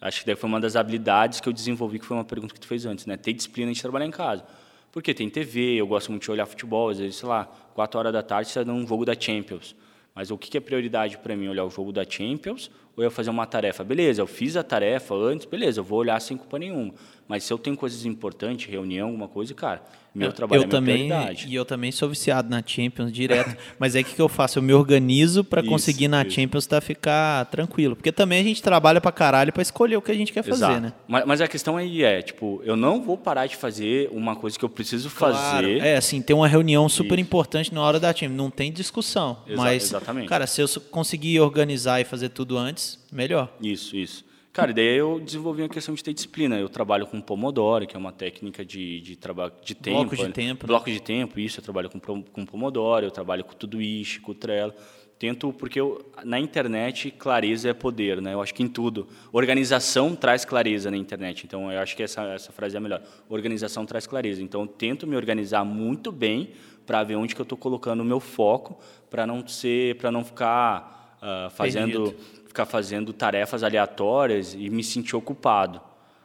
Acho 0.00 0.20
que 0.20 0.26
daí 0.26 0.36
foi 0.36 0.48
uma 0.48 0.60
das 0.60 0.76
habilidades 0.76 1.40
que 1.40 1.48
eu 1.48 1.52
desenvolvi, 1.52 1.98
que 1.98 2.04
foi 2.04 2.16
uma 2.16 2.24
pergunta 2.24 2.52
que 2.52 2.60
tu 2.60 2.66
fez 2.66 2.84
antes, 2.84 3.06
né, 3.06 3.16
ter 3.16 3.32
disciplina 3.32 3.72
de 3.72 3.80
trabalhar 3.80 4.06
em 4.06 4.10
casa. 4.10 4.44
Porque 4.92 5.14
tem 5.14 5.28
TV, 5.28 5.74
eu 5.76 5.86
gosto 5.86 6.10
muito 6.10 6.22
de 6.22 6.30
olhar 6.30 6.46
futebol, 6.46 6.90
às 6.90 6.98
vezes, 6.98 7.16
sei 7.16 7.28
lá, 7.28 7.44
quatro 7.74 7.98
horas 7.98 8.12
da 8.12 8.22
tarde 8.22 8.50
você 8.50 8.60
está 8.60 8.72
num 8.72 8.86
jogo 8.86 9.04
da 9.04 9.18
Champions. 9.18 9.74
Mas 10.14 10.30
o 10.30 10.36
que 10.36 10.56
é 10.56 10.60
prioridade 10.60 11.16
para 11.18 11.36
mim? 11.36 11.48
Olhar 11.48 11.64
o 11.64 11.70
jogo 11.70 11.92
da 11.92 12.04
Champions 12.08 12.70
ou 12.98 13.04
eu 13.04 13.10
fazer 13.12 13.30
uma 13.30 13.46
tarefa? 13.46 13.84
Beleza, 13.84 14.20
eu 14.20 14.26
fiz 14.26 14.56
a 14.56 14.64
tarefa 14.64 15.14
antes, 15.14 15.46
beleza, 15.46 15.78
eu 15.78 15.84
vou 15.84 16.00
olhar 16.00 16.20
sem 16.20 16.36
culpa 16.36 16.58
nenhuma. 16.58 16.92
Mas 17.28 17.44
se 17.44 17.52
eu 17.52 17.58
tenho 17.58 17.76
coisas 17.76 18.04
importantes, 18.04 18.68
reunião, 18.68 19.08
alguma 19.08 19.28
coisa, 19.28 19.54
cara, 19.54 19.82
meu 20.14 20.28
eu, 20.28 20.32
trabalho 20.32 20.62
eu 20.62 20.64
é 20.64 20.68
também, 20.68 21.08
prioridade. 21.08 21.46
E 21.46 21.54
eu 21.54 21.64
também 21.64 21.92
sou 21.92 22.08
viciado 22.08 22.48
na 22.48 22.62
Champions 22.64 23.12
direto. 23.12 23.54
mas 23.78 23.94
é 23.94 24.02
que 24.02 24.14
que 24.14 24.22
eu 24.22 24.28
faço? 24.30 24.58
Eu 24.58 24.62
me 24.62 24.72
organizo 24.72 25.44
para 25.44 25.62
conseguir 25.62 26.08
na 26.08 26.22
isso. 26.22 26.32
Champions 26.32 26.66
tá, 26.66 26.80
ficar 26.80 27.44
tranquilo. 27.46 27.94
Porque 27.94 28.10
também 28.10 28.40
a 28.40 28.42
gente 28.42 28.62
trabalha 28.62 28.98
para 28.98 29.12
caralho 29.12 29.52
para 29.52 29.60
escolher 29.60 29.96
o 29.98 30.02
que 30.02 30.10
a 30.10 30.14
gente 30.14 30.32
quer 30.32 30.40
Exato. 30.40 30.72
fazer, 30.72 30.80
né? 30.80 30.92
Mas, 31.06 31.26
mas, 31.26 31.40
a 31.42 31.46
questão 31.46 31.76
aí 31.76 32.02
é, 32.02 32.22
tipo, 32.22 32.62
eu 32.64 32.76
não 32.76 33.02
vou 33.02 33.18
parar 33.18 33.46
de 33.46 33.56
fazer 33.56 34.08
uma 34.10 34.34
coisa 34.34 34.58
que 34.58 34.64
eu 34.64 34.70
preciso 34.70 35.10
claro. 35.10 35.34
fazer. 35.34 35.82
É, 35.82 35.98
assim, 35.98 36.22
tem 36.22 36.34
uma 36.34 36.48
reunião 36.48 36.88
super 36.88 37.18
importante 37.18 37.74
na 37.74 37.82
hora 37.82 38.00
da 38.00 38.10
Champions. 38.10 38.38
Não 38.38 38.50
tem 38.50 38.72
discussão. 38.72 39.38
Exa 39.46 39.62
mas, 39.62 39.82
exatamente. 39.84 40.28
cara, 40.28 40.46
se 40.46 40.62
eu 40.62 40.68
conseguir 40.90 41.38
organizar 41.40 42.00
e 42.00 42.04
fazer 42.04 42.30
tudo 42.30 42.56
antes, 42.56 42.87
melhor. 43.12 43.52
Isso, 43.60 43.96
isso. 43.96 44.24
Cara, 44.58 44.72
daí 44.72 44.96
eu 44.96 45.20
desenvolvi 45.20 45.62
a 45.62 45.68
questão 45.68 45.94
de 45.94 46.02
ter 46.02 46.12
disciplina. 46.12 46.58
Eu 46.58 46.68
trabalho 46.68 47.06
com 47.06 47.20
Pomodoro, 47.20 47.86
que 47.86 47.94
é 47.94 47.98
uma 47.98 48.10
técnica 48.10 48.64
de, 48.64 49.00
de 49.00 49.14
trabalho 49.14 49.52
de 49.62 49.72
tempo. 49.72 49.98
Bloco 49.98 50.16
de 50.16 50.24
né? 50.24 50.32
tempo. 50.32 50.66
Bloco 50.66 50.88
né? 50.88 50.94
de 50.94 51.00
tempo, 51.00 51.38
isso. 51.38 51.60
Eu 51.60 51.64
trabalho 51.64 51.88
com, 51.88 52.00
com 52.24 52.44
Pomodoro, 52.44 53.06
eu 53.06 53.10
trabalho 53.12 53.44
com 53.44 53.52
Todoist, 53.52 54.20
com 54.20 54.34
Trello. 54.34 54.74
Tento, 55.16 55.52
porque 55.52 55.80
eu, 55.80 56.04
na 56.24 56.40
internet, 56.40 57.12
clareza 57.12 57.68
é 57.68 57.72
poder, 57.72 58.20
né? 58.20 58.34
Eu 58.34 58.42
acho 58.42 58.52
que 58.52 58.64
em 58.64 58.68
tudo. 58.68 59.06
Organização 59.32 60.16
traz 60.16 60.44
clareza 60.44 60.90
na 60.90 60.96
internet. 60.96 61.44
Então, 61.46 61.70
eu 61.70 61.78
acho 61.78 61.96
que 61.96 62.02
essa, 62.02 62.22
essa 62.24 62.50
frase 62.50 62.74
é 62.74 62.78
a 62.78 62.80
melhor. 62.80 63.00
Organização 63.28 63.86
traz 63.86 64.08
clareza. 64.08 64.42
Então, 64.42 64.62
eu 64.62 64.66
tento 64.66 65.06
me 65.06 65.14
organizar 65.14 65.64
muito 65.64 66.10
bem 66.10 66.50
para 66.84 67.04
ver 67.04 67.14
onde 67.14 67.32
que 67.32 67.40
eu 67.40 67.44
estou 67.44 67.58
colocando 67.58 68.00
o 68.00 68.04
meu 68.04 68.18
foco, 68.18 68.76
para 69.08 69.24
não 69.24 69.46
ser, 69.46 69.94
para 69.98 70.10
não 70.10 70.24
ficar 70.24 71.16
uh, 71.22 71.50
fazendo... 71.50 72.10
Perdido 72.10 72.37
ficar 72.48 72.66
fazendo 72.66 73.12
tarefas 73.12 73.62
aleatórias 73.62 74.54
e 74.54 74.68
me 74.68 74.82
sentir 74.82 75.14
ocupado. 75.14 75.80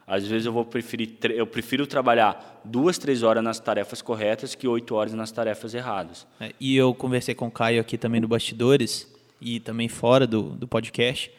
Às 0.06 0.26
vezes 0.26 0.46
eu 0.46 0.52
vou 0.52 0.64
preferir 0.64 1.16
eu 1.30 1.46
prefiro 1.46 1.86
trabalhar 1.86 2.60
duas 2.64 2.98
três 2.98 3.22
horas 3.22 3.42
nas 3.42 3.58
tarefas 3.58 4.02
corretas 4.02 4.54
que 4.54 4.68
oito 4.68 4.94
horas 4.94 5.14
nas 5.14 5.30
tarefas 5.30 5.74
erradas. 5.74 6.26
É, 6.40 6.52
e 6.60 6.76
eu 6.76 6.94
conversei 6.94 7.34
com 7.34 7.46
o 7.46 7.50
Caio 7.50 7.80
aqui 7.80 7.96
também 7.96 8.20
no 8.20 8.28
bastidores 8.28 9.10
e 9.40 9.60
também 9.60 9.88
fora 9.88 10.26
do, 10.26 10.50
do 10.50 10.68
podcast 10.68 11.30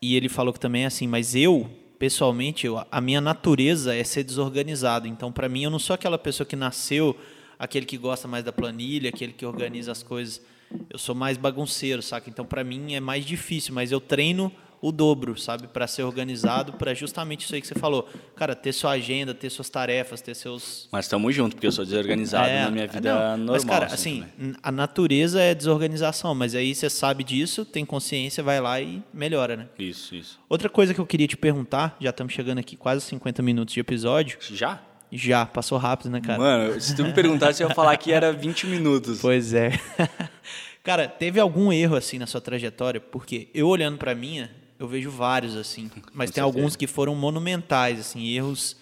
e 0.00 0.16
ele 0.16 0.28
falou 0.28 0.52
que 0.52 0.60
também 0.60 0.84
é 0.84 0.86
assim, 0.86 1.06
mas 1.06 1.34
eu 1.34 1.68
pessoalmente 1.98 2.66
eu, 2.66 2.82
a 2.90 3.00
minha 3.00 3.20
natureza 3.20 3.94
é 3.94 4.02
ser 4.04 4.22
desorganizado. 4.22 5.08
Então 5.08 5.32
para 5.32 5.48
mim 5.48 5.64
eu 5.64 5.70
não 5.70 5.78
sou 5.78 5.94
aquela 5.94 6.18
pessoa 6.18 6.46
que 6.46 6.56
nasceu 6.56 7.16
aquele 7.58 7.84
que 7.84 7.98
gosta 7.98 8.28
mais 8.28 8.44
da 8.44 8.52
planilha, 8.52 9.10
aquele 9.10 9.32
que 9.32 9.44
organiza 9.44 9.92
as 9.92 10.02
coisas 10.02 10.40
eu 10.88 10.98
sou 10.98 11.14
mais 11.14 11.36
bagunceiro, 11.36 12.02
saca? 12.02 12.28
Então 12.28 12.44
para 12.44 12.64
mim 12.64 12.94
é 12.94 13.00
mais 13.00 13.24
difícil, 13.24 13.74
mas 13.74 13.92
eu 13.92 14.00
treino 14.00 14.52
o 14.82 14.90
dobro, 14.90 15.38
sabe, 15.38 15.66
para 15.66 15.86
ser 15.86 16.04
organizado, 16.04 16.72
para 16.72 16.94
justamente 16.94 17.44
isso 17.44 17.54
aí 17.54 17.60
que 17.60 17.66
você 17.66 17.74
falou. 17.74 18.08
Cara, 18.34 18.54
ter 18.54 18.72
sua 18.72 18.92
agenda, 18.92 19.34
ter 19.34 19.50
suas 19.50 19.68
tarefas, 19.68 20.22
ter 20.22 20.34
seus 20.34 20.88
Mas 20.90 21.04
estamos 21.04 21.34
juntos, 21.34 21.54
porque 21.54 21.66
eu 21.66 21.72
sou 21.72 21.84
desorganizado 21.84 22.48
é, 22.48 22.62
na 22.62 22.70
minha 22.70 22.86
vida 22.86 23.12
não, 23.12 23.36
normal. 23.36 23.54
Mas 23.54 23.64
cara, 23.64 23.86
assim, 23.86 24.22
assim 24.22 24.54
a 24.62 24.72
natureza 24.72 25.40
é 25.40 25.54
desorganização, 25.54 26.34
mas 26.34 26.54
aí 26.54 26.74
você 26.74 26.88
sabe 26.88 27.22
disso, 27.22 27.64
tem 27.64 27.84
consciência, 27.84 28.42
vai 28.42 28.60
lá 28.60 28.80
e 28.80 29.02
melhora, 29.12 29.56
né? 29.56 29.68
Isso, 29.78 30.14
isso. 30.14 30.40
Outra 30.48 30.68
coisa 30.70 30.94
que 30.94 31.00
eu 31.00 31.06
queria 31.06 31.28
te 31.28 31.36
perguntar, 31.36 31.96
já 32.00 32.10
estamos 32.10 32.32
chegando 32.32 32.58
aqui 32.58 32.76
quase 32.76 33.04
50 33.04 33.42
minutos 33.42 33.74
de 33.74 33.80
episódio. 33.80 34.38
Já? 34.40 34.82
Já, 35.12 35.44
passou 35.44 35.76
rápido, 35.76 36.10
né, 36.10 36.20
cara? 36.20 36.38
Mano, 36.38 36.80
se 36.80 36.94
tu 36.94 37.04
me 37.04 37.12
perguntasse, 37.12 37.62
eu 37.62 37.68
ia 37.68 37.74
falar 37.74 37.96
que 37.96 38.12
era 38.12 38.32
20 38.32 38.66
minutos. 38.66 39.20
Pois 39.20 39.52
é. 39.52 39.72
cara, 40.84 41.08
teve 41.08 41.40
algum 41.40 41.72
erro, 41.72 41.96
assim, 41.96 42.18
na 42.18 42.26
sua 42.26 42.40
trajetória? 42.40 43.00
Porque 43.00 43.48
eu 43.52 43.66
olhando 43.68 43.98
pra 43.98 44.14
minha, 44.14 44.50
eu 44.78 44.86
vejo 44.86 45.10
vários, 45.10 45.56
assim. 45.56 45.90
Mas 46.14 46.30
tem 46.30 46.42
alguns 46.42 46.76
que 46.76 46.86
foram 46.86 47.14
monumentais, 47.14 47.98
assim, 47.98 48.28
erros 48.28 48.76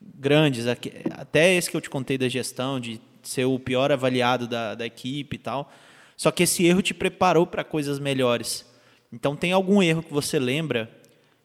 grandes. 0.00 0.66
Até 0.66 1.54
esse 1.54 1.70
que 1.70 1.76
eu 1.76 1.80
te 1.80 1.90
contei 1.90 2.16
da 2.16 2.28
gestão, 2.28 2.80
de 2.80 3.00
ser 3.22 3.44
o 3.44 3.58
pior 3.58 3.92
avaliado 3.92 4.48
da, 4.48 4.74
da 4.74 4.86
equipe 4.86 5.36
e 5.36 5.38
tal. 5.38 5.70
Só 6.16 6.30
que 6.30 6.44
esse 6.44 6.64
erro 6.64 6.80
te 6.80 6.94
preparou 6.94 7.46
para 7.46 7.62
coisas 7.62 7.98
melhores. 7.98 8.66
Então, 9.12 9.36
tem 9.36 9.52
algum 9.52 9.82
erro 9.82 10.02
que 10.02 10.12
você 10.12 10.38
lembra 10.38 10.90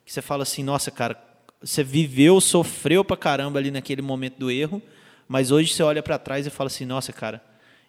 que 0.05 0.11
você 0.11 0.21
fala 0.21 0.43
assim, 0.43 0.63
nossa, 0.63 0.91
cara, 0.91 1.15
você 1.63 1.83
viveu, 1.83 2.41
sofreu 2.41 3.03
pra 3.05 3.15
caramba 3.15 3.57
ali 3.57 3.71
naquele 3.71 4.01
momento 4.01 4.37
do 4.37 4.51
erro, 4.51 4.81
mas 5.27 5.49
hoje 5.49 5.73
você 5.73 5.81
olha 5.81 6.03
para 6.03 6.19
trás 6.19 6.45
e 6.45 6.49
fala 6.49 6.67
assim: 6.67 6.85
nossa, 6.85 7.13
cara, 7.13 7.41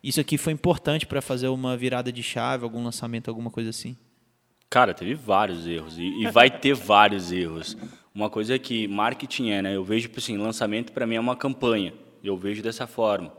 isso 0.03 0.21
aqui 0.21 0.39
foi 0.39 0.53
importante 0.53 1.07
para 1.07 1.21
fazer 1.21 1.49
uma 1.49 1.77
virada 1.77 2.13
de 2.13 2.23
chave, 2.23 2.65
algum 2.65 2.83
lançamento, 2.83 3.29
alguma 3.29 3.51
coisa 3.51 3.71
assim? 3.71 3.97
Cara, 4.71 4.95
teve 4.95 5.15
vários 5.15 5.67
erros 5.67 5.99
e, 5.99 6.23
e 6.23 6.31
vai 6.31 6.51
ter 6.51 6.75
vários 6.75 7.31
erros. 7.33 7.77
Uma 8.15 8.31
coisa 8.31 8.59
que 8.59 8.87
marketing 8.87 9.51
é, 9.51 9.63
né? 9.63 9.77
Eu 9.77 9.85
vejo, 9.85 10.09
tipo 10.09 10.21
assim, 10.21 10.37
lançamento 10.37 10.93
para 10.93 11.07
mim 11.07 11.17
é 11.17 11.21
uma 11.21 11.37
campanha. 11.37 11.93
Eu 12.23 12.37
vejo 12.37 12.63
dessa 12.63 12.87
forma. 12.87 13.33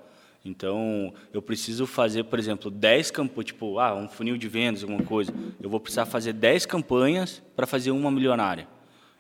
Então, 0.44 1.14
eu 1.34 1.42
preciso 1.42 1.88
fazer, 1.88 2.24
por 2.26 2.38
exemplo, 2.38 2.70
10 2.70 3.10
campanhas, 3.10 3.48
tipo, 3.48 3.80
ah, 3.80 3.96
um 3.96 4.08
funil 4.08 4.38
de 4.38 4.48
vendas, 4.48 4.84
alguma 4.84 5.04
coisa. 5.04 5.34
Eu 5.60 5.70
vou 5.70 5.80
precisar 5.80 6.06
fazer 6.06 6.34
10 6.34 6.66
campanhas 6.66 7.42
para 7.56 7.66
fazer 7.66 7.92
uma 7.92 8.12
milionária. 8.12 8.68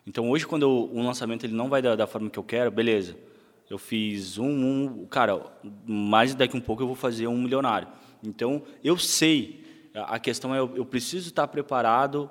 Então 0.07 0.29
hoje 0.29 0.45
quando 0.45 0.63
eu, 0.63 0.89
um 0.93 1.05
lançamento 1.05 1.45
ele 1.45 1.53
não 1.53 1.69
vai 1.69 1.81
da, 1.81 1.95
da, 1.95 2.05
forma 2.05 2.29
que 2.29 2.37
eu 2.37 2.43
quero, 2.43 2.69
beleza. 2.69 3.17
Eu 3.69 3.79
fiz 3.79 4.37
um, 4.37 4.45
um, 4.47 5.05
cara, 5.07 5.41
mais 5.85 6.35
daqui 6.35 6.55
um 6.55 6.61
pouco 6.61 6.83
eu 6.83 6.87
vou 6.87 6.95
fazer 6.95 7.27
um 7.27 7.41
milionário. 7.41 7.87
Então 8.23 8.61
eu 8.83 8.97
sei. 8.97 9.63
A 9.93 10.19
questão 10.19 10.53
é 10.53 10.59
eu, 10.59 10.71
eu 10.75 10.85
preciso 10.85 11.29
estar 11.29 11.47
preparado 11.47 12.29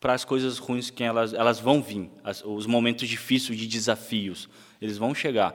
para 0.00 0.14
as 0.14 0.24
coisas 0.24 0.58
ruins 0.58 0.90
que 0.90 1.04
elas 1.04 1.32
elas 1.34 1.60
vão 1.60 1.80
vir, 1.80 2.10
as, 2.24 2.42
os 2.44 2.66
momentos 2.66 3.06
difíceis 3.06 3.58
de 3.58 3.66
desafios, 3.66 4.48
eles 4.80 4.96
vão 4.96 5.14
chegar. 5.14 5.54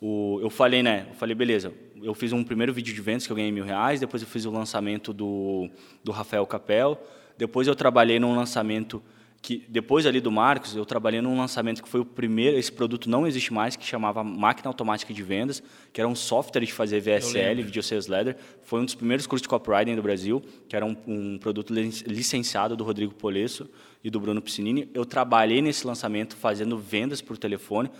O, 0.00 0.38
eu 0.42 0.50
falei, 0.50 0.82
né? 0.82 1.06
Eu 1.08 1.14
falei, 1.14 1.34
beleza. 1.34 1.72
Eu 2.02 2.12
fiz 2.12 2.32
um 2.32 2.44
primeiro 2.44 2.74
vídeo 2.74 2.92
de 2.92 3.00
vendas 3.00 3.26
que 3.26 3.32
eu 3.32 3.36
ganhei 3.36 3.50
mil 3.50 3.64
reais. 3.64 4.00
Depois 4.00 4.22
eu 4.22 4.28
fiz 4.28 4.44
o 4.44 4.50
lançamento 4.50 5.14
do 5.14 5.70
do 6.02 6.12
Rafael 6.12 6.46
Capel. 6.46 7.00
Depois 7.38 7.66
eu 7.66 7.74
trabalhei 7.74 8.18
num 8.18 8.34
lançamento 8.36 9.02
que 9.44 9.62
depois 9.68 10.06
ali 10.06 10.22
do 10.22 10.32
Marcos, 10.32 10.74
eu 10.74 10.86
trabalhei 10.86 11.20
num 11.20 11.36
lançamento 11.36 11.82
que 11.82 11.88
foi 11.88 12.00
o 12.00 12.04
primeiro, 12.04 12.56
esse 12.56 12.72
produto 12.72 13.10
não 13.10 13.26
existe 13.26 13.52
mais, 13.52 13.76
que 13.76 13.84
chamava 13.84 14.24
Máquina 14.24 14.70
Automática 14.70 15.12
de 15.12 15.22
Vendas, 15.22 15.62
que 15.92 16.00
era 16.00 16.08
um 16.08 16.14
software 16.14 16.64
de 16.64 16.72
fazer 16.72 16.98
VSL, 16.98 17.62
Video 17.62 17.82
Sales 17.82 18.06
Letter. 18.06 18.38
Foi 18.62 18.80
um 18.80 18.86
dos 18.86 18.94
primeiros 18.94 19.26
cursos 19.26 19.42
de 19.42 19.48
copywriting 19.50 19.96
do 19.96 20.02
Brasil, 20.02 20.42
que 20.66 20.74
era 20.74 20.86
um, 20.86 20.96
um 21.06 21.38
produto 21.38 21.74
licenciado 21.74 22.74
do 22.74 22.82
Rodrigo 22.82 23.12
Polesso 23.12 23.68
e 24.02 24.08
do 24.08 24.18
Bruno 24.18 24.40
Piscinini. 24.40 24.88
Eu 24.94 25.04
trabalhei 25.04 25.60
nesse 25.60 25.86
lançamento 25.86 26.34
fazendo 26.36 26.78
vendas 26.78 27.20
por 27.20 27.36
telefone, 27.36 27.90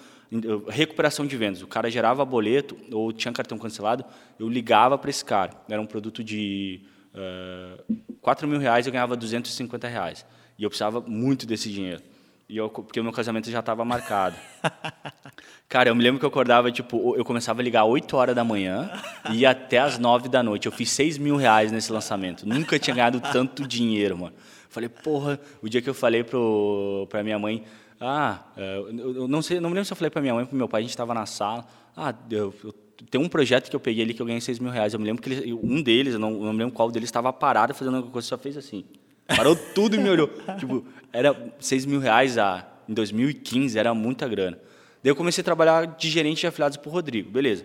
recuperação 0.67 1.27
de 1.27 1.37
vendas. 1.37 1.61
O 1.61 1.67
cara 1.67 1.91
gerava 1.91 2.25
boleto 2.25 2.75
ou 2.91 3.13
tinha 3.13 3.31
cartão 3.35 3.59
cancelado, 3.59 4.03
eu 4.39 4.49
ligava 4.49 4.97
para 4.97 5.11
esse 5.11 5.23
cara. 5.23 5.53
Era 5.69 5.83
um 5.83 5.87
produto 5.87 6.25
de 6.25 6.81
uh, 7.15 7.85
eh, 7.91 7.97
4 8.23 8.49
mil 8.49 8.59
reais, 8.59 8.87
eu 8.87 8.93
ganhava 8.93 9.15
250 9.15 9.87
reais. 9.87 10.25
E 10.59 10.65
eu 10.65 10.71
precisava 10.71 11.01
muito 11.01 11.47
desse 11.47 11.71
dinheiro. 11.71 12.03
E 12.49 12.57
eu, 12.57 12.69
porque 12.69 13.01
o 13.01 13.03
meu 13.03 13.13
casamento 13.13 13.51
já 13.51 13.61
estava 13.61 13.85
marcado. 13.85 14.37
Cara, 15.69 15.89
eu 15.89 15.95
me 15.95 16.03
lembro 16.03 16.21
que 16.21 16.25
eu 16.25 16.29
acordava, 16.29 16.71
tipo, 16.71 17.17
eu 17.17 17.25
começava 17.25 17.61
a 17.61 17.65
ligar 17.65 17.85
8 17.85 18.17
horas 18.17 18.35
da 18.35 18.45
manhã 18.45 18.91
e 19.33 19.39
ia 19.39 19.51
até 19.51 19.79
as 19.79 19.99
9 19.99 20.29
da 20.29 20.43
noite. 20.43 20.67
Eu 20.67 20.73
fiz 20.73 20.91
6 20.91 21.19
mil 21.19 21.37
reais 21.37 21.73
nesse 21.73 21.91
lançamento. 21.91 22.47
Nunca 22.47 22.79
tinha 22.79 22.95
ganhado 22.95 23.21
tanto 23.21 23.67
dinheiro, 23.67 24.19
mano. 24.19 24.35
Falei, 24.69 24.89
porra, 24.89 25.41
o 25.63 25.69
dia 25.69 25.81
que 25.81 25.89
eu 25.89 25.95
falei 25.95 26.23
pro, 26.23 27.07
pra 27.09 27.23
minha 27.23 27.39
mãe, 27.39 27.65
ah, 28.01 28.41
é, 28.57 28.77
eu 28.77 29.27
não 29.27 29.41
sei, 29.41 29.59
não 29.59 29.71
me 29.71 29.75
lembro 29.75 29.87
se 29.87 29.93
eu 29.93 29.97
falei 29.97 30.11
pra 30.11 30.21
minha 30.21 30.35
mãe, 30.35 30.45
pro 30.45 30.57
meu 30.57 30.69
pai, 30.69 30.81
a 30.81 30.83
gente 30.83 30.91
estava 30.91 31.15
na 31.15 31.27
sala, 31.27 31.67
ah, 31.97 32.13
eu, 32.31 32.53
eu, 32.63 32.73
tem 33.11 33.21
um 33.21 33.29
projeto 33.29 33.71
que 33.71 33.77
eu 33.77 33.81
peguei 33.81 34.05
ali 34.05 34.13
que 34.13 34.21
eu 34.21 34.27
ganhei 34.27 34.41
6 34.41 34.59
mil 34.59 34.71
reais. 34.71 34.93
Eu 34.93 35.01
me 35.01 35.07
lembro 35.07 35.23
que 35.23 35.31
ele, 35.31 35.55
um 35.55 35.83
deles, 35.83 36.15
eu 36.15 36.21
não, 36.21 36.33
eu 36.33 36.45
não 36.45 36.53
me 36.53 36.59
lembro 36.59 36.75
qual 36.75 36.91
deles, 36.91 37.09
estava 37.09 37.33
parado 37.33 37.73
fazendo 37.75 37.97
alguma 37.97 38.13
coisa, 38.13 38.29
só 38.29 38.37
fez 38.37 38.57
assim. 38.57 38.85
Parou 39.27 39.57
tudo 39.57 39.97
e 39.97 39.99
me 39.99 40.09
olhou. 40.09 40.29
tipo, 40.59 40.85
era 41.13 41.55
6 41.59 41.87
mil 41.87 42.01
reais 42.01 42.37
a, 42.39 42.67
em 42.89 42.95
2015, 42.95 43.79
era 43.79 43.95
muita 43.95 44.29
grana. 44.29 44.59
Daí 45.03 45.11
eu 45.11 45.17
comecei 45.17 45.43
a 45.43 45.45
trabalhar 45.45 45.87
de 45.87 46.11
gerente 46.11 46.41
de 46.41 46.47
afiliados 46.47 46.77
para 46.77 46.89
o 46.89 46.93
Rodrigo, 46.93 47.31
beleza. 47.31 47.65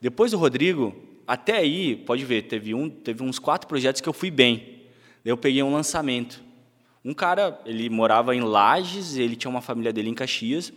Depois 0.00 0.32
do 0.32 0.38
Rodrigo, 0.38 0.94
até 1.26 1.56
aí, 1.56 1.96
pode 1.96 2.24
ver, 2.24 2.42
teve, 2.42 2.74
um, 2.74 2.90
teve 2.90 3.22
uns 3.22 3.38
quatro 3.38 3.66
projetos 3.66 4.00
que 4.00 4.08
eu 4.08 4.12
fui 4.12 4.30
bem. 4.30 4.82
Daí 5.24 5.32
eu 5.32 5.36
peguei 5.36 5.62
um 5.62 5.72
lançamento. 5.72 6.42
Um 7.04 7.14
cara, 7.14 7.60
ele 7.64 7.88
morava 7.88 8.34
em 8.34 8.40
Lages, 8.40 9.16
ele 9.16 9.36
tinha 9.36 9.50
uma 9.50 9.60
família 9.60 9.92
dele 9.92 10.10
em 10.10 10.14
Caxias, 10.14 10.72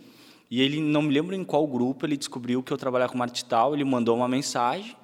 e 0.50 0.62
ele, 0.62 0.80
não 0.80 1.02
me 1.02 1.12
lembro 1.12 1.34
em 1.34 1.44
qual 1.44 1.66
grupo, 1.66 2.06
ele 2.06 2.16
descobriu 2.16 2.62
que 2.62 2.72
eu 2.72 2.76
trabalhava 2.76 3.12
com 3.12 3.18
marketing 3.18 3.46
tal, 3.46 3.74
ele 3.74 3.84
mandou 3.84 4.16
uma 4.16 4.28
mensagem, 4.28 4.96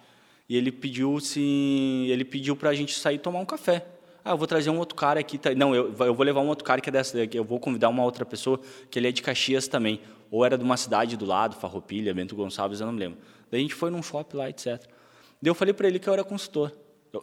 e 0.48 0.56
ele 0.56 0.70
pediu 0.70 1.20
se 1.20 2.06
ele 2.08 2.24
pediu 2.24 2.54
para 2.54 2.70
a 2.70 2.74
gente 2.74 2.94
sair 2.94 3.18
tomar 3.18 3.40
um 3.40 3.44
café. 3.44 3.86
Ah, 4.24 4.30
eu 4.30 4.38
vou 4.38 4.46
trazer 4.46 4.70
um 4.70 4.78
outro 4.78 4.94
cara 4.94 5.20
aqui. 5.20 5.36
Tá? 5.36 5.54
Não, 5.54 5.74
eu, 5.74 5.94
eu 5.98 6.14
vou 6.14 6.24
levar 6.24 6.40
um 6.40 6.48
outro 6.48 6.64
cara 6.64 6.80
que 6.80 6.88
é 6.88 6.92
dessa. 6.92 7.18
Eu 7.32 7.44
vou 7.44 7.60
convidar 7.60 7.90
uma 7.90 8.02
outra 8.02 8.24
pessoa 8.24 8.58
que 8.90 8.98
ele 8.98 9.08
é 9.08 9.12
de 9.12 9.22
Caxias 9.22 9.68
também. 9.68 10.00
Ou 10.30 10.44
era 10.44 10.56
de 10.56 10.64
uma 10.64 10.76
cidade 10.76 11.16
do 11.16 11.26
lado, 11.26 11.56
Farroupilha, 11.56 12.14
Bento 12.14 12.34
Gonçalves, 12.34 12.80
eu 12.80 12.86
não 12.86 12.92
me 12.92 13.00
lembro. 13.00 13.18
Daí 13.50 13.60
a 13.60 13.62
gente 13.62 13.74
foi 13.74 13.90
num 13.90 14.02
shopping 14.02 14.36
lá, 14.36 14.48
etc. 14.48 14.66
Daí 14.66 15.50
eu 15.50 15.54
falei 15.54 15.74
para 15.74 15.86
ele 15.86 15.98
que 15.98 16.08
eu 16.08 16.12
era 16.12 16.24
consultor. 16.24 16.72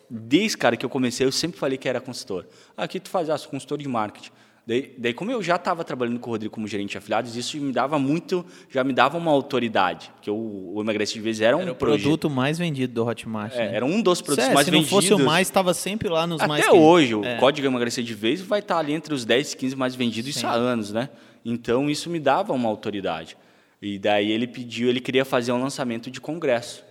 Desde 0.10 0.58
cara 0.58 0.78
que 0.78 0.86
eu 0.86 0.90
comecei, 0.90 1.26
eu 1.26 1.32
sempre 1.32 1.60
falei 1.60 1.78
que 1.78 1.90
era 1.90 2.00
consultor. 2.00 2.46
Ah, 2.78 2.84
aqui 2.84 3.00
tu 3.00 3.10
faz, 3.10 3.30
ah, 3.30 3.38
sou 3.38 3.50
consultor 3.50 3.78
de 3.78 3.88
marketing. 3.88 4.32
Daí, 4.66 4.94
daí, 4.96 5.14
como 5.14 5.32
eu 5.32 5.42
já 5.42 5.56
estava 5.56 5.84
trabalhando 5.84 6.20
com 6.20 6.30
o 6.30 6.34
Rodrigo 6.34 6.54
como 6.54 6.68
gerente 6.68 6.92
de 6.92 6.98
afiliados, 6.98 7.36
isso 7.36 7.58
me 7.58 7.74
dava 7.74 7.98
muito, 7.98 8.46
já 8.70 8.84
me 8.84 8.94
dava 8.94 9.18
uma 9.18 9.32
autoridade, 9.32 10.12
porque 10.16 10.30
o, 10.30 10.74
o 10.76 10.82
Emagrece 10.82 11.14
de 11.14 11.20
Vez 11.20 11.42
era 11.42 11.58
um 11.58 11.62
era 11.62 11.72
o 11.72 11.76
produto 11.76 12.30
mais 12.30 12.60
vendido 12.60 12.94
do 12.94 13.06
Hotmart. 13.06 13.54
É, 13.56 13.58
né? 13.58 13.76
Era 13.76 13.86
um 13.86 14.02
dos 14.02 14.22
produtos 14.22 14.54
mais 14.54 14.68
vendidos. 14.68 14.88
Se 14.88 14.94
não 14.94 15.02
fosse 15.02 15.14
o 15.14 15.26
mais, 15.26 15.48
estava 15.48 15.74
sempre 15.74 16.10
lá 16.10 16.28
nos 16.28 16.40
Até 16.40 16.48
mais. 16.48 16.64
Até 16.64 16.72
hoje, 16.72 17.16
o 17.16 17.26
é. 17.26 17.38
código 17.38 17.68
Emagrecer 17.68 18.04
de 18.04 18.14
Vez 18.14 18.40
vai 18.40 18.60
estar 18.60 18.78
ali 18.78 18.94
entre 18.94 19.14
os 19.14 19.26
10 19.26 19.54
e 19.54 19.58
15 19.58 19.76
mais 19.76 19.96
vendidos, 19.96 20.32
Sim. 20.32 20.40
isso 20.40 20.48
há 20.48 20.54
anos, 20.54 20.92
né? 20.92 21.10
Então, 21.44 21.90
isso 21.90 22.10
me 22.10 22.20
dava 22.20 22.54
uma 22.54 22.70
autoridade. 22.70 23.36
E 23.82 23.98
daí 23.98 24.32
ele 24.32 24.46
pediu, 24.46 24.90
ele 24.90 25.00
queria 25.00 25.26
fazer 25.26 25.52
um 25.52 25.60
lançamento 25.60 26.12
de 26.12 26.22
congresso. 26.22 26.86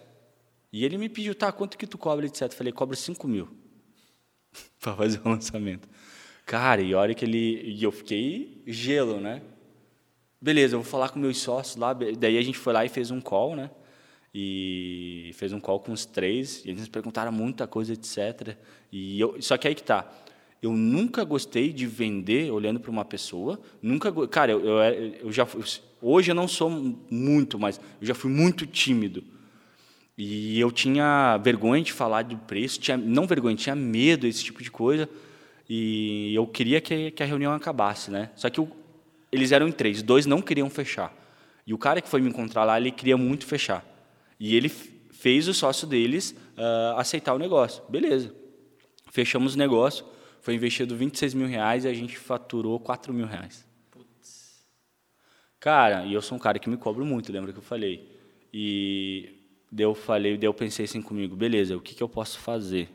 E 0.72 0.84
ele 0.84 0.98
me 0.98 1.08
pediu, 1.08 1.34
tá, 1.36 1.52
quanto 1.52 1.78
que 1.78 1.86
tu 1.86 1.96
cobra, 1.96 2.26
etc. 2.26 2.42
Eu 2.42 2.50
falei, 2.50 2.72
cobro 2.72 2.96
5 2.96 3.28
mil 3.28 3.48
para 4.80 4.94
fazer 4.94 5.20
o 5.24 5.28
um 5.28 5.32
lançamento. 5.32 5.88
Cara, 6.50 6.82
e 6.82 6.92
olha 6.96 7.14
que 7.14 7.24
ele. 7.24 7.62
E 7.64 7.80
eu 7.80 7.92
fiquei 7.92 8.60
gelo, 8.66 9.20
né? 9.20 9.40
Beleza, 10.40 10.74
eu 10.74 10.82
vou 10.82 10.90
falar 10.90 11.10
com 11.10 11.20
meus 11.20 11.38
sócios 11.38 11.76
lá. 11.76 11.92
Daí 11.92 12.36
a 12.36 12.42
gente 12.42 12.58
foi 12.58 12.72
lá 12.72 12.84
e 12.84 12.88
fez 12.88 13.12
um 13.12 13.20
call, 13.20 13.54
né? 13.54 13.70
E 14.34 15.30
fez 15.34 15.52
um 15.52 15.60
call 15.60 15.78
com 15.78 15.92
os 15.92 16.04
três. 16.04 16.64
E 16.64 16.70
eles 16.70 16.88
perguntaram 16.88 17.30
muita 17.30 17.68
coisa, 17.68 17.92
etc. 17.92 18.56
E 18.90 19.20
eu, 19.20 19.40
só 19.40 19.56
que 19.56 19.68
aí 19.68 19.76
que 19.76 19.84
tá. 19.84 20.12
Eu 20.60 20.72
nunca 20.72 21.22
gostei 21.22 21.72
de 21.72 21.86
vender 21.86 22.50
olhando 22.50 22.80
para 22.80 22.90
uma 22.90 23.04
pessoa. 23.04 23.60
Nunca, 23.80 24.10
cara, 24.26 24.50
eu, 24.50 24.60
eu, 24.66 25.14
eu 25.20 25.32
já 25.32 25.46
hoje 26.02 26.32
eu 26.32 26.34
não 26.34 26.48
sou 26.48 26.68
muito, 27.08 27.60
mas 27.60 27.80
eu 28.00 28.08
já 28.08 28.14
fui 28.14 28.28
muito 28.28 28.66
tímido. 28.66 29.22
E 30.18 30.58
eu 30.58 30.72
tinha 30.72 31.36
vergonha 31.36 31.84
de 31.84 31.92
falar 31.92 32.22
do 32.22 32.36
preço, 32.38 32.80
tinha 32.80 32.96
não 32.96 33.24
vergonha, 33.24 33.54
tinha 33.54 33.76
medo 33.76 34.22
desse 34.22 34.42
tipo 34.42 34.64
de 34.64 34.70
coisa. 34.72 35.08
E 35.72 36.34
eu 36.34 36.48
queria 36.48 36.80
que, 36.80 37.12
que 37.12 37.22
a 37.22 37.26
reunião 37.26 37.52
acabasse, 37.52 38.10
né? 38.10 38.32
Só 38.34 38.50
que 38.50 38.60
o, 38.60 38.68
eles 39.30 39.52
eram 39.52 39.68
em 39.68 39.72
três, 39.72 40.02
dois 40.02 40.26
não 40.26 40.42
queriam 40.42 40.68
fechar. 40.68 41.14
E 41.64 41.72
o 41.72 41.78
cara 41.78 42.00
que 42.00 42.08
foi 42.08 42.20
me 42.20 42.28
encontrar 42.28 42.64
lá, 42.64 42.76
ele 42.76 42.90
queria 42.90 43.16
muito 43.16 43.46
fechar. 43.46 43.86
E 44.40 44.56
ele 44.56 44.68
fez 44.68 45.46
o 45.46 45.54
sócio 45.54 45.86
deles 45.86 46.34
uh, 46.58 46.98
aceitar 46.98 47.34
o 47.34 47.38
negócio. 47.38 47.84
Beleza. 47.88 48.34
Fechamos 49.12 49.54
o 49.54 49.58
negócio, 49.58 50.04
foi 50.40 50.54
investido 50.54 50.96
26 50.96 51.34
mil 51.34 51.46
reais 51.46 51.84
e 51.84 51.88
a 51.88 51.94
gente 51.94 52.18
faturou 52.18 52.80
4 52.80 53.14
mil 53.14 53.26
reais. 53.26 53.64
Putz. 53.92 54.66
Cara, 55.60 56.04
e 56.04 56.12
eu 56.12 56.20
sou 56.20 56.36
um 56.36 56.40
cara 56.40 56.58
que 56.58 56.68
me 56.68 56.76
cobro 56.76 57.06
muito, 57.06 57.30
lembra 57.32 57.52
que 57.52 57.58
eu 57.60 57.62
falei? 57.62 58.10
E 58.52 59.38
daí 59.70 59.86
eu 59.86 59.94
falei, 59.94 60.36
daí 60.36 60.48
eu 60.48 60.54
pensei 60.54 60.86
assim 60.86 61.00
comigo, 61.00 61.36
beleza, 61.36 61.76
o 61.76 61.80
que, 61.80 61.94
que 61.94 62.02
eu 62.02 62.08
posso 62.08 62.40
fazer? 62.40 62.88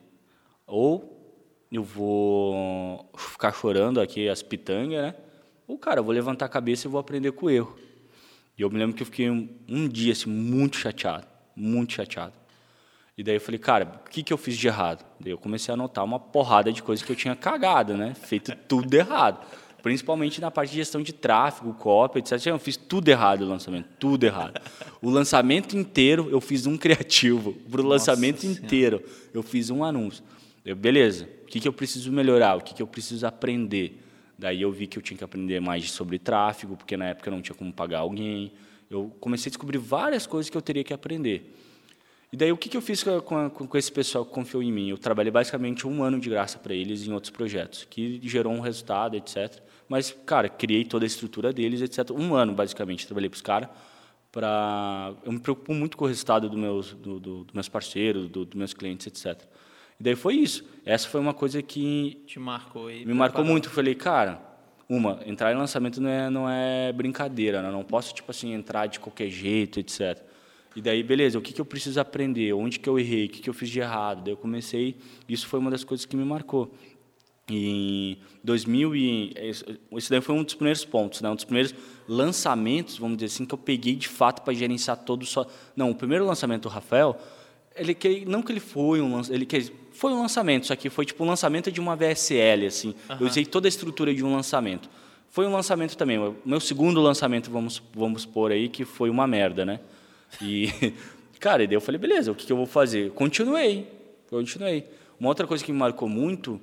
Ou 0.67 1.14
eu 1.75 1.83
vou 1.83 3.09
ficar 3.17 3.51
chorando 3.51 3.99
aqui 3.99 4.29
as 4.29 4.41
pitangas, 4.41 5.01
né? 5.01 5.15
Ou, 5.67 5.77
cara, 5.77 5.99
eu 5.99 6.03
vou 6.03 6.13
levantar 6.13 6.45
a 6.45 6.49
cabeça 6.49 6.87
e 6.87 6.89
vou 6.89 6.99
aprender 6.99 7.31
com 7.31 7.47
o 7.47 7.49
erro. 7.49 7.75
E 8.57 8.61
eu 8.61 8.69
me 8.69 8.77
lembro 8.77 8.95
que 8.95 9.01
eu 9.01 9.05
fiquei 9.05 9.29
um, 9.29 9.49
um 9.67 9.87
dia 9.87 10.13
assim, 10.13 10.29
muito 10.29 10.77
chateado, 10.77 11.27
muito 11.55 11.93
chateado. 11.93 12.33
E 13.17 13.23
daí 13.23 13.35
eu 13.35 13.41
falei, 13.41 13.59
cara, 13.59 14.01
o 14.05 14.09
que, 14.09 14.23
que 14.23 14.31
eu 14.31 14.37
fiz 14.37 14.57
de 14.57 14.67
errado? 14.67 15.05
Daí 15.19 15.31
eu 15.31 15.37
comecei 15.37 15.71
a 15.71 15.75
anotar 15.75 16.03
uma 16.03 16.19
porrada 16.19 16.71
de 16.71 16.83
coisas 16.83 17.05
que 17.05 17.11
eu 17.11 17.15
tinha 17.15 17.35
cagado, 17.35 17.95
né? 17.95 18.13
Feito 18.13 18.55
tudo 18.67 18.93
errado. 18.93 19.45
Principalmente 19.81 20.41
na 20.41 20.49
parte 20.49 20.71
de 20.71 20.77
gestão 20.77 21.01
de 21.01 21.13
tráfego, 21.13 21.73
cópia, 21.73 22.19
etc. 22.19 22.47
Eu 22.47 22.59
fiz 22.59 22.75
tudo 22.75 23.07
errado 23.07 23.45
no 23.45 23.51
lançamento, 23.51 23.87
tudo 23.99 24.23
errado. 24.23 24.59
O 25.01 25.09
lançamento 25.09 25.77
inteiro 25.77 26.27
eu 26.31 26.41
fiz 26.41 26.65
um 26.65 26.77
criativo. 26.77 27.53
Para 27.69 27.81
o 27.81 27.85
lançamento 27.85 28.41
Senhora. 28.41 28.59
inteiro 28.59 29.03
eu 29.33 29.43
fiz 29.43 29.69
um 29.69 29.83
anúncio. 29.83 30.23
Eu, 30.65 30.75
beleza, 30.75 31.29
o 31.45 31.47
que, 31.47 31.59
que 31.59 31.67
eu 31.67 31.73
preciso 31.73 32.11
melhorar? 32.11 32.57
O 32.57 32.61
que, 32.61 32.73
que 32.73 32.81
eu 32.81 32.87
preciso 32.87 33.25
aprender? 33.27 34.01
Daí 34.37 34.63
eu 34.63 34.71
vi 34.71 34.87
que 34.87 34.97
eu 34.97 35.01
tinha 35.01 35.15
que 35.15 35.23
aprender 35.23 35.61
mais 35.61 35.91
sobre 35.91 36.17
tráfego, 36.17 36.75
porque 36.75 36.97
na 36.97 37.05
época 37.05 37.29
eu 37.29 37.33
não 37.33 37.41
tinha 37.41 37.55
como 37.55 37.71
pagar 37.71 37.99
alguém. 37.99 38.51
Eu 38.89 39.15
comecei 39.19 39.49
a 39.49 39.51
descobrir 39.51 39.77
várias 39.77 40.25
coisas 40.25 40.49
que 40.49 40.57
eu 40.57 40.61
teria 40.61 40.83
que 40.83 40.93
aprender. 40.93 41.55
E 42.33 42.35
daí 42.35 42.51
o 42.51 42.57
que, 42.57 42.67
que 42.67 42.75
eu 42.75 42.81
fiz 42.81 43.03
com, 43.03 43.21
com, 43.21 43.67
com 43.67 43.77
esse 43.77 43.91
pessoal 43.91 44.25
que 44.25 44.33
confiou 44.33 44.61
em 44.63 44.71
mim? 44.71 44.89
Eu 44.89 44.97
trabalhei 44.97 45.31
basicamente 45.31 45.87
um 45.87 46.03
ano 46.03 46.19
de 46.19 46.29
graça 46.29 46.57
para 46.57 46.73
eles 46.73 47.07
em 47.07 47.13
outros 47.13 47.29
projetos, 47.29 47.85
que 47.89 48.19
gerou 48.23 48.51
um 48.51 48.59
resultado, 48.59 49.15
etc. 49.15 49.61
Mas, 49.87 50.11
cara, 50.25 50.49
criei 50.49 50.83
toda 50.83 51.05
a 51.05 51.07
estrutura 51.07 51.53
deles, 51.53 51.81
etc. 51.81 52.11
Um 52.11 52.33
ano, 52.33 52.53
basicamente, 52.53 53.05
trabalhei 53.05 53.29
para 53.29 53.37
os 53.37 53.41
caras. 53.41 53.69
Pra... 54.31 55.13
Eu 55.23 55.31
me 55.31 55.39
preocupo 55.39 55.73
muito 55.73 55.95
com 55.95 56.05
o 56.05 56.07
resultado 56.07 56.49
do 56.49 56.57
meus, 56.57 56.93
do, 56.93 57.19
do, 57.19 57.43
dos 57.45 57.53
meus 57.53 57.69
parceiros, 57.69 58.27
dos 58.27 58.47
do 58.47 58.57
meus 58.57 58.73
clientes, 58.73 59.07
etc. 59.07 59.47
E 59.99 60.03
daí 60.03 60.15
foi 60.15 60.35
isso. 60.35 60.63
Essa 60.85 61.07
foi 61.07 61.19
uma 61.19 61.33
coisa 61.33 61.61
que 61.61 62.21
te 62.27 62.39
marcou 62.39 62.91
e 62.91 63.05
me 63.05 63.13
marcou 63.13 63.43
muito. 63.43 63.69
Eu 63.69 63.71
falei, 63.71 63.95
cara, 63.95 64.41
uma, 64.87 65.19
entrar 65.25 65.51
em 65.51 65.57
lançamento 65.57 65.99
não 65.99 66.09
é 66.09 66.29
não 66.29 66.49
é 66.49 66.93
brincadeira, 66.93 67.61
né? 67.61 67.71
não 67.71 67.83
posso 67.83 68.13
tipo 68.13 68.29
assim 68.29 68.53
entrar 68.53 68.87
de 68.87 68.99
qualquer 68.99 69.29
jeito, 69.29 69.79
etc. 69.79 70.21
E 70.75 70.81
daí, 70.81 71.01
beleza, 71.01 71.39
o 71.39 71.41
que, 71.41 71.53
que 71.53 71.61
eu 71.61 71.65
preciso 71.65 71.99
aprender? 72.01 72.51
Onde 72.53 72.79
que 72.79 72.89
eu 72.89 72.99
errei? 72.99 73.27
O 73.27 73.29
que, 73.29 73.41
que 73.41 73.49
eu 73.49 73.53
fiz 73.53 73.69
de 73.69 73.79
errado? 73.79 74.23
Daí 74.25 74.33
eu 74.33 74.37
comecei, 74.37 74.97
isso 75.27 75.47
foi 75.47 75.57
uma 75.59 75.71
das 75.71 75.85
coisas 75.85 76.05
que 76.05 76.17
me 76.17 76.25
marcou. 76.25 76.71
E 77.49 78.13
em 78.13 78.17
2000 78.43 78.95
e 78.95 79.33
esse 79.91 80.09
daí 80.09 80.19
foi 80.19 80.35
um 80.35 80.43
dos 80.43 80.55
primeiros 80.55 80.83
pontos, 80.83 81.21
né? 81.21 81.29
Um 81.29 81.35
dos 81.35 81.45
primeiros 81.45 81.73
lançamentos, 82.07 82.97
vamos 82.97 83.17
dizer 83.17 83.27
assim, 83.27 83.45
que 83.45 83.53
eu 83.53 83.57
peguei 83.57 83.95
de 83.95 84.07
fato 84.07 84.41
para 84.41 84.53
gerenciar 84.53 84.97
todo 84.97 85.25
só. 85.25 85.45
Não, 85.75 85.91
o 85.91 85.95
primeiro 85.95 86.25
lançamento 86.25 86.63
do 86.63 86.69
Rafael, 86.69 87.17
ele 87.75 87.93
que 87.93 88.25
não 88.25 88.41
que 88.41 88.51
ele 88.51 88.59
foi 88.59 88.99
um 88.99 89.21
ele 89.29 89.45
que 89.45 89.71
foi 89.95 90.11
um 90.11 90.21
lançamento, 90.21 90.67
só 90.67 90.75
que 90.75 90.89
foi 90.89 91.05
tipo 91.05 91.23
um 91.23 91.27
lançamento 91.27 91.71
de 91.71 91.79
uma 91.79 91.95
VSL, 91.95 92.67
assim. 92.67 92.93
Uhum. 93.09 93.17
Eu 93.21 93.27
usei 93.27 93.45
toda 93.45 93.67
a 93.67 93.69
estrutura 93.69 94.13
de 94.13 94.23
um 94.23 94.33
lançamento. 94.33 94.89
Foi 95.29 95.45
um 95.45 95.51
lançamento 95.51 95.97
também. 95.97 96.17
Meu 96.45 96.59
segundo 96.59 97.01
lançamento, 97.01 97.49
vamos, 97.49 97.81
vamos 97.93 98.25
pôr 98.25 98.51
aí, 98.51 98.69
que 98.69 98.85
foi 98.85 99.09
uma 99.09 99.25
merda, 99.25 99.65
né? 99.65 99.79
E, 100.41 100.69
cara, 101.39 101.63
e 101.63 101.67
daí 101.67 101.75
eu 101.75 101.81
falei, 101.81 101.99
beleza, 101.99 102.31
o 102.31 102.35
que, 102.35 102.45
que 102.45 102.51
eu 102.51 102.57
vou 102.57 102.65
fazer? 102.65 103.11
Continuei, 103.11 103.87
continuei. 104.29 104.85
Uma 105.19 105.29
outra 105.29 105.47
coisa 105.47 105.63
que 105.63 105.71
me 105.71 105.77
marcou 105.79 106.09
muito, 106.09 106.59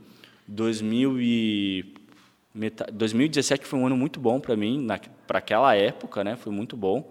2000 0.46 1.20
e, 1.20 1.94
2017 2.92 3.66
foi 3.66 3.78
um 3.78 3.86
ano 3.86 3.96
muito 3.96 4.20
bom 4.20 4.38
para 4.38 4.56
mim, 4.56 4.86
para 5.26 5.38
aquela 5.38 5.74
época, 5.74 6.22
né? 6.22 6.36
Foi 6.36 6.52
muito 6.52 6.76
bom. 6.76 7.10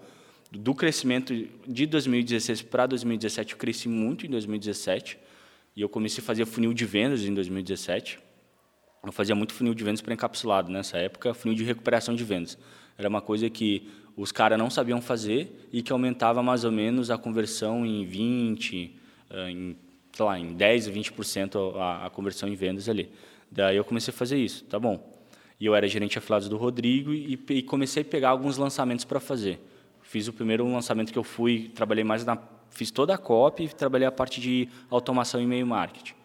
Do 0.52 0.76
crescimento 0.76 1.34
de 1.68 1.86
2016 1.86 2.62
para 2.62 2.86
2017, 2.86 3.54
eu 3.54 3.58
cresci 3.58 3.90
muito 3.90 4.26
em 4.26 4.30
2017. 4.30 5.18
E 5.76 5.82
eu 5.82 5.90
comecei 5.90 6.22
a 6.22 6.26
fazer 6.26 6.46
funil 6.46 6.74
de 6.74 6.86
vendas 6.86 7.24
em 7.24 7.34
2017. 7.34 8.20
Eu 9.04 9.12
fazia 9.12 9.34
muito 9.34 9.54
funil 9.54 9.74
de 9.74 9.84
vendas 9.84 10.02
para 10.02 10.14
encapsulado 10.14 10.72
nessa 10.72 10.98
época, 10.98 11.34
funil 11.34 11.56
de 11.56 11.64
recuperação 11.64 12.14
de 12.14 12.24
vendas. 12.24 12.58
Era 12.98 13.10
uma 13.10 13.22
coisa 13.22 13.50
que 13.50 13.90
os 14.16 14.32
caras 14.32 14.60
não 14.60 14.70
sabiam 14.70 15.02
fazer 15.02 15.68
e 15.72 15.82
que 15.82 15.92
aumentava 15.92 16.44
mais 16.44 16.64
ou 16.64 16.72
menos 16.72 17.10
a 17.10 17.18
conversão 17.18 17.86
em 17.86 18.06
20, 18.06 18.96
eh, 19.30 19.50
em, 19.50 19.78
sei 20.14 20.26
lá, 20.26 20.38
em 20.38 20.54
10 20.54 20.88
a 20.88 20.92
20% 20.92 21.76
a, 21.78 22.06
a 22.06 22.10
conversão 22.10 22.48
em 22.48 22.56
vendas 22.56 22.88
ali. 22.90 23.10
Daí 23.50 23.78
eu 23.78 23.84
comecei 23.84 24.14
a 24.14 24.16
fazer 24.16 24.38
isso, 24.38 24.64
tá 24.66 24.80
bom. 24.80 25.22
E 25.60 25.66
eu 25.66 25.76
era 25.76 25.88
gerente 25.88 26.18
afiliados 26.18 26.50
do 26.50 26.58
Rodrigo 26.58 27.14
e, 27.14 27.40
e 27.50 27.62
comecei 27.62 28.02
a 28.02 28.06
pegar 28.06 28.30
alguns 28.30 28.58
lançamentos 28.58 29.06
para 29.06 29.20
fazer. 29.20 29.60
Fiz 30.02 30.28
o 30.28 30.34
primeiro 30.34 30.70
lançamento 30.72 31.12
que 31.12 31.18
eu 31.18 31.24
fui, 31.24 31.72
trabalhei 31.74 32.04
mais 32.04 32.26
na. 32.26 32.38
Fiz 32.72 32.90
toda 32.90 33.14
a 33.14 33.18
copy 33.18 33.66
e 33.66 33.70
trabalhei 33.70 34.08
a 34.08 34.12
parte 34.12 34.42
de 34.42 34.68
automação 34.90 35.40
e 35.40 35.44
e-mail 35.44 35.68
marketing. 35.68 36.16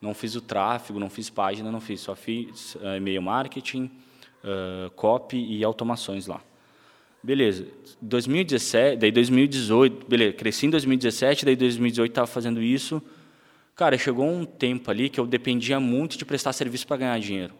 Não 0.00 0.14
fiz 0.14 0.36
o 0.36 0.40
tráfego, 0.40 1.00
não 1.00 1.10
fiz 1.10 1.30
página, 1.30 1.72
não 1.72 1.80
fiz, 1.80 2.00
só 2.00 2.14
fiz 2.14 2.76
uh, 2.76 2.96
e-mail 2.96 3.22
marketing, 3.22 3.90
uh, 4.44 4.90
copy 4.90 5.36
e 5.36 5.64
automações 5.64 6.26
lá. 6.26 6.40
Beleza. 7.22 7.66
2017, 8.02 8.98
daí 8.98 9.10
2018, 9.10 10.06
beleza, 10.06 10.32
cresci 10.34 10.66
em 10.66 10.70
2017, 10.70 11.46
daí 11.46 11.56
2018 11.56 12.10
estava 12.10 12.26
fazendo 12.26 12.62
isso. 12.62 13.02
Cara, 13.74 13.96
chegou 13.96 14.26
um 14.26 14.44
tempo 14.44 14.90
ali 14.90 15.08
que 15.08 15.18
eu 15.18 15.26
dependia 15.26 15.80
muito 15.80 16.18
de 16.18 16.24
prestar 16.24 16.52
serviço 16.52 16.86
para 16.86 16.98
ganhar 16.98 17.18
dinheiro. 17.18 17.54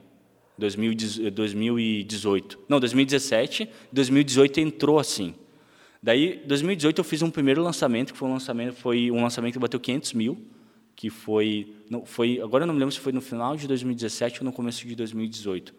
2018. 0.58 2.58
Não, 2.68 2.78
2017. 2.78 3.68
2018 3.90 4.60
entrou 4.60 4.98
assim. 4.98 5.34
Daí, 6.04 6.42
2018 6.44 6.98
eu 6.98 7.02
fiz 7.02 7.22
um 7.22 7.30
primeiro 7.30 7.62
lançamento, 7.62 8.12
que 8.12 8.18
foi 8.18 8.28
um 8.28 8.34
lançamento, 8.34 8.74
foi 8.74 9.10
um 9.10 9.22
lançamento 9.22 9.54
que 9.54 9.58
bateu 9.58 9.80
500 9.80 10.12
mil, 10.12 10.36
que 10.94 11.08
foi, 11.08 11.74
não, 11.88 12.04
foi, 12.04 12.38
agora 12.42 12.64
eu 12.64 12.66
não 12.66 12.74
me 12.74 12.80
lembro 12.80 12.92
se 12.92 13.00
foi 13.00 13.10
no 13.10 13.22
final 13.22 13.56
de 13.56 13.66
2017 13.66 14.40
ou 14.40 14.44
no 14.44 14.52
começo 14.52 14.86
de 14.86 14.94
2018. 14.94 15.74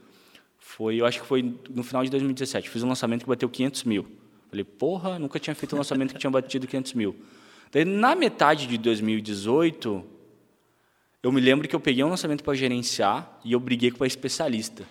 Foi, 0.58 1.00
eu 1.00 1.06
acho 1.06 1.22
que 1.22 1.28
foi 1.28 1.44
no 1.70 1.84
final 1.84 2.04
de 2.04 2.10
2017. 2.10 2.72
Fiz 2.72 2.82
um 2.82 2.88
lançamento 2.88 3.22
que 3.22 3.30
bateu 3.30 3.48
500 3.48 3.84
mil. 3.84 4.08
Falei, 4.50 4.64
porra, 4.64 5.20
nunca 5.20 5.40
tinha 5.40 5.54
feito 5.54 5.76
um 5.76 5.78
lançamento 5.78 6.16
que 6.16 6.20
tinha 6.20 6.32
batido 6.32 6.66
500 6.66 6.94
mil. 6.96 7.16
Daí, 7.72 7.86
na 7.86 8.16
metade 8.16 8.66
de 8.66 8.80
2018, 8.80 10.04
eu 11.22 11.32
me 11.32 11.40
lembro 11.40 11.68
que 11.68 11.76
eu 11.76 11.80
peguei 11.80 12.04
um 12.04 12.10
lançamento 12.10 12.44
para 12.44 12.56
gerenciar 12.56 13.40
e 13.46 13.52
eu 13.52 13.60
briguei 13.60 13.92
com 13.92 14.04
a 14.04 14.08
especialista. 14.08 14.88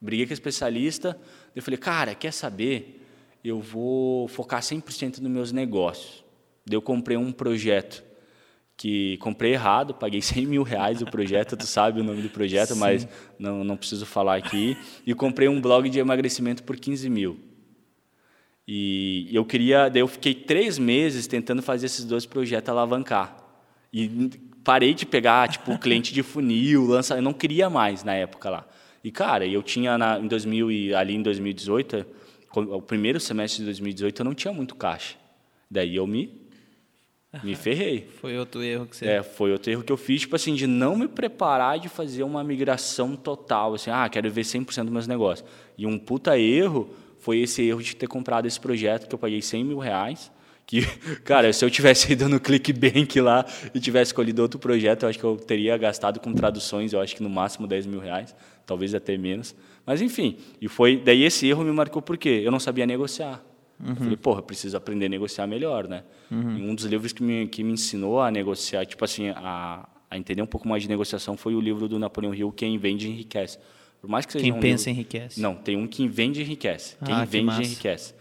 Briguei 0.00 0.24
com 0.24 0.32
a 0.32 0.34
especialista, 0.34 1.20
eu 1.52 1.60
falei, 1.64 1.78
cara, 1.78 2.14
quer 2.14 2.32
saber? 2.32 3.02
Eu 3.46 3.60
vou 3.60 4.26
focar 4.26 4.60
100% 4.60 5.18
nos 5.18 5.30
meus 5.30 5.52
negócios. 5.52 6.24
Eu 6.68 6.82
comprei 6.82 7.16
um 7.16 7.30
projeto 7.30 8.02
que 8.76 9.16
comprei 9.18 9.52
errado, 9.52 9.94
paguei 9.94 10.20
100 10.22 10.46
mil 10.46 10.64
reais 10.64 11.00
o 11.00 11.06
projeto, 11.06 11.56
tu 11.56 11.64
sabe 11.64 12.00
o 12.00 12.04
nome 12.04 12.22
do 12.22 12.28
projeto, 12.28 12.74
Sim. 12.74 12.80
mas 12.80 13.08
não, 13.38 13.62
não 13.62 13.76
preciso 13.76 14.04
falar 14.04 14.34
aqui. 14.34 14.76
E 15.06 15.14
comprei 15.14 15.46
um 15.46 15.60
blog 15.60 15.88
de 15.88 16.00
emagrecimento 16.00 16.64
por 16.64 16.76
15 16.76 17.08
mil. 17.08 17.38
E 18.66 19.28
eu 19.30 19.44
queria, 19.44 19.88
daí 19.88 20.02
eu 20.02 20.08
fiquei 20.08 20.34
três 20.34 20.76
meses 20.76 21.28
tentando 21.28 21.62
fazer 21.62 21.86
esses 21.86 22.04
dois 22.04 22.26
projetos 22.26 22.68
alavancar. 22.68 23.36
E 23.92 24.28
parei 24.64 24.92
de 24.92 25.06
pegar, 25.06 25.48
tipo, 25.48 25.78
cliente 25.78 26.12
de 26.12 26.24
funil, 26.24 26.84
lança, 26.84 27.14
eu 27.14 27.22
não 27.22 27.32
queria 27.32 27.70
mais 27.70 28.02
na 28.02 28.12
época 28.12 28.50
lá. 28.50 28.66
E, 29.04 29.12
cara, 29.12 29.46
eu 29.46 29.62
tinha 29.62 29.96
na, 29.96 30.18
em 30.18 30.26
2000 30.26 30.72
e 30.72 30.92
ali 30.92 31.14
em 31.14 31.22
2018, 31.22 32.04
o 32.60 32.82
primeiro 32.82 33.20
semestre 33.20 33.60
de 33.60 33.66
2018 33.66 34.20
eu 34.20 34.24
não 34.24 34.34
tinha 34.34 34.52
muito 34.52 34.74
caixa. 34.74 35.16
Daí 35.70 35.96
eu 35.96 36.06
me 36.06 36.46
me 37.42 37.54
ferrei. 37.54 38.08
Foi 38.20 38.38
outro 38.38 38.62
erro 38.62 38.86
que 38.86 38.96
você... 38.96 39.06
É, 39.06 39.22
foi 39.22 39.52
outro 39.52 39.70
erro 39.70 39.82
que 39.82 39.92
eu 39.92 39.96
fiz, 39.96 40.22
tipo 40.22 40.36
assim, 40.36 40.54
de 40.54 40.66
não 40.66 40.96
me 40.96 41.08
preparar 41.08 41.78
de 41.78 41.88
fazer 41.88 42.22
uma 42.22 42.42
migração 42.42 43.16
total, 43.16 43.74
assim, 43.74 43.90
ah, 43.90 44.08
quero 44.08 44.30
ver 44.30 44.42
100% 44.42 44.84
dos 44.84 44.92
meus 44.92 45.06
negócios. 45.06 45.48
E 45.76 45.86
um 45.86 45.98
puta 45.98 46.38
erro 46.38 46.88
foi 47.18 47.40
esse 47.40 47.62
erro 47.62 47.82
de 47.82 47.96
ter 47.96 48.06
comprado 48.06 48.46
esse 48.46 48.58
projeto 48.58 49.08
que 49.08 49.14
eu 49.14 49.18
paguei 49.18 49.42
100 49.42 49.64
mil 49.64 49.78
reais, 49.78 50.30
que, 50.66 50.82
cara, 51.24 51.52
se 51.52 51.64
eu 51.64 51.70
tivesse 51.70 52.10
ido 52.12 52.28
no 52.28 52.40
ClickBank 52.40 53.20
lá 53.20 53.44
e 53.74 53.80
tivesse 53.80 54.10
escolhido 54.10 54.42
outro 54.42 54.58
projeto, 54.58 55.02
eu 55.02 55.08
acho 55.08 55.18
que 55.18 55.24
eu 55.24 55.36
teria 55.36 55.76
gastado 55.76 56.20
com 56.20 56.32
traduções, 56.32 56.92
eu 56.92 57.00
acho 57.00 57.14
que 57.16 57.22
no 57.22 57.30
máximo 57.30 57.66
10 57.66 57.86
mil 57.86 58.00
reais, 58.00 58.34
talvez 58.64 58.94
até 58.94 59.16
menos. 59.16 59.54
Mas 59.86 60.02
enfim, 60.02 60.36
e 60.60 60.68
foi 60.68 60.96
daí 60.96 61.22
esse 61.22 61.46
erro 61.46 61.62
me 61.62 61.70
marcou 61.70 62.02
porque 62.02 62.28
eu 62.28 62.50
não 62.50 62.58
sabia 62.58 62.84
negociar. 62.84 63.42
Uhum. 63.78 63.90
Eu 63.90 63.96
falei, 63.96 64.16
porra, 64.16 64.42
preciso 64.42 64.76
aprender 64.76 65.06
a 65.06 65.08
negociar 65.08 65.46
melhor, 65.46 65.86
né? 65.86 66.02
Uhum. 66.30 66.70
um 66.70 66.74
dos 66.74 66.84
livros 66.86 67.12
que 67.12 67.22
me, 67.22 67.46
que 67.46 67.62
me 67.62 67.72
ensinou 67.72 68.20
a 68.20 68.30
negociar, 68.30 68.84
tipo 68.84 69.04
assim, 69.04 69.28
a, 69.28 69.88
a 70.10 70.18
entender 70.18 70.42
um 70.42 70.46
pouco 70.46 70.66
mais 70.66 70.82
de 70.82 70.88
negociação 70.88 71.36
foi 71.36 71.54
o 71.54 71.60
livro 71.60 71.86
do 71.88 71.98
Napoleão 71.98 72.34
Hill, 72.34 72.50
Quem 72.50 72.76
Vende 72.78 73.08
Enriquece. 73.08 73.58
Por 74.00 74.10
mais 74.10 74.26
que 74.26 74.32
seja 74.32 74.44
Quem 74.44 74.52
um 74.52 74.60
pensa 74.60 74.90
livro... 74.90 75.00
enriquece. 75.00 75.40
Não, 75.40 75.54
tem 75.54 75.76
um 75.76 75.86
que 75.86 76.06
vende 76.06 76.42
enriquece. 76.42 76.96
Quem 77.04 77.14
ah, 77.14 77.24
vende 77.24 77.56
que 77.56 77.62
enriquece. 77.62 78.14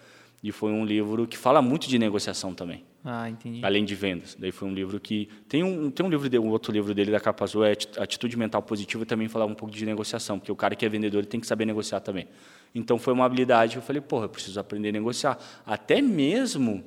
E 0.46 0.52
foi 0.52 0.72
um 0.72 0.86
livro 0.86 1.26
que 1.26 1.36
fala 1.36 1.60
muito 1.60 1.90
de 1.90 1.98
negociação 1.98 2.54
também. 2.54 2.84
Ah, 3.04 3.28
entendi. 3.28 3.66
Além 3.66 3.84
de 3.84 3.96
vendas. 3.96 4.38
Daí 4.40 4.52
foi 4.52 4.68
um 4.68 4.76
livro 4.76 5.00
que. 5.00 5.28
Tem 5.50 5.64
um, 5.64 5.90
tem 5.90 6.06
um 6.06 6.10
livro 6.10 6.30
de, 6.30 6.38
um 6.38 6.50
outro 6.50 6.72
livro 6.72 6.94
dele 6.94 7.10
da 7.10 7.20
capa 7.20 7.44
azul, 7.44 7.66
é 7.66 7.72
Atitude 7.98 8.38
Mental 8.38 8.62
Positiva, 8.62 9.02
e 9.02 9.08
também 9.08 9.28
falava 9.28 9.52
um 9.52 9.56
pouco 9.56 9.74
de 9.74 9.84
negociação, 9.88 10.38
porque 10.38 10.52
o 10.52 10.56
cara 10.56 10.76
que 10.76 10.86
é 10.86 10.90
vendedor 10.90 11.22
ele 11.22 11.28
tem 11.28 11.40
que 11.40 11.48
saber 11.48 11.66
negociar 11.66 12.00
também. 12.00 12.28
Então 12.76 13.00
foi 13.00 13.12
uma 13.12 13.26
habilidade 13.26 13.72
que 13.72 13.80
eu 13.80 13.82
falei, 13.82 14.04
porra, 14.04 14.26
eu 14.26 14.30
preciso 14.30 14.60
aprender 14.60 14.90
a 14.90 14.92
negociar. 14.92 15.40
Até 15.66 16.00
mesmo 16.00 16.84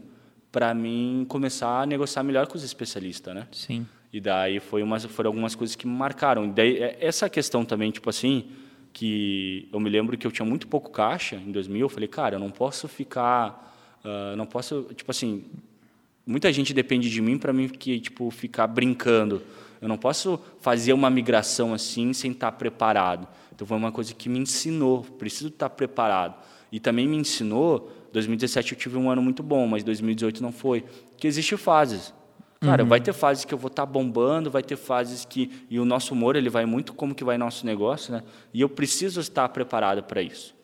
para 0.52 0.72
mim 0.72 1.26
começar 1.28 1.82
a 1.82 1.84
negociar 1.84 2.22
melhor 2.22 2.46
com 2.46 2.56
os 2.56 2.62
especialistas, 2.62 3.34
né? 3.34 3.48
Sim. 3.50 3.84
E 4.12 4.20
daí 4.20 4.60
foi 4.60 4.84
umas, 4.84 5.04
foram 5.04 5.30
algumas 5.30 5.56
coisas 5.56 5.74
que 5.74 5.84
me 5.84 5.96
marcaram. 5.96 6.44
E 6.44 6.52
daí 6.52 6.76
é, 6.76 6.96
essa 7.00 7.28
questão 7.28 7.64
também, 7.64 7.90
tipo 7.90 8.08
assim, 8.08 8.52
que 8.92 9.68
eu 9.72 9.80
me 9.80 9.88
lembro 9.88 10.16
que 10.16 10.26
eu 10.26 10.32
tinha 10.32 10.46
muito 10.46 10.66
pouco 10.66 10.90
caixa 10.90 11.36
em 11.36 11.52
2000, 11.52 11.80
eu 11.80 11.88
falei, 11.88 12.08
cara, 12.08 12.36
eu 12.36 12.40
não 12.40 12.50
posso 12.50 12.88
ficar, 12.88 13.74
uh, 14.04 14.36
não 14.36 14.46
posso, 14.46 14.88
tipo 14.94 15.10
assim, 15.10 15.44
muita 16.26 16.52
gente 16.52 16.74
depende 16.74 17.10
de 17.10 17.22
mim 17.22 17.38
para 17.38 17.52
mim 17.52 17.68
que 17.68 17.98
tipo 18.00 18.30
ficar 18.30 18.66
brincando. 18.66 19.42
Eu 19.80 19.88
não 19.88 19.96
posso 19.96 20.40
fazer 20.60 20.92
uma 20.92 21.08
migração 21.08 21.72
assim 21.72 22.12
sem 22.12 22.32
estar 22.32 22.52
preparado. 22.52 23.28
Então 23.54 23.66
foi 23.66 23.76
uma 23.76 23.92
coisa 23.92 24.12
que 24.14 24.28
me 24.28 24.38
ensinou, 24.38 25.02
preciso 25.02 25.48
estar 25.48 25.70
preparado. 25.70 26.34
E 26.70 26.78
também 26.78 27.08
me 27.08 27.16
ensinou, 27.16 27.90
2017 28.12 28.72
eu 28.72 28.78
tive 28.78 28.96
um 28.96 29.10
ano 29.10 29.22
muito 29.22 29.42
bom, 29.42 29.66
mas 29.66 29.82
2018 29.82 30.42
não 30.42 30.52
foi, 30.52 30.84
que 31.16 31.26
existe 31.26 31.56
fases. 31.56 32.12
Cara, 32.60 32.82
uhum. 32.82 32.88
vai 32.88 33.00
ter 33.00 33.12
fases 33.12 33.44
que 33.44 33.54
eu 33.54 33.58
vou 33.58 33.68
estar 33.68 33.86
tá 33.86 33.92
bombando, 33.92 34.50
vai 34.50 34.62
ter 34.62 34.76
fases 34.76 35.24
que 35.24 35.50
e 35.70 35.78
o 35.78 35.84
nosso 35.84 36.12
humor 36.12 36.34
ele 36.34 36.50
vai 36.50 36.66
muito 36.66 36.92
como 36.92 37.14
que 37.14 37.22
vai 37.22 37.38
nosso 37.38 37.64
negócio, 37.64 38.12
né? 38.12 38.22
E 38.52 38.60
eu 38.60 38.68
preciso 38.68 39.20
estar 39.20 39.48
preparado 39.50 40.02
para 40.02 40.20
isso. 40.20 40.54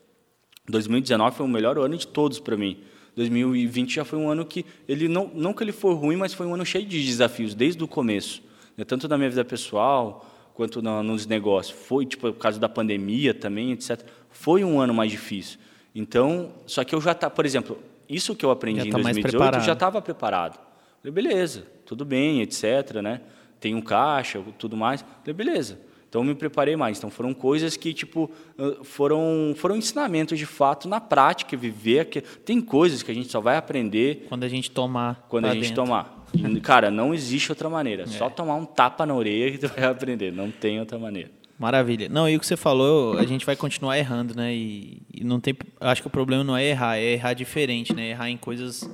2019 0.67 1.37
foi 1.37 1.45
o 1.45 1.49
melhor 1.49 1.77
ano 1.77 1.95
de 1.95 2.05
todos 2.05 2.39
para 2.39 2.57
mim. 2.57 2.79
2020 3.15 3.95
já 3.95 4.03
foi 4.03 4.19
um 4.19 4.29
ano 4.29 4.45
que 4.45 4.65
ele 4.89 5.07
não 5.07 5.31
não 5.33 5.53
que 5.53 5.63
ele 5.63 5.71
foi 5.71 5.93
ruim, 5.95 6.17
mas 6.17 6.33
foi 6.33 6.45
um 6.45 6.53
ano 6.53 6.65
cheio 6.65 6.85
de 6.85 7.01
desafios 7.01 7.55
desde 7.55 7.81
o 7.81 7.87
começo, 7.87 8.43
né? 8.75 8.83
tanto 8.83 9.07
na 9.07 9.17
minha 9.17 9.29
vida 9.29 9.45
pessoal 9.45 10.25
quanto 10.53 10.81
na, 10.81 11.01
nos 11.01 11.25
negócios. 11.25 11.77
Foi 11.87 12.05
tipo 12.05 12.33
por 12.33 12.39
causa 12.39 12.59
da 12.59 12.67
pandemia 12.67 13.33
também, 13.33 13.71
etc. 13.71 14.01
Foi 14.29 14.65
um 14.65 14.81
ano 14.81 14.93
mais 14.93 15.11
difícil. 15.11 15.59
Então, 15.93 16.51
só 16.65 16.83
que 16.83 16.93
eu 16.93 16.99
já 16.99 17.13
tá, 17.13 17.29
por 17.29 17.45
exemplo, 17.45 17.79
isso 18.09 18.35
que 18.35 18.45
eu 18.45 18.51
aprendi 18.51 18.81
já 18.81 18.87
em 18.87 18.89
tá 18.89 18.97
2018, 18.97 19.55
eu 19.55 19.61
já 19.61 19.71
estava 19.71 20.01
preparado. 20.01 20.59
Falei, 21.05 21.23
beleza, 21.23 21.67
tudo 21.85 22.03
bem, 22.03 22.41
etc. 22.41 22.95
Né? 23.03 23.21
Tem 23.59 23.75
um 23.75 23.81
caixa, 23.81 24.41
tudo 24.57 24.75
mais. 24.75 25.05
Falei, 25.21 25.33
beleza. 25.33 25.79
Então 26.09 26.23
me 26.23 26.33
preparei 26.33 26.75
mais. 26.75 26.97
Então 26.97 27.11
foram 27.11 27.31
coisas 27.31 27.77
que 27.77 27.93
tipo 27.93 28.31
foram 28.83 29.53
foram 29.55 29.75
ensinamentos 29.75 30.39
de 30.39 30.45
fato 30.47 30.87
na 30.87 30.99
prática, 30.99 31.55
viver. 31.55 32.05
Que 32.05 32.21
tem 32.21 32.59
coisas 32.59 33.03
que 33.03 33.11
a 33.11 33.13
gente 33.13 33.29
só 33.29 33.39
vai 33.39 33.55
aprender 33.55 34.25
quando 34.27 34.45
a 34.45 34.47
gente 34.47 34.71
tomar. 34.71 35.27
Quando 35.29 35.45
a 35.45 35.53
gente 35.53 35.67
dentro. 35.67 35.83
tomar. 35.83 36.25
Cara, 36.63 36.89
não 36.89 37.13
existe 37.13 37.51
outra 37.51 37.69
maneira. 37.69 38.03
É. 38.03 38.07
Só 38.07 38.27
tomar 38.27 38.55
um 38.55 38.65
tapa 38.65 39.05
na 39.05 39.13
orelha 39.13 39.51
que 39.51 39.57
tu 39.59 39.67
vai 39.67 39.83
aprender. 39.83 40.31
Não 40.31 40.49
tem 40.49 40.79
outra 40.79 40.97
maneira. 40.97 41.29
Maravilha. 41.59 42.09
Não, 42.09 42.27
e 42.27 42.35
o 42.35 42.39
que 42.39 42.47
você 42.47 42.57
falou, 42.57 43.17
a 43.17 43.25
gente 43.25 43.45
vai 43.45 43.55
continuar 43.55 43.97
errando, 43.97 44.35
né? 44.35 44.55
E, 44.55 45.03
e 45.13 45.23
não 45.23 45.39
tem. 45.39 45.55
Acho 45.79 46.01
que 46.01 46.07
o 46.07 46.11
problema 46.11 46.43
não 46.43 46.57
é 46.57 46.65
errar, 46.65 46.97
é 46.97 47.13
errar 47.13 47.33
diferente, 47.33 47.93
né? 47.93 48.09
Errar 48.09 48.29
em 48.29 48.37
coisas 48.37 48.89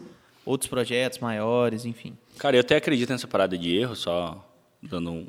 outros 0.45 0.69
projetos 0.69 1.19
maiores, 1.19 1.85
enfim. 1.85 2.17
Cara, 2.37 2.55
eu 2.55 2.61
até 2.61 2.75
acredito 2.75 3.09
nessa 3.09 3.27
parada 3.27 3.57
de 3.57 3.75
erro, 3.75 3.95
só 3.95 4.45
dando 4.81 5.11
um, 5.11 5.25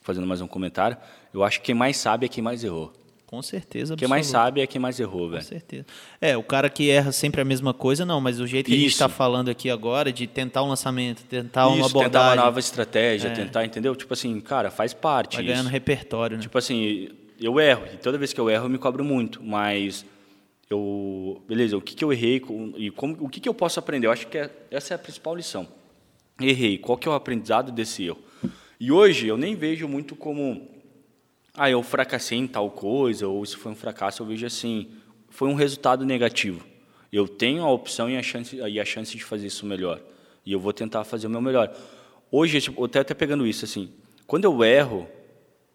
fazendo 0.00 0.26
mais 0.26 0.40
um 0.40 0.46
comentário. 0.46 0.96
Eu 1.32 1.42
acho 1.42 1.60
que 1.60 1.66
quem 1.66 1.74
mais 1.74 1.96
sabe 1.96 2.26
é 2.26 2.28
quem 2.28 2.42
mais 2.42 2.62
errou. 2.62 2.92
Com 3.32 3.40
certeza, 3.40 3.96
Quem 3.96 4.06
mais 4.06 4.26
sabe 4.26 4.60
é 4.60 4.66
quem 4.66 4.78
mais 4.78 5.00
errou, 5.00 5.30
velho. 5.30 5.40
Com 5.40 5.48
certeza. 5.48 5.86
É, 6.20 6.36
o 6.36 6.42
cara 6.42 6.68
que 6.68 6.90
erra 6.90 7.12
sempre 7.12 7.40
a 7.40 7.44
mesma 7.46 7.72
coisa, 7.72 8.04
não, 8.04 8.20
mas 8.20 8.38
o 8.38 8.46
jeito 8.46 8.66
que 8.66 8.72
Isso. 8.72 8.78
a 8.78 8.82
gente 8.82 8.92
está 8.92 9.08
falando 9.08 9.48
aqui 9.48 9.70
agora, 9.70 10.12
de 10.12 10.26
tentar 10.26 10.62
um 10.62 10.68
lançamento, 10.68 11.22
tentar 11.24 11.66
Isso, 11.68 11.76
uma 11.76 11.86
abordagem... 11.86 12.10
tentar 12.10 12.34
uma 12.34 12.44
nova 12.44 12.60
estratégia, 12.60 13.28
é. 13.28 13.30
tentar, 13.30 13.64
entendeu? 13.64 13.96
Tipo 13.96 14.12
assim, 14.12 14.38
cara, 14.38 14.70
faz 14.70 14.92
parte 14.92 15.36
Vai 15.36 15.46
ganhando 15.46 15.70
repertório, 15.70 16.36
né? 16.36 16.42
Tipo 16.42 16.58
assim, 16.58 17.08
eu 17.40 17.58
erro, 17.58 17.84
e 17.94 17.96
toda 17.96 18.18
vez 18.18 18.34
que 18.34 18.40
eu 18.40 18.50
erro 18.50 18.66
eu 18.66 18.68
me 18.68 18.76
cobro 18.76 19.02
muito, 19.02 19.42
mas 19.42 20.04
eu 20.72 21.42
beleza 21.46 21.76
o 21.76 21.80
que, 21.80 21.94
que 21.94 22.04
eu 22.04 22.12
errei 22.12 22.42
e 22.76 22.90
como 22.90 23.16
o 23.20 23.28
que, 23.28 23.40
que 23.40 23.48
eu 23.48 23.54
posso 23.54 23.78
aprender? 23.78 24.06
Eu 24.06 24.12
acho 24.12 24.26
que 24.26 24.38
é, 24.38 24.50
essa 24.70 24.94
é 24.94 24.96
a 24.96 24.98
principal 24.98 25.34
lição. 25.34 25.68
Errei 26.40 26.78
qual 26.78 26.98
que 26.98 27.06
é 27.06 27.10
o 27.10 27.14
aprendizado 27.14 27.70
desse 27.70 28.04
erro 28.04 28.18
e 28.80 28.90
hoje 28.90 29.28
eu 29.28 29.36
nem 29.36 29.54
vejo 29.54 29.86
muito 29.86 30.16
como 30.16 30.68
ah 31.54 31.70
eu 31.70 31.82
fracassei 31.82 32.38
em 32.38 32.46
tal 32.46 32.70
coisa 32.70 33.28
ou 33.28 33.44
se 33.44 33.56
foi 33.56 33.72
um 33.72 33.76
fracasso 33.76 34.22
eu 34.22 34.26
vejo 34.26 34.46
assim 34.46 34.90
foi 35.28 35.48
um 35.48 35.54
resultado 35.54 36.04
negativo. 36.04 36.64
Eu 37.12 37.28
tenho 37.28 37.62
a 37.62 37.70
opção 37.70 38.08
e 38.08 38.16
a 38.16 38.22
chance 38.22 38.56
e 38.56 38.80
a 38.80 38.84
chance 38.84 39.16
de 39.16 39.22
fazer 39.22 39.46
isso 39.46 39.66
melhor. 39.66 40.00
E 40.44 40.52
eu 40.52 40.58
vou 40.58 40.72
tentar 40.72 41.04
fazer 41.04 41.26
o 41.26 41.30
meu 41.30 41.40
melhor. 41.40 41.74
Hoje 42.30 42.60
tipo, 42.60 42.80
eu 42.80 42.86
até 42.86 43.00
até 43.00 43.14
pegando 43.14 43.46
isso 43.46 43.64
assim 43.64 43.92
quando 44.32 44.44
eu 44.44 44.64
erro 44.64 45.06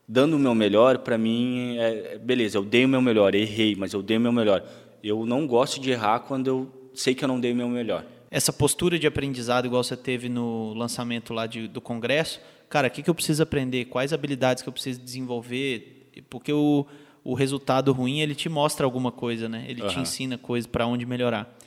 dando 0.07 0.35
o 0.35 0.39
meu 0.39 0.55
melhor, 0.55 0.97
para 0.97 1.15
mim, 1.15 1.77
é, 1.77 2.17
beleza, 2.17 2.57
eu 2.57 2.63
dei 2.63 2.85
o 2.85 2.89
meu 2.89 3.01
melhor, 3.01 3.35
errei, 3.35 3.75
mas 3.75 3.93
eu 3.93 4.01
dei 4.01 4.17
o 4.17 4.19
meu 4.19 4.31
melhor. 4.31 4.63
Eu 5.07 5.25
não 5.25 5.47
gosto 5.47 5.79
de 5.79 5.89
errar 5.91 6.19
quando 6.19 6.47
eu 6.47 6.91
sei 6.93 7.15
que 7.15 7.23
eu 7.23 7.27
não 7.27 7.39
dei 7.39 7.53
o 7.53 7.55
meu 7.55 7.69
melhor. 7.69 8.05
Essa 8.29 8.51
postura 8.51 8.99
de 8.99 9.07
aprendizado, 9.07 9.65
igual 9.65 9.81
você 9.81 9.95
teve 9.95 10.27
no 10.27 10.73
lançamento 10.73 11.33
lá 11.33 11.47
de, 11.47 11.65
do 11.65 11.79
congresso, 11.79 12.41
cara, 12.67 12.89
o 12.89 12.91
que, 12.91 13.01
que 13.01 13.09
eu 13.09 13.15
preciso 13.15 13.41
aprender? 13.41 13.85
Quais 13.85 14.11
habilidades 14.11 14.61
que 14.61 14.67
eu 14.67 14.73
preciso 14.73 14.99
desenvolver? 14.99 16.11
Porque 16.29 16.51
o, 16.51 16.85
o 17.23 17.33
resultado 17.33 17.93
ruim, 17.93 18.19
ele 18.19 18.35
te 18.35 18.49
mostra 18.49 18.85
alguma 18.85 19.09
coisa, 19.09 19.47
né? 19.47 19.65
Ele 19.69 19.81
uhum. 19.81 19.87
te 19.87 19.99
ensina 19.99 20.37
coisas 20.37 20.67
para 20.69 20.85
onde 20.85 21.05
melhorar. 21.05 21.57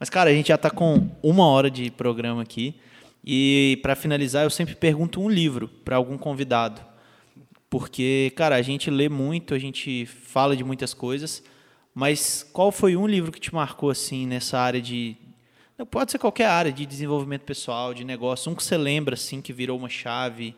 Mas, 0.00 0.08
cara, 0.08 0.30
a 0.30 0.32
gente 0.32 0.48
já 0.48 0.54
está 0.54 0.70
com 0.70 1.10
uma 1.22 1.46
hora 1.46 1.70
de 1.70 1.90
programa 1.90 2.40
aqui. 2.40 2.74
E 3.24 3.78
para 3.82 3.94
finalizar, 3.94 4.44
eu 4.44 4.50
sempre 4.50 4.74
pergunto 4.74 5.20
um 5.20 5.28
livro 5.28 5.68
para 5.84 5.96
algum 5.96 6.16
convidado. 6.16 6.80
Porque, 7.68 8.32
cara, 8.36 8.54
a 8.54 8.62
gente 8.62 8.90
lê 8.90 9.08
muito, 9.08 9.52
a 9.52 9.58
gente 9.58 10.06
fala 10.06 10.56
de 10.56 10.64
muitas 10.64 10.94
coisas, 10.94 11.42
mas 11.96 12.42
qual 12.52 12.70
foi 12.70 12.94
um 12.94 13.06
livro 13.06 13.32
que 13.32 13.40
te 13.40 13.54
marcou 13.54 13.88
assim 13.88 14.26
nessa 14.26 14.58
área 14.58 14.82
de 14.82 15.16
pode 15.90 16.12
ser 16.12 16.18
qualquer 16.18 16.44
área 16.44 16.70
de 16.70 16.84
desenvolvimento 16.84 17.40
pessoal, 17.40 17.94
de 17.94 18.04
negócio, 18.04 18.52
um 18.52 18.54
que 18.54 18.62
você 18.62 18.76
lembra 18.76 19.14
assim 19.14 19.40
que 19.40 19.50
virou 19.50 19.78
uma 19.78 19.88
chave? 19.88 20.54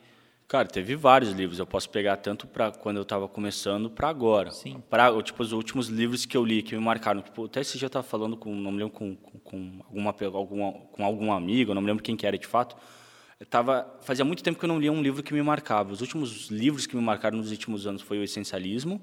Cara, 0.49 0.67
teve 0.67 0.97
vários 0.97 1.31
livros. 1.31 1.61
Eu 1.61 1.67
posso 1.67 1.89
pegar 1.91 2.17
tanto 2.17 2.49
para 2.49 2.73
quando 2.73 2.97
eu 2.97 3.05
estava 3.05 3.29
começando 3.29 3.89
para 3.89 4.09
agora. 4.09 4.51
Sim. 4.51 4.83
Para 4.91 5.23
tipo 5.23 5.41
os 5.41 5.53
últimos 5.53 5.87
livros 5.87 6.27
que 6.27 6.37
eu 6.37 6.45
li 6.45 6.61
que 6.61 6.75
me 6.75 6.83
marcaram. 6.83 7.23
Tipo, 7.23 7.45
até 7.45 7.61
esse 7.61 7.79
dia 7.79 7.87
eu 7.87 7.89
estava 7.89 8.03
falando 8.03 8.37
com, 8.37 8.53
não 8.53 8.73
me 8.73 8.79
lembro 8.79 8.95
com, 8.95 9.15
com, 9.15 9.39
com 9.39 9.81
alguma, 9.85 10.15
alguma 10.35 10.73
com 10.73 11.05
algum 11.05 11.33
amigo, 11.33 11.73
não 11.73 11.81
me 11.81 11.87
lembro 11.87 12.03
quem 12.03 12.17
que 12.17 12.27
era 12.27 12.37
de 12.37 12.49
fato. 12.49 12.75
Eu 13.39 13.47
tava 13.47 13.87
fazia 14.01 14.25
muito 14.25 14.43
tempo 14.43 14.59
que 14.59 14.65
eu 14.65 14.69
não 14.69 14.81
lia 14.81 14.91
um 14.91 15.01
livro 15.01 15.23
que 15.23 15.33
me 15.33 15.43
marcava. 15.43 15.93
Os 15.93 16.01
últimos 16.01 16.49
livros 16.51 16.85
que 16.85 16.97
me 16.97 17.03
marcaram 17.03 17.39
nos 17.39 17.53
últimos 17.53 17.87
anos 17.87 18.03
foi 18.03 18.19
o 18.19 18.25
Essencialismo 18.25 19.01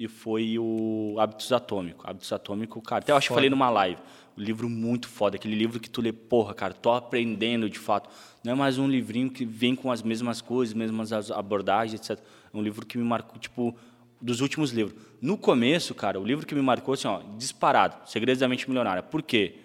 e 0.00 0.08
foi 0.08 0.58
o 0.58 1.16
Hábitos 1.18 1.52
Atômico. 1.52 2.08
Hábitos 2.08 2.32
Atômico, 2.32 2.80
cara. 2.80 3.02
Até 3.02 3.12
eu 3.12 3.16
acho 3.16 3.28
que 3.28 3.34
falei 3.34 3.50
numa 3.50 3.68
live. 3.68 4.00
Um 4.34 4.40
livro 4.40 4.66
muito 4.66 5.06
foda, 5.06 5.36
aquele 5.36 5.54
livro 5.54 5.78
que 5.78 5.90
tu 5.90 6.00
lê, 6.00 6.10
porra, 6.10 6.54
cara, 6.54 6.72
tô 6.72 6.90
aprendendo 6.90 7.68
de 7.68 7.78
fato. 7.78 8.08
Não 8.42 8.52
é 8.52 8.54
mais 8.54 8.78
um 8.78 8.88
livrinho 8.88 9.28
que 9.28 9.44
vem 9.44 9.76
com 9.76 9.92
as 9.92 10.02
mesmas 10.02 10.40
coisas, 10.40 10.72
mesmas 10.72 11.30
abordagens, 11.30 12.00
etc. 12.00 12.18
É 12.18 12.56
um 12.56 12.62
livro 12.62 12.86
que 12.86 12.96
me 12.96 13.04
marcou, 13.04 13.38
tipo, 13.38 13.76
dos 14.18 14.40
últimos 14.40 14.70
livros. 14.70 14.98
No 15.20 15.36
começo, 15.36 15.94
cara, 15.94 16.18
o 16.18 16.24
livro 16.24 16.46
que 16.46 16.54
me 16.54 16.62
marcou, 16.62 16.94
assim, 16.94 17.06
ó, 17.06 17.20
disparado, 17.36 18.08
Segredos 18.08 18.40
da 18.40 18.48
Mente 18.48 18.66
Milionária. 18.70 19.02
Por 19.02 19.20
quê? 19.20 19.56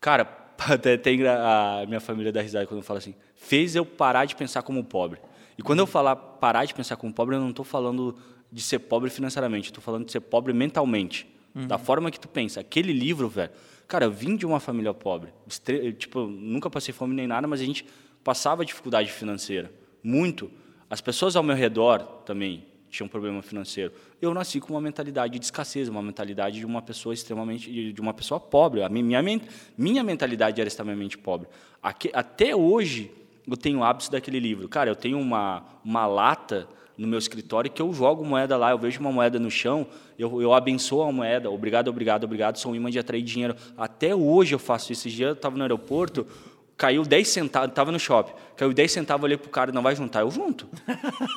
Cara, 0.00 0.22
até 0.70 0.96
tem 0.96 1.26
a 1.26 1.84
minha 1.88 2.00
família 2.00 2.30
da 2.30 2.40
risada 2.40 2.64
quando 2.64 2.78
eu 2.78 2.84
falo 2.84 2.98
assim, 2.98 3.16
fez 3.34 3.74
eu 3.74 3.84
parar 3.84 4.24
de 4.24 4.36
pensar 4.36 4.62
como 4.62 4.84
pobre. 4.84 5.18
E 5.58 5.62
quando 5.62 5.80
eu 5.80 5.86
falar 5.86 6.14
parar 6.14 6.64
de 6.64 6.72
pensar 6.72 6.94
como 6.94 7.12
pobre, 7.12 7.34
eu 7.34 7.40
não 7.40 7.50
estou 7.50 7.64
falando 7.64 8.16
de 8.52 8.62
ser 8.62 8.80
pobre 8.80 9.08
financeiramente, 9.10 9.70
estou 9.70 9.82
falando 9.82 10.04
de 10.04 10.12
ser 10.12 10.20
pobre 10.20 10.52
mentalmente. 10.52 11.26
Uhum. 11.54 11.66
Da 11.66 11.78
forma 11.78 12.10
que 12.10 12.20
tu 12.20 12.28
pensa. 12.28 12.60
Aquele 12.60 12.92
livro, 12.92 13.28
velho, 13.28 13.50
Cara, 13.92 14.06
eu 14.06 14.10
vim 14.10 14.36
de 14.36 14.46
uma 14.46 14.58
família 14.58 14.94
pobre. 14.94 15.34
Tipo, 15.98 16.26
nunca 16.26 16.70
passei 16.70 16.94
fome 16.94 17.14
nem 17.14 17.26
nada, 17.26 17.46
mas 17.46 17.60
a 17.60 17.64
gente 17.64 17.84
passava 18.24 18.64
dificuldade 18.64 19.12
financeira. 19.12 19.70
Muito. 20.02 20.50
As 20.88 21.02
pessoas 21.02 21.36
ao 21.36 21.42
meu 21.42 21.54
redor 21.54 21.98
também 22.24 22.64
tinham 22.88 23.06
problema 23.06 23.42
financeiro. 23.42 23.92
Eu 24.18 24.32
nasci 24.32 24.60
com 24.60 24.72
uma 24.72 24.80
mentalidade 24.80 25.38
de 25.38 25.44
escassez, 25.44 25.90
uma 25.90 26.00
mentalidade 26.00 26.58
de 26.58 26.64
uma 26.64 26.80
pessoa 26.80 27.12
extremamente 27.12 27.92
de 27.92 28.00
uma 28.00 28.14
pessoa 28.14 28.40
pobre. 28.40 28.82
A 28.82 28.88
minha 28.88 29.22
minha 29.76 30.02
mentalidade 30.02 30.58
era 30.58 30.68
extremamente 30.68 31.18
pobre. 31.18 31.48
Até 32.14 32.56
hoje 32.56 33.10
eu 33.46 33.58
tenho 33.58 33.84
hábitos 33.84 34.08
daquele 34.08 34.40
livro. 34.40 34.70
Cara, 34.70 34.88
eu 34.88 34.96
tenho 34.96 35.18
uma 35.18 35.66
uma 35.84 36.06
lata 36.06 36.66
no 36.96 37.06
meu 37.06 37.18
escritório 37.18 37.70
que 37.70 37.80
eu 37.80 37.92
jogo 37.92 38.24
moeda 38.24 38.56
lá, 38.56 38.70
eu 38.70 38.78
vejo 38.78 39.00
uma 39.00 39.10
moeda 39.10 39.38
no 39.38 39.50
chão, 39.50 39.86
eu, 40.18 40.40
eu 40.42 40.52
abençoo 40.52 41.02
a 41.02 41.12
moeda, 41.12 41.50
obrigado, 41.50 41.88
obrigado, 41.88 42.24
obrigado, 42.24 42.58
sou 42.58 42.72
um 42.72 42.74
imã 42.74 42.90
de 42.90 42.98
atrair 42.98 43.22
dinheiro. 43.22 43.56
Até 43.76 44.14
hoje 44.14 44.54
eu 44.54 44.58
faço 44.58 44.92
isso. 44.92 45.08
Esse 45.08 45.16
dia 45.16 45.28
eu 45.28 45.32
estava 45.32 45.56
no 45.56 45.62
aeroporto, 45.62 46.26
caiu 46.76 47.02
10 47.02 47.28
centavos, 47.28 47.68
estava 47.68 47.92
no 47.92 47.98
shopping, 47.98 48.32
caiu 48.56 48.72
10 48.72 48.92
centavos, 48.92 49.24
olhei 49.24 49.36
pro 49.36 49.50
cara, 49.50 49.72
não 49.72 49.82
vai 49.82 49.96
juntar, 49.96 50.20
eu 50.20 50.30
junto. 50.30 50.68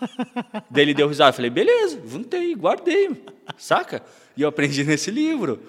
Daí 0.70 0.84
ele 0.84 0.94
deu 0.94 1.08
risada, 1.08 1.30
eu 1.30 1.34
falei, 1.34 1.50
beleza, 1.50 2.02
juntei, 2.06 2.54
guardei, 2.56 3.24
saca? 3.58 4.04
E 4.36 4.42
eu 4.42 4.50
aprendi 4.50 4.84
nesse 4.84 5.10
livro. 5.10 5.60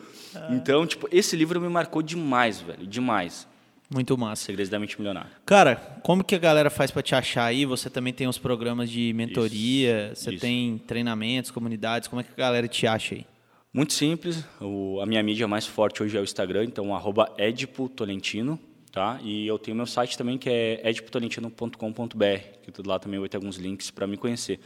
Então, 0.50 0.86
tipo, 0.86 1.08
esse 1.10 1.34
livro 1.34 1.60
me 1.60 1.68
marcou 1.68 2.02
demais, 2.02 2.60
velho, 2.60 2.86
demais. 2.86 3.46
Muito 3.88 4.18
massa. 4.18 4.44
Segredos 4.44 4.68
da 4.68 4.78
Mente 4.78 4.98
Milionária. 4.98 5.30
Cara, 5.44 5.76
como 6.02 6.24
que 6.24 6.34
a 6.34 6.38
galera 6.38 6.70
faz 6.70 6.90
para 6.90 7.02
te 7.02 7.14
achar 7.14 7.44
aí? 7.44 7.64
Você 7.64 7.88
também 7.88 8.12
tem 8.12 8.26
os 8.26 8.38
programas 8.38 8.90
de 8.90 9.12
mentoria, 9.12 10.10
isso, 10.12 10.24
você 10.24 10.30
isso. 10.32 10.40
tem 10.40 10.78
treinamentos, 10.86 11.50
comunidades, 11.50 12.08
como 12.08 12.20
é 12.20 12.24
que 12.24 12.30
a 12.32 12.36
galera 12.36 12.66
te 12.66 12.86
acha 12.86 13.14
aí? 13.14 13.24
Muito 13.72 13.92
simples, 13.92 14.42
o, 14.60 15.00
a 15.00 15.06
minha 15.06 15.22
mídia 15.22 15.46
mais 15.46 15.66
forte 15.66 16.02
hoje 16.02 16.16
é 16.16 16.20
o 16.20 16.24
Instagram, 16.24 16.64
então 16.64 16.94
arroba 16.94 17.30
edipotolentino, 17.36 18.58
tá? 18.90 19.20
E 19.22 19.46
eu 19.46 19.58
tenho 19.58 19.76
meu 19.76 19.86
site 19.86 20.16
também 20.16 20.38
que 20.38 20.48
é 20.48 20.80
edipotolentino.com.br, 20.88 22.40
que 22.62 22.72
tudo 22.72 22.88
lá 22.88 22.98
também 22.98 23.20
vai 23.20 23.28
ter 23.28 23.36
alguns 23.36 23.56
links 23.56 23.90
para 23.90 24.06
me 24.06 24.16
conhecer. 24.16 24.58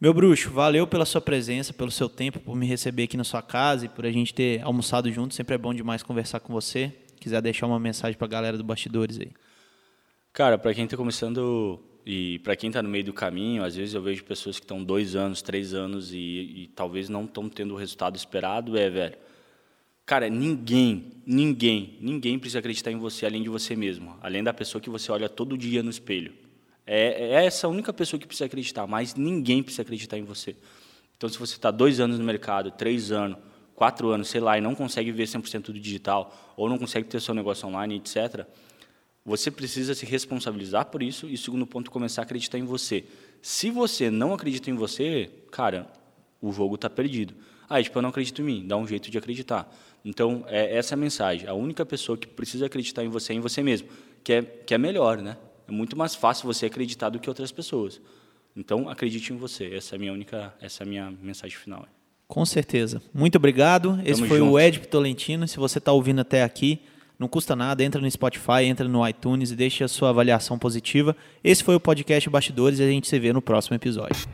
Meu 0.00 0.12
bruxo, 0.12 0.50
valeu 0.50 0.86
pela 0.86 1.04
sua 1.04 1.20
presença, 1.20 1.72
pelo 1.72 1.90
seu 1.90 2.08
tempo, 2.08 2.40
por 2.40 2.56
me 2.56 2.66
receber 2.66 3.04
aqui 3.04 3.16
na 3.16 3.24
sua 3.24 3.42
casa 3.42 3.84
e 3.84 3.88
por 3.88 4.04
a 4.04 4.10
gente 4.10 4.34
ter 4.34 4.60
almoçado 4.62 5.12
junto. 5.12 5.34
Sempre 5.34 5.54
é 5.54 5.58
bom 5.58 5.72
demais 5.72 6.02
conversar 6.02 6.40
com 6.40 6.52
você 6.52 6.92
quiser 7.22 7.40
deixar 7.40 7.66
uma 7.66 7.78
mensagem 7.78 8.16
para 8.18 8.26
a 8.26 8.30
galera 8.30 8.58
do 8.58 8.64
Bastidores 8.64 9.18
aí. 9.18 9.30
Cara, 10.32 10.58
para 10.58 10.74
quem 10.74 10.84
está 10.84 10.96
começando 10.96 11.80
e 12.04 12.38
para 12.40 12.56
quem 12.56 12.68
está 12.68 12.82
no 12.82 12.88
meio 12.88 13.04
do 13.04 13.12
caminho, 13.12 13.62
às 13.62 13.76
vezes 13.76 13.94
eu 13.94 14.02
vejo 14.02 14.24
pessoas 14.24 14.58
que 14.58 14.64
estão 14.64 14.82
dois 14.82 15.14
anos, 15.14 15.40
três 15.42 15.72
anos 15.72 16.12
e, 16.12 16.16
e 16.16 16.70
talvez 16.74 17.08
não 17.08 17.24
estão 17.24 17.48
tendo 17.48 17.74
o 17.74 17.76
resultado 17.76 18.16
esperado. 18.16 18.76
É, 18.76 18.90
velho. 18.90 19.16
Cara, 20.04 20.28
ninguém, 20.28 21.12
ninguém, 21.24 21.96
ninguém 22.00 22.38
precisa 22.38 22.58
acreditar 22.58 22.90
em 22.90 22.98
você 22.98 23.24
além 23.24 23.42
de 23.42 23.48
você 23.48 23.76
mesmo, 23.76 24.16
além 24.20 24.42
da 24.42 24.52
pessoa 24.52 24.82
que 24.82 24.90
você 24.90 25.12
olha 25.12 25.28
todo 25.28 25.56
dia 25.56 25.82
no 25.82 25.90
espelho. 25.90 26.34
É, 26.84 27.34
é 27.34 27.44
essa 27.44 27.68
a 27.68 27.70
única 27.70 27.92
pessoa 27.92 28.18
que 28.18 28.26
precisa 28.26 28.46
acreditar, 28.46 28.86
mas 28.86 29.14
ninguém 29.14 29.62
precisa 29.62 29.82
acreditar 29.82 30.18
em 30.18 30.24
você. 30.24 30.56
Então, 31.16 31.28
se 31.28 31.38
você 31.38 31.54
está 31.54 31.70
dois 31.70 32.00
anos 32.00 32.18
no 32.18 32.24
mercado, 32.24 32.72
três 32.72 33.12
anos, 33.12 33.38
quatro 33.82 34.10
anos, 34.10 34.28
sei 34.28 34.40
lá, 34.40 34.56
e 34.56 34.60
não 34.60 34.76
consegue 34.76 35.10
ver 35.10 35.24
100% 35.24 35.72
do 35.72 35.80
digital, 35.80 36.32
ou 36.56 36.68
não 36.68 36.78
consegue 36.78 37.08
ter 37.08 37.20
seu 37.20 37.34
negócio 37.34 37.66
online, 37.66 37.96
etc., 37.96 38.46
você 39.24 39.50
precisa 39.50 39.92
se 39.92 40.06
responsabilizar 40.06 40.86
por 40.86 41.02
isso 41.02 41.26
e, 41.28 41.36
segundo 41.36 41.66
ponto, 41.66 41.90
começar 41.90 42.22
a 42.22 42.24
acreditar 42.24 42.58
em 42.58 42.64
você. 42.64 43.04
Se 43.40 43.72
você 43.72 44.08
não 44.08 44.32
acredita 44.32 44.70
em 44.70 44.74
você, 44.74 45.28
cara, 45.50 45.90
o 46.40 46.52
jogo 46.52 46.76
está 46.76 46.88
perdido. 46.88 47.34
Ah, 47.68 47.82
tipo, 47.82 47.98
eu 47.98 48.02
não 48.02 48.10
acredito 48.10 48.40
em 48.40 48.44
mim, 48.44 48.64
dá 48.64 48.76
um 48.76 48.86
jeito 48.86 49.10
de 49.10 49.18
acreditar. 49.18 49.68
Então, 50.04 50.44
é 50.46 50.76
essa 50.76 50.94
é 50.94 50.96
a 50.96 50.98
mensagem. 50.98 51.48
A 51.48 51.54
única 51.54 51.84
pessoa 51.84 52.16
que 52.16 52.28
precisa 52.28 52.66
acreditar 52.66 53.02
em 53.02 53.08
você 53.08 53.32
é 53.32 53.36
em 53.36 53.40
você 53.40 53.64
mesmo, 53.64 53.88
que 54.22 54.32
é, 54.32 54.42
que 54.42 54.72
é 54.72 54.78
melhor, 54.78 55.18
né? 55.18 55.36
É 55.66 55.72
muito 55.72 55.96
mais 55.96 56.14
fácil 56.14 56.46
você 56.46 56.66
acreditar 56.66 57.08
do 57.08 57.18
que 57.18 57.28
outras 57.28 57.50
pessoas. 57.50 58.00
Então, 58.54 58.88
acredite 58.88 59.32
em 59.32 59.36
você. 59.36 59.74
Essa 59.74 59.94
é 59.94 59.96
a 59.96 59.98
minha 59.98 60.12
única, 60.12 60.54
essa 60.60 60.84
é 60.84 60.86
a 60.86 60.88
minha 60.88 61.10
mensagem 61.10 61.56
final. 61.56 61.84
Com 62.32 62.46
certeza. 62.46 63.02
Muito 63.12 63.36
obrigado. 63.36 64.00
Esse 64.06 64.20
Tamo 64.20 64.28
foi 64.28 64.38
junto. 64.38 64.52
o 64.52 64.58
Ed 64.58 64.78
Tolentino. 64.88 65.46
Se 65.46 65.58
você 65.58 65.76
está 65.76 65.92
ouvindo 65.92 66.22
até 66.22 66.42
aqui, 66.42 66.80
não 67.18 67.28
custa 67.28 67.54
nada, 67.54 67.84
entra 67.84 68.00
no 68.00 68.10
Spotify, 68.10 68.64
entra 68.64 68.88
no 68.88 69.06
iTunes 69.06 69.50
e 69.50 69.54
deixa 69.54 69.84
a 69.84 69.88
sua 69.88 70.08
avaliação 70.08 70.58
positiva. 70.58 71.14
Esse 71.44 71.62
foi 71.62 71.74
o 71.74 71.80
podcast 71.80 72.30
Bastidores 72.30 72.78
e 72.78 72.84
a 72.84 72.88
gente 72.88 73.06
se 73.06 73.18
vê 73.18 73.34
no 73.34 73.42
próximo 73.42 73.76
episódio. 73.76 74.26